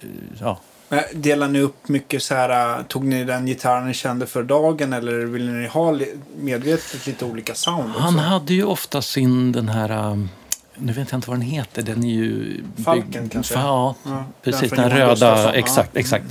eh, 0.01 0.09
Ja, 0.41 0.61
Delar 1.15 1.49
ni 1.49 1.61
upp 1.61 1.89
mycket 1.89 2.23
så 2.23 2.35
här, 2.35 2.79
äh, 2.79 2.85
tog 2.85 3.05
ni 3.05 3.25
den 3.25 3.47
gitarren 3.47 3.87
ni 3.87 3.95
kände 3.95 4.27
för 4.27 4.43
dagen 4.43 4.93
eller 4.93 5.13
ville 5.19 5.53
ni 5.53 5.67
ha 5.69 5.99
medvetet 6.37 7.07
lite 7.07 7.25
olika 7.25 7.55
sound 7.55 7.89
också? 7.91 8.01
Han 8.01 8.19
hade 8.19 8.55
ju 8.55 8.65
ofta 8.65 9.03
sin 9.03 9.53
den 9.53 9.69
här... 9.69 10.11
um, 10.11 10.29
Nu 10.77 10.93
vet 10.93 11.11
jag 11.11 11.19
inte 11.19 11.31
vad 11.31 11.39
den 11.39 11.47
heter. 11.49 11.83
Den 11.83 12.05
är 12.05 12.15
ju... 12.15 12.65
Falken 12.85 13.29
kanske? 13.29 13.55
Ja, 13.55 13.95
Ja, 14.05 14.25
precis. 14.43 14.71
Den, 14.71 14.79
Johan 14.79 14.91
röda. 14.91 15.53
Exakt, 15.55 15.91
Ja. 15.95 16.01
exakt. 16.01 16.25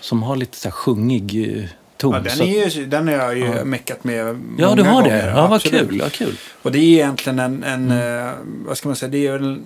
Som 0.00 0.22
har 0.22 0.36
lite 0.36 0.56
så 0.58 0.68
här 0.68 0.72
sjungig 0.72 1.68
ton. 2.12 2.24
Ja, 2.24 2.30
den, 2.36 2.48
är 2.48 2.68
ju, 2.68 2.86
den 2.86 3.08
har 3.08 3.14
jag 3.14 3.38
ju 3.38 3.44
Ja. 3.44 3.64
meckat 3.64 4.04
med 4.04 4.26
ja, 4.26 4.32
många 4.32 4.74
du 4.74 4.82
har 4.82 5.02
gånger. 5.02 5.16
det? 5.26 5.30
Ja, 5.30 5.46
vad 5.46 5.62
kul. 5.62 5.96
Ja, 6.02 6.08
kul. 6.12 6.36
Och 6.62 6.72
det 6.72 6.78
är 6.78 6.82
egentligen 6.82 7.38
en, 7.38 7.64
en 7.64 7.90
Mm. 7.90 8.26
eh, 8.26 8.32
vad 8.66 8.78
ska 8.78 8.88
man 8.88 8.96
säga, 8.96 9.10
det 9.10 9.26
är 9.26 9.32
väl, 9.32 9.60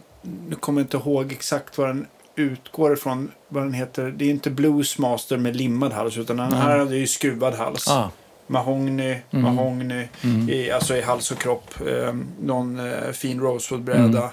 nu 0.48 0.54
kommer 0.60 0.80
jag 0.80 0.84
inte 0.84 0.96
ihåg 0.96 1.32
exakt 1.32 1.78
vad 1.78 1.88
den 1.88 2.06
utgår 2.36 2.92
ifrån, 2.92 3.30
vad 3.48 3.62
den 3.62 3.72
heter. 3.72 4.14
Det 4.16 4.24
är 4.24 4.30
inte 4.30 4.50
Bluesmaster 4.50 5.36
med 5.36 5.56
limmad 5.56 5.92
hals, 5.92 6.18
utan 6.18 6.36
den 6.36 6.52
här 6.52 6.78
hade 6.78 6.96
ju 6.96 7.06
skruvad 7.06 7.54
hals. 7.54 7.88
Ah, 7.88 8.10
Mahogny, 8.46 9.16
Mm. 9.30 9.42
mahogny, 9.54 10.08
mm. 10.22 10.48
i, 10.50 10.70
alltså 10.70 10.96
i 10.96 11.02
hals 11.02 11.30
och 11.30 11.38
kropp. 11.38 11.70
Eh, 11.86 12.14
någon 12.42 12.78
eh, 12.92 13.10
fin 13.12 13.40
rosewoodbräda. 13.40 14.18
Mm. 14.18 14.30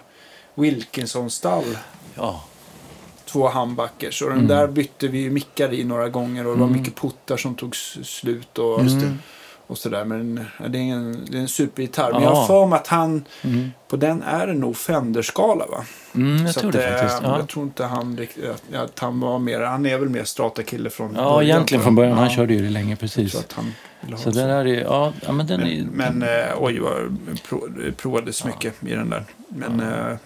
Wilkinson-stall, 0.56 1.78
Ja, 2.16 2.44
två 3.28 3.48
handbackers. 3.48 4.22
Och 4.22 4.30
den 4.30 4.38
Mm. 4.38 4.48
där 4.50 4.68
bytte 4.68 5.08
vi 5.08 5.20
ju 5.20 5.30
mickar 5.32 5.74
i 5.74 5.84
några 5.84 6.10
gånger 6.10 6.48
och 6.48 6.54
det 6.54 6.60
var 6.60 6.68
Mm. 6.68 6.80
mycket 6.80 6.96
puttar 6.96 7.38
som 7.38 7.56
tog 7.56 7.76
slut. 7.76 8.58
Och, 8.58 8.80
och 9.68 9.78
sådär. 9.78 10.06
Men 10.06 10.46
ja, 10.60 10.68
det 10.68 10.78
är 10.78 10.82
en, 10.94 11.26
det 11.32 11.38
är 11.38 11.42
en 11.42 11.48
supergitarr. 11.48 12.12
Men 12.14 12.22
Ja. 12.22 12.30
jag 12.30 12.36
har 12.36 12.48
för 12.48 12.66
mig 12.66 12.78
att 12.80 12.88
han, 12.88 13.26
Mm. 13.44 13.70
på 13.88 13.96
den 13.98 14.24
är 14.24 14.48
det 14.48 14.54
nog 14.54 14.78
Fender-skala 14.78 15.66
va? 15.66 15.84
Mm, 16.16 16.46
jag 16.46 16.54
Så 16.54 16.60
tror 16.60 16.70
att, 16.70 16.76
det 16.76 16.88
eh, 16.88 17.00
faktiskt. 17.00 17.22
Ja, 17.24 17.38
Jag 17.38 17.48
tror 17.50 17.66
inte 17.66 17.84
han 17.86 18.18
riktigt, 18.18 18.46
att, 18.76 19.00
han 19.00 19.20
var 19.20 19.40
mer, 19.40 19.62
han 19.62 19.86
är 19.86 19.98
väl 19.98 20.10
mer 20.10 20.24
strata-kille 20.24 20.90
från 20.90 21.16
ja 21.16 21.44
egentligen 21.44 21.84
från 21.84 21.96
början. 21.96 22.18
Han 22.18 22.28
Ja, 22.30 22.36
körde 22.36 22.54
ju 22.54 22.62
det 22.62 22.70
länge, 22.70 22.96
precis. 22.96 23.36
att 23.36 23.54
han 23.54 23.74
Så 24.18 24.30
den 24.30 24.50
är... 24.50 24.66
Ja, 24.66 25.14
ja 25.26 25.32
men 25.32 25.48
den 25.48 25.62
är... 25.62 25.84
Men, 25.92 26.18
men 26.20 26.30
eh, 26.40 26.46
oj 26.58 26.80
vad 26.80 27.18
det 27.86 27.92
provades 27.92 28.42
Ja. 28.46 28.48
mycket 28.48 28.74
i 28.84 28.94
den 28.96 29.10
där. 29.10 29.24
Men 29.50 29.80
Ja. 29.80 30.10
eh, 30.12 30.18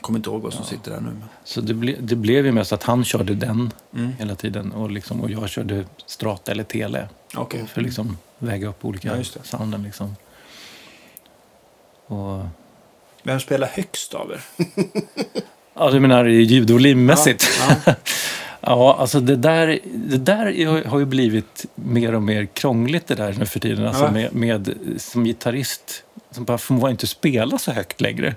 kommer 0.00 0.18
inte 0.18 0.30
ihåg 0.30 0.42
vad 0.42 0.52
som 0.52 0.62
Ja. 0.64 0.70
sitter 0.70 0.90
där 0.90 1.00
nu. 1.00 1.16
Så 1.44 1.60
det, 1.60 1.74
ble, 1.74 1.96
det 2.00 2.16
blev 2.16 2.46
ju 2.46 2.52
mest 2.52 2.72
att 2.72 2.82
han 2.82 3.04
körde 3.04 3.34
den 3.34 3.72
Mm. 3.94 4.12
hela 4.18 4.34
tiden 4.34 4.72
och, 4.72 4.90
liksom, 4.90 5.20
och 5.20 5.30
jag 5.30 5.48
körde 5.48 5.84
strata 6.06 6.52
eller 6.52 6.64
tele. 6.64 7.08
Okej. 7.34 7.64
För 7.66 7.80
att 7.80 7.84
liksom 7.86 8.18
väga 8.38 8.68
upp 8.68 8.84
olika 8.84 9.16
Ja, 9.16 9.24
sounden. 9.42 9.82
Liksom. 9.82 10.16
Och, 12.06 12.42
Vem 13.22 13.40
spelar 13.40 13.66
högst 13.68 14.14
av 14.14 14.30
er? 14.32 14.40
ja, 15.74 15.90
du 15.90 16.00
menar 16.00 16.24
ljudvolymmässigt? 16.24 17.48
Ja, 17.68 17.74
ja. 17.86 17.94
Ja, 18.66 18.96
alltså 18.98 19.20
det 19.20 19.36
där, 19.36 19.78
det 19.94 20.16
där 20.16 20.46
är- 20.46 20.84
har 20.84 20.98
ju 20.98 21.04
blivit 21.04 21.66
mer 21.74 22.14
och 22.14 22.22
mer 22.22 22.46
krångligt 22.46 23.06
det 23.06 23.14
där 23.14 23.34
nu 23.38 23.46
för 23.46 23.60
tiden. 23.60 23.86
Alltså 23.86 24.10
med, 24.10 24.34
med, 24.34 24.74
som 24.96 25.24
gitarrist, 25.24 26.04
som 26.30 26.44
bara 26.44 26.58
får 26.58 26.90
inte 26.90 27.06
spela 27.06 27.58
så 27.58 27.72
högt 27.72 28.00
längre. 28.00 28.34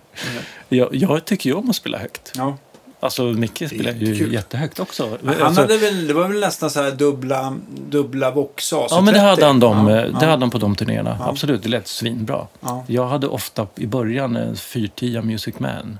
Jag, 0.69 0.95
jag 0.95 1.25
tycker 1.25 1.49
ju 1.49 1.55
om 1.55 1.69
att 1.69 1.75
spela 1.75 1.97
högt. 1.97 2.31
ja. 2.35 2.57
Alltså 3.01 3.23
Micke 3.23 3.57
spelar 3.67 3.91
ju 3.91 4.05
jättekul. 4.05 4.33
jättehögt 4.33 4.79
också. 4.79 5.17
Han 5.25 5.41
alltså, 5.41 5.61
hade 5.61 5.77
väl, 5.77 6.07
det 6.07 6.13
var 6.13 6.27
väl 6.27 6.39
nästan 6.39 6.69
så 6.69 6.81
här 6.81 6.91
dubbla, 6.91 7.57
dubbla 7.89 8.31
vox 8.31 8.71
ja, 8.71 9.01
men 9.01 9.13
det 9.13 9.19
hade 9.19 9.45
han, 9.45 9.59
dem, 9.59 9.87
Ja, 9.87 9.95
eh, 9.97 10.03
det 10.03 10.09
ja. 10.21 10.27
hade 10.29 10.43
han 10.43 10.49
på 10.49 10.57
de 10.57 10.75
turnéerna. 10.75 11.17
Ja. 11.19 11.29
Absolut, 11.29 11.63
det 11.63 11.69
lät 11.69 11.87
svinbra. 11.87 12.47
Ja, 12.59 12.83
Jag 12.87 13.07
hade 13.07 13.27
ofta 13.27 13.67
i 13.75 13.85
början 13.87 14.35
en 14.35 14.55
410 14.55 15.21
Music 15.23 15.55
Man. 15.59 15.97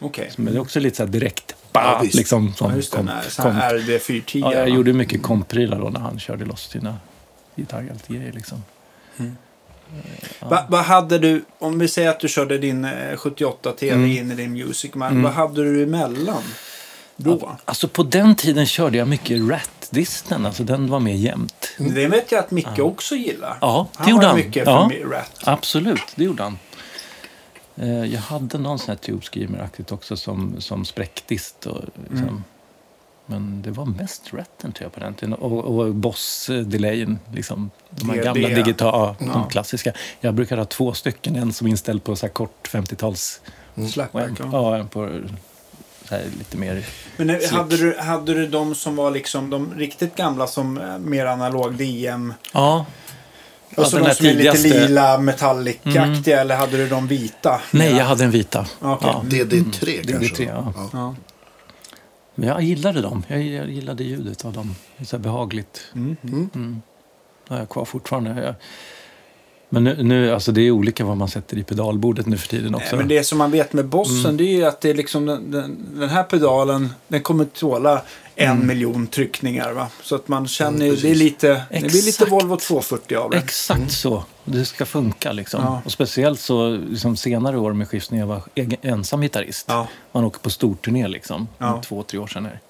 okej. 0.00 0.30
Men 0.36 0.52
det 0.52 0.58
är 0.58 0.60
också 0.62 0.80
lite 0.80 0.96
så 0.96 1.02
här 1.02 1.10
direkt. 1.10 1.54
Bah, 1.72 2.02
liksom, 2.02 2.54
som 2.54 2.70
Ja, 2.70 2.76
just 2.76 2.90
det. 2.92 2.96
kom- 2.96 3.06
Nej, 3.06 3.14
så 3.28 3.42
kom- 3.42 3.52
här 3.54 3.74
RD 3.78 3.98
410. 4.02 4.40
Ja, 4.40 4.54
jag 4.54 4.68
gjorde 4.68 4.92
mycket 4.92 5.22
komprylar 5.22 5.78
då 5.80 5.88
när 5.88 6.00
han 6.00 6.18
körde 6.18 6.44
loss 6.44 6.68
sina 6.70 6.96
gitarrgrejer. 7.56 8.32
Liksom. 8.32 8.64
Mm. 9.18 9.36
Ja. 10.40 10.48
Va- 10.48 10.66
Vad 10.68 10.80
hade 10.84 11.18
du, 11.18 11.44
om 11.58 11.78
vi 11.78 11.88
säger 11.88 12.08
att 12.10 12.20
du 12.20 12.28
körde 12.28 12.58
din 12.58 12.84
eh, 12.84 13.16
78 13.16 13.72
TV 13.72 13.94
Mm. 13.94 14.10
in 14.10 14.32
i 14.32 14.34
din 14.34 14.52
Music 14.52 14.94
Man, 14.94 15.10
Mm. 15.10 15.22
vad 15.22 15.32
hade 15.32 15.64
du 15.64 15.82
emellan 15.82 16.42
då? 17.16 17.56
Alltså 17.64 17.88
på 17.88 18.02
den 18.02 18.34
tiden 18.36 18.66
körde 18.66 18.98
jag 18.98 19.08
mycket 19.08 19.40
Rat-disten, 19.50 20.46
alltså 20.46 20.62
den 20.64 20.88
var 20.88 21.00
mer 21.00 21.14
jämnt. 21.14 21.68
Det 21.78 22.06
vet 22.06 22.32
jag 22.32 22.38
att 22.38 22.50
Micke 22.50 22.68
Ja. 22.76 22.82
också 22.84 23.14
gillar. 23.14 23.58
Ja, 23.60 23.88
det 23.92 23.98
Han 24.02 24.10
gjorde 24.10 24.26
han. 24.26 24.36
mycket 24.36 24.66
Ja, 24.66 24.90
för 25.00 25.08
Rat. 25.08 25.40
absolut, 25.44 26.02
det 26.14 26.24
gjorde 26.24 26.42
han. 26.42 26.58
Eh, 27.76 28.04
Jag 28.04 28.20
hade 28.20 28.58
någon 28.58 28.78
sån 28.78 28.88
här 28.88 28.96
Tube 28.96 29.22
Screamer-aktigt 29.22 29.92
också 29.92 30.16
som, 30.16 30.56
som 30.60 30.84
spräckdist. 30.84 31.66
Och, 31.66 31.84
liksom. 32.10 32.28
Mm. 32.28 32.44
Men 33.32 33.62
det 33.62 33.70
var 33.70 33.84
mest 33.86 34.22
Ratten 34.32 34.72
tror 34.72 34.84
jag 34.84 34.92
på 34.92 35.00
den 35.00 35.14
tiden. 35.14 35.34
Och, 35.34 35.64
och 35.78 35.94
Boss-delayen, 35.94 37.18
liksom. 37.34 37.70
De 37.90 38.10
här 38.10 38.16
gamla 38.16 38.48
digitala, 38.48 39.16
Ja. 39.18 39.26
de 39.32 39.48
klassiska. 39.48 39.92
Jag 40.20 40.34
brukar 40.34 40.56
ha 40.56 40.64
två 40.64 40.92
stycken, 40.94 41.36
en 41.36 41.52
som 41.52 41.66
är 41.66 41.70
inställd 41.70 42.04
på 42.04 42.16
så 42.16 42.26
här 42.26 42.32
kort 42.32 42.68
50-tals 42.72 43.40
och 43.74 43.78
en, 43.82 43.88
Slapback. 43.88 44.30
Ja. 44.52 44.76
en 44.76 44.88
på 44.88 45.20
så 46.08 46.14
här 46.14 46.24
lite 46.38 46.56
mer... 46.56 46.84
Men 47.16 47.28
Slick. 47.38 47.50
hade 47.52 47.76
du, 47.76 47.96
hade 47.98 48.34
du 48.34 48.46
de 48.46 48.74
som 48.74 48.96
var 48.96 49.10
liksom 49.10 49.50
de 49.50 49.74
riktigt 49.76 50.16
gamla 50.16 50.46
som 50.46 50.78
eh, 50.78 50.98
mer 50.98 51.26
analog 51.26 51.74
DM? 51.74 52.34
Ja, 52.52 52.86
Och 53.76 53.86
så 53.86 53.96
de 53.98 54.04
där 54.04 54.14
som 54.14 54.26
är 54.26 54.34
lite 54.34 54.52
tidigaste- 54.52 54.86
lila 54.88 55.18
metallic-aktiga 55.18 56.40
eller 56.40 56.56
hade 56.56 56.76
du 56.76 56.88
de 56.88 57.06
vita? 57.08 57.60
nej, 57.70 57.90
Ja. 57.90 57.98
jag 57.98 58.04
hade 58.04 58.24
en 58.24 58.30
vita. 58.30 58.66
Okej. 58.80 59.08
Ja. 59.12 59.22
DD3 59.26 60.02
DD3, 60.02 60.10
kanske? 60.20 60.44
ja. 60.44 60.72
Ja. 60.92 61.14
Men 62.42 62.48
jag 62.48 62.62
gillade 62.62 63.00
dem. 63.00 63.24
Jag, 63.28 63.42
gillade 63.70 64.04
ljudet 64.04 64.44
av 64.44 64.52
dem. 64.52 64.74
Det 64.98 65.04
så 65.04 65.18
behagligt. 65.18 65.80
Mm. 65.94 66.82
Det 67.48 67.54
har 67.54 67.58
jag 67.58 67.68
kvar 67.68 67.84
fortfarande. 67.84 68.42
Jag, 68.42 68.54
men 69.68 69.84
nu, 69.84 70.02
nu, 70.02 70.30
alltså 70.34 70.52
det 70.52 70.60
är 70.62 70.70
olika 70.70 71.04
vad 71.04 71.16
man 71.16 71.28
sätter 71.28 71.58
i 71.58 71.62
pedalbordet 71.64 72.26
nu 72.26 72.36
för 72.38 72.48
tiden 72.48 72.74
också. 72.74 72.88
Nej, 72.90 72.98
men 72.98 73.08
det 73.08 73.24
som 73.24 73.38
man 73.38 73.50
vet 73.50 73.72
med 73.72 73.86
Bossen 73.86 74.24
Mm. 74.24 74.36
det 74.36 74.44
är 74.44 74.56
ju 74.56 74.64
att 74.64 74.80
det 74.80 74.90
är 74.90 74.94
liksom 74.94 75.26
den, 75.26 75.50
den, 75.50 75.86
den 75.94 76.08
här 76.08 76.22
pedalen 76.22 76.94
den 77.08 77.20
kommer 77.22 77.44
tåla 77.44 78.02
en 78.36 78.50
Mm. 78.50 78.66
miljon 78.66 79.06
tryckningar. 79.06 79.72
Va? 79.72 79.88
Så 80.02 80.14
att 80.14 80.28
man 80.28 80.48
känner 80.48 80.86
ju, 80.86 80.96
det 80.96 81.10
är 81.10 81.14
lite, 81.14 81.62
det 81.70 81.80
blir 81.80 82.02
lite. 82.06 82.24
Volvo 82.24 82.56
240 82.56 83.16
av 83.16 83.30
det. 83.30 83.36
Exakt 83.38 83.92
så. 83.92 84.24
Det 84.44 84.64
ska 84.64 84.86
funka 84.86 85.32
liksom. 85.32 85.60
Ja. 85.64 85.82
Och 85.84 85.92
speciellt 85.92 86.40
så 86.40 86.70
liksom, 86.70 87.16
senare 87.16 87.58
år 87.58 87.72
med 87.72 87.88
skift 87.88 88.10
när 88.10 88.18
jag 88.18 88.26
var 88.26 88.42
egen, 88.54 88.78
ensam 88.82 89.20
gitarrist. 89.20 89.66
Ja. 89.68 89.86
Man 90.12 90.24
åker 90.24 90.38
på 90.40 90.50
storturné 90.50 91.08
liksom. 91.08 91.48
Ja. 91.58 91.82
Två, 91.84 92.02
tre 92.02 92.18
år 92.18 92.26
sedan. 92.26 92.44
Här. 92.44 92.60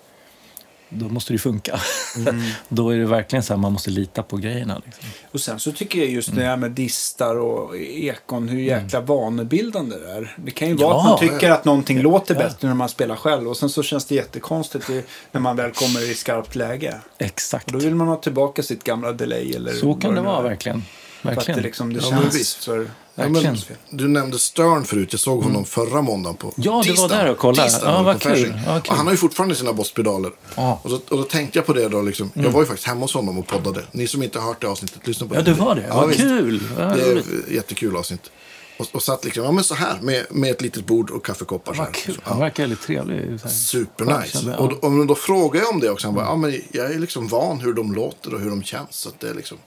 Då 0.94 1.08
måste 1.08 1.32
det 1.32 1.38
funka. 1.38 1.80
Mm. 2.16 2.42
Då 2.68 2.90
är 2.90 2.98
det 2.98 3.06
verkligen 3.06 3.42
så 3.42 3.52
här, 3.52 3.58
man 3.60 3.72
måste 3.72 3.90
lita 3.90 4.22
på 4.22 4.36
grejerna. 4.36 4.82
Liksom. 4.86 5.04
Och 5.32 5.40
sen 5.40 5.60
så 5.60 5.72
tycker 5.72 5.98
jag 5.98 6.08
just 6.08 6.28
Mm. 6.28 6.40
det 6.40 6.46
här 6.46 6.56
med 6.56 6.70
distar 6.70 7.36
och 7.36 7.76
ekon, 7.76 8.48
hur 8.48 8.60
jäkla 8.60 9.00
vanebildande 9.00 9.96
det 9.98 10.12
är. 10.12 10.36
Det 10.36 10.50
kan 10.50 10.68
ju 10.68 10.74
vara 10.74 10.98
att 10.98 11.04
man 11.04 11.18
tycker 11.18 11.50
att 11.50 11.64
någonting 11.64 12.02
låter 12.02 12.34
bättre 12.34 12.68
när 12.68 12.74
man 12.74 12.88
spelar 12.88 13.16
själv 13.16 13.48
och 13.48 13.56
sen 13.56 13.70
så 13.70 13.82
känns 13.82 14.04
det 14.04 14.14
jättekonstigt 14.14 14.90
när 15.32 15.40
man 15.40 15.56
väl 15.56 15.70
kommer 15.70 16.10
i 16.10 16.14
skarpt 16.14 16.54
läge. 16.54 17.00
Exakt. 17.18 17.66
Och 17.66 17.72
då 17.72 17.78
vill 17.78 17.94
man 17.94 18.08
ha 18.08 18.16
tillbaka 18.16 18.62
sitt 18.62 18.84
gamla 18.84 19.12
delay 19.12 19.52
eller 19.52 19.72
Så 19.72 19.94
kan 19.94 20.14
det 20.14 20.20
vara 20.20 20.52
är. 20.52 20.82
Verkligen. 21.22 21.44
För 21.44 21.52
att 21.52 21.56
det, 21.56 21.62
liksom, 21.62 21.92
det 21.92 22.00
Ja, 22.02 22.10
känns 22.10 22.34
visst. 22.34 22.64
för... 22.64 22.90
Ja, 23.14 23.28
men, 23.28 23.56
du 23.90 24.08
nämnde 24.08 24.38
Stern 24.38 24.84
förut. 24.84 25.08
Jag 25.12 25.20
såg 25.20 25.42
honom 25.42 25.64
förra 25.64 26.02
måndagen 26.02 26.36
på 26.36 26.52
Ja, 26.56 26.82
du 26.86 26.92
var 26.92 27.08
där 27.08 27.30
och 27.30 27.38
kollade. 27.38 27.68
Tisdagen 27.70 27.94
Ja, 27.94 28.02
vad 28.02 28.20
kul. 28.22 28.54
Ja, 28.66 28.80
kul. 28.80 28.90
Och 28.90 28.96
han 28.96 29.06
har 29.06 29.12
ju 29.12 29.16
fortfarande 29.16 29.54
sina 29.54 29.72
bosspedaler. 29.72 30.30
Ja. 30.54 30.80
Och, 30.82 30.90
så, 30.90 30.96
och 30.96 31.16
då 31.16 31.22
tänkte 31.22 31.58
jag 31.58 31.66
på 31.66 31.72
det 31.72 31.88
då. 31.88 32.02
Liksom. 32.02 32.30
Mm. 32.34 32.44
Jag 32.46 32.52
var 32.52 32.60
ju 32.60 32.66
faktiskt 32.66 32.88
hemma 32.88 33.00
hos 33.00 33.14
honom 33.14 33.38
och 33.38 33.46
poddade. 33.46 33.82
Ni 33.92 34.06
som 34.06 34.22
inte 34.22 34.38
har 34.38 34.46
hört 34.46 34.60
det 34.60 34.66
avsnittet, 34.66 35.06
lyssna 35.06 35.26
på 35.26 35.34
Ja, 35.34 35.42
det. 35.42 35.50
det 35.54 35.60
var 35.60 35.74
det. 35.74 35.84
Ja, 35.88 35.96
Vad 35.96 36.08
visst. 36.08 36.20
kul. 36.20 36.60
Ja, 36.78 36.84
Det 36.84 37.02
är 37.02 37.22
jättekul 37.50 37.96
avsnitt. 37.96 38.30
Och, 38.78 38.86
och 38.92 39.02
satt 39.02 39.24
liksom, 39.24 39.44
ja 39.44 39.52
men 39.52 39.64
så 39.64 39.74
här, 39.74 39.98
med, 40.00 40.26
med 40.30 40.50
ett 40.50 40.60
litet 40.62 40.86
bord 40.86 41.10
och 41.10 41.24
kaffekoppar. 41.26 41.74
Vad 41.74 41.92
kul. 41.94 42.14
Ja. 42.24 42.30
Han 42.30 42.38
verkar 42.40 42.62
väldigt 42.62 42.80
trevlig. 42.82 43.40
Supernice. 43.50 44.38
Ja, 44.46 44.56
Och, 44.56 44.68
då- 44.68 44.76
och 44.76 45.06
då 45.06 45.14
frågade 45.14 45.64
jag 45.64 45.74
om 45.74 45.80
det 45.80 45.90
också. 45.90 46.06
Han 46.06 46.14
bara, 46.14 46.24
ja 46.24 46.36
men 46.36 46.60
jag 46.72 46.92
är 46.92 46.98
liksom 46.98 47.28
van 47.28 47.60
hur 47.60 47.72
de 47.74 47.94
låter 47.94 48.34
och 48.34 48.40
hur 48.40 48.50
de 48.50 48.62
känns. 48.62 48.88
Så 48.94 49.08
att 49.08 49.20
det 49.20 49.28
är 49.28 49.34
liksom, 49.34 49.58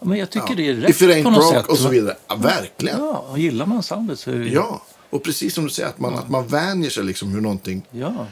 Men 0.00 0.18
jag 0.18 0.30
tycker 0.30 0.48
ja. 0.50 0.54
det 0.56 0.68
är 0.68 0.74
rätt 0.74 0.90
If 0.90 1.02
it 1.02 1.08
ain't 1.10 1.22
på 1.24 1.30
något 1.30 1.40
broke 1.40 1.56
sätt. 1.60 1.66
och 1.70 1.78
så 1.78 1.88
vidare. 1.88 2.16
Ja, 2.28 2.36
verkligen. 2.36 2.98
Ja. 2.98 3.06
Ja, 3.06 3.32
och 3.32 3.38
gillar 3.38 3.66
man 3.66 3.82
soundet 3.82 4.18
så 4.18 4.30
är 4.30 4.34
det 4.38 4.62
Och 5.10 5.22
precis 5.22 5.54
som 5.54 5.64
du 5.64 5.70
säger, 5.70 5.88
att 5.88 5.98
man, 5.98 6.14
att 6.14 6.28
man 6.30 6.46
vänjer 6.46 6.90
sig 6.90 7.04
liksom 7.04 7.28
hur 7.28 7.40
någonting 7.40 7.82
Ja. 7.90 8.26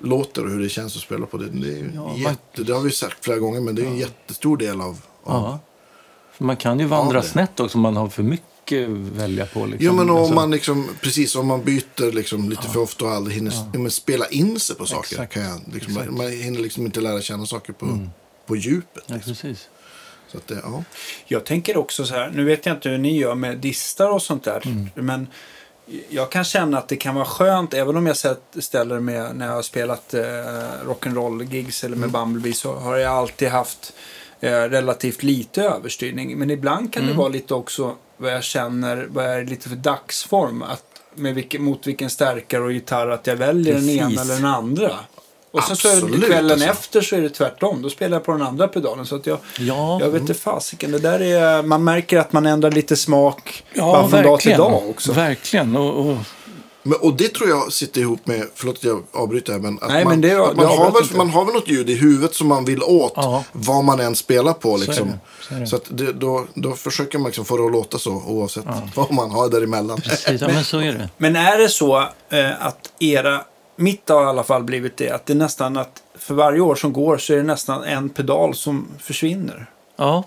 låter 0.00 0.44
och 0.44 0.50
hur 0.50 0.60
det 0.60 0.68
känns 0.68 0.96
att 0.96 1.02
spela 1.02 1.26
på 1.26 1.36
det. 1.38 1.48
Det, 1.48 1.78
är 1.78 1.90
Ja, 1.94 2.06
man- 2.06 2.16
jätte, 2.20 2.62
det 2.62 2.72
har 2.72 2.80
vi 2.80 2.90
sagt 2.90 3.24
flera 3.24 3.38
gånger, 3.38 3.60
men 3.60 3.74
det 3.74 3.82
är 3.82 3.86
en 3.86 3.96
jättestor 3.98 4.56
del 4.56 4.80
av... 4.80 4.86
av 5.24 5.42
ja. 5.42 5.58
Man 6.38 6.56
kan 6.56 6.80
ju 6.80 6.86
vandra 6.86 7.18
Ja, 7.18 7.22
snett 7.22 7.60
också 7.60 7.78
om 7.78 7.82
man 7.82 7.96
har 7.96 8.08
för 8.08 8.22
mycket 8.22 8.88
välja 8.88 9.46
på. 9.46 9.66
Liksom. 9.66 9.86
Ja, 9.86 9.92
men 9.92 10.10
om 10.10 10.16
Alltså, 10.16 10.34
man 10.34 10.50
liksom, 10.50 10.88
precis 11.00 11.36
om 11.36 11.46
man 11.46 11.64
byter 11.64 12.12
liksom 12.12 12.50
lite 12.50 12.62
för 12.68 12.80
ofta 12.80 13.04
och 13.04 13.10
aldrig 13.10 13.36
hinner 13.36 13.52
ja. 13.72 13.78
men 13.78 13.90
spela 13.90 14.26
in 14.26 14.60
sig 14.60 14.76
på 14.76 14.86
saker. 14.86 15.14
Exakt. 15.14 15.32
Kan 15.32 15.42
jag, 15.42 15.60
liksom. 15.72 15.96
Mm. 15.96 16.16
Man 16.16 16.28
hinner 16.30 16.60
liksom 16.60 16.84
inte 16.86 17.00
lära 17.00 17.20
känna 17.20 17.46
saker 17.46 17.72
på, 17.72 17.98
på 18.46 18.56
djupet. 18.56 19.04
Ja, 19.06 19.14
Liksom. 19.14 19.32
precis. 19.34 19.68
Så 20.28 20.36
att 20.38 20.46
det, 20.46 20.60
ja. 20.62 20.84
Jag 21.26 21.44
tänker 21.44 21.76
också 21.76 22.04
så 22.04 22.14
här, 22.14 22.30
nu 22.34 22.44
vet 22.44 22.66
jag 22.66 22.76
inte 22.76 22.88
hur 22.88 22.98
ni 22.98 23.18
gör 23.18 23.34
med 23.34 23.58
distar 23.58 24.08
och 24.08 24.22
sånt 24.22 24.44
där. 24.44 24.62
Mm. 24.66 24.90
Men 24.94 25.28
jag 26.08 26.30
kan 26.30 26.44
känna 26.44 26.78
att 26.78 26.88
det 26.88 26.96
kan 26.96 27.14
vara 27.14 27.24
skönt, 27.24 27.74
även 27.74 27.96
om 27.96 28.06
jag 28.06 28.16
ställer 28.60 29.00
med 29.00 29.36
när 29.36 29.46
jag 29.46 29.54
har 29.54 29.62
spelat 29.62 30.14
eh, 30.14 30.20
rock'n'roll-gigs 30.86 31.84
eller 31.84 31.96
med 31.96 32.10
Bumblebee 32.10 32.52
så 32.52 32.74
har 32.74 32.96
jag 32.96 33.12
alltid 33.12 33.48
haft 33.48 33.92
eh, 34.40 34.50
relativt 34.50 35.22
lite 35.22 35.62
överstyrning. 35.62 36.38
Men 36.38 36.50
ibland 36.50 36.92
kan 36.92 37.06
det 37.06 37.12
vara 37.12 37.28
lite 37.28 37.54
också 37.54 37.96
vad 38.16 38.32
jag 38.32 38.44
känner, 38.44 39.06
vad 39.10 39.24
är 39.24 39.44
lite 39.44 39.68
för 39.68 39.76
dagsform. 39.76 40.62
Att, 40.62 40.84
med 41.14 41.34
vilken, 41.34 41.62
mot 41.62 41.86
vilken 41.86 42.10
stärkare 42.10 42.62
och 42.62 42.72
gitarr 42.72 43.08
att 43.08 43.26
jag 43.26 43.36
väljer 43.36 43.74
den 43.74 43.88
ena 43.88 44.08
Precis. 44.08 44.20
eller 44.20 44.34
den 44.34 44.46
andra. 44.46 44.98
Och 45.54 45.62
sen 45.62 45.76
så 45.76 45.88
är 45.88 45.92
det 45.92 45.98
Absolut, 45.98 46.24
kvällen 46.26 46.52
alltså. 46.52 46.68
efter 46.68 47.00
så 47.00 47.16
är 47.16 47.20
det 47.20 47.28
tvärtom. 47.30 47.82
Då 47.82 47.90
spelar 47.90 48.16
jag 48.16 48.24
på 48.24 48.32
den 48.32 48.42
andra 48.42 48.68
pedalen. 48.68 49.06
Så 49.06 49.16
att 49.16 49.26
jag, 49.26 49.38
Ja, 49.58 49.98
jag 50.00 50.10
vet 50.10 50.20
inte 50.20 50.34
fasiken. 50.34 50.92
Det 50.92 50.98
där 50.98 51.20
är, 51.20 51.62
man 51.62 51.84
märker 51.84 52.18
att 52.18 52.32
man 52.32 52.46
ändrar 52.46 52.70
lite 52.70 52.96
smak 52.96 53.64
ja 53.74 53.82
bara 53.92 54.08
från 54.08 54.22
dag 54.22 54.40
till 54.40 54.56
dag 54.56 54.90
också. 54.90 55.12
Verkligen. 55.12 55.76
Och, 55.76 56.10
och, 56.10 56.16
Men, 56.82 56.98
och 57.00 57.14
det 57.16 57.28
tror 57.34 57.48
jag 57.48 57.72
sitter 57.72 58.00
ihop 58.00 58.26
med, 58.26 58.46
förlåt 58.54 58.76
att 58.76 58.84
jag 58.84 59.02
avbryter 59.12 59.52
här, 59.52 59.60
men 59.60 59.78
att 59.82 59.88
Nej, 59.88 60.04
man, 60.04 60.10
men 60.12 60.20
det- 60.20 60.46
att 60.46 60.56
man, 60.56 60.66
har 60.66 60.90
väl, 60.92 61.16
man 61.16 61.30
har 61.30 61.44
väl 61.44 61.54
något 61.54 61.68
ljud 61.68 61.90
i 61.90 61.94
huvudet 61.94 62.34
som 62.34 62.46
man 62.48 62.64
vill 62.64 62.82
åt, 62.82 63.12
Ja. 63.16 63.44
vad 63.52 63.84
man 63.84 64.00
än 64.00 64.14
spelar 64.16 64.52
på. 64.52 64.74
är 64.74 64.78
Liksom. 64.78 65.06
det, 65.08 65.18
så 65.48 65.54
är 65.54 65.60
det. 65.60 65.66
Så 65.66 65.76
att 65.76 65.84
det, 65.88 66.12
då, 66.12 66.46
då 66.54 66.72
försöker 66.72 67.18
man 67.18 67.26
liksom 67.26 67.44
få 67.44 67.56
det 67.56 67.66
att 67.66 67.72
låta 67.72 67.98
så, 67.98 68.10
oavsett 68.26 68.64
vad 68.94 69.12
man 69.12 69.30
har 69.30 69.48
däremellan. 69.48 70.00
precis, 70.00 70.40
ja, 70.40 70.48
men 70.48 70.64
så 70.64 70.78
är 70.78 70.92
det. 70.92 71.08
Men 71.16 71.36
är 71.36 71.58
det 71.58 71.68
så 71.68 71.98
eh, 72.30 72.66
att 72.66 72.90
era, 72.98 73.40
mitt 73.76 74.08
har 74.08 74.22
i 74.22 74.26
alla 74.26 74.42
fall 74.42 74.62
blivit 74.64 74.96
det, 74.96 75.10
att 75.10 75.26
det 75.26 75.32
är 75.32 75.36
nästan 75.36 75.76
att 75.76 76.02
för 76.18 76.34
varje 76.34 76.60
år 76.60 76.74
som 76.74 76.92
går 76.92 77.18
så 77.18 77.32
är 77.32 77.36
det 77.36 77.42
nästan 77.42 77.84
en 77.84 78.08
pedal 78.08 78.54
som 78.54 78.88
försvinner? 78.98 79.66
Ja, 79.96 80.24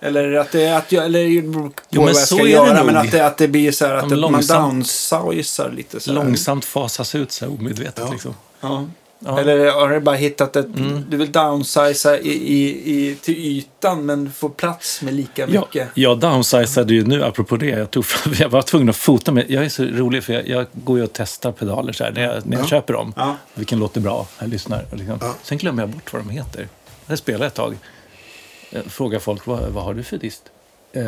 Eller 0.00 0.32
att 0.34 0.52
det 0.52 0.64
är 0.64 0.78
att 0.78 0.92
jag, 0.92 1.04
eller 1.04 1.20
Jo, 1.20 1.42
men 1.52 1.70
vad 1.90 2.08
jag 2.08 2.16
så 2.16 2.34
ska 2.36 2.48
är 2.48 2.66
det 2.66 2.74
nog. 2.74 2.86
men 2.86 2.96
att 2.96 3.10
det, 3.10 3.26
att 3.26 3.36
det 3.36 3.48
blir 3.48 3.72
så 3.72 3.86
här 3.86 3.94
att 3.94 4.02
Ja, 4.02 4.08
det, 4.08 4.20
man 4.22 4.32
långsamt. 4.32 4.70
downsizar 4.72 5.70
lite 5.70 6.00
så 6.00 6.10
här. 6.12 6.24
långsamt 6.24 6.64
fasas 6.64 7.14
ut 7.14 7.32
så 7.32 7.44
här 7.44 7.52
omedvetet. 7.60 8.04
Ja. 8.06 8.12
Liksom. 8.12 8.34
Ja. 8.60 8.84
Ja. 9.20 9.30
Mm. 9.30 9.40
Eller 9.48 9.70
har 9.70 9.88
du 9.88 10.00
bara 10.00 10.16
hittat 10.16 10.56
ett, 10.56 10.66
du 11.10 11.16
vill 11.16 11.32
downsiza 11.32 12.18
i, 12.18 12.28
i, 12.30 12.68
i, 12.94 13.14
till 13.14 13.34
ytan 13.38 14.06
men 14.06 14.32
få 14.32 14.48
plats 14.48 15.02
med 15.02 15.14
lika 15.14 15.48
Ja, 15.48 15.60
mycket? 15.60 15.88
jag 15.94 16.18
downsizade 16.18 16.94
ju 16.94 17.04
nu, 17.04 17.24
apropå 17.24 17.56
det. 17.56 17.66
Jag, 17.66 17.90
tog 17.90 18.04
jag 18.38 18.48
var 18.48 18.62
tvungen 18.62 18.88
att 18.88 18.96
fota 18.96 19.32
mig. 19.32 19.46
Jag 19.48 19.64
är 19.64 19.68
så 19.68 19.84
rolig 19.84 20.24
för 20.24 20.32
jag, 20.32 20.48
jag 20.48 20.66
går 20.72 20.98
ju 20.98 21.04
och 21.04 21.10
testar 21.12 21.52
pedaler 21.52 21.92
så 21.92 22.04
här, 22.04 22.10
när 22.12 22.22
jag, 22.22 22.46
när 22.46 22.56
jag 22.56 22.64
Ja. 22.64 22.68
köper 22.68 22.92
dem. 22.94 23.12
Ja. 23.16 23.36
Vilken 23.54 23.78
låter 23.78 24.00
bra? 24.00 24.26
Jag 24.38 24.48
lyssnar. 24.48 24.84
Liksom. 24.92 25.18
Ja. 25.20 25.34
Sen 25.42 25.58
glömmer 25.58 25.82
jag 25.82 25.90
bort 25.90 26.12
vad 26.12 26.22
de 26.22 26.30
heter. 26.30 26.68
Jag 27.06 27.18
spelar 27.18 27.46
ett 27.46 27.54
tag. 27.54 27.76
Jag 28.70 28.84
frågar 28.84 29.18
folk, 29.18 29.46
vad, 29.46 29.60
vad 29.68 29.84
har 29.84 29.94
du 29.94 30.02
för 30.02 30.16
dist? 30.16 30.42
Eh... 30.92 31.02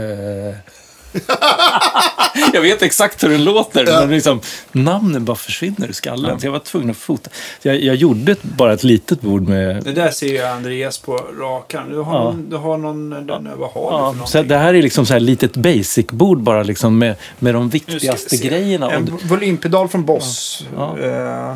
jag 2.52 2.60
vet 2.60 2.82
exakt 2.82 3.24
hur 3.24 3.28
den 3.28 3.44
låter, 3.44 3.84
Ja. 3.86 4.00
men 4.00 4.10
liksom, 4.10 4.40
namnen 4.72 5.24
bara 5.24 5.36
försvinner 5.36 5.88
ur 5.88 5.92
skallen. 5.92 6.40
Så 6.40 6.46
jag 6.46 6.52
var 6.52 6.58
tvungen 6.58 6.90
att 6.90 6.96
fota. 6.96 7.30
Så 7.62 7.68
jag, 7.68 7.82
jag 7.82 7.96
gjorde 7.96 8.32
ett, 8.32 8.42
bara 8.42 8.72
ett 8.72 8.84
litet 8.84 9.20
bord 9.20 9.48
med 9.48 9.84
Det 9.84 9.92
där 9.92 10.10
ser 10.10 10.34
jag 10.34 10.48
Andreas 10.48 10.98
på 10.98 11.16
rakan. 11.40 11.90
Du 11.90 11.98
har 11.98 12.14
Ja. 12.14 12.24
någon, 12.24 12.50
du 12.50 12.56
har 12.56 12.78
någon 12.78 13.10
den, 13.10 13.48
vad 13.56 13.70
har 13.70 14.14
Ja, 14.18 14.26
så 14.26 14.42
det 14.42 14.56
här 14.56 14.74
är 14.74 14.82
liksom 14.82 15.06
så 15.06 15.12
här 15.12 15.20
litet 15.20 15.56
basic-bord 15.56 16.40
bara 16.42 16.62
liksom 16.62 16.98
med, 16.98 17.14
med 17.38 17.54
de 17.54 17.68
viktigaste 17.68 18.36
grejerna. 18.36 18.90
En 18.90 19.18
volympedal 19.22 19.88
från 19.88 20.04
Boss. 20.04 20.64
Ja. 20.76 20.98
Eh, 20.98 21.54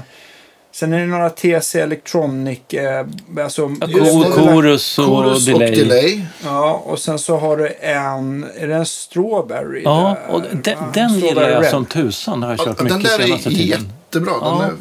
sen 0.75 0.93
är 0.93 0.99
det 1.01 1.07
några 1.07 1.31
TC 1.31 1.81
Electronic. 1.81 2.59
Eh, 2.75 3.07
alltså, 3.45 3.71
Ja, 3.81 3.87
chorus 4.31 4.99
och 4.99 5.05
Chorus 5.05 5.45
delay. 5.47 5.71
och 5.71 5.77
delay. 5.77 6.23
Ja, 6.45 6.83
och 6.85 6.99
sen 6.99 7.19
så 7.19 7.37
har 7.37 7.57
du 7.57 7.69
en, 7.81 8.47
är 8.59 8.69
det 8.69 8.75
en 8.75 8.87
Strawberry? 8.87 9.83
Ja, 9.85 10.17
där, 10.29 10.35
och 10.35 10.43
den, 10.63 10.77
den 10.95 11.19
gillar 11.19 11.49
jag 11.51 11.63
Red. 11.63 11.71
som 11.71 11.85
tusan. 11.87 12.43
Har 12.43 12.51
jag 12.51 12.59
Ja, 12.61 12.65
kört 12.65 12.77
den 12.79 12.85
mycket 12.87 13.03
där 13.03 13.19
är 13.19 13.27
senaste 13.27 13.51
tiden. 13.51 13.67
jättebra. 13.67 14.33
Den 14.33 14.41
Ja. 14.43 14.63
är, 14.65 14.73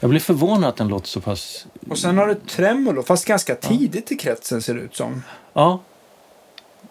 Jag 0.00 0.10
blir 0.10 0.20
förvånad 0.20 0.68
att 0.68 0.76
den 0.76 0.88
låter 0.88 1.08
så 1.08 1.20
pass... 1.20 1.66
Och 1.90 1.98
sen 1.98 2.18
har 2.18 2.26
du 2.26 2.34
Tremolo, 2.34 3.02
fast 3.02 3.24
ganska 3.24 3.54
tidigt 3.54 4.12
i 4.12 4.16
kretsen 4.16 4.62
ser 4.62 4.74
det 4.74 4.80
ut 4.80 4.96
som. 4.96 5.22
Ja. 5.52 5.80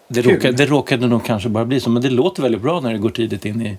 Det, 0.08 0.22
råkade, 0.22 0.52
det 0.52 0.66
råkade 0.66 1.06
nog 1.06 1.24
kanske 1.24 1.48
bara 1.48 1.64
bli 1.64 1.80
så, 1.80 1.90
men 1.90 2.02
det 2.02 2.10
låter 2.10 2.42
väldigt 2.42 2.62
bra 2.62 2.80
när 2.80 2.92
det 2.92 2.98
går 2.98 3.10
tidigt 3.10 3.44
in 3.44 3.62
i... 3.66 3.78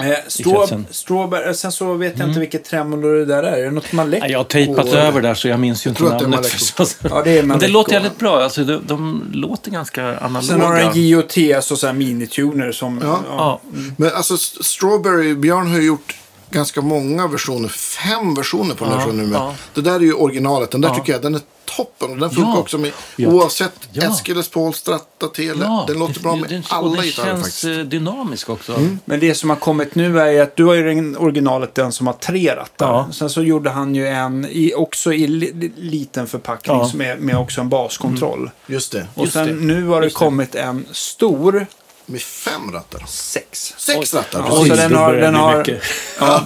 Eh, 0.00 0.14
straw, 0.28 0.84
strawberry, 0.90 1.54
sen 1.54 1.72
så 1.72 1.94
vet 1.94 2.18
jag 2.18 2.28
inte 2.28 2.40
vilket 2.40 2.64
tremolo 2.64 3.08
det 3.18 3.24
där 3.24 3.42
är. 3.42 3.58
Är 3.58 3.64
det 3.64 3.70
något 3.70 3.92
Malek? 3.92 4.24
Jag 4.28 4.38
har 4.38 4.44
tejpat 4.44 4.84
Och- 4.86 4.94
över 4.94 5.20
där 5.22 5.34
så 5.34 5.48
jag 5.48 5.60
minns 5.60 5.86
ju 5.86 5.90
inte 5.90 6.02
det 6.02 6.08
är 6.08 6.20
namnet. 6.20 6.72
Ja, 7.10 7.22
det 7.24 7.38
är 7.38 7.42
men 7.42 7.58
det 7.58 7.68
låter 7.68 7.92
jävligt 7.92 8.18
bra. 8.18 8.42
Alltså, 8.42 8.64
de, 8.64 8.82
de 8.86 9.22
låter 9.32 9.70
ganska 9.70 10.18
analoga. 10.18 10.42
Sen 10.42 10.60
har 10.60 10.74
du 10.74 10.80
en 10.80 11.08
JOT, 11.08 11.36
alltså 11.56 11.76
så 11.76 11.86
här 11.86 11.94
minituner 11.94 12.72
som... 12.72 13.00
Ja. 13.02 13.20
Ja, 13.28 13.60
men 13.96 14.10
alltså 14.14 14.36
Strawberry, 14.36 15.34
Björn 15.34 15.70
har 15.70 15.78
ju 15.78 15.86
gjort 15.86 16.16
ganska 16.54 16.80
många 16.80 17.26
versioner. 17.26 17.68
Fem 17.68 18.34
versioner 18.34 18.74
på 18.74 18.84
den 18.84 18.92
här 18.92 19.00
Ja, 19.00 19.06
versionen 19.06 19.26
nu. 19.30 19.32
ja. 19.36 19.54
Det 19.74 19.80
där 19.80 19.94
är 19.94 20.00
ju 20.00 20.12
originalet. 20.14 20.70
Den 20.70 20.80
där 20.80 20.88
Ja. 20.88 20.94
tycker 20.94 21.12
jag 21.12 21.22
den 21.22 21.34
är 21.34 21.40
toppen. 21.76 22.10
Och 22.10 22.16
den 22.18 22.30
funkar 22.30 22.50
Ja. 22.52 22.58
också 22.58 22.78
med 22.78 22.92
oavsett 23.18 23.72
Ja. 23.92 24.02
Eskilles 24.02 24.48
Paul, 24.48 24.74
Stratta, 24.74 25.26
Tele. 25.26 25.64
ja, 25.64 25.84
den 25.88 25.98
låter 25.98 26.20
bra 26.20 26.36
med 26.36 26.48
den, 26.50 26.60
och 26.60 26.66
alla 26.72 26.94
den 26.96 27.04
gitarrer 27.04 27.26
känns 27.28 27.40
faktiskt. 27.42 27.64
Mm. 27.64 27.80
eh, 27.80 27.84
dynamisk 27.86 28.50
också. 28.50 28.78
Men 29.04 29.20
det 29.20 29.34
som 29.34 29.50
har 29.50 29.56
kommit 29.56 29.94
nu 29.94 30.20
är 30.20 30.42
att 30.42 30.56
du 30.56 30.64
har 30.64 30.74
ju 30.74 30.82
den 30.82 31.16
originalet 31.16 31.74
den 31.74 31.92
som 31.92 32.06
har 32.06 32.14
tre 32.14 32.56
rattar. 32.56 32.86
Ja. 32.88 33.08
Sen 33.12 33.30
så 33.30 33.42
gjorde 33.42 33.70
han 33.70 33.94
ju 33.94 34.08
en 34.08 34.44
i, 34.50 34.72
också 34.76 35.12
i 35.12 35.26
li, 35.26 35.52
li, 35.54 35.72
liten 35.76 36.26
förpackning 36.26 36.76
Ja. 36.76 36.90
med, 36.94 37.20
med 37.20 37.36
också 37.38 37.60
en 37.60 37.68
baskontroll. 37.68 38.50
Just 38.66 38.92
det. 38.92 39.06
Och 39.14 39.22
Just 39.22 39.32
sen 39.32 39.46
det. 39.46 39.52
nu 39.52 39.86
har 39.86 40.00
det 40.00 40.06
Just 40.06 40.18
det. 40.18 40.24
kommit 40.24 40.54
en 40.54 40.86
stor 40.92 41.66
Med 42.06 42.20
fem 42.22 42.72
rattar. 42.72 43.02
Sex. 43.08 43.74
Sex 43.78 44.14
rattar, 44.14 44.38
Ja, 44.38 44.46
precis. 44.50 44.68
så 44.68 44.74
den 44.74 44.94
har, 44.94 45.12
den 45.12 45.32
det 45.32 45.38
har, 45.38 45.78
ja, 46.20 46.44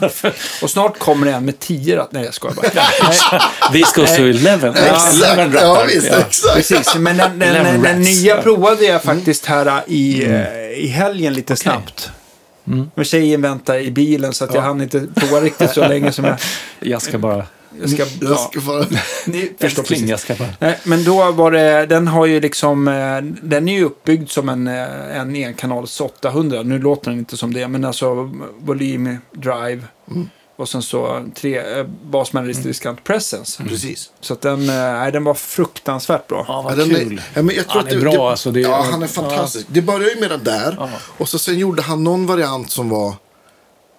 och 0.62 0.70
snart 0.70 0.98
kommer 0.98 1.26
en 1.26 1.44
med 1.44 1.58
tio 1.58 1.96
ratt. 1.96 2.12
Nej, 2.12 2.24
jag 2.24 2.34
skojar 2.34 2.54
bara. 2.54 2.70
This 3.72 3.92
goes 3.94 4.16
to 4.16 4.22
11. 4.22 4.68
Exakt, 4.68 5.22
11 5.22 5.58
ja 5.60 5.68
rattar. 5.68 5.86
visst, 5.86 6.06
Ja. 6.10 6.18
exakt. 6.18 6.54
Precis, 6.54 6.94
men 6.94 7.16
den, 7.16 7.38
den, 7.38 7.48
Eleven 7.56 7.82
den, 7.82 8.00
nya 8.02 8.42
provade 8.42 8.84
jag 8.84 9.02
faktiskt 9.02 9.46
här 9.46 9.82
i, 9.86 10.24
eh, 10.24 10.70
i 10.84 10.86
helgen 10.86 11.32
lite 11.34 11.56
snabbt. 11.56 12.10
Men 12.94 13.04
tjejen 13.04 13.42
väntar 13.42 13.78
i 13.78 13.90
bilen 13.90 14.34
så 14.34 14.44
att 14.44 14.54
jag 14.54 14.62
hann 14.62 14.80
inte 14.82 15.06
prova 15.14 15.40
riktigt 15.40 15.70
så 15.70 15.88
länge 15.88 16.12
som 16.12 16.24
jag, 16.24 16.36
Jag 16.80 17.02
ska 17.02 17.18
bara... 17.18 17.46
jag 17.80 17.90
ska... 17.90 17.98
Jag 17.98 18.08
Ja, 18.20 18.36
ska 18.36 18.60
bara... 18.60 18.78
ni 19.26 19.52
förstår 19.60 19.82
Älskling, 19.82 19.84
precis. 19.86 20.08
jag 20.10 20.20
ska 20.20 20.34
bara... 20.34 20.48
Nej, 20.58 20.78
men 20.84 21.04
då 21.04 21.32
var 21.32 21.50
det, 21.50 21.86
den 21.86 22.08
har 22.08 22.26
ju 22.26 22.40
liksom, 22.40 22.88
eh, 22.88 23.20
den 23.42 23.68
är 23.68 23.72
ju 23.72 23.84
uppbyggd 23.84 24.30
som 24.30 24.48
en, 24.48 24.66
eh, 24.68 25.16
en 25.20 25.36
enkanals 25.36 26.00
800. 26.00 26.62
Nu 26.62 26.78
låter 26.78 27.10
den 27.10 27.18
inte 27.18 27.36
som 27.36 27.54
det, 27.54 27.68
men 27.68 27.84
alltså 27.84 28.30
volym, 28.58 29.16
drive 29.32 29.82
och 30.56 30.68
sen 30.68 30.82
så 30.82 31.24
tre 31.34 31.78
eh, 31.78 31.86
basmelodiskt 32.10 32.62
diskant 32.64 33.04
presence. 33.04 33.62
Precis. 33.68 34.10
Så 34.20 34.32
att 34.32 34.40
den, 34.40 34.66
nej, 34.66 35.12
den 35.12 35.24
var 35.24 35.34
fruktansvärt 35.34 36.26
bra. 36.26 36.44
Ja, 36.48 36.54
Ja, 36.54 36.62
vad 36.62 36.78
den 36.78 36.88
kul. 36.90 37.18
är, 37.18 37.22
ja, 37.34 37.42
men 37.42 37.56
jag 37.56 37.68
tror 37.68 37.74
Han 37.80 37.86
att 37.86 37.92
är 37.92 37.96
det, 37.96 38.00
bra, 38.02 38.12
det, 38.12 38.30
alltså, 38.30 38.50
det 38.50 38.60
ja, 38.60 38.86
han 38.90 39.02
är 39.02 39.06
fantastisk. 39.06 39.66
Det 39.70 39.82
började 39.82 40.10
ju 40.14 40.20
med 40.20 40.30
den 40.30 40.44
där. 40.44 40.76
Ja. 40.78 40.88
Och 41.18 41.28
så 41.28 41.38
sen 41.38 41.58
gjorde 41.58 41.82
han 41.82 42.04
någon 42.04 42.26
variant 42.26 42.70
som 42.70 42.88
var 42.88 43.14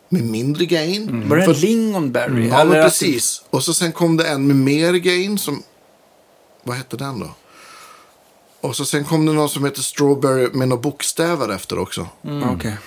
med 0.09 0.23
mindre 0.23 0.65
gain. 0.65 1.29
Var 1.29 1.37
det 1.37 1.43
För- 1.43 1.53
en 1.53 1.59
Lingonberry? 1.59 2.47
Ja, 2.47 2.61
Eller 2.61 2.71
men 2.71 2.83
precis. 2.83 3.41
Och 3.49 3.63
så 3.63 3.73
sen 3.73 3.91
kom 3.91 4.17
det 4.17 4.27
en 4.27 4.47
med 4.47 4.55
mer 4.55 4.93
gain 4.93 5.37
som... 5.37 5.63
Vad 6.63 6.77
hette 6.77 6.97
den 6.97 7.19
då? 7.19 7.29
Och 8.61 8.75
så 8.75 8.85
sen 8.85 9.05
kom 9.05 9.25
det 9.25 9.33
någon 9.33 9.49
som 9.49 9.65
heter 9.65 9.81
Strawberry 9.81 10.49
med 10.53 10.67
några 10.67 10.81
bokstäver 10.81 11.49
efter 11.49 11.79
också. 11.79 12.07
Mm. 12.23 12.49
Okej. 12.49 12.77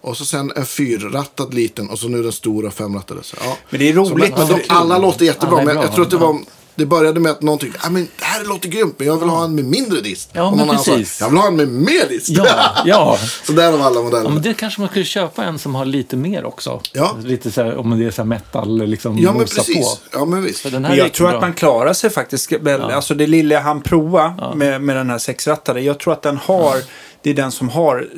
Och 0.00 0.16
så 0.16 0.24
sen 0.24 0.52
en 0.56 0.66
fyrrattad 0.66 1.54
liten 1.54 1.90
och 1.90 1.98
så 1.98 2.08
nu 2.08 2.22
den 2.22 2.32
stora 2.32 2.70
femrattade. 2.70 3.22
Så, 3.22 3.36
ja. 3.40 3.56
Men 3.70 3.80
det 3.80 3.88
är 3.88 3.94
Så, 3.94 4.00
roligt. 4.00 4.38
men, 4.38 4.48
men 4.48 4.58
de, 4.58 4.64
alla 4.68 4.98
låter 4.98 5.24
jättebra, 5.24 5.56
Alla 5.58 5.64
men 5.74 5.82
jag 5.82 5.92
tror 5.94 6.04
att 6.04 6.10
det 6.10 6.16
ja. 6.16 6.26
var... 6.32 6.40
Det 6.80 6.86
började 6.86 7.20
med 7.20 7.32
att 7.32 7.42
någon 7.42 7.58
tyckte 7.58 7.78
att 7.86 7.92
men 7.92 8.02
det 8.18 8.24
här 8.24 8.44
låter 8.44 8.68
grymt, 8.68 8.94
men 8.98 9.06
jag 9.06 9.16
vill 9.16 9.28
ha 9.28 9.44
en 9.44 9.54
med 9.54 9.64
mindre 9.64 10.00
dist. 10.00 10.30
Ja, 10.32 10.42
och 10.42 10.50
men 10.50 10.58
någon 10.58 10.68
annan 10.70 10.84
sa, 10.84 10.92
precis. 10.92 11.20
jag 11.20 11.28
vill 11.28 11.38
ha 11.38 11.46
en 11.48 11.56
med 11.56 11.68
mer 11.68 12.08
dist. 12.08 12.28
Ja, 12.28 12.46
ja. 12.84 13.18
så 13.46 13.52
där 13.52 13.72
har 13.78 13.86
alla 13.86 14.02
modeller. 14.02 14.24
Ja, 14.24 14.30
men 14.30 14.42
det 14.42 14.54
kanske 14.54 14.80
man 14.80 14.88
skulle 14.90 15.04
köpa 15.04 15.44
en 15.44 15.58
som 15.58 15.74
har 15.74 15.84
lite 15.84 16.16
mer 16.16 16.44
också. 16.44 16.80
Ja. 16.92 17.16
Lite 17.24 17.50
så 17.50 17.62
här, 17.62 17.76
om 17.76 17.98
det 17.98 18.06
är 18.06 18.10
så 18.10 18.22
här 18.22 18.26
metal, 18.26 18.78
liksom 18.86 19.18
ja, 19.18 19.32
men 19.32 19.40
precis. 19.40 19.76
på. 19.76 20.18
Ja, 20.18 20.24
men 20.24 20.42
visst. 20.42 20.60
För 20.60 20.70
den 20.70 20.84
här 20.84 20.90
Men 20.90 20.98
jag 20.98 21.12
tror 21.12 21.26
bra. 21.28 21.36
att 21.36 21.42
man 21.42 21.52
klarar 21.54 21.92
sig 21.92 22.10
faktiskt. 22.10 22.52
Väl, 22.52 22.80
Alltså 22.82 23.14
det 23.14 23.26
lilla 23.26 23.60
han 23.60 23.80
provade 23.82 24.56
med, 24.56 24.82
med 24.82 24.96
den 24.96 25.10
här 25.10 25.18
sexrattade. 25.18 25.80
Jag 25.80 25.98
tror 26.00 26.12
att 26.12 26.22
den 26.22 26.36
har, 26.36 26.76
det 27.22 27.30
är 27.30 27.34
den 27.34 27.52
som 27.52 27.68
har 27.68 28.08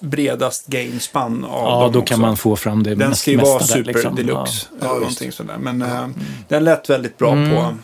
bredast 0.00 0.66
gain 0.66 1.00
span 1.00 1.44
av 1.44 1.62
Ja, 1.64 1.80
dem 1.82 1.92
då 1.92 1.98
också. 1.98 2.12
kan 2.14 2.20
man 2.20 2.36
få 2.36 2.56
fram 2.56 2.82
det 2.82 2.94
Den 2.94 3.08
mest- 3.08 3.20
ska 3.22 3.30
ju 3.30 3.36
vara 3.36 3.58
där, 3.58 3.64
super 3.66 3.92
liksom. 3.92 4.14
deluxe. 4.16 4.66
Ja, 4.70 4.76
eller 4.86 4.88
visst. 4.88 5.00
någonting 5.00 5.32
sådär. 5.32 5.56
Men 5.60 5.82
eh, 5.82 6.06
den 6.48 6.64
lät 6.64 6.90
väldigt 6.90 7.18
bra 7.18 7.32
Mm. 7.32 7.50
på, 7.54 7.74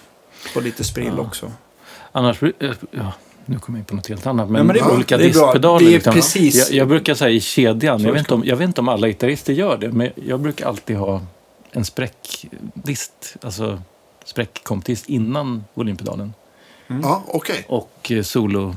på 0.54 0.60
lite 0.60 0.84
sprill 0.84 1.18
också. 1.18 1.52
Annars, 2.12 2.42
eh, 2.42 2.50
ja, 2.90 3.12
nu 3.46 3.58
kommer 3.58 3.78
jag 3.78 3.80
in 3.82 3.84
på 3.84 3.94
något 3.96 4.06
helt 4.08 4.26
annat. 4.26 4.48
Men, 4.50 4.56
Ja, 4.58 4.64
men 4.64 4.74
det 4.74 4.80
är 4.80 4.94
olika 4.94 5.16
Det 5.16 5.24
är 5.24 5.32
bra. 5.32 5.46
diskpedaler. 5.46 5.80
Det 5.86 5.90
är 5.90 5.94
liksom. 5.94 6.14
precis- 6.14 6.70
Jag, 6.70 6.78
jag 6.80 6.88
brukar 6.88 7.14
säga 7.14 7.30
i 7.30 7.40
kedjan, 7.40 8.02
jag 8.02 8.12
vet, 8.12 8.18
inte 8.20 8.34
om, 8.34 8.42
jag 8.44 8.56
vet 8.56 8.68
inte 8.68 8.80
om 8.80 8.88
alla 8.88 9.06
gitarrister 9.06 9.52
gör 9.52 9.76
det, 9.76 9.88
men 9.92 10.10
jag 10.26 10.40
brukar 10.40 10.66
alltid 10.66 10.96
ha 10.96 11.20
en 11.72 11.84
spräckdist, 11.84 13.36
alltså 13.42 13.82
spräckkompdist 14.24 15.08
innan 15.08 15.64
volympedalen. 15.74 16.34
Ja, 17.02 17.22
okej. 17.26 17.64
Och 17.68 18.10
eh, 18.10 18.22
solo... 18.22 18.76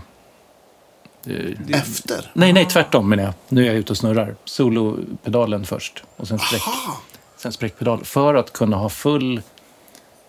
eh, 1.25 1.79
Efter. 1.79 2.31
Nej, 2.33 2.53
nej, 2.53 2.65
tvärtom 2.65 3.09
menar 3.09 3.23
jag. 3.23 3.33
Nu 3.49 3.61
är 3.61 3.65
jag 3.67 3.75
ute 3.75 3.93
och 3.93 3.97
snurrar. 3.97 4.35
Solopedalen 4.45 5.65
först 5.65 6.03
och 6.17 6.27
sen, 6.27 6.39
spräck, 6.39 6.61
Aha. 6.67 6.97
sen 7.37 7.51
spräckpedal. 7.51 8.03
För 8.03 8.35
att 8.35 8.53
kunna 8.53 8.77
ha 8.77 8.89
full... 8.89 9.41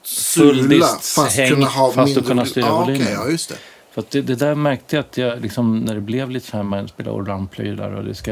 Sula, 0.08 0.86
fast 0.86 1.36
häng, 1.36 1.48
kunna 1.50 1.66
ha 1.66 1.92
fast 1.92 2.06
mindre... 2.14 2.24
kunna 2.24 2.44
styra 2.46 2.66
ja, 2.66 2.80
volymen. 2.80 3.02
okej, 3.02 3.12
ja, 3.14 3.28
just 3.28 3.48
det. 3.48 3.56
För 3.90 4.04
det, 4.10 4.20
det 4.22 4.34
där 4.34 4.54
märkte 4.54 4.96
jag 4.96 5.04
att 5.04 5.16
jag, 5.16 5.40
liksom, 5.40 5.78
när 5.78 5.94
det 5.94 6.00
blev 6.00 6.30
lite 6.30 6.46
så 6.50 6.56
här, 6.56 6.64
man 6.64 6.88
spelar 6.88 7.12
ordamplylar 7.12 7.90
och 7.92 8.04
det 8.04 8.14
ska, 8.14 8.30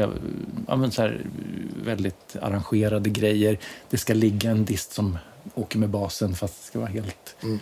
ja 0.67 0.75
men 0.75 0.91
så 0.91 1.01
här, 1.01 1.21
väldigt 1.83 2.35
arrangerade 2.41 3.09
grejer. 3.09 3.59
Det 3.89 3.97
ska 3.97 4.13
ligga 4.13 4.51
en 4.51 4.65
dist 4.65 4.93
som 4.93 5.17
åker 5.55 5.79
med 5.79 5.89
basen 5.89 6.35
fast 6.35 6.53
det 6.61 6.67
ska 6.67 6.79
vara 6.79 6.89
helt 6.89 7.35
Mm. 7.43 7.59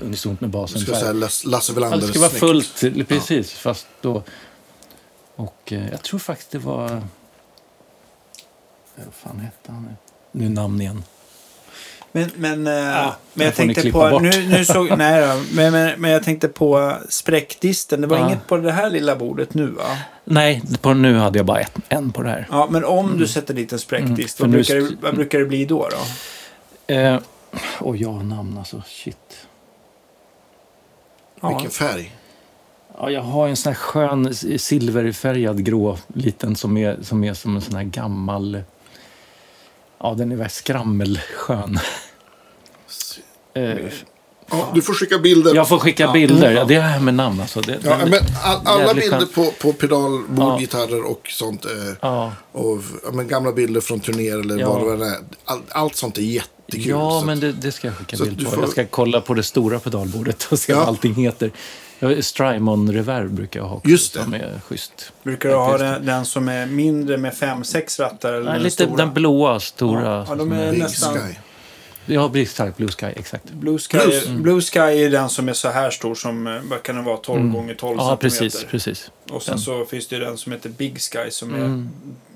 unisont 0.00 0.40
med 0.40 0.50
basen. 0.50 0.80
ska 0.80 0.86
Så 0.90 0.94
här. 0.94 1.00
säga 1.00 1.12
Lasse 1.12 1.48
Lasse 1.48 1.72
Ja, 1.72 1.74
Welander 1.74 1.98
det 1.98 2.06
ska 2.06 2.18
vara 2.20 2.30
snyggt. 2.30 2.66
fullt, 2.78 3.08
precis. 3.08 3.52
Fast 3.52 3.86
då... 4.00 4.22
Och 5.36 5.72
eh, 5.72 5.88
jag 5.90 6.02
tror 6.02 6.18
faktiskt 6.20 6.50
det 6.50 6.58
var... 6.58 7.02
Vad 8.96 9.14
fan 9.14 9.40
hette 9.40 9.72
han 9.72 9.82
nu? 9.82 9.96
Nu 10.32 10.48
namn 10.48 10.80
igen. 10.80 11.02
Men, 12.16 12.30
men, 12.36 12.66
eh, 12.66 12.72
Ja, 12.72 13.16
men 13.34 13.44
jag 13.46 13.54
tänkte 13.54 13.92
på, 13.92 14.10
bort. 14.10 14.22
nu, 14.22 14.48
nu 14.48 14.64
såg, 14.64 14.88
nej 14.98 15.20
då, 15.28 15.42
men, 15.52 15.72
men, 15.72 16.00
men 16.00 16.10
jag 16.10 16.22
tänkte 16.22 16.48
på 16.48 16.92
spräckdisten. 17.08 18.00
Det 18.00 18.06
var 18.06 18.18
Ja. 18.18 18.26
inget 18.26 18.46
på 18.46 18.56
det 18.56 18.72
här 18.72 18.90
lilla 18.90 19.16
bordet 19.16 19.54
nu 19.54 19.66
va? 19.66 19.98
Nej, 20.24 20.62
på 20.80 20.94
nu 20.94 21.16
hade 21.16 21.38
jag 21.38 21.46
bara 21.46 21.60
ett, 21.60 21.72
en 21.88 22.12
på 22.12 22.22
det 22.22 22.28
här. 22.30 22.46
Ja, 22.50 22.68
men 22.70 22.84
om 22.84 23.18
du 23.18 23.26
sätter 23.26 23.54
dit 23.54 23.72
en 23.72 23.78
spräckdist, 23.78 24.40
Mm, 24.40 24.50
vad, 24.52 24.56
brukar 24.58 24.74
det, 24.74 24.96
vad 25.02 25.14
brukar 25.14 25.38
det 25.38 25.44
bli 25.46 25.64
då? 25.64 25.88
då? 26.86 26.94
Eh, 26.94 27.18
och 27.78 27.96
ja, 27.96 28.22
namn 28.22 28.58
alltså. 28.58 28.82
Shit. 28.86 29.46
Ja. 31.40 31.48
Vilken 31.48 31.70
färg. 31.70 32.12
Ja, 32.98 33.10
jag 33.10 33.22
har 33.22 33.48
en 33.48 33.56
sån 33.56 33.72
här 33.72 33.78
skön 33.80 34.34
silverfärgad 34.58 35.64
grå 35.64 35.98
liten 36.14 36.56
som 36.56 36.76
är 36.76 36.96
som, 37.02 37.24
är 37.24 37.34
som 37.34 37.56
en 37.56 37.62
sån 37.62 37.74
här 37.74 37.82
gammal... 37.84 38.62
Ja, 39.98 40.14
den 40.14 40.32
är 40.32 40.36
väl 40.36 40.50
skrammelskön. 40.50 41.78
Eh, 43.54 43.78
Ja, 44.50 44.70
du 44.74 44.82
får 44.82 44.94
skicka 44.94 45.18
bilder. 45.18 45.54
jag 45.54 45.68
får 45.68 45.78
skicka 45.78 46.12
bilder. 46.12 46.50
Ja, 46.52 46.64
det 46.64 46.74
är 46.74 46.80
här 46.80 47.00
med 47.00 47.14
namn 47.14 47.40
alltså. 47.40 47.60
Det, 47.60 47.78
Ja, 47.84 47.98
men 48.06 48.20
all, 48.42 48.60
alla 48.64 48.94
bilder 48.94 49.26
på, 49.34 49.50
på 49.60 49.72
pedalbord, 49.72 50.38
Ja. 50.38 50.58
gitarrer 50.58 51.10
och 51.10 51.28
sånt. 51.30 51.64
Eh, 51.64 51.70
Ja, 52.00 52.32
och 52.52 52.78
ja, 53.04 53.10
men 53.12 53.28
gamla 53.28 53.52
bilder 53.52 53.80
från 53.80 54.00
turnéer 54.00 54.38
eller 54.40 54.58
Ja. 54.58 54.78
vad 54.78 54.98
det 54.98 55.06
är. 55.06 55.16
All, 55.44 55.60
allt 55.68 55.96
sånt 55.96 56.18
är 56.18 56.22
jättekul. 56.22 56.88
ja 56.88 57.22
men 57.26 57.40
det, 57.40 57.52
det 57.52 57.72
ska 57.72 57.86
jag 57.86 57.96
skicka 57.96 58.16
så 58.16 58.24
bild 58.24 58.36
du 58.38 58.44
på. 58.44 58.50
får- 58.50 58.60
Jag 58.62 58.70
ska 58.70 58.86
kolla 58.86 59.20
på 59.20 59.34
det 59.34 59.42
stora 59.42 59.78
pedalbordet 59.78 60.48
och 60.50 60.58
se 60.58 60.72
Ja. 60.72 60.78
vad 60.78 60.88
allting 60.88 61.14
heter. 61.14 61.50
Ja, 61.98 62.22
Strymon 62.22 62.92
Reverb 62.92 63.30
brukar 63.30 63.60
jag 63.60 63.66
ha 63.66 63.76
också, 63.76 63.88
Just 63.88 64.14
det. 64.14 64.22
som 64.22 64.34
är 64.34 64.60
schysst. 64.68 65.12
Brukar 65.22 65.48
du 65.48 65.54
ha 65.54 65.78
den, 65.78 66.06
den 66.06 66.24
som 66.24 66.48
är 66.48 66.66
mindre 66.66 67.16
med 67.16 67.34
fem 67.34 67.64
sex 67.64 68.00
rattar? 68.00 68.32
Eller 68.32 68.44
Nej, 68.44 68.52
den 68.54 68.62
lite 68.62 68.84
stora? 68.84 68.96
den 68.96 69.12
blåa, 69.14 69.60
stora. 69.60 70.02
Ja, 70.04 70.24
ja, 70.28 70.34
de 70.34 70.52
är 70.52 70.70
Big 70.70 70.80
nästan- 70.80 71.14
Sky. 71.14 71.34
Ja, 72.06 72.28
Sky, 72.32 72.70
Blue 72.76 72.88
Sky, 72.88 73.06
exakt. 73.06 73.50
Blue 73.52 73.78
Sky, 73.78 73.98
Plus. 73.98 74.28
Blue 74.28 74.60
Sky 74.60 74.78
är 74.78 75.10
den 75.10 75.28
som 75.28 75.48
är 75.48 75.52
så 75.52 75.68
här 75.68 75.90
stor 75.90 76.14
som, 76.14 76.46
eh, 76.46 76.52
vad 76.70 76.82
kan 76.82 76.96
den 76.96 77.04
vara, 77.04 77.16
12 77.16 77.52
gånger 77.52 77.74
12 77.74 77.92
Mm. 77.92 78.06
Ja, 78.06 78.16
precis, 78.16 78.64
precis. 78.70 79.10
Och 79.30 79.42
sen 79.42 79.58
så 79.58 79.84
finns 79.84 80.08
det 80.08 80.16
ju 80.16 80.24
den 80.24 80.36
som 80.36 80.52
heter 80.52 80.68
Big 80.70 80.98
Sky 81.00 81.30
som 81.30 81.54
är 81.54 81.58
Mm. 81.58 81.88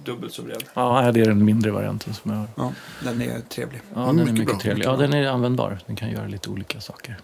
dubbelt 0.05 0.33
så 0.33 0.43
bred. 0.43 0.65
Ja, 0.75 1.13
det 1.13 1.21
är 1.21 1.25
den 1.25 1.45
mindre 1.45 1.71
varianten 1.71 2.15
som 2.15 2.31
jag 2.31 2.39
har. 2.39 2.47
Ja, 2.57 2.73
den 3.05 3.23
är 3.23 3.41
trevlig. 3.49 3.81
Ja, 3.95 4.03
Mm, 4.03 4.17
den 4.17 4.29
är 4.29 4.33
mycket 4.33 4.39
mycket 4.39 4.55
bra, 4.55 4.61
trevlig. 4.63 4.87
Ja, 4.87 4.97
den 4.97 5.13
är 5.15 5.27
användbar. 5.29 5.79
Den 5.87 5.97
kan 5.97 6.11
göra 6.11 6.27
lite 6.27 6.51
olika 6.51 6.81
saker. 6.81 7.17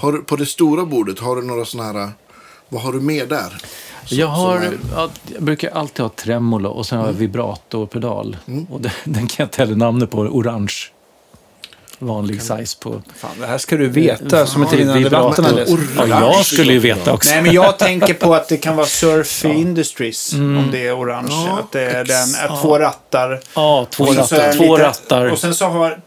Har 0.00 0.12
du, 0.12 0.22
på 0.22 0.36
det 0.36 0.46
stora 0.46 0.84
bordet, 0.84 1.18
har 1.18 1.36
du 1.36 1.42
några 1.42 1.64
sådana 1.64 2.00
här... 2.00 2.10
Vad 2.68 2.82
har 2.82 2.92
du 2.92 3.00
med 3.00 3.28
där? 3.28 3.58
Som- 4.04 4.18
Jag, 4.18 4.26
har, 4.26 4.62
jag 5.34 5.42
brukar 5.42 5.70
alltid 5.70 6.00
ha 6.02 6.08
tremolo 6.08 6.68
och 6.68 6.86
sen 6.86 6.98
har 6.98 7.06
jag 7.06 7.12
vibrato 7.12 7.82
och 7.82 7.90
pedal. 7.90 8.36
Och 8.70 8.80
den, 8.80 8.92
den 9.04 9.26
kan 9.26 9.34
jag 9.36 9.46
inte 9.46 9.62
heller 9.62 9.76
namnet 9.76 10.10
på. 10.10 10.18
Orange. 10.20 10.72
Vanlig 12.06 12.42
size 12.42 12.78
på... 12.80 13.02
Fan, 13.16 13.30
det 13.40 13.46
här 13.46 13.58
ska 13.58 13.76
du 13.76 13.88
veta 13.88 14.46
som 14.46 14.62
inte 14.62 14.74
Ja, 14.76 14.80
dina 14.80 14.94
vibrato. 14.94 15.42
debatterna 15.42 15.50
läser. 15.50 15.78
Ja, 15.96 16.06
jag 16.34 16.46
skulle 16.46 16.72
ju 16.72 16.78
veta 16.78 17.12
också. 17.12 17.30
Nej, 17.30 17.42
men 17.42 17.52
jag 17.52 17.78
tänker 17.78 18.14
på 18.14 18.34
att 18.34 18.48
det 18.48 18.56
kan 18.56 18.76
vara 18.76 18.86
Surf 18.86 19.44
Industries 19.44 20.32
om 20.32 20.68
det 20.72 20.86
är 20.86 20.98
orange. 20.98 21.28
Ja, 21.46 21.58
att 21.58 21.72
det 21.72 21.80
är 21.82 22.04
den, 22.04 22.50
att 22.50 22.62
två 22.62 22.78
rattar. 22.78 23.40
Ja, 23.54 23.86
två 23.90 24.04
Och 24.04 24.14
rattar. 24.16 24.52
Två 24.52 24.76
lite- 24.76 24.82
rattar. 24.88 25.30
Och 25.32 25.38
sen 25.38 25.54
så 25.54 25.64
har, 25.66 26.00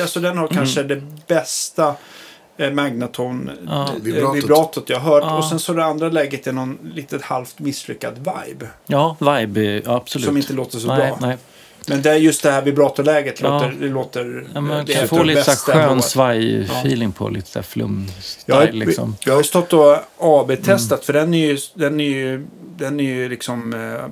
alltså 0.00 0.20
den 0.20 0.38
har 0.38 0.48
kanske 0.48 0.82
det 0.82 1.02
bästa 1.26 1.94
eh, 2.58 2.70
Magnaton 2.70 3.50
Ja. 3.66 3.82
eh, 3.82 3.88
Vibratot. 4.02 4.36
vibratot. 4.36 4.84
jag 4.88 5.00
har 5.00 5.10
hört. 5.14 5.22
Ja. 5.26 5.38
Och 5.38 5.44
sen 5.44 5.58
så 5.58 5.72
det 5.72 5.84
andra 5.84 6.08
läget 6.08 6.46
är 6.46 6.52
någon 6.52 6.78
litet 6.94 7.22
halvt 7.22 7.58
misslyckad 7.58 8.14
vibe. 8.18 8.66
Ja, 8.86 9.16
vibe, 9.20 9.60
ja, 9.84 9.96
absolut. 9.96 10.26
Som 10.26 10.36
inte 10.36 10.52
låter 10.52 10.78
så 10.78 10.88
nej, 10.88 10.96
bra. 10.96 11.18
Nej. 11.20 11.36
Men 11.86 12.02
det 12.02 12.10
är 12.10 12.14
just 12.14 12.42
det 12.42 12.50
här 12.50 12.62
vibratoläget 12.62 13.40
Ja. 13.40 13.48
låter, 13.62 13.76
det 13.80 13.88
låter... 13.88 14.46
Ja, 14.54 14.60
man 14.60 14.84
det 14.86 14.92
kan 14.92 15.08
få 15.08 15.22
lite 15.22 15.44
så 15.44 15.72
skön 15.72 16.02
svaj-feeling 16.02 17.12
på 17.12 17.28
lite 17.28 17.48
så 17.50 17.58
här 17.58 17.62
Jag, 18.46 18.54
har- 18.54 18.66
liksom. 18.72 19.16
jag 19.24 19.32
har 19.32 19.40
ju 19.40 19.44
stått 19.44 19.72
och 19.72 19.96
AB-testat 20.18 20.92
Mm. 20.98 21.04
för 21.04 21.12
den 21.12 21.34
är 21.34 21.46
ju, 21.46 21.58
den 21.74 22.00
är 22.00 22.04
ju, 22.08 22.46
den 22.76 23.00
är 23.00 23.04
ju 23.04 23.28
liksom, 23.28 23.74
eh, 23.74 24.08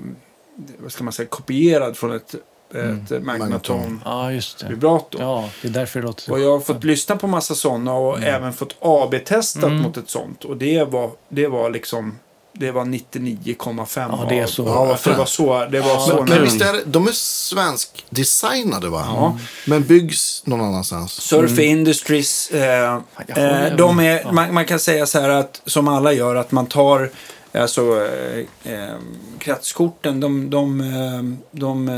vad 0.78 0.92
ska 0.92 1.04
man 1.04 1.12
säga, 1.12 1.26
kopierad 1.28 1.96
från 1.96 2.12
ett, 2.12 2.34
Mm. 2.74 3.04
ett 3.10 3.22
Magnaton 3.22 4.00
Ja, 4.04 4.30
vibrato. 4.68 5.18
Ja, 5.20 5.48
det 5.62 5.68
är 5.68 5.72
därför 5.72 6.00
det 6.00 6.06
låter 6.06 6.22
så. 6.22 6.32
Och 6.32 6.40
jag 6.40 6.50
har 6.52 6.60
fått 6.60 6.84
lyssna 6.84 7.16
på 7.16 7.26
massa 7.26 7.54
sådana 7.54 7.94
och 7.94 8.22
även 8.22 8.52
fått 8.52 8.76
AB-testat 8.80 9.64
Mm. 9.64 9.82
mot 9.82 9.96
ett 9.96 10.10
sånt. 10.10 10.44
Och 10.44 10.56
det 10.56 10.84
var, 10.84 11.10
det 11.28 11.46
var 11.46 11.70
liksom, 11.70 12.18
det 12.60 12.70
var 12.70 12.84
99,5 12.84 13.84
Ja, 13.96 14.26
det 14.28 14.38
är 14.38 14.46
så. 14.46 14.62
Ja, 14.62 14.84
vad 14.84 15.12
det 15.12 15.18
var 15.18 15.26
så. 15.26 15.66
Det 15.70 15.80
var 15.80 15.98
så 15.98 16.24
Men, 16.28 16.42
visst 16.42 16.60
är 16.60 16.72
det, 16.72 16.82
de 16.84 17.08
är 17.08 17.12
svensk 17.12 18.04
designade 18.10 18.88
va? 18.88 19.38
Men 19.66 19.82
byggs 19.82 20.42
någon 20.46 20.60
annanstans. 20.60 21.12
Surf 21.12 21.58
Industries, 21.58 22.50
eh, 22.50 22.94
eh, 23.26 23.76
de 23.76 24.00
är, 24.00 24.32
man, 24.32 24.54
man 24.54 24.64
kan 24.64 24.78
säga 24.78 25.06
så 25.06 25.20
här 25.20 25.28
att, 25.28 25.62
som 25.66 25.88
alla 25.88 26.12
gör, 26.12 26.36
att 26.36 26.52
man 26.52 26.66
tar 26.66 27.10
alltså, 27.54 28.06
eh, 28.06 28.72
eh, 28.72 28.96
kretskorten, 29.38 30.20
de, 30.20 30.50
de, 30.50 30.80
eh, 30.80 31.22
de 31.50 31.90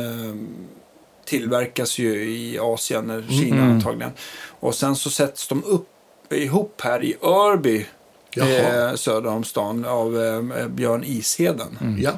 tillverkas 1.24 1.98
ju 1.98 2.24
i 2.30 2.58
Asien, 2.58 3.10
eller 3.10 3.28
Kina 3.28 3.62
antagligen. 3.62 4.12
Och 4.60 4.74
sen 4.74 4.96
så 4.96 5.10
sätts 5.10 5.48
de 5.48 5.64
upp 5.64 5.88
ihop 6.32 6.80
här 6.84 7.04
i 7.04 7.16
Örby. 7.22 7.86
Eh, 8.38 8.94
söder 8.94 9.30
om 9.30 9.44
stan, 9.44 9.84
av 9.84 10.22
eh, 10.24 10.68
Björn 10.68 11.04
Isheden. 11.04 11.96
Ja. 12.02 12.10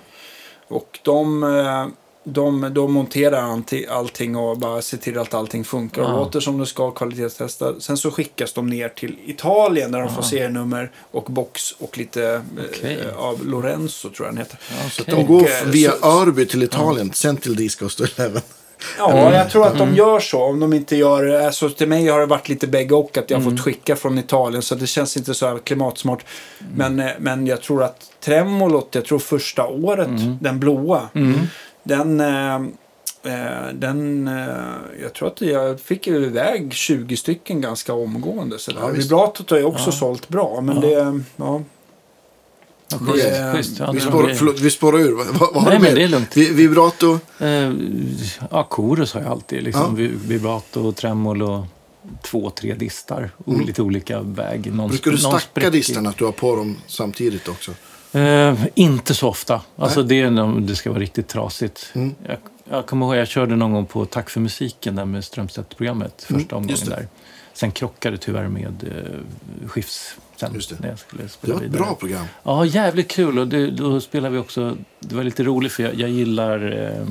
Och 0.69 0.99
de, 1.03 1.43
eh, 1.43 1.87
de, 2.25 2.71
de 2.75 2.93
monterar 2.93 3.43
allting- 3.91 4.37
och 4.37 4.59
bara 4.59 4.83
ser 4.83 4.97
till 4.97 5.19
att 5.19 5.35
allting 5.35 5.65
funkar 5.65 6.03
och 6.03 6.09
Ja. 6.09 6.17
låter 6.17 6.41
som 6.41 6.59
det 6.59 6.67
ska 6.67 6.91
kvalitetstesta. 6.91 7.81
Sen 7.81 7.97
så 7.97 8.11
skickas 8.11 8.53
de 8.53 8.67
ner 8.67 8.89
till 8.89 9.17
Italien 9.27 9.93
där 9.93 10.01
de 10.01 10.15
får 10.15 10.23
serienummer 10.23 10.91
och 11.11 11.25
box 11.25 11.73
och 11.73 11.99
lite 11.99 12.43
Okej. 12.71 12.99
eh, 13.11 13.17
av 13.19 13.47
Lorenzo 13.47 14.11
tror 14.11 14.27
jag 14.27 14.35
den 14.35 14.39
heter. 14.39 14.59
Så 14.91 15.03
att 15.03 15.09
Okej. 15.09 15.15
de 15.15 15.27
går 15.27 15.41
Och, 15.43 15.49
eh, 15.51 15.65
via 15.67 15.91
så- 15.93 16.07
Örby 16.23 16.47
till 16.47 16.63
Italien, 16.63 17.13
sen 17.15 17.37
till 17.37 17.57
Disco 17.57 17.89
Eleven. 18.17 18.43
Ja, 18.99 19.33
jag 19.35 19.51
tror 19.51 19.67
att 19.67 19.79
de 19.79 19.95
gör 19.95 20.21
så. 20.21 20.43
Om 20.43 20.61
de 20.61 20.73
inte 20.73 20.97
gör... 20.97 21.45
Alltså, 21.47 21.69
till 21.69 21.89
mig 21.89 22.09
har 22.09 22.21
det 22.21 22.27
varit 22.27 22.49
lite 22.49 22.67
bägge 22.67 22.95
och 22.95 23.19
att 23.19 23.31
jag 23.31 23.39
har 23.39 23.51
fått 23.51 23.61
skicka 23.61 23.97
från 23.97 24.19
Italien. 24.19 24.63
Så 24.63 24.75
det 24.75 24.87
känns 24.87 25.17
inte 25.17 25.35
så 25.35 25.47
här 25.47 25.59
klimatsmart. 25.59 26.25
Men, 26.77 27.01
eh, 27.01 27.11
men 27.19 27.47
jag 27.47 27.63
tror 27.63 27.83
att 27.83 28.11
Tremolot, 28.21 28.89
jag 28.91 29.05
tror 29.05 29.19
första 29.19 29.67
året, 29.67 30.09
den 30.41 30.61
blåa. 30.61 31.09
Den... 31.83 32.21
Eh, 32.21 32.55
eh, 33.25 33.73
den, 33.73 34.31
jag 35.03 35.13
tror 35.15 35.29
att 35.29 35.41
jag 35.41 35.81
fick 35.81 36.09
iväg 36.09 36.73
20 36.73 37.17
stycken 37.17 37.61
ganska 37.61 37.93
omgående. 37.95 38.59
Så 38.59 38.73
Ja, 38.75 38.87
där. 38.87 38.93
visst. 38.93 39.07
Vibratot 39.11 39.51
har 39.51 39.59
ju 39.59 39.65
också 39.65 39.93
sålt 39.93 40.29
bra. 40.29 40.61
Men 40.61 40.81
det... 40.81 40.91
Ja, 40.91 41.13
Ja, 41.37 41.63
schysst, 42.99 43.25
Det- 43.25 43.53
schysst. 43.57 43.79
Ja, 43.79 43.93
Vi, 43.93 44.01
spår, 44.01 44.33
förlåt, 44.37 44.61
vi 44.61 44.71
spårar 44.71 44.99
ur. 44.99 45.15
Vad, 45.17 45.27
vad 45.55 45.63
har 45.63 45.71
Nej, 45.71 45.79
du 45.79 45.85
men 45.85 45.95
det 45.95 46.03
är 46.03 46.09
lugnt. 46.09 46.37
Vi, 46.37 46.53
vibrato. 46.53 47.19
Eh, 47.39 47.73
ja, 48.51 48.67
chorus 48.71 49.13
har 49.15 49.21
jag 49.21 49.31
alltid. 49.31 49.63
Liksom, 49.63 49.83
Ja. 49.83 49.89
vi- 49.97 50.13
Vibrato, 50.27 50.93
tremolo, 50.93 51.67
två, 52.23 52.51
tre 52.51 52.75
distar. 52.75 53.31
O- 53.45 53.61
Lite 53.67 53.83
olika 53.83 54.21
väg. 54.21 54.73
Någon, 54.75 54.89
Brukar 54.91 55.11
du 55.11 55.19
stacka 55.19 55.71
distarna 55.71 56.09
att 56.11 56.17
du 56.19 56.25
har 56.25 56.33
på 56.33 56.57
dem 56.57 56.77
samtidigt 56.87 57.49
också? 57.49 57.73
Eh, 58.19 58.59
inte 58.75 59.15
så 59.15 59.29
ofta. 59.29 59.61
Alltså 59.77 60.03
det 60.03 60.31
det 60.61 60.77
ska 60.77 60.91
vara 60.91 61.01
riktigt 61.01 61.29
trasigt. 61.29 61.91
Mm. 61.93 62.15
Jag, 62.27 62.37
jag 62.71 62.87
kommer 62.87 63.07
ihåg, 63.07 63.17
jag 63.17 63.29
körde 63.29 63.57
någon 63.57 63.73
gång 63.73 63.87
på 63.87 64.05
Tack 64.05 64.31
för 64.31 64.41
musiken 64.41 64.97
där 64.97 65.05
med 65.05 65.25
Strömstedt-programmet. 65.25 66.15
Första 66.29 66.35
Mm, 66.35 66.47
omgången 66.57 66.89
där. 66.89 67.09
Sen 67.55 67.71
krockade 67.73 68.19
tyvärr 68.19 68.49
med 68.49 68.85
eh, 68.97 69.69
skifts 69.69 70.17
sen 70.37 70.55
Just 70.55 70.71
det. 70.71 70.77
när 70.81 70.89
jag 70.89 70.99
skulle 70.99 71.23
Det 71.23 71.29
spela 71.29 71.55
var 71.55 71.61
ett 71.61 71.67
vidare. 71.69 71.83
bra 71.83 71.95
program. 71.95 72.27
Ja, 72.43 72.65
jävligt 72.65 73.09
kul. 73.11 73.39
Och 73.39 73.49
det, 73.49 73.71
då 73.71 74.01
spelar 74.01 74.31
vi 74.31 74.39
också... 74.39 74.77
Det 75.01 75.15
var 75.15 75.25
lite 75.25 75.43
roligt 75.45 75.73
för 75.73 75.83
jag, 75.83 75.95
jag 75.95 76.11
gillar... 76.11 76.73
Eh, 77.01 77.07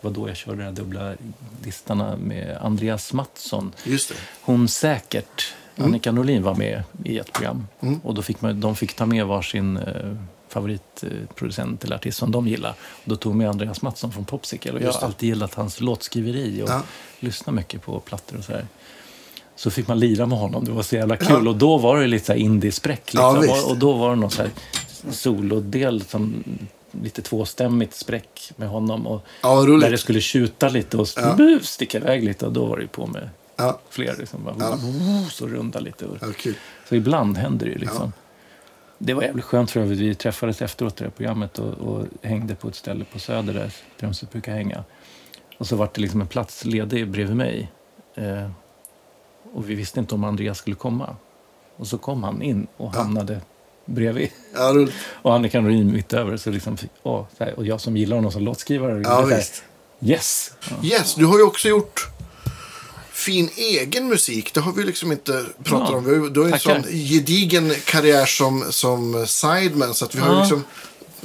vad 0.00 0.12
då 0.12 0.28
jag 0.28 0.36
körde 0.36 0.56
de 0.58 0.62
här 0.64 0.72
dubbla 0.72 1.14
distarna 1.62 2.16
med 2.16 2.58
Andreas 2.60 3.12
Mattsson. 3.12 3.72
Just 3.84 4.08
det. 4.08 4.14
Hon 4.40 4.68
säkert, 4.68 5.54
Mm. 5.78 5.88
Annika 5.90 6.12
Norlin 6.12 6.42
var 6.42 6.54
med 6.54 6.82
i 7.04 7.18
ett 7.18 7.32
program. 7.32 7.66
Och 8.02 8.14
då 8.14 8.22
fick 8.22 8.40
man, 8.40 8.60
de 8.60 8.76
fick 8.76 8.94
ta 8.94 9.06
med 9.06 9.26
varsin 9.26 9.76
eh, 9.76 10.16
favoritproducent 10.48 11.84
eller 11.84 11.96
artist 11.96 12.18
som 12.18 12.30
de 12.32 12.48
gillar. 12.48 12.70
Och 12.70 13.02
då 13.04 13.16
tog 13.16 13.34
med 13.34 13.48
Andreas 13.48 13.82
Mattsson 13.82 14.12
från 14.12 14.24
Popsicle. 14.24 14.72
Och 14.72 14.80
jag 14.82 14.92
har 14.92 15.00
det. 15.00 15.06
alltid 15.06 15.28
gillat 15.28 15.54
hans 15.54 15.80
låtskriveri 15.80 16.62
och 16.62 16.68
Ja. 16.70 16.82
lyssnar 17.20 17.54
mycket 17.54 17.82
på 17.82 18.00
plattor 18.00 18.38
och 18.38 18.44
sådär. 18.44 18.66
Så 19.56 19.70
fick 19.70 19.88
man 19.88 19.98
lira 19.98 20.26
med 20.26 20.38
honom. 20.38 20.64
Det 20.64 20.70
var 20.72 20.82
så 20.82 20.96
jävla 20.96 21.16
kul. 21.16 21.48
Och 21.48 21.56
då 21.56 21.78
var 21.78 22.00
det 22.00 22.06
lite 22.06 22.26
så 22.26 22.32
här 22.32 22.38
indie-spräck. 22.40 23.10
Ja, 23.14 23.32
Liksom. 23.40 23.54
visst. 23.54 23.66
och, 23.66 23.76
då 23.76 23.92
var 23.92 24.10
det 24.10 24.16
någon 24.16 24.30
så 24.30 24.42
här 24.42 24.50
solodel 25.10 26.02
som 26.04 26.44
lite 27.02 27.22
tvåstämmigt 27.22 27.94
spräck 27.94 28.52
med 28.56 28.68
honom. 28.68 29.06
Och 29.06 29.22
Ja, 29.42 29.62
där 29.62 29.90
det 29.90 29.98
skulle 29.98 30.20
tjuta 30.20 30.68
lite 30.68 30.96
och 30.96 31.08
Ja. 31.16 31.36
ja. 31.38 31.58
sticka 31.62 31.98
iväg 31.98 32.24
lite. 32.24 32.46
Och 32.46 32.52
då 32.52 32.64
var 32.64 32.78
det 32.78 32.86
på 32.86 33.06
med 33.06 33.28
Ja, 33.56 33.80
fler. 33.90 34.16
Liksom, 34.18 34.44
bara, 34.44 34.54
Ja. 34.58 34.78
Så 35.30 35.46
runda 35.46 35.80
lite. 35.80 36.06
Och, 36.06 36.16
ja, 36.20 36.52
så 36.88 36.94
ibland 36.94 37.36
händer 37.36 37.66
det 37.66 37.72
ju 37.72 37.78
liksom. 37.78 38.12
Det 38.98 39.14
var 39.14 39.22
jävligt 39.22 39.44
skönt 39.44 39.70
för 39.70 39.80
övrigt. 39.80 39.98
Vi 40.00 40.14
träffades 40.14 40.62
efteråt 40.62 41.00
i 41.00 41.04
det 41.04 41.10
programmet 41.10 41.58
och, 41.58 41.72
och 41.72 42.04
hängde 42.22 42.54
på 42.54 42.68
ett 42.68 42.74
ställe 42.74 43.04
på 43.12 43.18
Söder 43.18 43.54
där 43.54 43.70
Strömstedt 43.96 44.32
brukar 44.32 44.52
hänga. 44.52 44.84
Och 45.58 45.66
så 45.66 45.76
var 45.76 45.90
det 45.94 46.00
liksom 46.00 46.20
en 46.20 46.26
plats 46.26 46.64
ledig 46.64 47.08
bredvid 47.10 47.36
mig. 47.36 47.72
Eh, 48.14 48.50
och 49.54 49.70
vi 49.70 49.74
visste 49.74 50.00
inte 50.00 50.14
om 50.14 50.24
Andreas 50.24 50.58
skulle 50.58 50.76
komma. 50.76 51.16
Och 51.76 51.86
så 51.86 51.98
kom 51.98 52.22
han 52.22 52.42
in 52.42 52.66
och 52.76 52.92
Ja. 52.94 52.98
hamnade 52.98 53.40
bredvid. 53.84 54.30
Ja, 54.54 54.60
roligt. 54.74 54.94
Och 55.22 55.34
Annika 55.34 55.60
Norlin 55.60 55.92
mitt 55.92 56.12
över. 56.12 56.36
Så 56.36 56.50
liksom, 56.50 56.76
åh, 57.02 57.24
så 57.38 57.44
här, 57.44 57.54
och 57.58 57.66
jag 57.66 57.80
som 57.80 57.96
gillar 57.96 58.16
honom 58.16 58.32
som 58.32 58.42
låtskrivare. 58.42 58.92
Ja, 59.04 59.20
det 59.20 59.26
här, 59.30 59.36
visst. 59.36 59.62
Yes! 60.00 60.52
Ja. 60.70 60.76
Yes, 60.88 61.14
du 61.14 61.24
har 61.26 61.38
ju 61.38 61.44
också 61.44 61.68
gjort 61.68 62.08
fin 63.12 63.50
egen 63.56 64.08
musik. 64.08 64.54
Det 64.54 64.60
har 64.60 64.72
vi 64.72 64.82
liksom 64.84 65.12
inte 65.12 65.44
pratat 65.64 65.88
Ja, 65.90 65.96
om. 65.96 66.32
Du 66.32 66.40
har 66.40 66.46
ju 66.48 66.52
en 66.52 66.58
sån 66.60 66.82
gedigen 66.82 67.72
karriär 67.84 68.26
som, 68.26 68.64
som 68.70 69.26
sideman. 69.26 69.94
Så 69.94 70.04
att 70.04 70.14
vi 70.14 70.20
har 70.20 70.28
ju 70.28 70.34
Ja. 70.34 70.40
liksom 70.40 70.64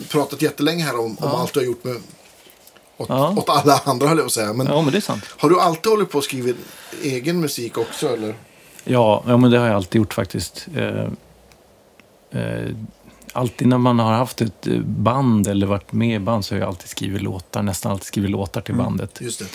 pratat 0.09 0.41
jättelänge 0.41 0.83
här 0.83 0.99
om, 0.99 1.17
om 1.19 1.31
allt 1.31 1.53
du 1.53 1.59
har 1.59 1.65
gjort 1.65 1.83
med, 1.83 1.95
åt, 3.01 3.09
Ja. 3.09 3.33
åt 3.37 3.49
alla 3.49 3.81
andra, 3.85 4.07
höll 4.07 4.17
jag 4.17 4.25
på 4.25 4.27
att 4.27 4.31
säga. 4.31 4.53
Men 4.53 4.67
ja, 4.67 4.81
men 4.81 4.91
det 4.91 4.97
är 4.97 5.01
sant. 5.01 5.23
har 5.37 5.49
du 5.49 5.59
alltid 5.59 5.91
hållit 5.91 6.09
på 6.11 6.17
att 6.17 6.23
skriva 6.23 6.53
egen 7.03 7.39
musik 7.39 7.77
också? 7.77 8.13
Eller? 8.13 8.35
Ja, 8.83 9.23
ja 9.27 9.37
men 9.37 9.51
det 9.51 9.59
har 9.59 9.67
jag 9.67 9.75
alltid 9.75 9.99
gjort 9.99 10.13
faktiskt. 10.13 10.67
Eh, 10.75 11.03
eh, 12.41 12.69
alltid 13.33 13.67
när 13.67 13.77
man 13.77 13.99
har 13.99 14.13
haft 14.13 14.41
ett 14.41 14.67
band 14.85 15.47
eller 15.47 15.67
varit 15.67 15.91
med 15.93 16.15
i 16.15 16.19
band 16.19 16.45
så 16.45 16.55
har 16.55 16.59
jag 16.59 16.67
alltid 16.67 16.89
skrivit 16.89 17.21
låtar. 17.21 17.61
Nästan 17.61 17.91
alltid 17.91 18.05
skrivit 18.05 18.31
låtar 18.31 18.61
till 18.61 18.75
bandet. 18.75 19.17
Just 19.21 19.39
det. 19.39 19.45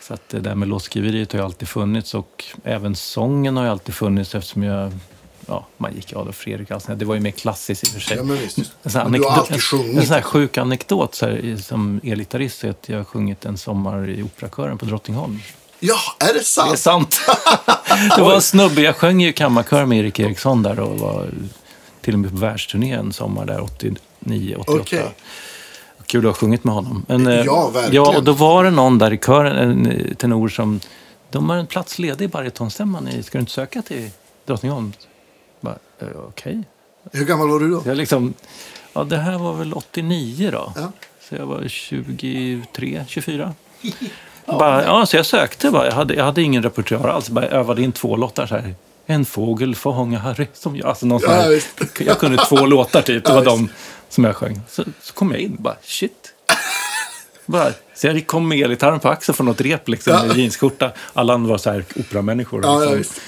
Så 0.00 0.14
att 0.14 0.28
det 0.28 0.40
där 0.40 0.54
med 0.54 0.68
låtskriveriet 0.68 1.32
har 1.32 1.38
ju 1.38 1.44
alltid 1.44 1.68
funnits 1.68 2.14
och 2.14 2.44
även 2.64 2.96
sången 2.96 3.56
har 3.56 3.64
ju 3.64 3.70
alltid 3.70 3.94
funnits 3.94 4.34
eftersom 4.34 4.62
jag... 4.62 4.92
Ja, 5.48 5.66
man 5.76 5.94
gick 5.94 6.12
Adolf 6.12 6.36
Fredrik 6.36 6.70
alltså, 6.70 6.94
Det 6.94 7.04
var 7.04 7.14
ju 7.14 7.20
mer 7.20 7.30
klassiskt 7.30 7.84
i 7.84 7.86
och 7.86 7.90
för 7.90 8.00
sig. 8.00 8.16
Ja, 8.16 8.22
men 8.22 8.36
visst. 8.38 8.58
En 8.82 8.90
sån 8.90 9.10
Men 9.10 9.20
du 9.20 9.26
har 9.26 9.36
alltid 9.36 9.54
en, 9.54 9.60
sjungit. 9.60 9.96
en 9.98 10.06
sån 10.06 10.14
här 10.14 10.22
sjuk 10.22 10.58
anekdot 10.58 11.14
så 11.14 11.26
här, 11.26 11.56
som 11.62 12.00
elgitarrist 12.04 12.64
är 12.64 12.70
att 12.70 12.88
jag 12.88 12.96
har 12.96 13.04
sjungit 13.04 13.44
en 13.44 13.58
sommar 13.58 14.08
i 14.08 14.22
Operakören 14.22 14.78
på 14.78 14.84
Drottningholm. 14.84 15.38
Ja, 15.80 15.96
är 16.18 16.34
det 16.34 16.44
sant? 16.44 16.68
Det 16.70 16.74
är 16.74 16.76
sant. 16.76 17.20
det 18.16 18.22
var 18.22 18.34
en 18.34 18.42
snubbe, 18.42 18.80
jag 18.82 18.96
sjöng 18.96 19.20
ju 19.20 19.32
kammarkör 19.32 19.84
med 19.84 19.98
Erik 19.98 20.18
Eriksson 20.20 20.62
där 20.62 20.80
och 20.80 20.98
var 20.98 21.28
till 22.00 22.14
och 22.14 22.20
med 22.20 22.30
på 22.30 22.36
världsturné 22.36 22.92
en 22.92 23.12
sommar 23.12 23.46
där 23.46 23.60
89, 23.62 24.56
88. 24.58 24.80
Okej. 24.82 25.04
Kul 26.06 26.20
att 26.20 26.24
ha 26.24 26.32
sjungit 26.40 26.64
med 26.64 26.74
honom. 26.74 27.04
Men, 27.08 27.26
eh, 27.26 27.34
Ja, 27.44 27.70
verkligen. 27.74 28.04
Ja, 28.04 28.16
och 28.16 28.24
då 28.24 28.32
var 28.32 28.64
det 28.64 28.70
någon 28.70 28.98
där 28.98 29.12
i 29.12 29.18
kören, 29.18 29.86
en 29.86 30.14
tenor 30.14 30.48
som, 30.48 30.80
de 31.30 31.50
har 31.50 31.56
en 31.56 31.66
plats 31.66 31.98
ledig 31.98 32.24
i 32.24 32.28
barytonstämman, 32.28 33.08
i- 33.08 33.22
ska 33.22 33.38
du 33.38 33.40
inte 33.40 33.52
söka 33.52 33.82
till 33.82 34.10
Drottningholm? 34.46 34.92
Eh, 36.00 36.06
Okej. 36.28 36.62
Hur 37.12 37.24
gammal 37.24 37.48
var 37.48 37.60
du 37.60 37.70
då? 37.70 37.82
Jag 37.86 37.96
liksom, 37.96 38.34
ja 38.92 39.04
det 39.04 39.16
här 39.16 39.38
var 39.38 39.52
väl 39.54 39.72
89 39.74 40.50
då. 40.50 40.72
Ja. 40.76 40.92
Så 41.28 41.34
jag 41.34 41.46
var 41.46 41.64
23, 41.68 43.04
24. 43.08 43.54
Bara, 44.46 44.84
ja, 44.84 45.06
så 45.06 45.16
jag 45.16 45.26
sökte 45.26 45.70
bara. 45.70 45.86
Jag 45.86 45.92
hade, 45.92 46.14
jag 46.14 46.24
hade 46.24 46.42
ingen 46.42 46.62
repertoar 46.62 47.08
alls. 47.08 47.28
Bara 47.30 47.46
övade 47.46 47.82
in 47.82 47.92
två 47.92 48.16
låtar 48.16 48.46
så 48.46 48.54
här. 48.56 48.74
En 49.06 49.24
fågel 49.24 49.74
fångar 49.74 50.18
Harry. 50.18 50.46
Som 50.52 50.76
jag, 50.76 50.86
alltså 50.88 51.06
någon 51.06 51.20
Ja, 51.22 51.30
här, 51.30 51.50
visst. 51.50 52.00
jag 52.00 52.18
kunde 52.18 52.44
två 52.44 52.66
låtar 52.66 53.02
typ. 53.02 53.24
Det 53.24 53.30
Ja, 53.32 53.34
var 53.36 53.44
de 53.44 53.68
som 54.08 54.24
jag 54.24 54.36
sjöng. 54.36 54.60
Så, 54.70 54.84
så 55.02 55.12
kom 55.14 55.30
jag 55.30 55.40
in 55.40 55.56
bara, 55.58 55.76
shit. 55.82 56.34
Bara, 57.46 57.72
så 57.94 58.06
jag 58.06 58.26
kom 58.26 58.48
med 58.48 58.58
elgitarren 58.58 59.00
på 59.00 59.08
axeln 59.08 59.36
från 59.36 59.46
något 59.46 59.60
rep 59.60 59.88
liksom, 59.88 60.12
Ja. 60.12 60.24
med 60.24 60.36
jeansskjorta. 60.36 60.90
Alla 61.12 61.34
andra 61.34 61.50
var 61.50 61.58
så 61.58 61.70
här 61.70 61.84
operamänniskor. 61.96 62.60
Ja, 62.64 62.84
ja, 62.84 62.90
liksom. 62.94 63.22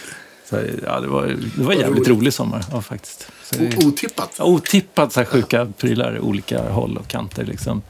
Så, 0.51 0.57
ja, 0.87 1.01
det 1.01 1.09
var, 1.09 1.27
det 1.57 1.63
var 1.65 1.73
en 1.73 1.79
jävligt 1.79 2.09
roligt. 2.09 2.09
rolig 2.21 2.33
sommar, 2.33 2.65
ja, 2.73 2.83
faktiskt. 2.83 3.27
Så, 3.45 3.61
O- 3.63 3.69
Otippat. 3.89 4.35
Ja, 4.39 4.45
Otippat 4.45 5.13
så 5.13 5.21
här 5.21 5.25
sjuka 5.25 5.69
prylar, 5.79 6.19
olika 6.21 6.63
håll 6.71 6.97
och 6.97 7.09
kanter 7.09 7.45
liksom. 7.45 7.83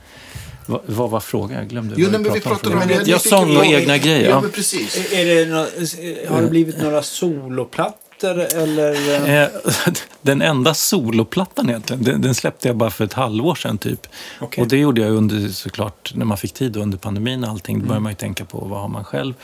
Va, 0.66 0.80
vad 0.86 1.10
var 1.10 1.20
frågan? 1.20 1.58
Jag 1.58 1.68
glömde. 1.68 1.94
Jo, 1.98 2.04
vad 2.04 2.12
nej, 2.12 2.20
men 2.20 2.32
vi 2.32 2.40
pratade 2.40 2.74
om 2.76 2.82
förut. 2.82 3.04
det. 3.04 3.10
Jag 3.10 3.22
på- 3.30 3.58
och 3.58 3.64
egna 3.66 3.98
grejer. 3.98 4.22
Ja, 4.24 4.28
Ja. 4.30 4.40
men 4.40 4.50
precis. 4.50 5.12
Är 5.12 5.24
det 5.24 5.46
nå- 5.46 6.34
har 6.34 6.42
det 6.42 6.48
blivit 6.50 6.82
några 6.82 7.02
soloplattor 7.02 8.38
eller? 8.40 8.92
eh, 9.28 9.42
Eh, 9.42 9.48
Den 10.22 10.42
enda 10.42 10.74
soloplattan 10.74 11.68
egentligen, 11.68 12.02
den, 12.04 12.20
den 12.22 12.34
släppte 12.34 12.68
jag 12.68 12.76
bara 12.76 12.90
för 12.90 13.04
ett 13.04 13.12
halvår 13.12 13.54
sedan 13.54 13.78
typ. 13.78 14.06
Okej. 14.40 14.62
Och 14.62 14.68
det 14.68 14.76
gjorde 14.76 15.00
jag 15.00 15.10
under, 15.10 15.48
såklart, 15.48 16.12
när 16.14 16.24
man 16.24 16.36
fick 16.38 16.52
tid 16.52 16.76
under 16.76 16.98
pandemin 16.98 17.44
och 17.44 17.50
allting. 17.50 17.78
Då 17.80 17.84
började 17.86 18.02
man 18.02 18.12
ju 18.12 18.16
tänka 18.16 18.44
på 18.44 18.58
vad 18.58 18.80
har 18.80 18.88
man 18.88 19.04
själv. 19.04 19.34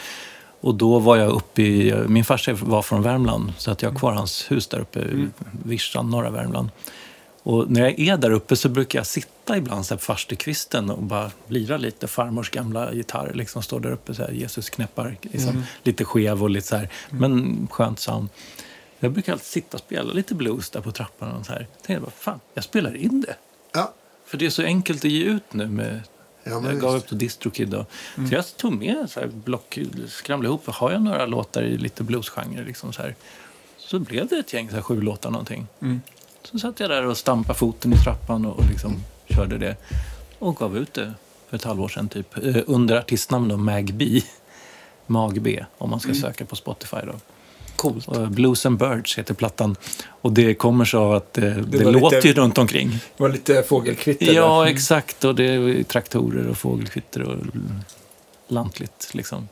Och 0.60 0.74
då 0.74 0.98
var 0.98 1.16
jag 1.16 1.30
uppe 1.30 1.62
i, 1.62 1.94
min 2.08 2.24
farsa 2.24 2.52
var 2.52 2.82
från 2.82 3.02
Värmland, 3.02 3.52
så 3.58 3.70
att 3.70 3.82
jag 3.82 3.90
har 3.90 3.98
kvar 3.98 4.12
hans 4.12 4.50
hus 4.50 4.66
där 4.66 4.78
uppe, 4.78 5.00
i 5.00 5.28
Virsan, 5.64 6.10
norra 6.10 6.30
Värmland. 6.30 6.70
Och 7.42 7.70
när 7.70 7.80
jag 7.80 8.00
är 8.00 8.16
där 8.16 8.30
uppe 8.30 8.56
så 8.56 8.68
brukar 8.68 8.98
jag 8.98 9.06
sitta 9.06 9.56
ibland 9.56 9.86
så 9.86 9.94
här 9.94 9.98
på 9.98 10.04
farstukvisten 10.04 10.90
och 10.90 11.02
bara 11.02 11.30
lira 11.48 11.76
lite. 11.76 12.06
Farmors 12.06 12.50
gamla 12.50 12.92
gitarr 12.92 13.32
liksom 13.34 13.62
står 13.62 13.80
där 13.80 13.90
uppe, 13.90 14.14
så 14.14 14.22
här, 14.22 14.30
Jesus 14.30 14.70
knäppar, 14.70 15.16
liksom, 15.22 15.64
lite 15.82 16.04
skev 16.04 16.42
och 16.42 16.50
lite 16.50 16.66
så 16.66 16.76
här, 16.76 16.88
men 17.10 17.66
skönt 17.70 17.98
sound. 17.98 18.28
Jag 18.98 19.12
brukar 19.12 19.32
alltid 19.32 19.46
sitta 19.46 19.76
och 19.76 19.80
spela 19.80 20.12
lite 20.12 20.34
blues 20.34 20.70
där 20.70 20.80
på 20.80 20.92
trappan 20.92 21.32
och 21.32 21.46
så 21.46 21.52
här. 21.52 21.58
Tänkte 21.58 21.92
jag 21.92 22.02
bara, 22.02 22.10
fan, 22.10 22.40
jag 22.54 22.64
spelar 22.64 22.96
in 22.96 23.20
det. 23.20 23.36
Ja. 23.72 23.92
För 24.26 24.38
det 24.38 24.46
är 24.46 24.50
så 24.50 24.62
enkelt 24.62 25.04
att 25.04 25.10
ge 25.10 25.24
ut 25.24 25.52
nu 25.52 25.66
med 25.66 26.00
Ja, 26.50 26.62
jag 26.64 26.80
gav 26.80 26.96
upp 26.96 27.08
till 27.08 27.18
Distrokid 27.18 27.68
då. 27.68 27.86
Så 28.28 28.34
jag 28.34 28.56
tog 28.56 28.72
med 28.72 29.10
så 29.10 29.20
här 29.20 29.26
block, 29.26 29.78
skramlade 30.08 30.48
ihop. 30.48 30.66
Har 30.66 30.92
jag 30.92 31.02
några 31.02 31.26
låtar 31.26 31.62
i 31.62 31.78
lite 31.78 32.02
bluesgenre 32.02 32.64
liksom 32.64 32.92
så 32.92 33.02
här. 33.02 33.14
Så 33.78 33.98
blev 33.98 34.26
det 34.28 34.36
ett 34.36 34.52
gäng, 34.52 34.68
så 34.68 34.74
här, 34.74 34.82
sju 34.82 35.00
låtar 35.00 35.30
någonting. 35.30 35.66
Så 36.42 36.58
satt 36.58 36.80
jag 36.80 36.90
där 36.90 37.06
och 37.06 37.16
stampade 37.16 37.58
foten 37.58 37.92
i 37.92 37.96
trappan 37.96 38.46
och, 38.46 38.58
och 38.58 38.64
liksom 38.70 38.92
körde 39.28 39.58
det. 39.58 39.76
Och 40.38 40.56
gav 40.56 40.76
ut 40.76 40.94
det 40.94 41.12
för 41.48 41.56
ett 41.56 41.64
halvår 41.64 41.88
sedan 41.88 42.08
typ. 42.08 42.36
Eh, 42.44 42.56
under 42.66 42.96
artistnamn 42.96 43.48
då, 43.48 43.56
Mag 43.56 43.94
B. 43.94 44.20
Mag 45.06 45.42
B, 45.42 45.64
om 45.78 45.90
man 45.90 46.00
ska 46.00 46.14
söka 46.14 46.44
på 46.44 46.56
Spotify 46.56 46.96
då. 47.06 47.12
Coolt. 47.76 48.06
Blues 48.30 48.66
and 48.66 48.78
Birds 48.78 49.18
heter 49.18 49.34
plattan. 49.34 49.76
Och 50.08 50.32
det 50.32 50.54
kommer 50.54 50.84
så 50.84 50.98
av 50.98 51.12
att 51.14 51.38
eh, 51.38 51.44
det, 51.44 51.84
var 51.84 51.92
låter 51.92 52.16
lite- 52.16 52.28
ju 52.28 52.34
runt 52.34 52.58
omkring. 52.58 52.90
Det 52.90 53.22
var 53.22 53.28
lite 53.28 53.62
fågelkvitter 53.62 54.32
Ja, 54.32 54.60
där. 54.64 54.70
exakt. 54.70 55.24
Och 55.24 55.34
det 55.34 55.44
är 55.44 55.82
traktorer 55.82 56.46
och 56.48 56.58
fågelkvitter 56.58 57.22
och 57.22 57.36
lantligt. 58.48 59.10
Liksom. 59.12 59.48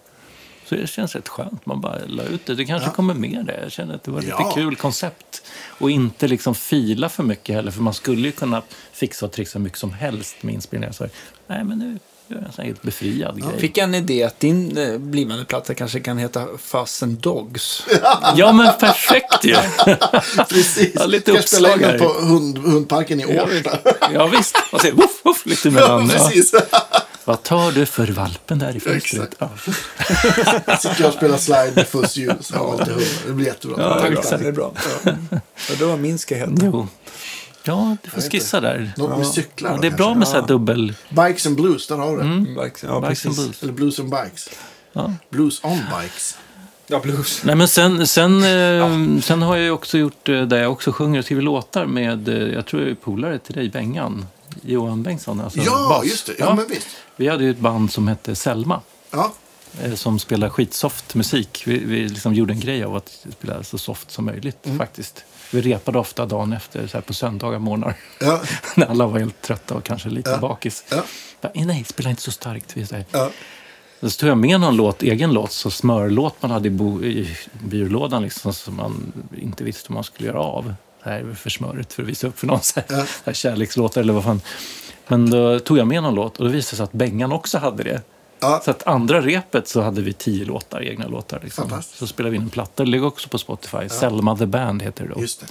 Så 0.69 0.75
det 0.75 0.87
känns 0.87 1.15
rätt 1.15 1.29
skönt. 1.29 1.67
Man 1.67 1.81
bara 1.81 1.99
la 2.07 2.23
ut 2.23 2.47
det. 2.47 2.55
Det 2.55 2.65
kanske 2.65 2.89
Ja. 2.89 2.93
kommer 2.95 3.15
med 3.15 3.45
det. 3.47 3.61
Jag 3.63 3.73
känner 3.73 3.95
att 3.95 4.03
det 4.05 4.11
var 4.11 4.19
ett 4.19 4.25
lite 4.25 4.37
Ja. 4.41 4.53
kul 4.55 4.77
koncept. 4.77 5.43
Och 5.79 5.91
inte 5.91 6.29
liksom 6.29 6.55
fila 6.55 7.09
för 7.09 7.23
mycket 7.23 7.55
heller. 7.55 7.71
För 7.71 7.83
man 7.83 7.95
skulle 7.95 8.21
ju 8.27 8.33
kunna 8.33 8.63
fixa 8.93 9.27
och 9.27 9.33
trixa 9.33 9.59
mycket 9.59 9.79
som 9.79 9.93
helst 9.93 10.37
med 10.43 10.55
inspelningar. 10.55 10.93
Så, 10.93 11.07
nej, 11.47 11.65
men 11.65 11.79
nu 11.79 11.99
en 12.29 12.53
sån 12.53 12.65
helt 12.65 12.83
befriad 12.83 13.43
grej. 13.43 13.59
Fick 13.61 13.77
jag 13.79 13.85
en 13.85 13.95
idé 13.95 14.23
att 14.23 14.41
din 14.41 14.79
eh, 14.79 14.99
blivande 14.99 15.45
platta 15.45 15.75
kanske 15.75 16.01
kan 16.01 16.19
heta 16.19 16.47
Fasten 16.59 17.19
Dogs. 17.21 17.83
Ja, 18.37 18.53
men 18.53 18.73
perfekt 18.81 19.45
ju! 19.45 19.57
Precis. 20.49 20.93
Ja, 20.95 21.07
lite 21.07 21.31
jag 21.31 21.49
spela 21.49 21.69
in 21.69 21.75
uppslag 21.75 21.81
den 21.81 21.91
här. 21.91 21.99
på 21.99 22.27
hund, 22.27 22.59
hundparken 22.59 23.21
i 23.21 23.27
Årsta. 23.27 23.79
Ja, 24.13 24.27
visst. 24.27 24.57
Man 24.73 24.81
ser 24.81 24.93
woof, 24.93 25.21
woof, 25.23 25.47
lite 25.47 25.71
mellan. 25.71 26.11
Ja. 26.11 26.29
Precis. 26.29 26.55
Vad 27.27 27.43
tar 27.43 27.73
du 27.73 27.87
för 27.87 28.07
valpen 28.07 28.59
där 28.59 28.77
i 28.77 28.81
fönstret? 28.81 29.31
Ja. 29.39 29.51
Sitter 30.77 30.97
jag 30.99 31.09
och 31.09 31.15
spelar 31.15 31.37
slide 31.39 31.73
med 31.75 31.89
fullt 31.89 32.17
ljus. 32.17 32.53
Ja. 32.55 32.79
Det 33.27 33.33
blir 33.33 33.47
jättebra. 33.47 33.77
Ja, 33.79 34.01
Tack. 34.23 34.41
Det 34.41 34.49
är 34.49 34.53
bra. 34.53 34.73
Och 35.71 35.77
då 35.79 35.87
var 35.87 35.97
min 35.97 36.19
ska 36.19 36.35
heta. 36.35 36.53
Jo. 36.63 36.89
Ja, 37.66 37.97
du 38.03 38.11
får 38.11 38.20
skissa 38.20 38.61
där. 38.61 38.93
Något 38.97 39.19
med 39.19 39.27
cyklar 39.27 39.70
Ja, 39.70 39.77
det 39.81 39.86
är 39.86 39.91
bra 39.91 40.15
med 40.15 40.28
så 40.28 40.35
här 40.41 40.47
dubbel... 40.47 40.95
Bikes 41.09 41.47
and 41.47 41.57
blues, 41.57 41.86
där 41.86 41.97
har 41.97 42.11
du 42.11 42.16
det. 42.16 42.23
Mm. 42.23 42.57
Ja, 42.82 43.01
Bikes 43.01 43.27
and 43.27 43.35
blues. 43.35 43.62
Eller 43.62 43.73
blues 43.73 44.01
and 44.01 44.11
bikes. 44.11 44.49
Ja. 44.93 45.12
Blues 45.31 45.65
on 45.65 45.81
bikes. 46.01 46.39
Ja, 46.86 47.01
blues. 47.01 47.45
Nej, 47.45 47.55
men 47.57 47.69
sen, 47.69 48.07
sen, 48.07 48.45
eh, 48.45 49.20
sen 49.23 49.43
har 49.43 49.57
jag 49.57 49.65
ju 49.65 49.70
också 49.70 49.99
gjort 49.99 50.28
eh, 50.28 50.43
där 50.43 50.62
jag 50.62 50.73
också 50.73 50.93
sjunger 50.93 51.19
och 51.19 51.24
skriver 51.24 51.43
låtar 51.43 51.86
med, 51.86 52.28
eh, 52.28 52.35
jag 52.55 52.66
tror 52.66 52.82
jag 52.82 52.91
är 52.91 52.95
polare 52.95 53.39
till 53.39 53.55
dig, 53.55 53.69
Bengan. 53.69 54.27
Johan 54.62 55.03
Bengtsson, 55.03 55.41
alltså 55.41 55.59
Ja, 55.59 55.86
bas. 55.89 56.07
just 56.07 56.27
det. 56.27 56.35
Ja, 56.39 56.55
men 56.55 56.66
visst. 56.69 56.86
Vi 57.16 57.28
hade 57.28 57.45
ju 57.45 57.51
ett 57.51 57.59
band 57.59 57.93
som 57.93 58.09
hette 58.09 58.35
Selma. 58.36 58.81
Ja, 59.11 59.32
eh, 59.82 59.95
Som 59.95 60.19
spelar 60.19 60.49
skitsoft 60.49 61.15
musik. 61.15 61.62
Vi, 61.66 61.78
vi 61.78 62.09
liksom 62.09 62.35
gjorde 62.35 62.53
en 62.53 62.61
grej 62.61 62.85
av 62.85 62.97
att 62.97 63.27
spela 63.39 63.62
så 63.62 63.78
soft 63.78 64.11
som 64.11 64.24
möjligt 64.24 64.66
Mm. 64.66 64.78
faktiskt. 64.78 65.24
Vi 65.55 65.60
repade 65.60 65.98
ofta 65.98 66.26
dagen 66.26 66.52
efter, 66.52 66.86
så 66.86 66.97
här 66.97 67.02
på 67.02 67.14
söndagar 67.14 67.59
morgnar. 67.59 67.94
ja, 68.20 68.43
När 68.76 68.86
alla 68.86 69.06
var 69.06 69.18
helt 69.18 69.43
trötta 69.43 69.74
och 69.74 69.85
kanske 69.85 70.09
lite 70.09 70.31
Ja. 70.31 70.39
bakis. 70.39 70.85
ja. 70.90 71.02
Bara, 71.40 71.52
"Eh, 71.55 71.66
nej, 71.66 71.85
spela 71.85 72.10
inte 72.10 72.22
så 72.22 72.31
starkt. 72.32 72.76
Vi 72.76 72.86
säger. 72.86 73.05
ja. 73.10 73.31
Så 74.02 74.10
tog 74.10 74.28
jag 74.31 74.39
med 74.39 74.60
någon 74.60 74.76
låt, 74.76 75.02
egen 75.02 75.32
låt, 75.32 75.52
så 75.52 75.70
smörlåt 75.70 76.35
man 76.43 76.51
hade 76.51 76.68
i, 76.68 76.70
bo, 76.70 77.02
i 77.02 77.36
byrålådan 77.52 78.22
liksom, 78.22 78.52
som 78.55 78.76
man 78.76 79.12
inte 79.36 79.64
visste 79.64 79.89
vad 79.90 79.94
man 79.94 80.05
skulle 80.05 80.28
göra 80.28 80.40
av. 80.40 80.74
Det 81.05 81.10
här 81.10 81.18
är 81.20 81.35
för 81.35 81.51
smörigt 81.51 81.93
för 81.93 82.02
att 82.02 82.09
visa 82.09 82.26
upp 82.26 82.39
för 82.39 82.47
någon. 82.47 82.60
Så 82.62 82.81
här, 82.81 82.98
Ja. 82.98 83.05
här 83.24 83.32
kärlekslåtar 83.32 84.01
eller 84.01 84.12
vad 84.12 84.24
fan. 84.24 84.40
Men 85.09 85.31
då 85.31 85.59
tog 85.59 85.78
jag 85.78 85.86
med 85.86 86.02
någon 86.02 86.14
låt 86.14 86.36
och 86.39 86.44
det 86.44 86.51
visade 86.52 86.76
sig 86.76 86.85
att 86.85 86.93
Bengan 86.93 87.32
också 87.32 87.59
hade 87.59 87.82
det. 87.82 88.02
Ja. 88.40 88.61
Så 88.65 88.70
att 88.70 88.86
andra 88.86 89.20
repet 89.20 89.69
så 89.69 89.81
hade 89.82 90.01
vi 90.02 90.12
tio 90.12 90.44
låtar, 90.44 90.82
egna 90.82 91.06
låtar. 91.06 91.40
Liksom. 91.44 91.82
Så 91.82 92.06
spelade 92.06 92.31
vi 92.31 92.36
in 92.36 92.43
en 92.43 92.51
platta, 92.51 92.85
det 92.85 92.90
ligger 92.90 93.06
också 93.06 93.28
på 93.28 93.39
Spotify. 93.39 93.89
Selma 93.89 94.36
the 94.36 94.47
Band 94.47 94.82
heter 94.82 95.05
det 95.06 95.15
då. 95.15 95.20
Just 95.20 95.40
det. 95.40 95.47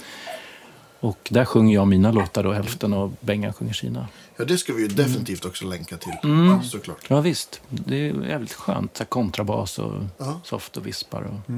Och 1.00 1.18
där 1.30 1.44
sjunger 1.44 1.74
jag 1.74 1.86
mina 1.88 2.12
låtar 2.12 2.42
då, 2.42 2.52
hälften 2.52 2.92
och 2.92 3.10
Bengan 3.20 3.52
sjunger 3.52 3.72
sina. 3.72 4.08
Ja, 4.36 4.44
det 4.44 4.58
ska 4.58 4.72
vi 4.72 4.82
ju 4.82 4.88
definitivt 4.88 5.44
också 5.44 5.64
länka 5.66 5.96
till. 5.96 6.12
Mm. 6.24 6.46
Ja, 6.46 6.62
såklart. 6.62 7.04
Ja 7.08 7.20
visst, 7.20 7.60
det 7.68 7.96
är 7.96 8.24
jävligt 8.28 8.52
skönt. 8.52 8.96
Så 8.96 9.02
här 9.02 9.08
kontrabas 9.08 9.78
och 9.78 9.92
Ja. 10.18 10.40
soft 10.44 10.76
och 10.76 10.86
vispar 10.86 11.22
och 11.22 11.52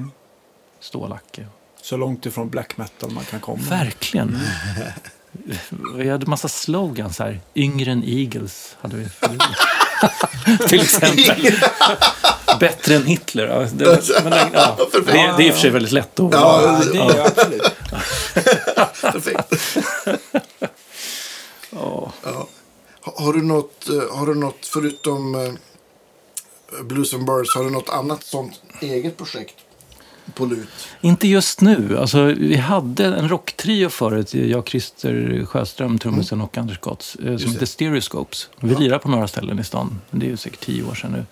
stålacke. 0.81 1.47
Så 1.83 1.97
långt 1.97 2.27
ifrån 2.27 2.49
black 2.49 2.77
metal 2.77 3.11
man 3.11 3.25
kan 3.25 3.41
komma. 3.41 3.63
Verkligen. 3.69 4.39
Vi 5.95 6.09
hade 6.11 6.27
massa 6.27 6.49
slogans 6.49 7.19
här. 7.19 7.41
Yngre 7.55 7.93
än 7.93 8.03
Eagles 8.07 8.77
hade 8.81 8.97
vi. 8.97 9.07
Till 10.69 10.81
exempel. 10.81 11.53
Bättre 12.61 12.95
än 12.95 13.07
Hitler. 13.07 13.47
Ja, 13.47 13.59
det, 13.73 14.25
men, 14.25 14.33
ja, 14.53 14.77
det, 14.93 15.01
det 15.13 15.19
är 15.19 15.41
i 15.43 15.51
och 15.51 15.55
för 15.55 15.61
sig 15.61 15.71
väldigt 15.71 15.93
lätt 15.93 16.21
att 16.21 16.33
Ja, 16.33 16.63
Ja, 16.63 16.81
det 16.93 16.99
är 16.99 17.13
det 17.15 17.25
absolut. 17.27 17.63
Perfekt. 19.03 19.53
Ja. 21.71 22.13
Ja. 22.25 22.49
Ha- 23.01 23.15
Har 23.25 23.33
du 23.33 23.43
något, 23.43 23.89
eh, 23.89 24.17
har 24.19 24.27
du 24.27 24.35
något 24.35 24.67
förutom 24.67 25.35
eh, 25.35 25.53
Blues 26.85 27.15
and 27.15 27.27
Birds, 27.27 27.55
har 27.55 27.65
du 27.65 27.71
något 27.71 27.89
annat 27.89 28.25
sånt 28.25 28.61
eget 28.81 29.17
projekt 29.17 29.55
på 30.35 30.47
lut? 30.47 30.69
Inte 31.01 31.29
just 31.29 31.61
nu. 31.61 31.99
Alltså, 31.99 32.25
vi 32.25 32.57
hade 32.57 33.05
en 33.07 33.29
rocktrio 33.29 33.89
förut, 33.89 34.35
jag, 34.35 34.69
Christer 34.69 35.45
Sjöström, 35.47 35.99
trummisen 35.99 36.41
och 36.41 36.59
Anders 36.59 36.79
Gotts, 36.81 37.17
eh, 37.17 37.37
som 37.37 37.53
heter 37.53 37.67
Stereoscopes. 37.67 38.49
Vi 38.61 38.75
lirar 38.75 38.99
på 38.99 39.09
några 39.09 39.29
ställen 39.29 39.59
i 39.59 39.65
stan, 39.65 40.01
men 40.11 40.21
det 40.21 40.27
är 40.27 40.31
ju 40.31 40.37
säkert 40.37 40.61
tio 40.61 40.85
år 40.85 40.95
sedan 40.95 41.13
nu. 41.13 41.25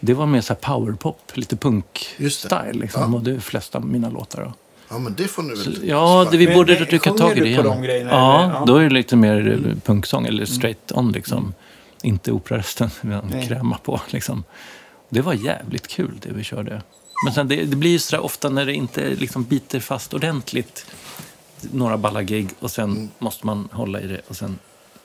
Det 0.00 0.14
var 0.14 0.26
mer 0.26 0.40
så 0.40 0.52
här 0.52 0.60
powerpop, 0.60 1.32
lite 1.34 1.54
Just 1.54 1.62
punk-style. 1.64 2.72
Liksom, 2.80 3.12
Ja. 3.12 3.18
och 3.18 3.24
det 3.24 3.40
flesta 3.40 3.78
av 3.78 3.86
mina 3.86 4.10
låtar. 4.10 4.44
Då. 4.44 4.52
Ja, 4.88 4.98
men 4.98 5.14
det 5.14 5.24
får 5.28 5.42
nu 5.42 5.54
väl... 5.54 5.78
Ja, 5.88 6.28
det, 6.30 6.36
vi 6.36 6.46
Men- 6.46 6.54
borde 6.54 6.74
men 6.74 6.84
rycka 6.84 7.10
tag 7.12 7.30
i 7.32 7.34
det 7.34 7.40
på 7.40 7.46
igen. 7.46 7.64
de 7.64 7.82
grejerna, 7.82 8.10
Ja, 8.10 8.42
eller? 8.44 8.54
Ja. 8.54 8.64
då 8.66 8.76
är 8.76 8.82
det 8.84 8.90
lite 8.94 9.16
mer 9.16 9.52
eh, 9.66 9.74
punksång, 9.84 10.26
eller 10.26 10.44
straight 10.44 10.92
on 10.94 11.12
liksom. 11.12 11.54
Inte 12.02 12.32
operarösten, 12.32 12.90
med 13.00 13.18
en 13.24 13.28
Nej. 13.30 13.46
kräma 13.48 13.78
på 13.78 14.00
liksom. 14.10 14.44
Det 15.08 15.20
var 15.20 15.32
jävligt 15.32 15.86
kul 15.88 16.10
det 16.22 16.32
vi 16.32 16.44
körde. 16.44 16.82
Men 17.24 17.34
sen 17.34 17.48
det, 17.48 17.64
det 17.64 17.76
blir 17.76 17.90
ju 17.90 17.98
sådär 17.98 18.22
ofta 18.24 18.48
när 18.48 18.66
det 18.66 18.72
inte 18.74 19.08
liksom 19.14 19.44
biter 19.44 19.80
fast 19.80 20.14
ordentligt. 20.14 20.86
Några 21.60 21.96
balla 21.98 22.22
gig 22.22 22.48
och 22.60 22.70
sen 22.70 22.90
Mm. 22.90 23.08
måste 23.18 23.46
man 23.46 23.68
hålla 23.72 24.00
i 24.00 24.06
det 24.06 24.20
och 24.28 24.36
sen 24.36 24.58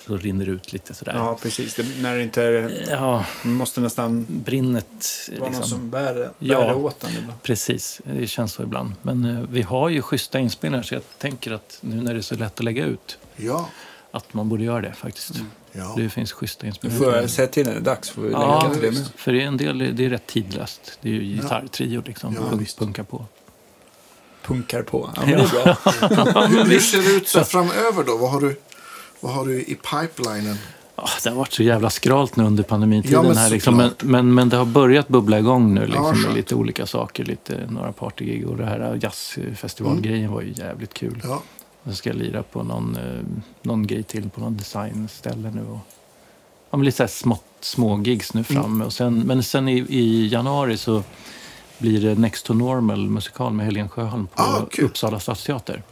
så 0.07 0.17
rinner 0.17 0.45
det 0.45 0.51
ut 0.51 0.73
lite 0.73 0.93
sådär. 0.93 1.13
Ja, 1.15 1.38
precis. 1.41 1.75
Det, 1.75 1.85
när 2.01 2.15
det 2.15 2.23
inte 2.23 2.43
är... 2.43 2.88
Ja, 2.89 3.25
måste 3.43 3.81
nästan 3.81 4.25
brinnet. 4.29 4.85
vara 5.29 5.39
någon 5.39 5.49
Liksom. 5.49 5.69
som 5.69 5.89
bär, 5.89 6.13
bär 6.13 6.31
Ja. 6.39 6.73
åt 6.75 6.99
den 6.99 7.11
ibland. 7.17 7.41
Precis, 7.43 8.01
det 8.03 8.27
känns 8.27 8.53
så 8.53 8.63
ibland. 8.63 8.93
Men 9.01 9.25
eh, 9.25 9.43
vi 9.49 9.61
har 9.61 9.89
ju 9.89 10.01
schyssta 10.01 10.39
inspelningar 10.39 10.83
så 10.83 10.93
jag 10.95 11.03
tänker 11.17 11.51
att 11.51 11.77
nu 11.81 11.95
när 12.01 12.13
det 12.13 12.19
är 12.19 12.21
så 12.21 12.35
lätt 12.35 12.53
att 12.59 12.63
lägga 12.65 12.85
ut 12.85 13.17
Ja, 13.35 13.69
att 14.11 14.33
man 14.33 14.49
borde 14.49 14.63
göra 14.63 14.81
det 14.81 14.93
faktiskt. 14.93 15.31
Ja. 15.72 15.93
Det 15.98 16.10
finns 16.10 16.31
schyssta 16.31 16.64
Nu 16.64 16.68
inspelningar. 16.69 17.03
får 17.03 17.15
jag 17.15 17.30
säga 17.30 17.48
till 17.48 17.65
när 17.65 17.73
det 17.73 17.80
är 17.80 17.84
dags. 17.84 18.10
Får 18.10 18.22
vi 18.22 18.31
Ja, 18.31 18.69
till 18.73 18.81
det 18.81 18.91
med. 18.91 19.07
för 19.15 19.31
det 19.34 19.41
är 19.41 19.45
en 19.48 19.57
del, 19.57 19.95
det 19.95 20.06
är 20.06 20.10
rätt 20.10 20.27
tidlöst. 20.27 20.99
Det 21.02 21.10
är 21.10 21.14
ju 21.14 21.22
gitarrtrio 21.35 22.03
liksom, 22.06 22.34
Ja, 22.34 22.49
punk, 22.49 22.61
visst. 22.61 22.80
punka 22.80 23.03
på. 23.03 23.26
Punkar 24.43 24.81
på. 24.81 25.10
Ja, 25.15 25.22
men 25.26 25.30
det 25.38 25.43
är 25.43 25.64
bra. 25.64 26.45
Hur 26.48 26.65
hur 26.65 26.80
ser 26.80 27.02
det 27.02 27.11
ut 27.11 27.27
så 27.27 27.43
framöver 27.43 28.03
då? 28.03 28.18
Vad 28.18 28.31
har 28.31 28.41
du, 28.41 28.56
vad 29.19 29.34
har 29.34 29.45
du 29.45 29.61
i 29.61 29.76
pipelinen? 29.91 30.57
Ja, 30.95 31.07
det 31.23 31.30
har 31.30 31.38
varit 31.38 31.53
så 31.53 31.64
jävla 31.64 31.89
skralt 31.89 32.35
nu 32.35 32.43
under 32.43 32.64
pandemitiden 32.64 33.14
Ja, 33.22 33.23
men 33.27 33.38
här. 33.38 33.49
Liksom. 33.49 33.77
Men, 33.77 33.91
men, 33.99 34.34
men 34.34 34.49
det 34.49 34.57
har 34.57 34.65
börjat 34.65 35.07
bubbla 35.07 35.39
igång 35.39 35.73
nu 35.73 35.85
liksom, 35.85 36.06
Ja, 36.06 36.27
med 36.27 36.35
lite 36.35 36.56
olika 36.56 36.85
saker. 36.85 37.23
Lite, 37.26 37.68
några 37.69 37.91
partygig 37.91 38.48
och 38.48 38.57
det 38.57 38.65
här 38.65 38.99
jazzfestivalgrejen 39.02 40.31
var 40.31 40.41
ju 40.41 40.53
jävligt 40.56 40.93
kul. 40.93 41.22
Ja, 41.23 41.41
Jag 41.83 41.95
ska 41.95 42.13
lira 42.13 42.43
på 42.43 42.63
någon, 42.63 42.95
eh, 42.95 43.21
någon 43.61 43.87
grej 43.87 44.03
till 44.03 44.29
på 44.29 44.39
någon 44.41 44.57
designställe 44.57 45.51
nu. 45.51 45.61
Och, 45.61 45.79
ja, 46.71 46.77
men 46.77 46.85
lite 46.85 46.97
så 46.97 47.03
här 47.03 47.07
smått, 47.07 47.43
små 47.61 48.01
gigs 48.03 48.33
nu 48.33 48.43
Mm. 48.49 48.61
framme. 48.63 48.85
Och 48.85 48.93
sen, 48.93 49.19
men 49.19 49.43
sen 49.43 49.67
i, 49.69 49.77
i 49.89 50.27
januari 50.27 50.77
så 50.77 51.03
blir 51.77 52.01
det 52.01 52.15
Next 52.15 52.45
to 52.45 52.53
Normal 52.53 53.09
musikal 53.09 53.53
med 53.53 53.65
Helene 53.65 53.89
Sjöholm 53.89 54.27
på 54.27 54.41
Ah, 54.43 54.65
kul. 54.71 54.85
Uppsala 54.85 55.19
stadsteater. 55.19 55.83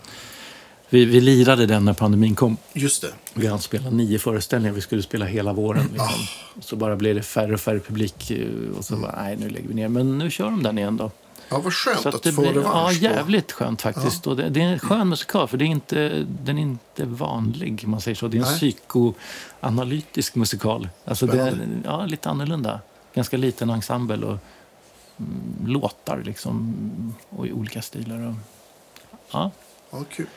Vi, 0.90 1.06
vi 1.06 1.22
lirade 1.22 1.66
den 1.66 1.86
när 1.86 1.94
pandemin 1.94 2.36
kom. 2.36 2.58
just 2.74 3.02
det. 3.02 3.14
Vi 3.34 3.48
hann 3.48 3.60
spela 3.60 3.90
nio 3.90 4.20
föreställningar. 4.20 4.76
Vi 4.76 4.82
skulle 4.82 5.02
spela 5.02 5.26
hela 5.26 5.54
våren. 5.54 5.84
Liksom. 5.92 6.08
Ah. 6.08 6.62
Så 6.62 6.76
bara 6.76 6.96
blev 6.96 7.16
det 7.16 7.24
färre 7.24 7.54
och 7.54 7.60
färre 7.60 7.80
publik. 7.80 8.32
eh, 8.32 8.48
Och 8.78 8.86
så 8.86 8.96
bara, 8.96 9.16
nej, 9.22 9.38
nu 9.38 9.50
lägger 9.50 9.68
vi 9.68 9.74
ner. 9.74 9.88
Men 9.88 10.18
nu 10.18 10.32
kör 10.32 10.46
de 10.46 10.64
den 10.64 10.78
igen 10.78 10.98
då. 10.98 11.12
Ja, 11.50 11.60
vad 11.60 11.74
skönt 11.74 12.00
Så 12.00 12.10
att, 12.10 12.16
att 12.16 12.24
det 12.24 12.32
få 12.34 12.42
blir, 12.42 12.52
ja, 12.54 12.60
revansch. 12.60 13.00
på- 13.00 13.04
jävligt 13.06 13.52
skönt 13.52 13.82
faktiskt. 13.82 14.28
Och 14.28 14.36
det, 14.36 14.50
det 14.50 14.62
är 14.62 14.66
en 14.74 14.80
skön 14.80 15.10
musikal, 15.10 15.48
för 15.48 15.58
det 15.58 15.66
är 15.66 15.68
inte, 15.68 16.26
den 16.44 16.58
är 16.58 16.62
inte 16.62 17.06
vanlig. 17.06 17.82
om 17.86 17.92
Man 17.92 18.02
säger 18.02 18.16
så. 18.16 18.28
Det 18.28 18.38
är 18.38 18.42
en 18.42 18.48
Nej. 18.48 18.56
psykoanalytisk 18.58 20.36
musikal. 20.36 20.90
Alltså 21.06 21.26
det 21.26 21.42
är, 21.42 21.52
Spännande. 21.52 21.82
ja, 21.90 22.06
lite 22.06 22.30
annorlunda. 22.30 22.80
Ganska 23.14 23.38
liten 23.38 23.70
ensemble 23.70 24.26
och 24.26 24.38
mm, 25.18 25.66
låtar 25.66 26.22
liksom, 26.26 26.76
och 27.30 27.48
i 27.48 27.52
olika 27.52 27.82
stilar. 27.82 28.28
Och, 28.28 28.34
ja, 29.32 29.52
Ja, 29.92 30.04
kul. 30.12 30.28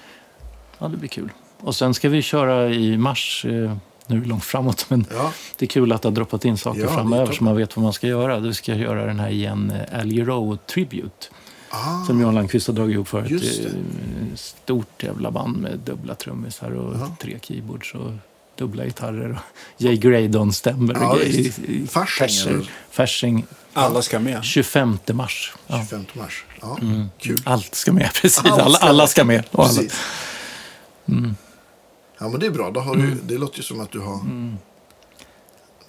ja, 0.79 0.89
det 0.89 0.97
blir 0.97 1.09
kul. 1.09 1.33
Och 1.61 1.75
sen 1.77 1.95
ska 1.95 2.09
vi 2.09 2.23
köra 2.23 2.71
i 2.71 2.97
mars. 2.97 3.45
Eh, 3.45 3.77
nu 4.07 4.17
är 4.17 4.21
det 4.21 4.29
långt 4.29 4.45
framåt, 4.45 4.87
men 4.91 5.07
Ja, 5.15 5.33
det 5.59 5.65
är 5.65 5.69
kul 5.69 5.93
att 5.93 6.03
det 6.03 6.09
har 6.09 6.15
droppat 6.15 6.45
in 6.45 6.59
saker 6.59 6.81
Ja, 6.81 6.89
framöver 6.95 7.33
så 7.33 7.45
man 7.45 7.57
vet 7.57 7.77
vad 7.77 7.83
man 7.83 7.93
ska 7.93 8.07
göra. 8.07 8.39
Vi 8.39 8.55
ska 8.55 8.75
göra 8.75 9.07
den 9.07 9.21
här 9.21 9.31
igen, 9.31 9.71
eh, 9.93 9.99
Al 10.01 10.13
Jarreau 10.13 10.57
Tribute. 10.57 11.27
ah, 11.71 12.05
Som 12.07 12.21
Johan 12.21 12.35
Landqvist 12.35 12.67
har 12.67 12.75
dragit 12.75 12.95
ihop 12.95 13.09
för 13.09 13.23
ett 13.25 13.65
eh, 13.67 13.71
stort 14.35 15.03
jävla 15.03 15.31
band 15.31 15.57
med 15.57 15.79
dubbla 15.79 16.15
trummisar 16.15 16.71
och 16.71 16.95
Ja. 16.95 17.17
tre 17.21 17.39
keyboards 17.43 17.95
och 17.95 18.13
dubbla 18.59 18.85
gitarrer. 18.85 19.31
Och 19.31 19.39
Jay 19.83 19.97
Graydon-stämmer 19.97 20.95
Ja, 21.01 21.19
Fasching? 21.89 22.69
Fasching. 22.91 23.45
Alla 23.75 24.03
ska 24.03 24.19
med. 24.19 24.45
25 24.45 24.99
mars. 25.13 25.53
Ja. 25.67 25.79
25 25.91 26.05
mars. 26.15 26.45
Ja, 26.61 26.79
Mm. 26.81 27.07
Allt 27.45 27.75
ska 27.75 27.93
med, 27.93 28.11
precis. 28.23 28.39
Allt 28.45 28.61
alla, 28.63 28.75
ska 28.77 28.87
alla 28.87 29.03
med. 29.03 29.09
ska 29.11 29.25
med. 29.25 29.45
Och 29.51 29.67
alla. 29.67 29.83
Ja, 32.23 32.29
men 32.29 32.41
det 32.41 32.47
är 32.47 32.51
bra. 32.51 32.71
Då 32.71 32.81
har 32.81 32.97
du, 32.97 33.15
det 33.23 33.39
låter 33.39 33.57
ju 33.57 33.63
som 33.63 33.81
att 33.81 33.91
du 33.91 34.01
har... 34.01 34.21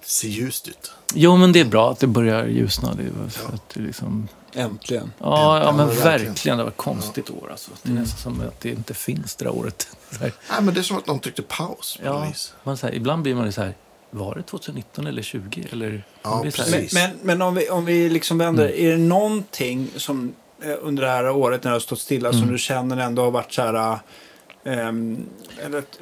Det 0.01 0.07
ser 0.10 0.27
ljust 0.27 0.68
ut. 0.68 0.91
Jo, 1.14 1.38
men 1.38 1.51
det 1.51 1.60
är 1.60 1.65
bra 1.65 1.91
att 1.91 1.99
det 1.99 2.07
börjar 2.07 2.45
ljusna. 2.47 2.93
Det 2.93 3.03
är 3.03 3.30
för 3.30 3.53
att 3.53 3.69
det 3.69 3.80
liksom... 3.81 4.27
Äntligen. 4.53 5.11
Ja, 5.19 5.57
ja, 5.60 5.64
Ja, 5.64 5.72
men 5.72 5.88
verkligen. 5.88 6.57
Det 6.57 6.64
var 6.64 6.72
ett 6.72 6.77
konstigt 6.77 7.30
år. 7.30 7.47
Alltså. 7.51 7.72
Det 7.84 7.89
är 7.89 7.93
nästan 7.93 8.19
som 8.35 8.47
att 8.47 8.61
det 8.61 8.69
inte 8.69 8.93
finns 8.93 9.35
det 9.35 9.45
där 9.45 9.51
året. 9.55 9.88
Nej, 10.22 10.31
men 10.61 10.73
det 10.73 10.80
är 10.80 10.84
som 10.84 10.97
att 10.97 11.07
någon 11.07 11.19
tryckte 11.19 11.41
paus 11.41 11.97
på 11.97 12.05
Ja, 12.05 12.26
vis. 12.26 12.53
man, 12.64 12.77
så 12.77 12.88
här, 12.88 12.93
ibland 12.93 13.23
blir 13.23 13.35
man 13.35 13.53
så 13.53 13.61
här, 13.61 13.73
var 14.11 14.35
det 14.35 14.43
2019 14.43 15.07
eller 15.07 15.22
20? 15.22 15.68
Eller, 15.72 16.03
Ja, 16.23 16.41
precis. 16.43 16.93
Men, 16.93 17.10
men 17.22 17.41
om 17.41 17.55
vi, 17.55 17.69
om 17.69 17.85
vi 17.85 18.10
liksom 18.10 18.38
vänder, 18.38 18.76
är 18.76 18.91
det 18.91 18.97
någonting 18.97 19.88
som 19.95 20.34
eh, 20.64 20.76
under 20.81 21.03
det 21.03 21.10
här 21.10 21.30
året 21.30 21.64
när 21.64 21.72
det 21.72 21.76
har 21.76 21.80
stått 21.80 21.99
stilla 21.99 22.34
som 22.34 22.51
du 22.51 22.57
känner 22.57 22.97
ändå 22.97 23.23
har 23.23 23.31
varit 23.31 23.53
så 23.53 23.61
här... 23.61 23.99
ehm, 24.65 25.26
eller 25.65 25.77
att 25.77 25.99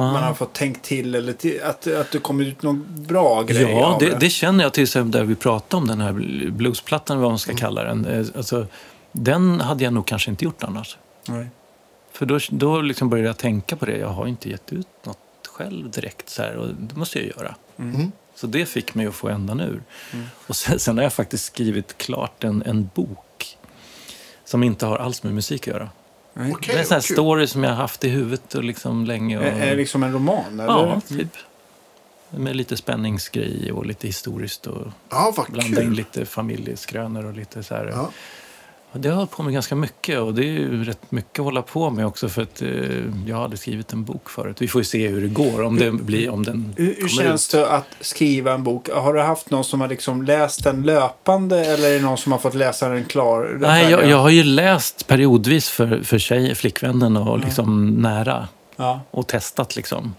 Ah. 0.00 0.12
man 0.12 0.22
har 0.22 0.34
fått 0.34 0.52
tänkt 0.52 0.84
till 0.84 1.14
eller 1.14 1.32
till, 1.32 1.62
att, 1.62 1.86
att 1.86 2.10
det 2.12 2.18
kommer 2.18 2.44
ut 2.44 2.62
någon 2.62 2.86
bra 3.08 3.42
grej 3.42 3.62
Ja, 3.62 3.86
av 3.86 4.00
det, 4.00 4.16
det 4.20 4.30
känner 4.30 4.64
jag 4.64 4.72
till 4.72 4.82
exempel 4.82 5.10
där 5.20 5.24
vi 5.24 5.34
pratade 5.34 5.80
om 5.82 5.88
den 5.88 6.00
här 6.00 6.12
bluesplattan, 6.50 7.20
vad 7.20 7.30
man 7.30 7.38
ska 7.38 7.54
kalla 7.54 7.84
den. 7.84 8.04
Eh, 8.06 8.26
Alltså, 8.36 8.66
den 9.12 9.60
hade 9.60 9.84
jag 9.84 9.92
nog 9.92 10.06
kanske 10.06 10.30
inte 10.30 10.44
gjort 10.44 10.62
annars. 10.64 10.96
Nej. 11.28 11.46
För 12.12 12.26
då, 12.26 12.38
då 12.50 12.80
liksom 12.80 13.08
började 13.10 13.28
jag 13.28 13.36
tänka 13.38 13.76
på 13.76 13.86
det. 13.86 13.96
Jag 13.98 14.08
har 14.08 14.26
inte 14.26 14.50
gett 14.50 14.72
ut 14.72 14.86
något 15.04 15.18
själv 15.48 15.90
direkt 15.90 16.28
så 16.28 16.42
här, 16.42 16.56
och 16.56 16.68
det 16.68 16.96
måste 16.96 17.18
jag 17.18 17.26
göra. 17.36 17.54
Mm. 17.78 18.12
Så 18.34 18.46
det 18.46 18.66
fick 18.66 18.94
mig 18.94 19.06
att 19.06 19.14
få 19.14 19.28
ändan 19.28 19.60
ur. 19.60 19.82
Och 20.46 20.56
sen, 20.56 20.78
sen 20.78 20.96
har 20.96 21.02
jag 21.04 21.12
faktiskt 21.12 21.44
skrivit 21.44 21.98
klart 21.98 22.44
en, 22.44 22.62
en 22.66 22.90
bok 22.94 23.56
som 24.44 24.62
inte 24.62 24.86
har 24.86 24.96
alls 24.98 25.22
med 25.22 25.34
musik 25.34 25.68
att 25.68 25.74
göra. 25.74 25.88
Nej. 26.34 26.52
Okej, 26.52 26.66
det 26.74 26.78
är 26.78 26.80
en 26.80 26.86
sån 26.86 26.94
här 26.94 27.00
story 27.00 27.46
som 27.46 27.64
jag 27.64 27.70
har 27.70 27.76
haft 27.76 28.04
i 28.04 28.08
huvudet 28.08 28.54
och 28.54 28.64
liksom 28.64 29.04
länge. 29.04 29.38
Och, 29.38 29.44
Är, 29.44 29.66
det 29.66 29.74
liksom 29.74 30.02
en 30.02 30.12
roman? 30.12 30.60
Eller? 30.60 30.64
ja, 30.64 31.00
typ. 31.08 31.36
Med 32.30 32.56
lite 32.56 32.76
spänningsgrej 32.76 33.72
och 33.72 33.86
lite 33.86 34.06
historiskt 34.06 34.66
och 34.66 34.86
Ja, 35.10 35.32
vad 35.36 35.46
blanda 35.50 35.82
in 35.82 35.88
kul. 35.88 35.96
lite 35.96 36.24
familjeskrönor 36.26 37.24
och 37.24 37.34
lite 37.34 37.62
så 37.62 37.74
här. 37.74 37.86
Ja. 37.86 38.10
Det 38.92 39.08
har 39.08 39.12
jag 39.12 39.16
hållit 39.16 39.30
på 39.30 39.42
med 39.42 39.52
ganska 39.52 39.74
mycket 39.74 40.20
och 40.20 40.34
det 40.34 40.42
är 40.42 40.44
ju 40.52 40.84
rätt 40.84 41.10
mycket 41.12 41.38
att 41.38 41.44
hålla 41.44 41.62
på 41.62 41.90
med 41.90 42.06
också 42.06 42.28
för 42.28 42.42
att 42.42 42.62
eh, 42.62 42.68
jag 43.26 43.36
hade 43.36 43.56
skrivit 43.56 43.92
en 43.92 44.04
bok 44.04 44.30
förut. 44.30 44.56
Vi 44.62 44.68
får 44.68 44.80
ju 44.80 44.84
se 44.84 45.08
hur 45.08 45.20
det 45.20 45.28
går, 45.28 45.62
om, 45.62 45.76
det 45.76 45.90
blir, 45.90 46.30
om 46.30 46.44
den 46.44 46.74
Hur, 46.76 46.96
hur 47.00 47.08
känns 47.08 47.54
ut. 47.54 47.60
det 47.60 47.70
att 47.70 47.86
skriva 48.00 48.52
en 48.52 48.64
bok? 48.64 48.88
Har 48.94 49.14
du 49.14 49.20
haft 49.20 49.50
någon 49.50 49.64
som 49.64 49.80
har 49.80 49.88
liksom 49.88 50.22
läst 50.22 50.64
den 50.64 50.82
löpande 50.82 51.64
eller 51.64 51.88
är 51.90 51.94
det 51.94 52.00
någon 52.00 52.18
som 52.18 52.32
har 52.32 52.38
fått 52.38 52.54
läsa 52.54 52.88
den 52.88 53.04
klar? 53.04 53.56
Nej, 53.60 53.90
jag, 53.90 54.08
jag 54.08 54.18
har 54.18 54.30
ju 54.30 54.44
läst 54.44 55.06
periodvis 55.06 55.68
för, 55.68 56.00
för 56.04 56.18
tjej, 56.18 56.54
flickvännen 56.54 57.16
och 57.16 57.38
liksom 57.38 57.86
nära 57.86 58.48
Ja. 58.76 59.00
och 59.10 59.26
testat 59.26 59.76
liksom. 59.76 60.14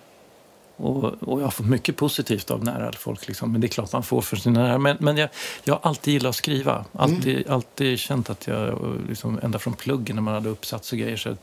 Och, 0.79 1.03
och 1.03 1.39
jag 1.39 1.45
har 1.45 1.51
fått 1.51 1.65
mycket 1.65 1.97
positivt 1.97 2.51
av 2.51 2.63
nära 2.63 2.91
folk. 2.91 3.27
Liksom. 3.27 3.51
Men 3.51 3.61
det 3.61 3.67
är 3.67 3.69
klart 3.69 3.93
man 3.93 4.03
får 4.03 4.21
för 4.21 4.35
sina 4.35 4.63
nära. 4.63 4.77
Men, 4.77 4.97
men 4.99 5.17
jag, 5.17 5.29
jag 5.63 5.73
har 5.73 5.89
alltid 5.89 6.13
gillat 6.13 6.29
att 6.29 6.35
skriva. 6.35 6.85
Alltid, 6.93 7.49
alltid 7.49 7.99
känt 7.99 8.29
att 8.29 8.47
jag, 8.47 8.95
liksom, 9.09 9.39
ända 9.43 9.59
från 9.59 9.73
pluggen 9.73 10.15
när 10.15 10.23
man 10.23 10.33
hade 10.33 10.49
uppsats 10.49 10.91
och 10.91 10.97
grejer, 10.97 11.17
så 11.17 11.35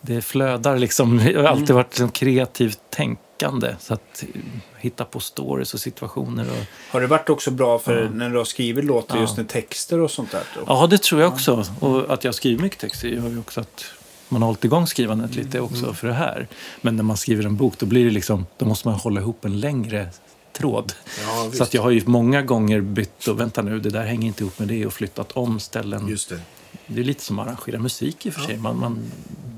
det 0.00 0.22
flödar 0.22 0.78
liksom. 0.78 1.18
Jag 1.18 1.40
har 1.40 1.48
alltid 1.48 1.74
varit 1.74 1.90
liksom, 1.90 2.10
kreativt 2.10 2.80
tänkande. 2.90 3.74
Så 3.80 3.94
att 3.94 4.24
eh, 4.34 4.40
hitta 4.78 5.04
på 5.04 5.20
stories 5.20 5.74
och 5.74 5.80
situationer. 5.80 6.46
Och, 6.50 6.92
Har 6.92 7.00
det 7.00 7.06
varit 7.06 7.30
också 7.30 7.50
bra 7.50 7.78
för 7.78 8.08
när 8.14 8.30
du 8.30 8.36
har 8.36 8.44
skrivit 8.44 8.84
låtar 8.84 9.20
just 9.20 9.36
med 9.36 9.48
texter 9.48 10.00
och 10.00 10.10
sånt 10.10 10.30
där? 10.30 10.42
Ja, 10.66 10.86
det 10.86 11.02
tror 11.02 11.20
jag 11.20 11.32
också. 11.32 11.64
Och 11.80 12.14
att 12.14 12.24
jag 12.24 12.34
skriver 12.34 12.62
mycket 12.62 12.78
texter 12.78 13.08
gör 13.08 13.28
ju 13.28 13.38
också 13.38 13.60
att 13.60 13.84
man 14.30 14.42
har 14.42 14.46
hållit 14.46 14.64
igång 14.64 14.86
skrivandet 14.86 15.34
lite 15.34 15.60
också 15.60 15.94
för 15.94 16.08
det 16.08 16.14
här. 16.14 16.48
Men 16.80 16.96
när 16.96 17.02
man 17.02 17.16
skriver 17.16 17.44
en 17.44 17.56
bok, 17.56 17.74
då 17.78 17.86
blir 17.86 18.04
det 18.04 18.10
liksom, 18.10 18.46
då 18.58 18.66
måste 18.66 18.88
man 18.88 18.96
hålla 18.98 19.20
ihop 19.20 19.44
en 19.44 19.60
längre 19.60 20.08
tråd. 20.52 20.92
Ja. 21.22 21.50
Så 21.54 21.62
att 21.62 21.74
jag 21.74 21.82
har 21.82 21.90
ju 21.90 22.02
många 22.06 22.42
gånger 22.42 22.80
bytt 22.80 23.26
och 23.28 23.40
vänta 23.40 23.62
nu, 23.62 23.80
det 23.80 23.90
där 23.90 24.04
hänger 24.04 24.26
inte 24.26 24.42
ihop 24.42 24.58
med 24.58 24.68
det 24.68 24.86
och 24.86 24.92
flyttat 24.92 25.32
om 25.32 25.60
ställen. 25.60 26.08
Just 26.08 26.28
det. 26.28 26.40
Det 26.86 27.00
är 27.00 27.04
lite 27.04 27.22
som 27.24 27.38
att 27.38 27.46
arrangera 27.46 27.78
musik 27.78 28.26
i 28.26 28.30
och 28.30 28.34
för 28.34 28.40
sig. 28.40 28.56
Man, 28.56 28.78
man 28.78 28.98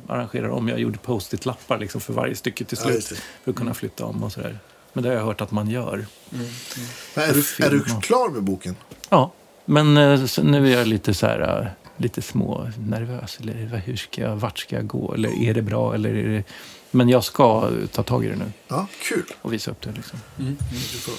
arrangerar 0.09 0.49
om. 0.49 0.69
Jag 0.69 0.79
gjorde 0.81 0.99
post-it-lappar 0.99 1.79
liksom 1.79 2.01
för 2.01 2.13
varje 2.13 2.35
stycke 2.37 2.65
till 2.65 2.79
Ja, 2.81 2.91
slut. 2.91 3.09
det. 3.09 3.17
för 3.45 3.51
att 3.51 3.57
kunna 3.57 3.75
flytta 3.75 4.05
om 4.05 4.23
och 4.23 4.33
sådär. 4.33 4.59
Men 4.93 5.03
det 5.05 5.09
har 5.11 5.17
jag 5.17 5.25
hört 5.25 5.41
att 5.41 5.51
man 5.51 5.71
gör. 5.71 6.07
Men 6.31 6.41
är, 7.15 7.33
du, 7.35 7.65
är 7.65 7.71
du 7.71 7.85
klar 8.01 8.31
med 8.31 8.43
boken? 8.43 8.77
Ja, 9.09 9.33
men 9.65 9.97
eh, 9.97 10.21
nu 10.43 10.73
är 10.73 10.79
jag 10.79 10.87
lite 10.87 11.15
så 11.15 11.27
här, 11.27 11.61
eh, 11.61 11.67
lite 12.03 12.23
små 12.23 12.69
nervös. 12.79 13.39
Eller 13.41 13.55
hur 13.85 13.97
ska 13.97 14.21
jag, 14.23 14.37
vart 14.37 14.59
ska 14.59 14.77
jag 14.77 14.87
gå? 14.87 15.15
Eller 15.15 15.43
är 15.43 15.55
det 15.55 15.63
bra? 15.63 15.95
Eller 15.95 16.15
är 16.15 16.29
det... 16.29 16.45
Men 16.91 17.09
jag 17.09 17.25
ska 17.25 17.71
ta 17.93 18.03
tag 18.03 18.25
i 18.25 18.29
det 18.29 18.37
nu 18.37 18.53
Ja, 18.69 18.87
kul. 19.03 19.23
och 19.43 19.53
visa 19.53 19.71
upp 19.71 19.81
det. 19.81 19.93
Liksom. 19.93 20.21
Du 20.37 20.99
får 20.99 21.15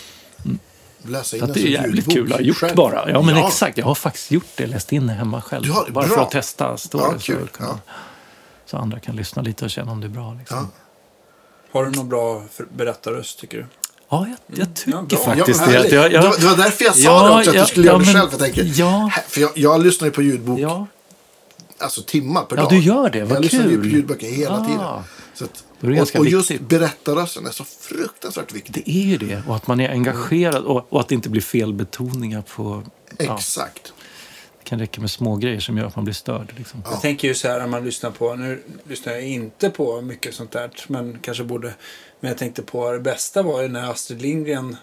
läsa 1.10 1.38
in 1.38 1.40
Så 1.48 1.54
det 1.54 1.60
är 1.62 1.68
jävligt 1.68 1.96
ljudbok 1.96 2.14
kul 2.14 2.34
att 2.34 2.40
ha 2.40 2.46
gjort 2.46 2.58
själv. 2.58 2.76
bara. 2.76 3.10
Ja, 3.10 3.22
men 3.22 3.38
exakt. 3.38 3.78
Jag 3.78 3.86
har 3.86 3.96
faktiskt 3.96 4.32
gjort 4.32 4.48
det. 4.56 4.68
Läst 4.68 4.92
in 4.94 5.08
det 5.08 5.14
hemma 5.14 5.42
själv. 5.42 5.64
Du 5.66 5.72
har 5.72 5.90
bara 5.90 6.08
Bra. 6.08 6.16
för 6.16 6.22
att 6.24 6.32
testa. 6.32 6.78
Står 6.78 7.02
Ja, 7.02 7.12
det, 7.14 7.20
kul. 7.24 7.48
Så, 7.52 7.58
kan, 7.58 7.78
så 8.66 8.78
andra 8.78 9.00
kan 9.00 9.16
lyssna 9.16 9.42
lite 9.42 9.66
och 9.66 9.72
känna 9.72 9.92
om 9.92 10.02
det 10.02 10.08
är 10.08 10.10
bra. 10.10 10.34
Liksom. 10.40 10.58
Ja. 10.58 10.64
Ja. 10.74 11.80
Har 11.80 11.86
du 11.86 11.92
någon 11.92 12.10
bra 12.10 12.44
berättarröst 12.78 13.40
tycker 13.40 13.58
du? 13.58 13.66
Jag, 14.48 14.60
jag 14.60 14.76
tycker 14.76 14.92
Ja, 15.10 15.18
faktiskt 15.18 15.62
Ja, 15.68 15.82
det. 15.82 15.90
jag, 15.90 16.12
jag, 16.12 16.24
det 16.40 16.46
var 16.46 16.58
därför 16.58 16.86
jag 16.86 16.96
sa 16.96 17.02
Ja, 17.04 17.28
det 17.28 17.36
också, 17.38 17.50
att 17.50 17.56
ja, 17.56 17.62
du 17.62 17.68
skulle 17.68 17.86
ja, 17.88 17.92
göra 17.92 18.00
det 18.00 18.06
men- 18.06 18.16
själv. 18.16 18.30
Jag 18.32 18.40
tänker, 18.40 18.80
ja. 18.80 19.12
för 19.28 19.42
jag, 19.42 19.52
jag 19.56 19.84
lyssnar 19.84 20.08
ju 20.08 20.12
på 20.12 20.22
ljudbok 20.22 20.60
ja, 20.60 20.88
alltså 21.78 22.02
timmar 22.02 22.44
per 22.44 22.56
Ja, 22.56 22.62
dag. 22.62 22.72
du 22.72 22.80
gör 22.80 23.10
det. 23.10 23.24
Vad 23.24 23.36
jag 23.36 23.44
lyssnar 23.44 23.68
ju 23.70 23.78
på 23.78 23.84
kul. 23.84 23.92
ljudböcker 23.94 24.28
hela 24.28 24.56
Ah. 24.58 24.66
tiden. 24.66 25.04
Så 25.34 25.46
att, 25.46 25.64
och, 26.14 26.20
och 26.20 26.26
just 26.28 26.60
berättarrösten 26.60 27.46
är 27.48 27.52
så 27.52 27.64
fruktansvärt 27.64 28.54
viktig. 28.54 28.74
det 28.86 28.92
är 28.92 29.04
ju 29.04 29.18
det. 29.18 29.44
Och 29.48 29.56
att 29.56 29.68
man 29.68 29.80
är 29.80 29.90
engagerad 29.90 30.64
och, 30.64 30.86
och 30.94 31.00
att 31.00 31.08
det 31.08 31.16
inte 31.16 31.30
blir 31.30 31.42
felbetoningar 31.42 32.42
på... 32.56 32.84
Ja, 33.18 33.36
Exakt. 33.38 33.94
det 34.64 34.70
kan 34.70 34.80
räcka 34.80 35.02
med 35.02 35.12
små 35.12 35.36
grejer 35.36 35.60
som 35.60 35.78
gör 35.78 35.86
att 35.86 35.96
man 35.96 36.06
blir 36.06 36.14
störd. 36.16 36.54
Liksom. 36.58 36.84
Jag 36.92 37.02
tänker 37.02 37.28
ju 37.28 37.34
så 37.34 37.48
här 37.48 37.60
när 37.60 37.68
man 37.68 37.86
lyssnar 37.86 38.12
på, 38.12 38.36
nu 38.36 38.64
lyssnar 38.88 39.14
jag 39.14 39.22
inte 39.24 39.70
på 39.70 40.02
mycket 40.02 40.36
sånt 40.36 40.52
där, 40.52 40.72
men 40.88 41.20
kanske 41.22 41.44
borde. 41.44 41.74
Men 42.24 42.30
jag 42.30 42.38
tänkte 42.38 42.62
på 42.62 42.92
det 42.92 43.00
bästa 43.00 43.44
var 43.44 43.62
ju 43.62 43.68
när 43.68 43.92
Astrid 43.92 44.22
Lindgren, 44.22 44.78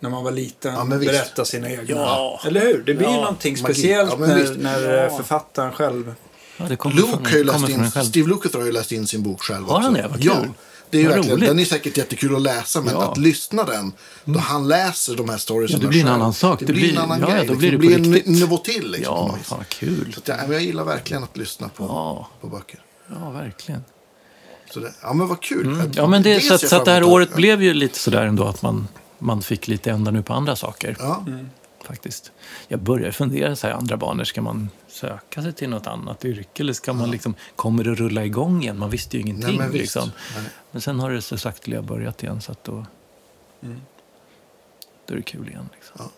när 0.00 0.10
man 0.10 0.24
var 0.24 0.30
liten, 0.30 0.74
Ja, 0.74 0.84
berättade 0.84 1.48
sina 1.48 1.70
egna. 1.70 1.84
Ja. 1.88 2.40
Eller 2.46 2.60
hur? 2.60 2.82
Det 2.86 2.94
blir 2.94 3.06
ju 3.08 3.12
Ja. 3.14 3.20
någonting 3.20 3.52
Magi. 3.52 3.64
speciellt 3.74 4.10
Ja, 4.10 4.26
när, 4.26 4.54
när 4.58 4.94
Ja. 4.94 5.04
eh, 5.04 5.16
författaren 5.16 5.72
själv. 5.72 6.14
Ja, 6.56 6.64
det 6.68 6.76
kommer 6.76 6.96
Luke 6.96 7.08
från, 7.10 7.24
har 7.26 7.32
ju 7.32 7.44
läst 7.44 7.68
in, 7.68 7.90
själv. 7.90 8.04
Steve 8.06 8.28
Lukather 8.28 8.58
har 8.58 8.66
ju 8.66 8.72
läst 8.72 8.92
in 8.92 9.06
sin 9.06 9.22
bok 9.22 9.42
själv 9.42 9.66
Har 9.66 9.80
han 9.80 9.90
också. 9.90 10.02
det? 10.02 10.08
Vad 10.08 10.20
Ja, 10.24 10.34
kul. 10.42 10.50
det 10.90 10.98
är 10.98 11.02
ju 11.02 11.08
verkligen, 11.08 11.30
roligt. 11.36 11.48
den 11.48 11.58
är 11.58 11.64
säkert 11.64 11.96
jättekul 11.96 12.36
att 12.36 12.42
läsa, 12.42 12.80
men 12.80 12.94
Ja. 12.94 13.10
Att 13.12 13.18
lyssna 13.18 13.64
den, 13.64 13.92
då 14.24 14.38
han 14.38 14.68
läser 14.68 15.16
de 15.16 15.28
här 15.28 15.38
storiesarna 15.38 15.78
Ja, 15.82 15.86
det 15.86 15.88
blir 15.90 16.00
en 16.00 16.08
annan 16.08 16.32
sak. 16.34 16.58
Det, 16.60 16.64
Det 16.66 16.72
blir 16.72 16.92
en 16.92 16.98
annan 16.98 17.20
ja, 17.20 17.26
grej. 17.26 17.36
då 17.36 17.40
liksom. 17.42 17.58
blir 17.58 17.70
det 17.70 17.78
blir 17.78 17.94
en 17.94 18.14
riktigt. 18.14 18.32
nivå 18.40 18.56
till. 18.58 18.90
Liksom, 18.90 19.14
Ja, 19.14 19.38
fan 19.42 19.64
kul. 19.68 20.12
Så 20.14 20.20
att, 20.20 20.28
ja, 20.28 20.34
men 20.42 20.52
jag 20.52 20.62
gillar 20.62 20.84
verkligen 20.84 21.24
att 21.24 21.36
lyssna 21.36 21.68
på, 21.68 21.84
Ja, 21.84 22.28
på 22.40 22.46
böcker. 22.46 22.80
ja 23.10 23.30
verkligen. 23.30 23.84
Så 24.78 24.84
det, 24.84 24.92
ja, 25.02 25.12
men 25.12 25.28
vad 25.28 25.40
kul. 25.42 25.66
Mm. 25.66 25.90
Ja, 25.94 26.06
men 26.06 26.22
det, 26.22 26.40
ser 26.40 26.48
så, 26.48 26.54
att, 26.54 26.60
så 26.70 26.76
att 26.76 26.84
det 26.84 26.90
här 26.90 27.02
året 27.02 27.34
blev 27.34 27.62
ju 27.62 27.74
lite 27.74 27.98
sådär 27.98 28.22
ändå 28.26 28.44
att 28.44 28.62
man, 28.62 28.88
man 29.18 29.42
fick 29.42 29.68
lite 29.68 29.90
ända 29.90 30.10
nu 30.10 30.22
på 30.22 30.32
andra 30.34 30.56
saker. 30.56 30.96
Ja, 30.98 31.24
faktiskt. 31.84 32.32
Jag 32.68 32.80
börjar 32.80 33.10
fundera 33.10 33.56
så 33.56 33.66
här, 33.66 33.74
andra 33.74 33.96
banor, 33.96 34.24
ska 34.24 34.42
man 34.42 34.70
söka 34.88 35.42
sig 35.42 35.52
till 35.52 35.68
något 35.68 35.86
annat 35.86 36.24
yrke 36.24 36.62
eller 36.62 36.72
ska 36.72 36.92
man 36.92 37.10
liksom, 37.10 37.34
kommer 37.56 37.84
det 37.84 37.94
rulla 37.94 38.24
igång 38.24 38.62
igen? 38.62 38.78
Man 38.78 38.90
visste 38.90 39.16
ju 39.16 39.22
ingenting. 39.22 39.58
Nej, 39.58 39.68
men 39.68 39.70
liksom. 39.78 40.10
Men 40.70 40.80
sen 40.82 41.00
har 41.00 41.10
det 41.10 41.22
så 41.22 41.38
sakteliga 41.38 41.82
börjat 41.82 42.22
igen 42.22 42.40
så 42.40 42.52
att 42.52 42.64
då, 42.64 42.86
Mm. 43.62 43.80
då 45.06 45.12
är 45.14 45.16
det 45.16 45.22
kul 45.22 45.48
igen. 45.48 45.68
Liksom. 45.74 46.10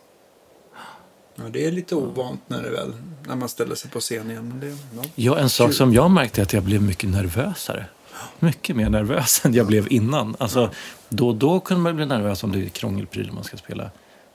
Ja, 1.37 1.43
det 1.53 1.67
är 1.67 1.73
lite 1.73 1.95
ovant 1.95 2.41
när, 2.47 2.63
det 2.63 2.71
väl, 2.71 2.93
när 3.27 3.37
man 3.37 3.49
ställer 3.49 3.75
sig 3.75 3.91
på 3.91 4.01
scen 4.01 4.31
igen. 4.31 4.49
Men 4.49 4.61
det, 4.61 4.77
ja. 4.97 5.03
Ja, 5.15 5.39
en 5.39 5.51
sak 5.51 5.73
som 5.73 5.95
jag 5.95 6.11
märkte 6.11 6.41
är 6.41 6.43
att 6.43 6.53
jag 6.53 6.63
blev 6.63 6.83
mycket 6.83 7.11
nervösare. 7.11 7.87
Mycket 8.39 8.77
mer 8.77 8.89
nervös 8.89 9.45
än 9.45 9.55
jag 9.55 9.67
blev 9.67 9.93
innan. 9.93 10.37
Alltså, 10.39 10.71
då 11.09 11.29
och 11.29 11.35
då 11.35 11.61
kunde 11.61 11.83
man 11.83 11.97
bli 11.97 12.07
nervös 12.07 12.45
om 12.45 12.53
det 12.53 12.59
är 12.59 12.69
krångelprylar 12.69 13.33
man 13.33 13.45
ska 13.45 13.57
spela. 13.57 13.91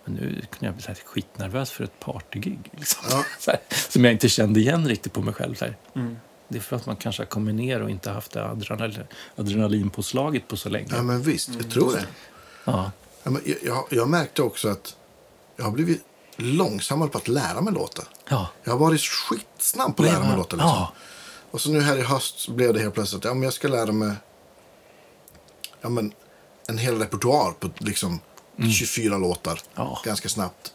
Men 0.05 0.13
nu 0.13 0.41
kunde 0.49 0.65
jag 0.65 0.73
bli 0.73 0.83
så 0.83 0.87
här 0.87 0.97
skitnervös 1.05 1.71
för 1.71 1.83
ett 1.83 1.99
partygig. 1.99 2.59
Liksom. 2.71 3.03
Ja. 3.09 3.23
Så 3.39 3.51
här, 3.51 3.59
som 3.89 4.03
jag 4.05 4.13
inte 4.13 4.29
kände 4.29 4.59
igen 4.59 4.87
riktigt 4.87 5.13
på 5.13 5.21
mig 5.21 5.33
själv. 5.33 5.55
Så 5.55 5.65
här. 5.65 5.77
Mm. 5.95 6.17
Det 6.47 6.57
är 6.57 6.61
för 6.61 6.75
att 6.75 6.85
man 6.85 6.95
kanske 6.95 7.21
har 7.21 7.27
kommit 7.27 7.55
ner 7.55 7.81
och 7.81 7.89
inte 7.89 8.11
haft 8.11 8.31
det 8.31 8.45
adrenal 8.45 8.97
adrenalinpåslaget 9.35 10.47
på 10.47 10.57
så 10.57 10.69
länge. 10.69 10.87
Ja, 10.91 11.03
men 11.03 11.21
visst. 11.21 11.49
Jag 11.57 11.71
tror 11.71 11.91
det. 11.91 12.05
Ja. 12.65 12.91
Ja, 13.23 13.31
men 13.31 13.41
jag, 13.45 13.57
jag, 13.63 13.85
jag 13.89 14.09
märkte 14.09 14.41
också 14.41 14.69
att 14.69 14.95
jag 15.55 15.65
har 15.65 15.71
blivit 15.71 16.03
långsammare 16.35 17.09
på 17.09 17.17
att 17.17 17.27
lära 17.27 17.61
mig 17.61 17.73
låta. 17.73 18.03
Ja. 18.29 18.49
Jag 18.63 18.71
har 18.71 18.79
varit 18.79 19.01
skitsnabb 19.01 19.97
på 19.97 20.03
att 20.03 20.09
lära 20.09 20.19
mig 20.19 20.37
låta. 20.37 20.55
Liksom. 20.55 20.69
Ja. 20.69 20.93
Och 21.55 21.61
så 21.61 21.69
nu 21.69 21.81
här 21.81 21.97
i 21.97 22.01
höst 22.01 22.47
blev 22.49 22.73
det 22.73 22.79
helt 22.79 22.93
plötsligt 22.93 23.23
ja, 23.23 23.33
men 23.33 23.43
jag 23.43 23.53
ska 23.53 23.67
lära 23.67 23.91
mig 23.91 24.13
ja, 25.81 25.89
men, 25.89 26.13
en 26.67 26.77
hel 26.77 26.99
repertoar 26.99 27.51
på 27.51 27.69
liksom 27.77 28.19
24 28.77 29.17
låtar 29.17 29.51
Mm. 29.51 29.61
Ja. 29.75 30.01
ganska 30.05 30.29
snabbt. 30.29 30.73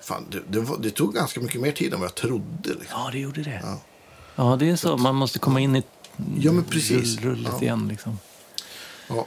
Fan, 0.00 0.26
det, 0.30 0.40
det, 0.48 0.60
var, 0.60 0.78
det 0.78 0.90
tog 0.90 1.14
ganska 1.14 1.40
mycket 1.40 1.60
mer 1.60 1.72
tid 1.72 1.92
än 1.94 2.00
vad 2.00 2.08
jag 2.08 2.14
trodde. 2.14 2.68
Liksom. 2.68 3.00
ja, 3.00 3.08
det 3.12 3.18
gjorde 3.18 3.42
det. 3.42 3.60
Ja. 3.64 3.78
Ja, 4.36 4.56
det 4.56 4.70
är 4.70 4.76
så. 4.76 4.96
Man 4.96 5.14
måste 5.14 5.38
komma 5.38 5.60
in 5.60 5.76
i 5.76 5.82
Ja, 6.38 6.52
men 6.52 6.64
precis. 6.64 7.18
rull- 7.18 7.22
rullet 7.24 7.52
Ja. 7.56 7.62
igen. 7.62 7.88
Liksom. 7.88 8.18
Ja. 9.08 9.26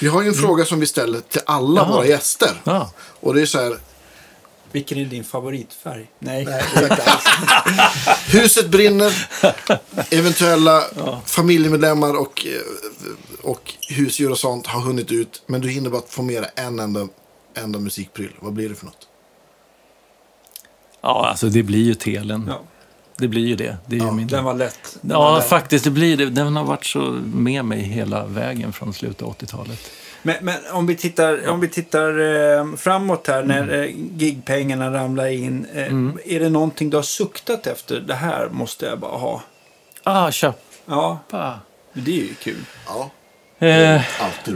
Vi 0.00 0.08
har 0.08 0.22
ju 0.22 0.28
en 0.28 0.34
fråga 0.34 0.64
som 0.64 0.80
vi 0.80 0.86
ställer 0.86 1.20
till 1.20 1.40
alla 1.46 1.80
Jaha. 1.80 1.92
våra 1.92 2.06
gäster. 2.06 2.60
Ja. 2.64 2.90
Och 3.20 3.34
det 3.34 3.42
är 3.42 3.46
så 3.46 3.58
här, 3.58 3.78
Vilken 4.72 4.98
är 4.98 5.04
din 5.04 5.24
favoritfärg? 5.24 6.06
Nej. 6.18 6.44
Nej. 6.44 6.62
Huset 8.32 8.68
brinner. 8.70 9.28
Eventuella 10.10 10.82
familjemedlemmar 11.24 12.14
och, 12.20 12.46
eh, 12.46 13.50
och 13.50 13.74
husdjur 13.88 14.30
och 14.30 14.38
sånt 14.38 14.66
har 14.66 14.80
hunnit 14.80 15.12
ut. 15.12 15.42
Men 15.46 15.60
du 15.60 15.68
hinner 15.68 15.90
bara 15.90 16.02
få 16.08 16.22
med 16.22 16.42
dig 16.42 16.50
en 16.56 16.78
enda, 16.78 17.08
enda 17.54 17.78
musikpryl. 17.78 18.32
Vad 18.40 18.52
blir 18.52 18.68
det 18.68 18.74
för 18.74 18.86
något? 18.86 19.08
ja, 21.02 21.26
alltså 21.30 21.48
det 21.48 21.62
blir 21.62 21.82
ju 21.84 21.94
telen. 21.94 22.44
Ja, 22.48 22.60
Det 23.18 23.28
blir 23.28 23.46
ju 23.46 23.56
det. 23.56 23.76
det 23.86 23.96
är 23.96 24.00
ju 24.00 24.10
min... 24.12 24.26
den 24.26 24.44
var 24.44 24.54
lätt. 24.54 24.96
Den 25.00 25.16
var 25.18 25.30
Ja, 25.32 25.36
lätt. 25.38 25.48
faktiskt. 25.48 25.84
Det 25.84 25.90
blir 25.90 26.16
det. 26.16 26.26
Den 26.30 26.56
har 26.56 26.64
varit 26.64 26.86
så 26.86 27.00
med 27.34 27.64
mig 27.64 27.80
hela 27.82 28.26
vägen 28.26 28.72
från 28.72 28.94
slutet 28.94 29.22
av 29.22 29.36
80-talet. 29.36 29.90
Men, 30.22 30.36
men 30.40 30.54
om 30.72 30.86
vi 30.86 30.96
tittar, 30.96 31.48
om 31.48 31.60
vi 31.60 31.68
tittar 31.68 32.08
eh, 32.58 32.74
framåt 32.76 33.26
här 33.26 33.42
när 33.42 33.62
Mm. 33.62 33.80
eh, 33.82 33.90
gigpengarna 34.16 34.92
ramlar 34.94 35.26
in. 35.26 35.66
Eh, 35.74 36.34
Är 36.34 36.40
det 36.40 36.48
någonting 36.48 36.90
du 36.90 36.96
har 36.96 37.02
suktat 37.02 37.66
efter? 37.66 38.00
Det 38.00 38.14
här 38.14 38.48
måste 38.48 38.86
jag 38.86 38.98
bara 38.98 39.16
ha. 39.18 39.42
Ah, 40.02 40.30
köpa! 40.30 40.58
Ja, 40.86 41.20
det 41.92 42.10
är 42.10 42.16
ju 42.24 42.34
kul. 42.34 42.64
Ja, 42.86 43.10
Eh, 43.60 44.02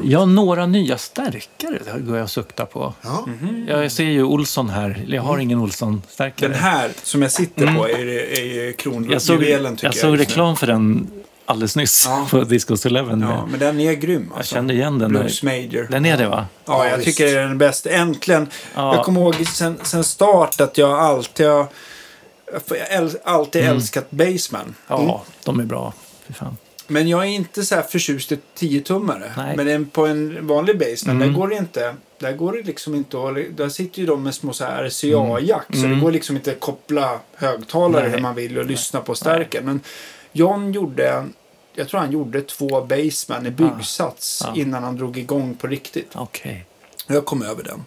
ja, 0.04 0.24
några 0.24 0.66
nya 0.66 0.98
stärkare 0.98 1.78
går 2.00 2.16
jag 2.16 2.24
och 2.24 2.30
sukta 2.30 2.66
på. 2.66 2.94
Ja. 3.02 3.26
Jag 3.68 3.92
ser 3.92 4.04
ju 4.04 4.22
Olsson 4.24 4.68
här. 4.70 5.04
Jag 5.08 5.22
har 5.22 5.38
ingen 5.38 5.58
Olsson-stärkare. 5.60 6.48
Den 6.48 6.58
här 6.58 6.90
som 7.02 7.22
jag 7.22 7.32
sitter 7.32 7.74
på 7.76 7.88
är, 7.88 8.06
är 8.38 8.44
ju 8.44 8.74
Mm. 8.86 9.10
jag 9.10 9.22
såg, 9.22 9.36
kronjuvelen 9.36 9.78
jag 9.80 9.88
jag. 9.88 9.94
såg 9.94 10.18
reklam 10.20 10.56
för 10.56 10.66
den 10.66 11.10
alldeles 11.46 11.76
nyss 11.76 12.04
Ja. 12.06 12.26
på 12.30 12.44
Discos 12.44 12.86
Eleven. 12.86 13.20
Ja, 13.20 13.46
men 13.46 13.60
den 13.60 13.80
är 13.80 13.92
grym 13.92 14.26
Jag 14.30 14.38
alltså. 14.38 14.54
kände 14.54 14.74
igen 14.74 14.98
den. 14.98 15.10
Blues 15.10 15.42
Major. 15.42 15.86
Den 15.90 16.06
är 16.06 16.16
det 16.16 16.28
va? 16.28 16.46
Ja, 16.64 16.84
Ja, 16.84 16.90
jag 16.90 16.96
visst. 16.98 17.06
tycker 17.18 17.24
det 17.34 17.40
är 17.40 17.48
den 17.48 17.58
bästa. 17.58 17.90
Äntligen. 17.90 18.48
Ja. 18.74 18.94
Jag 18.96 19.04
kommer 19.04 19.20
ihåg 19.20 19.46
sen, 19.46 19.78
sen 19.82 20.04
start 20.04 20.60
att 20.60 20.78
jag 20.78 20.90
alltid 20.90 21.46
har 21.46 21.66
jag 22.90 23.10
alltid 23.24 23.62
Mm. 23.62 23.76
älskat 23.76 24.10
Baseman. 24.10 24.74
Ja, 24.88 25.24
de 25.44 25.60
är 25.60 25.64
bra. 25.64 25.92
Fy 26.26 26.34
fan. 26.34 26.56
Men 26.86 27.08
jag 27.08 27.20
är 27.20 27.26
inte 27.28 27.62
så 27.64 27.74
här 27.74 27.82
förtjust 27.82 28.32
i 28.32 28.38
10-tummare. 28.58 29.32
Nej. 29.36 29.56
Men 29.56 29.68
en, 29.68 29.86
på 29.86 30.06
en 30.06 30.46
vanlig 30.46 30.78
Baseman, 30.78 31.16
Mm. 31.16 31.28
där 31.28 31.38
går 31.40 31.48
det 31.48 31.56
inte. 31.56 31.94
Där 32.18 32.32
går 32.32 32.52
det 32.52 32.62
liksom 32.62 32.94
inte 32.94 33.16
att... 33.16 33.56
Där 33.56 33.68
sitter 33.68 34.00
ju 34.00 34.06
de 34.06 34.22
med 34.22 34.34
små 34.34 34.52
så 34.52 34.64
här 34.64 34.84
RCA-jack. 34.84 35.64
Så 35.68 35.80
det 35.80 35.86
Mm. 35.86 36.00
går 36.00 36.12
liksom 36.12 36.36
inte 36.36 36.50
att 36.52 36.60
koppla 36.60 37.18
högtalare 37.36 38.02
Nej. 38.02 38.10
hur 38.12 38.18
man 38.18 38.34
vill 38.34 38.58
och 38.58 38.64
lyssna 38.66 39.00
på 39.00 39.14
stärken. 39.14 39.64
Men 39.64 39.80
John 40.32 40.72
gjorde... 40.72 41.28
Jag 41.74 41.88
tror 41.88 42.00
han 42.00 42.12
gjorde 42.12 42.42
två 42.42 42.80
Baseman 42.80 43.46
i 43.46 43.50
byggsats 43.50 44.42
Ja. 44.46 44.54
innan 44.56 44.82
han 44.84 44.96
drog 44.96 45.18
igång 45.18 45.54
på 45.54 45.66
riktigt. 45.66 46.10
Okej. 46.14 46.66
Jag 47.06 47.24
kom 47.24 47.42
över 47.42 47.62
den. 47.64 47.84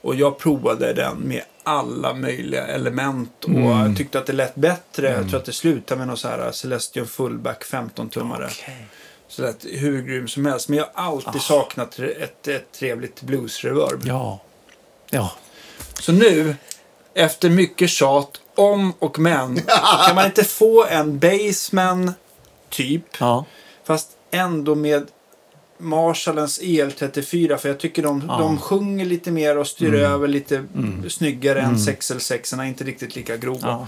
Och 0.00 0.14
jag 0.14 0.38
provade 0.38 0.92
den 0.92 1.16
med 1.16 1.42
alla 1.62 2.14
möjliga 2.14 2.66
element. 2.66 3.44
Och 3.44 3.50
Mm. 3.50 3.96
tyckte 3.96 4.18
att 4.18 4.26
det 4.26 4.32
lät 4.32 4.54
bättre. 4.54 5.10
Jag 5.10 5.28
tror 5.28 5.40
att 5.40 5.44
det 5.44 5.52
slutade 5.52 5.98
med 5.98 6.06
någon 6.08 6.16
så 6.16 6.28
här 6.28 6.52
Celestion 6.52 7.06
Fullback 7.06 7.64
15-tummare. 7.64 8.46
Okej. 8.50 8.86
Så 9.28 9.42
det 9.42 9.54
hur 9.62 10.02
grym 10.02 10.28
som 10.28 10.46
helst. 10.46 10.68
Men 10.68 10.78
jag 10.78 10.88
har 10.94 11.12
alltid 11.12 11.40
saknat 11.42 11.98
ett, 11.98 12.48
ett 12.48 12.72
trevligt 12.72 13.22
blues-reverb. 13.22 14.00
Ja. 14.06 14.40
Ja. 15.10 15.32
Så 16.00 16.12
nu, 16.12 16.56
efter 17.14 17.50
mycket 17.50 17.90
tjat, 17.90 18.40
om 18.56 18.92
och 18.98 19.18
men, 19.18 19.60
kan 20.06 20.14
man 20.14 20.24
inte 20.26 20.44
få 20.44 20.84
en 20.86 21.18
Baseman 21.18 22.12
typ, 22.70 23.02
Ja. 23.18 23.44
fast 23.84 24.08
ändå 24.30 24.74
med 24.74 25.06
Marshallens 25.78 26.60
EL34. 26.62 27.56
För 27.56 27.68
jag 27.68 27.78
tycker 27.80 28.02
de, 28.02 28.24
Ja. 28.28 28.38
de 28.38 28.58
sjunger 28.58 29.04
lite 29.04 29.30
mer 29.30 29.58
och 29.58 29.66
styr 29.66 29.94
Mm. 29.94 30.12
över 30.12 30.28
lite 30.28 30.56
Mm. 30.56 31.10
snyggare 31.10 31.58
än 31.60 31.64
Mm. 31.66 31.78
6L6. 31.78 32.64
Inte 32.68 32.84
riktigt 32.84 33.16
lika 33.16 33.36
grova. 33.36 33.58
ja. 33.68 33.86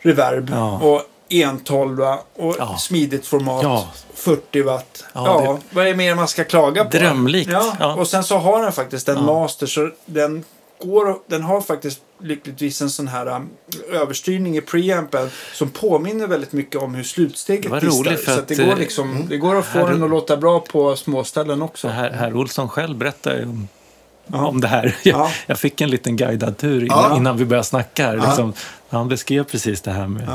Reverb 0.00 0.50
Ja. 0.50 0.78
och 0.80 1.02
112 1.28 2.00
och 2.36 2.56
Ja. 2.58 2.76
smidigt 2.78 3.26
format. 3.26 3.62
Ja. 3.62 3.88
40 4.14 4.62
watt. 4.62 5.04
Ja, 5.12 5.44
Ja, 5.44 5.58
vad 5.70 5.84
är 5.86 5.90
det 5.90 5.96
mer 5.96 6.14
man 6.14 6.28
ska 6.28 6.44
klaga 6.44 6.84
på? 6.84 6.90
Drömlikt. 6.90 7.50
Ja. 7.50 7.94
Och 7.94 8.08
sen 8.08 8.24
så 8.24 8.36
har 8.38 8.62
den 8.62 8.72
faktiskt 8.72 9.08
en 9.08 9.24
master 9.24 9.66
så 9.66 9.90
den 10.06 10.44
går 10.82 11.18
den 11.26 11.42
har 11.42 11.60
faktiskt 11.60 12.00
lyckligtvis 12.22 12.82
en 12.82 12.90
sån 12.90 13.08
här 13.08 13.26
um, 13.26 13.50
överstyrning 13.92 14.56
i 14.56 14.60
preampen 14.60 15.28
som 15.54 15.68
påminner 15.70 16.26
väldigt 16.26 16.52
mycket 16.52 16.82
om 16.82 16.94
hur 16.94 17.02
slutsteget 17.04 17.62
distar. 17.72 17.80
roligt, 17.80 18.20
för 18.24 18.32
så 18.32 18.38
att 18.38 18.48
det 18.48 18.54
går 18.54 18.72
eh, 18.72 18.78
liksom, 18.78 19.26
det 19.28 19.36
går 19.36 19.56
att 19.58 19.66
få 19.66 19.86
den 19.86 20.02
att 20.02 20.10
låta 20.10 20.36
bra 20.36 20.60
på 20.60 20.96
småställen 20.96 21.62
också. 21.62 21.88
Så 21.88 21.92
här, 21.92 22.10
herr 22.10 22.36
Olsson 22.36 22.68
själv 22.68 22.96
berättar 22.98 23.36
ju 23.36 23.42
om, 23.44 23.68
Ja. 24.26 24.46
om 24.46 24.60
det 24.60 24.68
här. 24.68 24.96
Jag, 25.02 25.14
Ja. 25.20 25.30
jag 25.46 25.58
fick 25.58 25.80
en 25.80 25.90
liten 25.90 26.16
guidad 26.16 26.58
tur 26.58 26.84
innan, 26.84 27.10
Ja. 27.10 27.16
innan 27.16 27.36
vi 27.36 27.44
började 27.44 27.66
snacka 27.66 28.06
här. 28.06 28.16
Liksom. 28.16 28.52
Han 28.88 29.08
beskrev 29.08 29.44
precis 29.44 29.80
det 29.80 29.90
här 29.90 30.06
med 30.06 30.28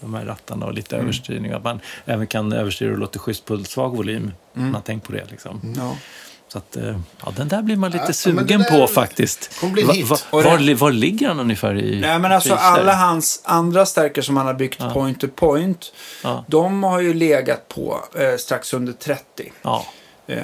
de 0.00 0.14
här 0.14 0.24
rattarna 0.24 0.66
och 0.66 0.74
lite 0.74 0.94
Mm. 0.96 1.06
överstyrning. 1.06 1.52
Att 1.52 1.64
man 1.64 1.80
även 2.04 2.26
kan 2.26 2.52
överstyra 2.52 2.92
och 2.92 2.98
låta 2.98 3.18
schysst 3.18 3.44
på 3.44 3.58
svag 3.64 3.96
volym. 3.96 4.22
Mm. 4.22 4.32
Man 4.66 4.74
har 4.74 4.80
tänkt 4.80 5.06
på 5.06 5.12
det 5.12 5.24
liksom. 5.30 5.60
Så 6.52 6.58
att, 6.58 6.76
eh, 6.76 6.98
ja, 7.24 7.32
den 7.36 7.48
där 7.48 7.62
blir 7.62 7.76
man 7.76 7.90
lite 7.90 8.04
Ja, 8.06 8.12
sugen 8.12 8.64
på 8.70 8.86
faktiskt. 8.86 9.62
Va- 9.62 9.68
va- 10.04 10.16
var, 10.30 10.74
var 10.74 10.90
ligger 10.92 11.28
han 11.28 11.40
ungefär 11.40 11.78
i 11.78 12.00
Nej 12.00 12.18
men 12.18 12.32
alltså 12.32 12.54
alla 12.54 12.94
hans 12.94 13.40
andra 13.44 13.86
stärkare 13.86 14.24
som 14.24 14.36
han 14.36 14.46
har 14.46 14.54
byggt 14.54 14.76
Ja. 14.80 14.90
point 14.90 15.20
to 15.20 15.28
point. 15.28 15.92
Ja. 16.24 16.44
De 16.48 16.82
har 16.82 17.00
ju 17.00 17.14
legat 17.14 17.68
på 17.68 18.04
eh, 18.14 18.36
strax 18.38 18.74
under 18.74 18.92
30. 18.92 19.52
Ja. 19.62 19.86
Eh, 20.26 20.38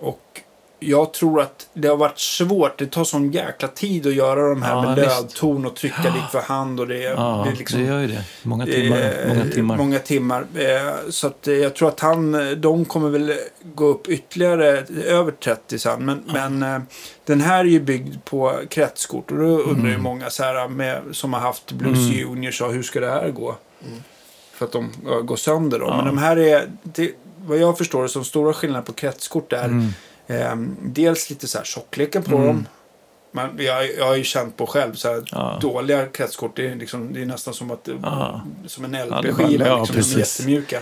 och 0.00 0.40
jag 0.82 1.12
tror 1.12 1.40
att 1.40 1.68
det 1.74 1.88
har 1.88 1.96
varit 1.96 2.18
svårt. 2.18 2.78
Det 2.78 2.86
tar 2.86 3.04
sån 3.04 3.30
jäkla 3.32 3.68
tid 3.68 4.06
att 4.06 4.14
göra 4.14 4.48
de 4.48 4.62
här 4.62 4.74
Ja, 4.74 4.82
med 4.82 4.96
lödton 4.98 5.66
och 5.66 5.76
trycka 5.76 6.02
dit 6.02 6.30
för 6.32 6.40
hand. 6.40 6.80
Och 6.80 6.88
det, 6.88 6.98
Ja, 7.02 7.42
det 7.46 7.50
är 7.52 7.56
liksom, 7.56 7.80
det 7.80 7.86
gör 7.86 8.00
ju 8.00 8.06
det. 8.06 8.24
Många 8.42 8.66
timmar. 8.66 8.96
eh, 8.98 9.28
många 9.34 9.44
timmar. 9.50 9.76
Många 9.76 9.98
timmar. 9.98 10.46
Eh, 10.54 10.92
så 11.10 11.26
att, 11.26 11.48
eh, 11.48 11.54
jag 11.54 11.74
tror 11.74 11.88
att 11.88 12.00
han, 12.00 12.56
de 12.60 12.84
kommer 12.84 13.08
väl 13.08 13.34
gå 13.74 13.84
upp 13.86 14.08
ytterligare 14.08 14.84
över 15.06 15.32
30 15.32 15.78
sen. 15.78 16.04
Men, 16.04 16.22
men 16.32 16.62
eh, 16.62 16.78
den 17.24 17.40
här 17.40 17.60
är 17.60 17.64
ju 17.68 17.80
byggd 17.80 18.24
på 18.24 18.60
kretskort. 18.70 19.30
Och 19.30 19.36
då 19.38 19.44
undrar 19.44 19.90
ju 19.90 19.98
många 19.98 20.30
så 20.30 20.42
här, 20.42 20.68
med, 20.68 21.00
som 21.12 21.32
har 21.32 21.40
haft 21.40 21.72
Blues 21.72 21.98
Mm. 21.98 22.12
Juniors, 22.12 22.58
så 22.58 22.68
hur 22.68 22.82
ska 22.82 23.00
det 23.00 23.10
här 23.10 23.30
gå? 23.30 23.56
För 24.54 24.64
att 24.66 24.72
de 24.72 24.90
ja, 25.06 25.20
går 25.20 25.36
sönder 25.36 25.78
då. 25.78 25.86
Ja. 25.86 25.96
Men 25.96 26.06
de 26.06 26.18
här 26.18 26.38
är, 26.38 26.68
det, 26.82 27.10
vad 27.46 27.58
jag 27.58 27.78
förstår 27.78 28.02
det 28.02 28.08
som 28.08 28.24
stora 28.24 28.52
skillnader 28.52 28.84
på 28.86 28.92
kretskort 28.92 29.52
är 29.52 29.64
Mm. 29.64 29.88
Eh, 30.26 30.56
dels 30.82 31.30
lite 31.30 31.48
så 31.48 31.58
här 31.58 31.64
tjockleken 31.64 32.22
på 32.22 32.34
Mm. 32.36 32.46
dem. 32.46 32.66
Men 33.34 33.50
jag, 33.58 33.94
jag 33.98 34.06
har 34.06 34.16
ju 34.16 34.24
känt 34.24 34.56
på 34.56 34.66
själv 34.66 34.94
så 34.94 35.08
här, 35.08 35.22
Ja. 35.32 35.58
dåliga 35.60 36.06
kretskort. 36.06 36.56
Det 36.56 36.66
är, 36.68 36.74
liksom, 36.74 37.12
det 37.12 37.22
är 37.22 37.26
nästan 37.26 37.54
som, 37.54 37.70
att, 37.70 37.88
Ja. 38.02 38.40
som 38.66 38.84
en 38.84 38.94
är 38.94 39.06
LP-skiva. 39.06 39.66
ja, 39.66 39.78
liksom, 39.78 39.96
de 39.96 40.14
är 40.14 40.18
jättemjuka. 40.18 40.80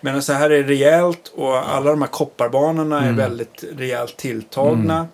Men 0.00 0.22
så 0.22 0.32
här 0.32 0.50
är 0.50 0.62
rejält 0.62 1.32
och 1.34 1.74
alla 1.74 1.90
de 1.90 2.02
här 2.02 2.08
kopparbanorna 2.08 2.98
är 2.98 3.02
Mm. 3.04 3.16
väldigt 3.16 3.64
rejält 3.76 4.16
tilltagna. 4.16 5.06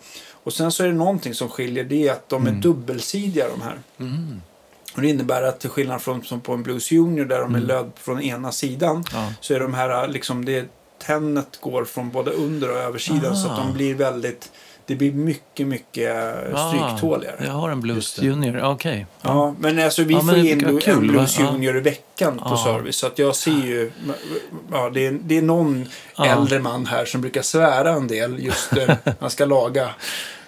Och 0.42 0.52
sen 0.52 0.72
så 0.72 0.82
är 0.82 0.86
det 0.88 0.94
någonting 0.94 1.34
som 1.34 1.48
skiljer. 1.48 1.84
Det 1.84 2.08
är 2.08 2.12
att 2.12 2.28
de 2.28 2.46
är 2.46 2.48
Mm. 2.48 2.60
dubbelsidiga 2.60 3.46
de 3.48 3.62
här. 3.62 3.78
Mm. 4.00 4.42
Och 4.94 5.02
det 5.02 5.08
innebär 5.08 5.42
att 5.42 5.60
till 5.60 5.70
skillnad 5.70 6.02
från 6.02 6.24
som 6.24 6.40
på 6.40 6.52
en 6.52 6.62
Blues 6.62 6.90
Junior 6.90 7.24
där 7.24 7.38
de 7.40 7.54
är 7.54 7.58
Mm. 7.58 7.68
löd 7.68 7.90
från 7.96 8.20
ena 8.22 8.52
sidan. 8.52 9.04
Så 9.40 9.54
är 9.54 9.60
de 9.60 9.74
här 9.74 10.08
liksom 10.08 10.44
det 10.44 10.68
tennet 11.06 11.60
går 11.60 11.84
från 11.84 12.10
både 12.10 12.30
under 12.30 12.70
och 12.70 12.76
översidan. 12.78 13.36
Så 13.36 13.48
att 13.48 13.58
Ah. 13.58 13.62
de 13.62 13.72
blir 13.72 13.94
väldigt. 13.94 14.52
det 14.86 14.96
blir 14.96 15.12
mycket, 15.12 15.66
mycket 15.66 16.16
eh, 16.16 16.68
stryktåligare. 16.68 17.36
Ah, 17.40 17.44
jag 17.44 17.52
har 17.52 17.70
en 17.70 17.80
Blues. 17.80 18.18
Junior, 18.22 18.62
okej. 18.62 19.06
Ja, 19.22 19.54
men 19.58 19.78
alltså 19.78 20.02
vi 20.02 20.14
Ja, 20.14 20.20
får 20.20 20.36
in 20.38 20.60
Blu- 20.60 20.80
kul, 20.80 20.94
en 20.94 21.08
Blues 21.08 21.38
va? 21.40 21.44
Junior 21.52 21.76
i 21.76 21.80
veckan 21.80 22.38
på 22.38 22.44
Ja. 22.50 22.64
service. 22.64 22.96
Så 22.96 23.06
att 23.06 23.18
jag 23.18 23.36
ser 23.36 23.50
ju, 23.50 23.90
ja, 24.72 24.90
det, 24.94 25.06
är, 25.06 25.12
det 25.22 25.38
är 25.38 25.42
någon 25.42 25.88
äldre 26.18 26.58
man 26.58 26.86
här 26.86 27.04
som 27.04 27.20
brukar 27.20 27.42
svära 27.42 27.90
en 27.90 28.08
del 28.08 28.44
just 28.44 28.72
när 28.76 28.98
han 29.20 29.30
ska 29.30 29.44
laga. 29.44 29.90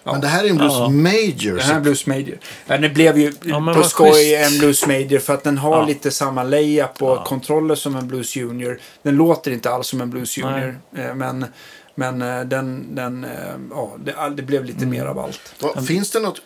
Ja. 0.05 0.13
Men 0.13 0.21
det 0.21 0.27
här 0.27 0.45
är 0.45 0.49
en 0.51 0.57
Blues 0.57 0.73
Ja. 0.73 0.89
Major. 0.89 1.57
Det 1.57 1.63
här 1.63 1.77
är 1.77 1.81
Blues 1.81 2.07
Major. 2.07 2.39
Det 2.67 2.89
blev 2.89 3.19
ju 3.19 3.33
Ja, 3.45 3.73
på 3.77 3.83
skoj 3.83 4.35
en 4.35 4.59
Blues 4.59 4.87
Major 4.87 5.19
för 5.19 5.35
att 5.35 5.45
den 5.45 5.59
har 5.59 5.77
Ja. 5.77 5.87
lite 5.87 6.11
samma 6.11 6.43
layup 6.43 7.03
och 7.03 7.09
Ja. 7.11 7.25
kontroller 7.25 7.75
som 7.75 7.97
en 7.97 8.09
Blues 8.09 8.37
Junior. 8.37 8.79
Den 9.03 9.17
låter 9.17 9.51
inte 9.51 9.71
alls 9.71 9.87
som 9.87 10.01
en 10.01 10.11
Blues 10.11 10.39
Junior. 10.39 10.81
eh, 10.97 11.15
Men, 11.15 11.47
men 11.95 12.23
eh, 12.23 12.41
den, 12.41 12.95
den, 12.95 13.25
eh, 13.25 13.31
ja, 13.71 13.97
det, 14.05 14.15
det 14.37 14.43
blev 14.43 14.65
lite 14.65 14.79
Mm. 14.85 14.91
mer 14.91 15.07
av 15.07 15.19
allt. 15.19 15.55
Vad- 15.61 15.87
Finns 15.87 16.11
det 16.11 16.21
något 16.21 16.41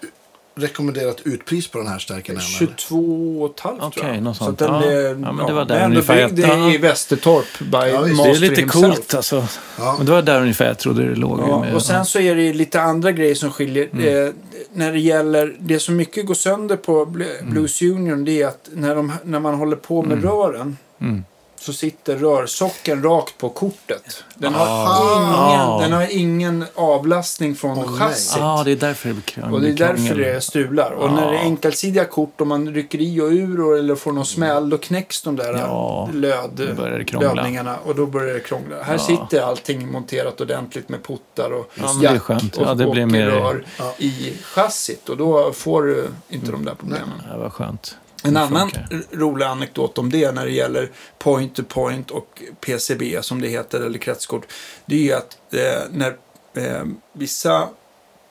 rekommenderat 0.59 1.21
utpris 1.25 1.69
på 1.69 1.79
den 1.79 1.87
här 1.87 1.99
stärken? 1.99 2.35
än, 2.35 2.41
eller? 2.41 2.49
22 2.77 3.43
och 3.43 3.61
halvt 3.61 3.83
Okej, 3.83 4.03
tror 4.03 4.15
jag. 4.15 4.23
något 4.23 4.37
Så 4.37 4.45
sånt. 4.45 4.59
den 4.59 4.73
Ja. 4.75 4.79
blev, 4.79 5.21
Ja, 5.23 5.33
men 5.33 5.47
det 5.47 5.53
var 5.53 5.65
där 5.65 5.77
är 5.77 5.85
ungefär 5.87 6.29
byggd 6.29 6.39
ett- 6.39 6.49
ja. 6.49 6.71
i 6.73 6.79
Västertorp 6.79 7.59
by 7.59 7.67
Ja, 7.73 7.81
Det 7.81 8.31
är 8.31 8.39
lite 8.39 8.61
himself. 8.61 8.73
coolt 8.95 9.15
alltså. 9.15 9.47
Ja. 9.79 9.95
Men 9.97 10.07
det 10.07 10.13
var 10.13 10.23
där 10.23 10.41
ungefär 10.41 10.67
jag 10.67 10.79
trodde 10.79 11.09
det 11.09 11.15
låg. 11.15 11.41
Ja, 11.41 11.61
med- 11.61 11.75
och 11.75 11.83
sen 11.83 12.05
så 12.05 12.19
är 12.19 12.35
det 12.35 12.53
lite 12.53 12.81
andra 12.81 13.13
grejer 13.13 13.35
som 13.35 13.51
skiljer. 13.51 13.89
Mm. 13.93 14.27
Eh, 14.27 14.33
när 14.73 14.93
det 14.93 14.99
gäller, 15.01 15.57
det 15.59 15.79
som 15.79 15.97
mycket 15.97 16.27
går 16.27 16.35
sönder 16.35 16.77
på 16.77 17.03
Mm. 17.03 17.19
Blues 17.51 17.83
Union 17.83 18.25
det 18.25 18.43
är 18.43 18.47
att 18.47 18.69
när, 18.73 18.95
de, 18.95 19.13
när 19.25 19.41
man 19.41 19.55
håller 19.55 19.77
på 19.77 20.03
med 20.03 20.23
rören 20.25 20.77
Mm. 21.01 21.25
Så 21.61 21.73
sitter 21.73 22.17
rörsocken 22.17 23.03
rakt 23.03 23.39
på 23.39 23.49
kortet. 23.49 24.25
Den 24.35 24.55
har, 24.55 24.67
Aha. 24.67 25.79
ingen, 25.81 25.91
den 25.91 25.93
har 26.01 26.17
ingen 26.17 26.65
avlastning 26.75 27.55
från 27.55 27.77
nej. 27.79 27.87
chassit. 27.89 28.37
Ja, 28.41 28.63
det 28.65 28.73
är 28.73 28.77
därför 28.77 29.09
det 29.09 29.15
blir 29.15 29.23
krångel. 29.25 29.55
Och 29.55 29.61
det 29.61 29.69
är 29.69 29.73
därför 29.73 30.15
det 30.15 30.41
strular. 30.41 30.91
Och 30.91 31.13
när 31.13 31.23
det 31.23 31.29
är 31.29 31.33
Ja. 31.35 31.41
enkelsidiga 31.41 32.05
kort, 32.05 32.41
om 32.41 32.49
man 32.49 32.75
rycker 32.75 32.99
i 33.01 33.21
och 33.21 33.29
ur 33.31 33.61
och, 33.61 33.79
eller 33.79 33.95
får 33.95 34.13
någon 34.13 34.27
smäll, 34.27 34.71
då 34.71 34.79
knäcks 34.79 35.23
de 35.23 35.37
där 35.37 35.53
Ja, 35.55 36.09
löd, 36.13 36.77
lödningarna. 37.21 37.77
Och 37.85 37.95
då 37.95 38.07
börjar 38.07 38.35
det 38.35 38.41
krångla. 38.41 38.83
Här 38.83 38.95
Ja. 38.95 38.99
sitter 38.99 39.41
allting 39.43 39.93
monterat 39.93 40.41
ordentligt 40.41 40.89
med 40.89 41.05
puttar 41.05 41.51
och 41.53 41.71
Ja, 41.75 41.99
är 42.01 42.05
jack 42.05 42.23
skönt. 42.23 42.57
och, 42.57 42.67
Ja, 42.67 42.75
det 42.75 42.87
blir 42.87 43.03
och 43.03 43.09
mer- 43.13 43.27
rör 43.27 43.65
Ja. 43.79 43.95
i 43.99 44.37
chassit. 44.43 45.09
Och 45.09 45.17
då 45.17 45.53
får 45.53 45.83
du 45.83 46.09
inte 46.29 46.51
de 46.53 46.65
där 46.65 46.75
problemen. 46.75 47.23
Det 47.33 47.39
var 47.39 47.51
skönt. 47.51 47.97
En 48.29 48.37
annan 48.37 48.71
rolig 49.13 49.45
anekdot 49.47 49.99
om 49.99 50.11
det 50.11 50.33
när 50.33 50.45
det 50.45 50.53
gäller 50.53 50.91
point-to-point 51.19 52.11
och 52.11 52.43
PCB 52.61 53.23
som 53.23 53.41
det 53.41 53.49
heter, 53.49 53.81
eller 53.81 53.99
kretskort. 53.99 54.47
Det 54.87 54.95
är 54.97 55.01
ju 55.01 55.13
att 55.13 55.37
eh, 55.53 55.83
när 55.91 56.17
eh, 56.55 56.85
vissa 57.13 57.69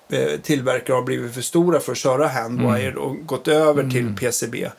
eh, 0.10 0.40
tillverkare 0.44 0.96
har 0.96 1.02
blivit 1.04 1.34
för 1.34 1.42
stora 1.42 1.80
för 1.80 1.92
att 1.92 1.98
köra 1.98 2.28
handwire 2.28 2.88
Mm. 2.92 2.98
och 3.04 3.26
gått 3.26 3.48
över 3.48 3.90
till 3.90 4.16
PCB 4.20 4.70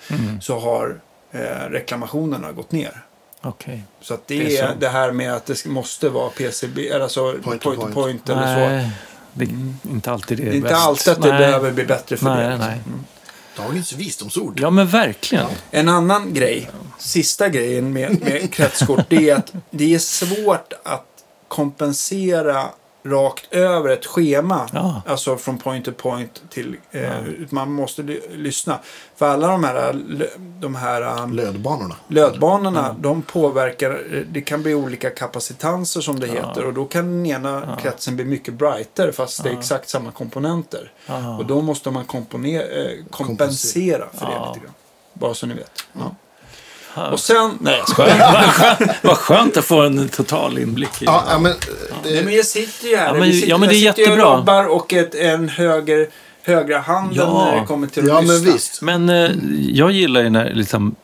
så 0.41 0.59
har 0.59 1.01
eh, 1.33 1.41
reklamationerna 1.71 2.53
gått 2.53 2.73
ner. 2.73 3.03
Okej. 3.43 3.83
Så 4.01 4.15
att 4.15 4.27
det, 4.27 4.39
Det 4.39 4.59
är 4.59 4.65
är 4.65 4.69
så. 4.69 4.75
det 4.79 4.89
här 4.89 5.13
med 5.13 5.35
att 5.35 5.47
det 5.47 5.67
måste 5.67 6.09
vara 6.09 6.31
PCB, 6.31 6.89
eller 6.89 7.01
alltså 7.01 7.33
point 7.45 7.63
to 7.63 7.75
to 7.75 7.81
point, 7.81 7.95
point. 7.95 8.29
eller 8.29 8.55
så. 8.55 8.61
Nej, 8.69 8.91
det 9.33 9.45
är 9.45 9.49
inte 9.91 10.11
alltid 10.13 10.39
det 10.39 10.43
är 10.43 10.47
Det 10.47 10.53
är 10.53 10.57
inte 10.57 10.77
alltid 10.77 11.13
att 11.13 11.23
det 11.23 11.29
Nej. 11.29 11.39
behöver 11.39 11.71
bli 11.73 11.85
bättre 11.85 12.17
för 12.17 12.35
Nej, 12.35 12.49
det. 12.49 12.57
nej. 12.59 12.81
Dagens 13.57 13.93
visdomsord. 13.93 14.61
Ja, 14.61 14.71
men 14.71 14.87
verkligen. 14.87 15.47
En 15.71 15.89
annan 15.89 16.35
grej, 16.35 16.71
sista 16.99 17.49
grejen 17.49 17.93
med, 17.93 18.21
med 18.23 18.55
kretskort, 18.55 19.07
det 19.09 19.31
är 19.31 19.37
att 19.37 19.53
det 19.71 19.95
är 19.95 19.99
svårt 19.99 20.73
att 20.83 21.07
kompensera 21.49 22.71
rakt 23.11 23.53
över 23.55 23.89
ett 23.89 24.07
schema. 24.07 24.69
Ja. 24.73 25.03
Alltså 25.07 25.37
från 25.37 25.59
point 25.59 25.85
to 25.85 25.93
point 25.93 26.43
till... 26.51 26.77
Eh, 26.91 27.11
Man 27.51 27.73
måste 27.73 28.03
ly- 28.03 28.21
lyssna. 28.37 28.79
För 29.17 29.29
alla 29.29 29.49
de 29.49 29.65
här, 29.65 30.01
de 30.61 30.75
här 30.75 31.23
um, 31.23 31.33
Lödbanorna. 31.33 31.97
lödbanorna, 32.09 32.97
de 32.99 33.23
påverkar... 33.23 33.91
eh, 33.91 34.21
Det 34.33 34.41
kan 34.41 34.63
bli 34.63 34.75
olika 34.75 35.11
kapacitanser 35.11 36.01
som 36.01 36.21
det 36.21 36.27
heter. 36.27 36.65
Och 36.65 36.75
då 36.75 36.85
kan 36.85 37.05
den 37.07 37.27
ena 37.27 37.79
kretsen 37.83 38.17
bli 38.17 38.25
mycket 38.25 38.55
brightare 38.55 39.13
fast 39.13 39.43
det 39.43 39.49
är 39.49 39.59
exakt 39.59 39.89
samma 39.89 40.13
komponenter. 40.13 40.93
Ja. 41.07 41.37
Och 41.39 41.47
då 41.47 41.63
måste 41.63 41.91
man 41.91 42.03
eh, 42.03 43.05
kompensera 43.11 44.07
för 44.15 44.27
det 44.27 44.33
Ja. 44.33 44.49
lite 44.55 44.65
grann. 44.65 44.75
Bara 45.13 45.35
så 45.35 45.47
ni 45.47 45.55
vet. 45.55 45.71
Ja. 45.93 46.15
Ja. 46.97 47.11
Och 47.11 47.21
sen... 47.21 47.51
Nej, 47.61 47.79
jag 47.79 47.87
Skönt. 47.97 48.91
Vad 49.03 49.17
skönt- 49.17 49.57
att 49.57 49.65
få 49.65 49.81
en 49.83 50.09
total 50.09 50.59
inblick 50.59 51.03
i 51.03 51.05
Ja, 51.05 51.25
ja, 51.31 51.39
men, 51.39 51.53
det, 52.03 52.25
men 52.25 52.35
jag 52.35 52.45
sitter 52.47 52.89
ju 52.89 52.97
här. 52.97 53.07
Ja, 53.07 53.15
men- 53.15 53.33
sitter, 53.33 53.49
ja, 53.49 53.59
men 53.59 53.69
det 53.69 53.75
är 53.75 53.85
jag 53.85 53.95
sitter 53.97 54.11
ju 54.11 54.13
och 54.13 54.19
jättebra. 54.19 54.39
jobbar 54.39 54.65
och 54.65 54.93
ett, 54.93 55.15
en 55.15 55.49
höger, 55.49 56.07
högra 56.43 56.79
handen 56.79 57.17
Ja. 57.17 57.45
när 57.51 57.61
det 57.61 57.67
kommer 57.67 57.87
till 57.87 58.03
att 58.03 58.09
ja, 58.09 58.15
men 58.21 58.27
lyssna. 58.37 58.53
visst. 58.53 58.83
Men 58.83 59.09
eh, 59.09 59.31
jag 59.73 59.91
gillar 59.91 60.23
ju 60.23 60.31
när 60.31 60.55
liksom 60.55 60.95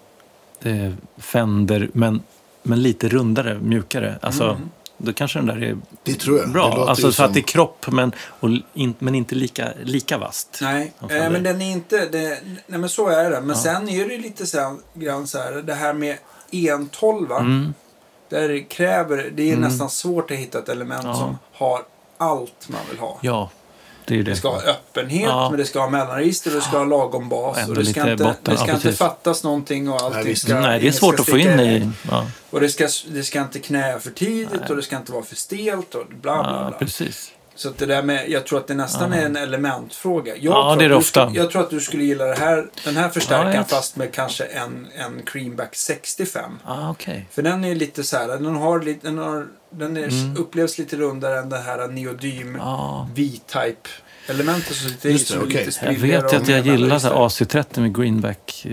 eh, 0.62 0.72
Fender, 1.18 1.88
men, 1.92 2.20
men 2.62 2.82
lite 2.82 3.08
rundare, 3.08 3.58
mjukare. 3.62 4.14
Alltså, 4.22 4.44
Mm. 4.44 4.56
Då 5.02 5.12
kanske 5.12 5.38
den 5.38 5.46
där 5.46 5.62
är 5.62 5.76
Det 6.02 6.14
tror 6.14 6.38
jag. 6.38 6.52
Bra. 6.52 6.86
Alltså 6.88 7.12
så 7.12 7.24
att 7.24 7.34
det 7.34 7.40
är 7.40 7.42
kropp, 7.42 7.86
men, 7.90 8.12
och, 8.40 8.50
in, 8.74 8.94
men 8.98 9.14
inte 9.14 9.34
lika, 9.34 9.68
lika 9.82 10.18
vast. 10.18 10.58
Nej, 10.62 10.92
eh, 11.00 11.08
men 11.08 11.42
den 11.42 11.62
är 11.62 11.72
inte... 11.72 12.08
Det, 12.12 12.38
nej, 12.66 12.78
men 12.80 12.88
så 12.88 13.08
är 13.08 13.30
det. 13.30 13.40
Men 13.40 13.56
sen 13.56 13.88
är 13.88 14.08
det 14.08 14.18
lite 14.18 14.46
så 14.46 14.60
här, 14.60 14.76
grann 14.94 15.26
så 15.26 15.38
här, 15.38 15.52
det 15.52 15.74
här 15.74 15.92
med 15.92 16.18
en-tolva. 16.50 17.38
Mm. 17.38 17.74
Där 18.28 18.48
det 18.48 18.60
kräver, 18.60 19.30
det 19.34 19.50
är 19.52 19.56
nästan 19.56 19.90
svårt 19.90 20.30
att 20.30 20.36
hitta 20.36 20.58
ett 20.58 20.68
element 20.68 21.04
Ja. 21.04 21.14
som 21.14 21.38
har 21.52 21.82
allt 22.18 22.68
man 22.68 22.80
vill 22.90 22.98
ha. 22.98 23.18
Ja, 23.20 23.50
det 24.04 24.16
det. 24.16 24.22
Det 24.22 24.36
ska 24.36 24.48
ha 24.48 24.62
öppenhet, 24.62 25.22
Ja. 25.28 25.50
men 25.50 25.58
det 25.58 25.64
ska 25.64 25.80
ha 25.80 25.90
mellanregister 25.90 26.50
och 26.50 26.56
det 26.56 26.62
ska 26.62 26.78
ha 26.78 26.84
lagom 26.84 27.28
bas. 27.28 27.58
Ändå 27.58 27.72
Och 27.72 27.78
det 27.78 27.84
ska, 27.84 28.10
inte, 28.10 28.24
botten, 28.24 28.54
det 28.54 28.56
ska 28.56 28.68
ja, 28.68 28.74
inte 28.74 28.92
fattas 28.92 29.44
någonting 29.44 29.90
och 29.90 30.00
allting 30.02 30.24
Nej, 30.24 30.36
ska... 30.36 30.60
Nej, 30.60 30.80
det 30.80 30.88
är 30.88 30.92
svårt 30.92 31.20
att 31.20 31.26
få 31.26 31.38
in 31.38 31.60
i... 31.60 31.90
Ja, 32.10 32.26
Och 32.50 32.60
det 32.60 32.68
ska, 32.68 32.88
det 33.08 33.22
ska 33.22 33.40
inte 33.40 33.58
knä 33.58 33.98
för 34.00 34.10
tidigt 34.10 34.70
och 34.70 34.76
det 34.76 34.82
ska 34.82 34.96
inte 34.96 35.12
vara 35.12 35.22
för 35.24 35.36
stelt 35.36 35.94
och 35.94 36.06
bla 36.06 36.16
bla 36.42 36.60
ja 36.62 36.68
bla. 36.68 36.78
precis. 36.78 37.30
Så 37.54 37.68
att 37.68 37.78
det 37.78 37.86
där 37.86 38.02
med, 38.02 38.30
jag 38.30 38.46
tror 38.46 38.58
att 38.58 38.66
det 38.66 38.74
nästan 38.74 39.12
är 39.12 39.26
en 39.26 39.36
elementfråga. 39.36 40.36
Jag, 40.36 40.44
Ja, 40.52 40.52
tror 40.52 40.62
det 40.64 40.70
är 40.70 40.72
att 40.72 40.78
det 40.78 40.88
du 40.88 40.94
ofta. 40.94 41.26
Skulle, 41.26 41.40
jag 41.42 41.50
tror 41.50 41.62
att 41.62 41.70
du 41.70 41.80
skulle 41.80 42.04
gilla 42.04 42.24
det 42.24 42.34
här, 42.38 42.66
den 42.84 42.96
här 42.96 43.08
förstärkaren 43.08 43.54
Ja, 43.54 43.64
fast 43.64 43.96
med 43.96 44.12
kanske 44.14 44.44
en, 44.44 44.86
en 44.96 45.22
Creamback 45.26 45.74
65. 45.76 46.58
Ah, 46.64 46.90
okej. 46.90 47.26
För 47.30 47.42
den 47.42 47.64
är 47.64 47.74
lite 47.74 48.04
så 48.04 48.16
här, 48.16 48.28
den, 48.28 48.56
har 48.56 48.80
lite, 48.82 49.06
den, 49.06 49.18
har, 49.18 49.46
den 49.70 49.96
är, 49.96 50.02
Mm. 50.08 50.36
upplevs 50.36 50.78
lite 50.78 50.96
rundare 50.96 51.38
än 51.38 51.48
det 51.48 51.58
här 51.58 51.88
neodym 51.88 52.56
Ja. 52.60 53.08
V-type 53.14 53.88
elementet 54.28 54.76
som 54.76 54.90
sitter 54.90 55.08
i. 55.10 55.18
Som 55.18 55.40
är 55.40 55.44
okej. 55.46 55.66
lite 55.66 55.84
Jag 55.86 55.92
vet 56.22 56.24
att 56.34 56.48
jag 56.48 56.66
gillar 56.66 56.98
så 56.98 57.06
mellanregister. 57.08 57.58
här 57.58 57.62
AC30 57.62 57.80
med 57.80 57.96
greenback. 57.96 58.66
eh, 58.66 58.72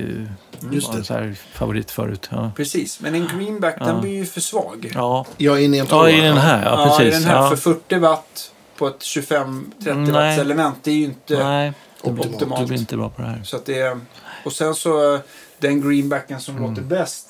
Just 0.71 0.87
var 0.87 0.93
det. 0.93 0.99
en 0.99 1.05
så 1.05 1.13
här 1.13 1.35
favorit 1.53 1.91
förut. 1.91 2.27
Ja, 2.31 2.51
Precis, 2.55 2.99
men 2.99 3.15
en 3.15 3.27
greenback 3.37 3.75
Ja. 3.79 3.85
den 3.85 4.01
blir 4.01 4.11
ju 4.11 4.25
för 4.25 4.41
svag. 4.41 4.91
ja. 4.95 5.25
Ja, 5.37 5.59
in 5.59 5.73
i 5.73 5.77
en 5.77 5.85
ja 5.85 5.89
tolva. 5.89 6.09
i 6.09 6.21
den 6.21 6.37
här. 6.37 6.65
Ja, 6.65 6.71
Ja, 6.87 6.95
i 6.95 6.97
precis. 7.05 7.23
den 7.23 7.31
här 7.35 7.41
ja. 7.43 7.49
för 7.49 7.55
40 7.55 7.97
watt 7.97 8.51
på 8.79 8.87
ett 8.87 8.99
25-30 8.99 9.61
Nej. 9.79 10.11
watts 10.11 10.39
element. 10.41 10.75
Det 10.83 10.91
är 10.91 10.95
ju 10.95 11.03
inte 11.03 11.43
Nej, 11.43 11.73
Optimalt. 12.01 12.33
optimalt. 12.33 12.61
du 12.61 12.67
blir 12.67 12.77
inte 12.79 12.97
bra 12.97 13.09
på 13.09 13.21
det 13.21 13.27
här. 13.27 13.41
Så 13.43 13.55
att 13.55 13.65
det 13.65 13.79
är, 13.79 13.99
och 14.45 14.53
sen 14.53 14.75
så 14.75 15.13
eh, 15.15 15.19
den 15.59 15.81
greenbacken 15.81 16.39
som 16.41 16.57
Mm. 16.57 16.69
låter 16.69 16.81
bäst, 16.83 17.27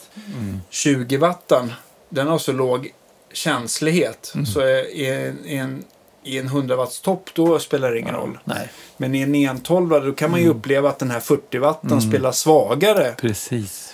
20 0.69 1.17
wattan, 1.17 1.73
den 2.09 2.27
har 2.27 2.37
så 2.37 2.51
låg 2.51 2.91
känslighet. 3.33 4.31
Mm. 4.35 4.45
Så 4.45 4.61
i 4.67 5.09
en, 5.09 5.45
i 5.45 5.55
en, 5.55 5.83
i 6.23 6.37
en 6.37 6.45
100 6.47 6.75
watts 6.75 7.01
topp 7.01 7.29
då 7.33 7.59
spelar 7.59 7.91
det 7.91 7.99
ingen 7.99 8.15
roll. 8.15 8.39
Nej, 8.43 8.69
Men 8.97 9.15
i 9.15 9.21
en 9.21 9.31
912 9.31 9.89
då 10.05 10.11
kan 10.13 10.31
man 10.31 10.39
ju 10.39 10.45
Mm. 10.45 10.57
uppleva 10.57 10.89
att 10.89 10.99
den 10.99 11.11
här 11.11 11.19
40 11.19 11.57
watten 11.57 12.01
spelar 12.01 12.31
svagare 12.31 13.13
precis. 13.21 13.88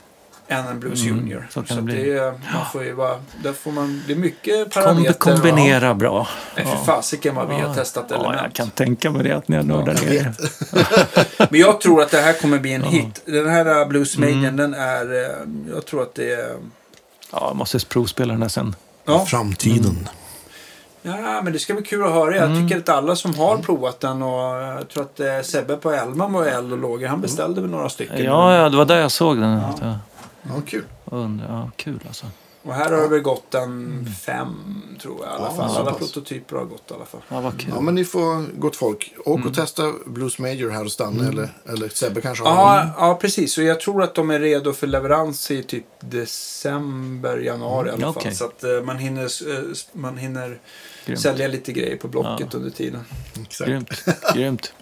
Än 0.47 0.67
en 0.67 0.80
Blues 0.80 1.03
Mm, 1.05 1.17
Junior. 1.17 1.47
så 1.51 1.59
kan 1.59 1.67
Så, 1.67 1.76
det 1.76 1.81
bli. 1.81 1.95
det, 2.09 2.17
är- 2.17 2.31
man 2.31 2.65
får 2.73 2.84
ju 2.84 2.93
vara, 2.93 3.15
där 3.43 3.53
får 3.53 3.72
man, 3.72 4.03
det 4.07 4.13
är 4.13 4.17
mycket 4.17 4.73
Kom, 4.73 4.84
parametrar. 4.84 5.13
kombinera 5.13 5.93
bra. 5.93 6.27
Ja. 6.55 6.63
Nej, 6.63 6.76
för 6.76 6.85
fasiken 6.85 7.35
vad 7.35 7.47
vi 7.49 7.55
har 7.55 7.73
testat 7.73 8.05
ja, 8.09 8.15
element. 8.15 8.41
jag 8.43 8.53
kan 8.53 8.69
tänka 8.69 9.11
mig 9.11 9.23
det 9.23 9.31
att 9.31 9.47
ni 9.47 9.55
har 9.55 9.63
nördat 9.63 10.03
jag 10.03 10.11
ner. 10.13 10.34
Men 11.51 11.59
jag 11.59 11.81
tror 11.81 12.01
att 12.01 12.11
det 12.11 12.22
här 12.22 12.34
kommer 12.34 12.59
bli 12.59 12.73
en 12.73 12.84
hit. 12.84 13.22
Den 13.26 13.49
här 13.49 13.81
uh, 13.81 13.88
Blues 13.88 14.17
Mm. 14.17 14.39
Maiden, 14.39 14.55
den 14.57 14.73
är... 14.73 15.13
eh, 15.23 15.73
Jag 15.76 15.85
tror 15.85 16.01
att 16.01 16.15
det 16.15 16.31
är... 16.34 16.55
Ja, 17.31 17.45
jag 17.47 17.55
måste 17.55 17.80
provspela 17.80 18.34
den 18.34 18.41
här 18.41 18.49
sen. 18.49 18.76
Ja, 19.05 19.26
Framtiden. 19.26 20.09
ja, 21.01 21.41
men 21.43 21.53
det 21.53 21.59
ska 21.59 21.73
bli 21.73 21.84
kul 21.84 22.03
att 22.05 22.11
höra. 22.11 22.35
Jag 22.35 22.45
Mm. 22.51 22.67
tycker 22.67 22.81
att 22.81 22.89
alla 22.89 23.15
som 23.15 23.35
har 23.35 23.57
provat 23.57 23.99
den 23.99 24.22
och 24.22 24.55
jag 24.63 24.89
tror 24.89 25.03
att 25.03 25.19
eh, 25.19 25.41
Sebbe 25.43 25.77
på 25.77 25.91
Elma 25.91 26.27
var 26.27 26.45
eld 26.45 26.72
och 26.72 26.77
lågor. 26.77 27.07
Han 27.07 27.22
beställde 27.22 27.61
väl 27.61 27.69
några 27.69 27.89
stycken. 27.89 28.23
Ja, 28.23 28.55
ja, 28.55 28.69
det 28.69 28.77
var 28.77 28.85
där 28.85 28.97
jag 28.99 29.11
såg 29.11 29.38
den. 29.39 29.61
Ja. 29.81 29.99
Ja, 30.49 30.61
kul. 30.67 30.84
Undra, 31.05 31.45
ja, 31.49 31.72
kul 31.76 31.99
alltså. 32.07 32.26
Och 32.63 32.73
här 32.73 32.91
har 32.91 33.01
det 33.01 33.07
väl 33.07 33.19
gått 33.19 33.53
en 33.53 34.05
fem, 34.26 34.81
tror 35.01 35.17
jag 35.26 35.34
i 35.34 35.35
alla 35.35 35.45
Ja, 35.45 35.55
fall. 35.55 35.69
så 35.69 35.76
Alla 35.80 35.91
pass. 35.91 35.99
prototyper 35.99 36.55
har 36.55 36.65
gått 36.65 36.91
i 36.91 36.93
alla 36.93 37.05
fall. 37.05 37.22
Ja, 37.30 37.41
vad 37.41 37.59
kul. 37.59 37.72
Ja, 37.76 37.81
men 37.81 37.95
ni 37.95 38.05
får, 38.05 38.59
gott 38.59 38.76
folk, 38.76 39.13
åk 39.26 39.35
Mm. 39.38 39.47
och 39.49 39.55
testa 39.55 39.93
Blues 40.05 40.39
Major 40.39 40.69
här 40.69 40.84
hos 40.84 40.97
Danne. 40.97 41.27
Eller, 41.30 41.49
eller 41.69 41.89
Sebbe 41.89 42.22
kanske 42.22 42.43
har 42.43 42.55
någon. 42.55 42.88
Ja, 42.88 42.93
ja, 43.07 43.15
precis. 43.22 43.57
Och 43.57 43.63
jag 43.63 43.80
tror 43.80 44.03
att 44.03 44.15
de 44.15 44.30
är 44.31 44.39
redo 44.39 44.73
för 44.73 44.88
leverans 44.88 45.51
i 45.51 45.63
typ 45.63 45.85
december, 45.99 47.38
januari 47.38 47.88
i 47.89 47.91
alla 47.91 48.01
fall. 48.01 48.09
okej. 48.17 48.35
Så 48.35 48.45
att 48.45 48.63
eh, 48.63 48.69
man 48.85 48.97
hinner, 48.97 49.23
eh, 49.57 49.63
man 49.93 50.17
hinner 50.17 50.59
Grymt. 51.05 51.19
sälja 51.22 51.47
lite 51.47 51.72
grejer 51.72 51.97
på 51.97 52.07
Blocket 52.07 52.53
under 52.53 52.69
tiden. 52.69 53.01
Exakt. 53.41 53.69
Grymt. 53.69 53.89
Grymt. 54.35 54.73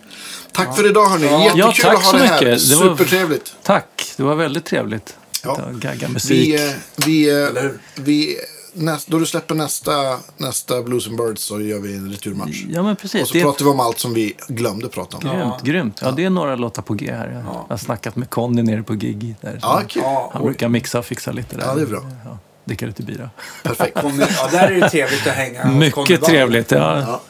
Tack 0.51 0.75
för 0.77 0.89
idag 0.89 1.05
hörni. 1.05 1.25
Jättekul 1.25 1.59
Ja, 1.59 1.73
tack 1.81 1.93
att 1.97 2.03
ha 2.03 2.11
så 2.11 2.17
det 2.17 2.23
här. 2.23 2.41
mycket. 2.45 2.69
Det 2.69 2.75
var- 2.75 2.83
Supertrevligt. 2.97 3.55
Tack. 3.63 4.13
Det 4.17 4.23
var 4.23 4.35
väldigt 4.35 4.65
trevligt. 4.65 5.17
Ja. 5.43 5.55
Ja. 5.59 5.65
Gagga 5.71 6.07
musik. 6.07 6.31
Vi, 6.31 6.69
eh, 6.69 6.75
vi, 6.95 7.29
eh, 7.29 7.47
Eller 7.47 7.61
hur? 7.61 7.79
vi, 7.95 8.37
näst, 8.73 9.07
då 9.07 9.19
du 9.19 9.25
släpper 9.25 9.55
nästa, 9.55 10.19
nästa 10.37 10.81
Blues 10.81 11.07
and 11.07 11.17
Birds 11.17 11.43
så 11.43 11.61
gör 11.61 11.79
vi 11.79 11.95
en 11.95 12.11
returmatch. 12.11 12.63
Ja, 12.69 12.83
men 12.83 12.91
Och 12.91 12.99
precis. 12.99 13.27
så 13.27 13.33
Det 13.33 13.41
pratar 13.41 13.65
vi 13.65 13.71
om 13.71 13.79
allt 13.79 13.99
som 13.99 14.13
vi 14.13 14.35
glömde 14.47 14.87
prata 14.89 15.17
om. 15.17 15.23
Ja. 15.27 15.33
grymt. 15.33 15.63
grymt. 15.63 15.99
Ja, 16.01 16.11
det 16.11 16.25
är 16.25 16.29
några 16.29 16.55
låtar 16.55 16.81
på 16.81 16.93
G 16.93 17.11
här. 17.11 17.31
Jag 17.45 17.65
har 17.69 17.77
snackat 17.77 18.15
med 18.15 18.29
Conny 18.29 18.61
nere 18.61 18.83
på 18.83 18.95
Gigi. 18.95 19.35
Där. 19.41 19.59
Ja. 19.61 19.81
Ja, 19.95 20.29
Han 20.33 20.43
brukar 20.43 20.69
mixa 20.69 20.99
och 20.99 21.05
fixa 21.05 21.31
lite 21.31 21.55
där. 21.57 21.65
Ja, 21.65 21.75
det 21.75 21.81
är 21.81 21.85
bra. 21.85 22.01
Ja, 22.25 22.37
dricka 22.65 22.85
lite 22.85 23.03
bira. 23.03 23.29
Perfekt. 23.63 23.97
Ja, 24.03 24.47
där 24.51 24.67
är 24.71 24.81
det 24.81 24.89
trevligt 24.89 25.27
att 25.27 25.33
hänga. 25.33 25.65
Mycket 25.71 26.21
trevligt. 26.23 26.71
Ja. 26.71 26.99
Ja. 26.99 27.21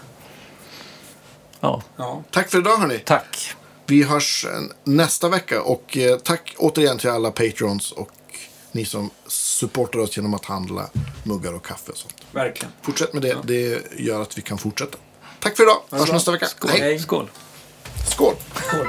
Ja. 1.60 1.82
Ja. 1.98 2.24
Tack 2.32 2.50
för 2.50 2.58
idag 2.58 2.78
hörni. 2.78 3.00
Tack. 3.06 3.56
Vi 3.86 4.04
hörs 4.04 4.46
eh, 4.46 4.62
nästa 4.84 5.30
vecka. 5.30 5.62
Och 5.62 5.98
eh, 5.98 6.18
tack 6.18 6.56
återigen 6.58 6.98
till 6.98 7.10
alla 7.10 7.32
patrons 7.32 7.92
och 7.92 8.12
ni 8.72 8.86
som 8.86 9.10
supportar 9.28 10.00
oss 10.00 10.18
genom 10.18 10.34
att 10.34 10.46
handla 10.46 10.90
muggar 11.24 11.54
och 11.54 11.66
kaffe 11.66 11.92
och 11.92 11.98
sånt. 11.98 12.16
Verkligen. 12.32 12.72
Fortsätt 12.82 13.14
med 13.14 13.22
det. 13.22 13.38
Det 13.44 13.82
gör 13.98 14.22
att 14.22 14.38
vi 14.38 14.42
kan 14.42 14.58
fortsätta. 14.58 14.98
Tack 15.40 15.58
för 15.58 15.64
idag. 15.64 15.82
Hörs 15.92 16.06
bra. 16.06 16.14
nästa 16.14 16.32
vecka. 16.32 16.46
Skål. 16.46 16.72
Hej. 16.72 17.00
Skål. 17.00 17.30
Skål. 18.12 18.36
Skål. 18.68 18.88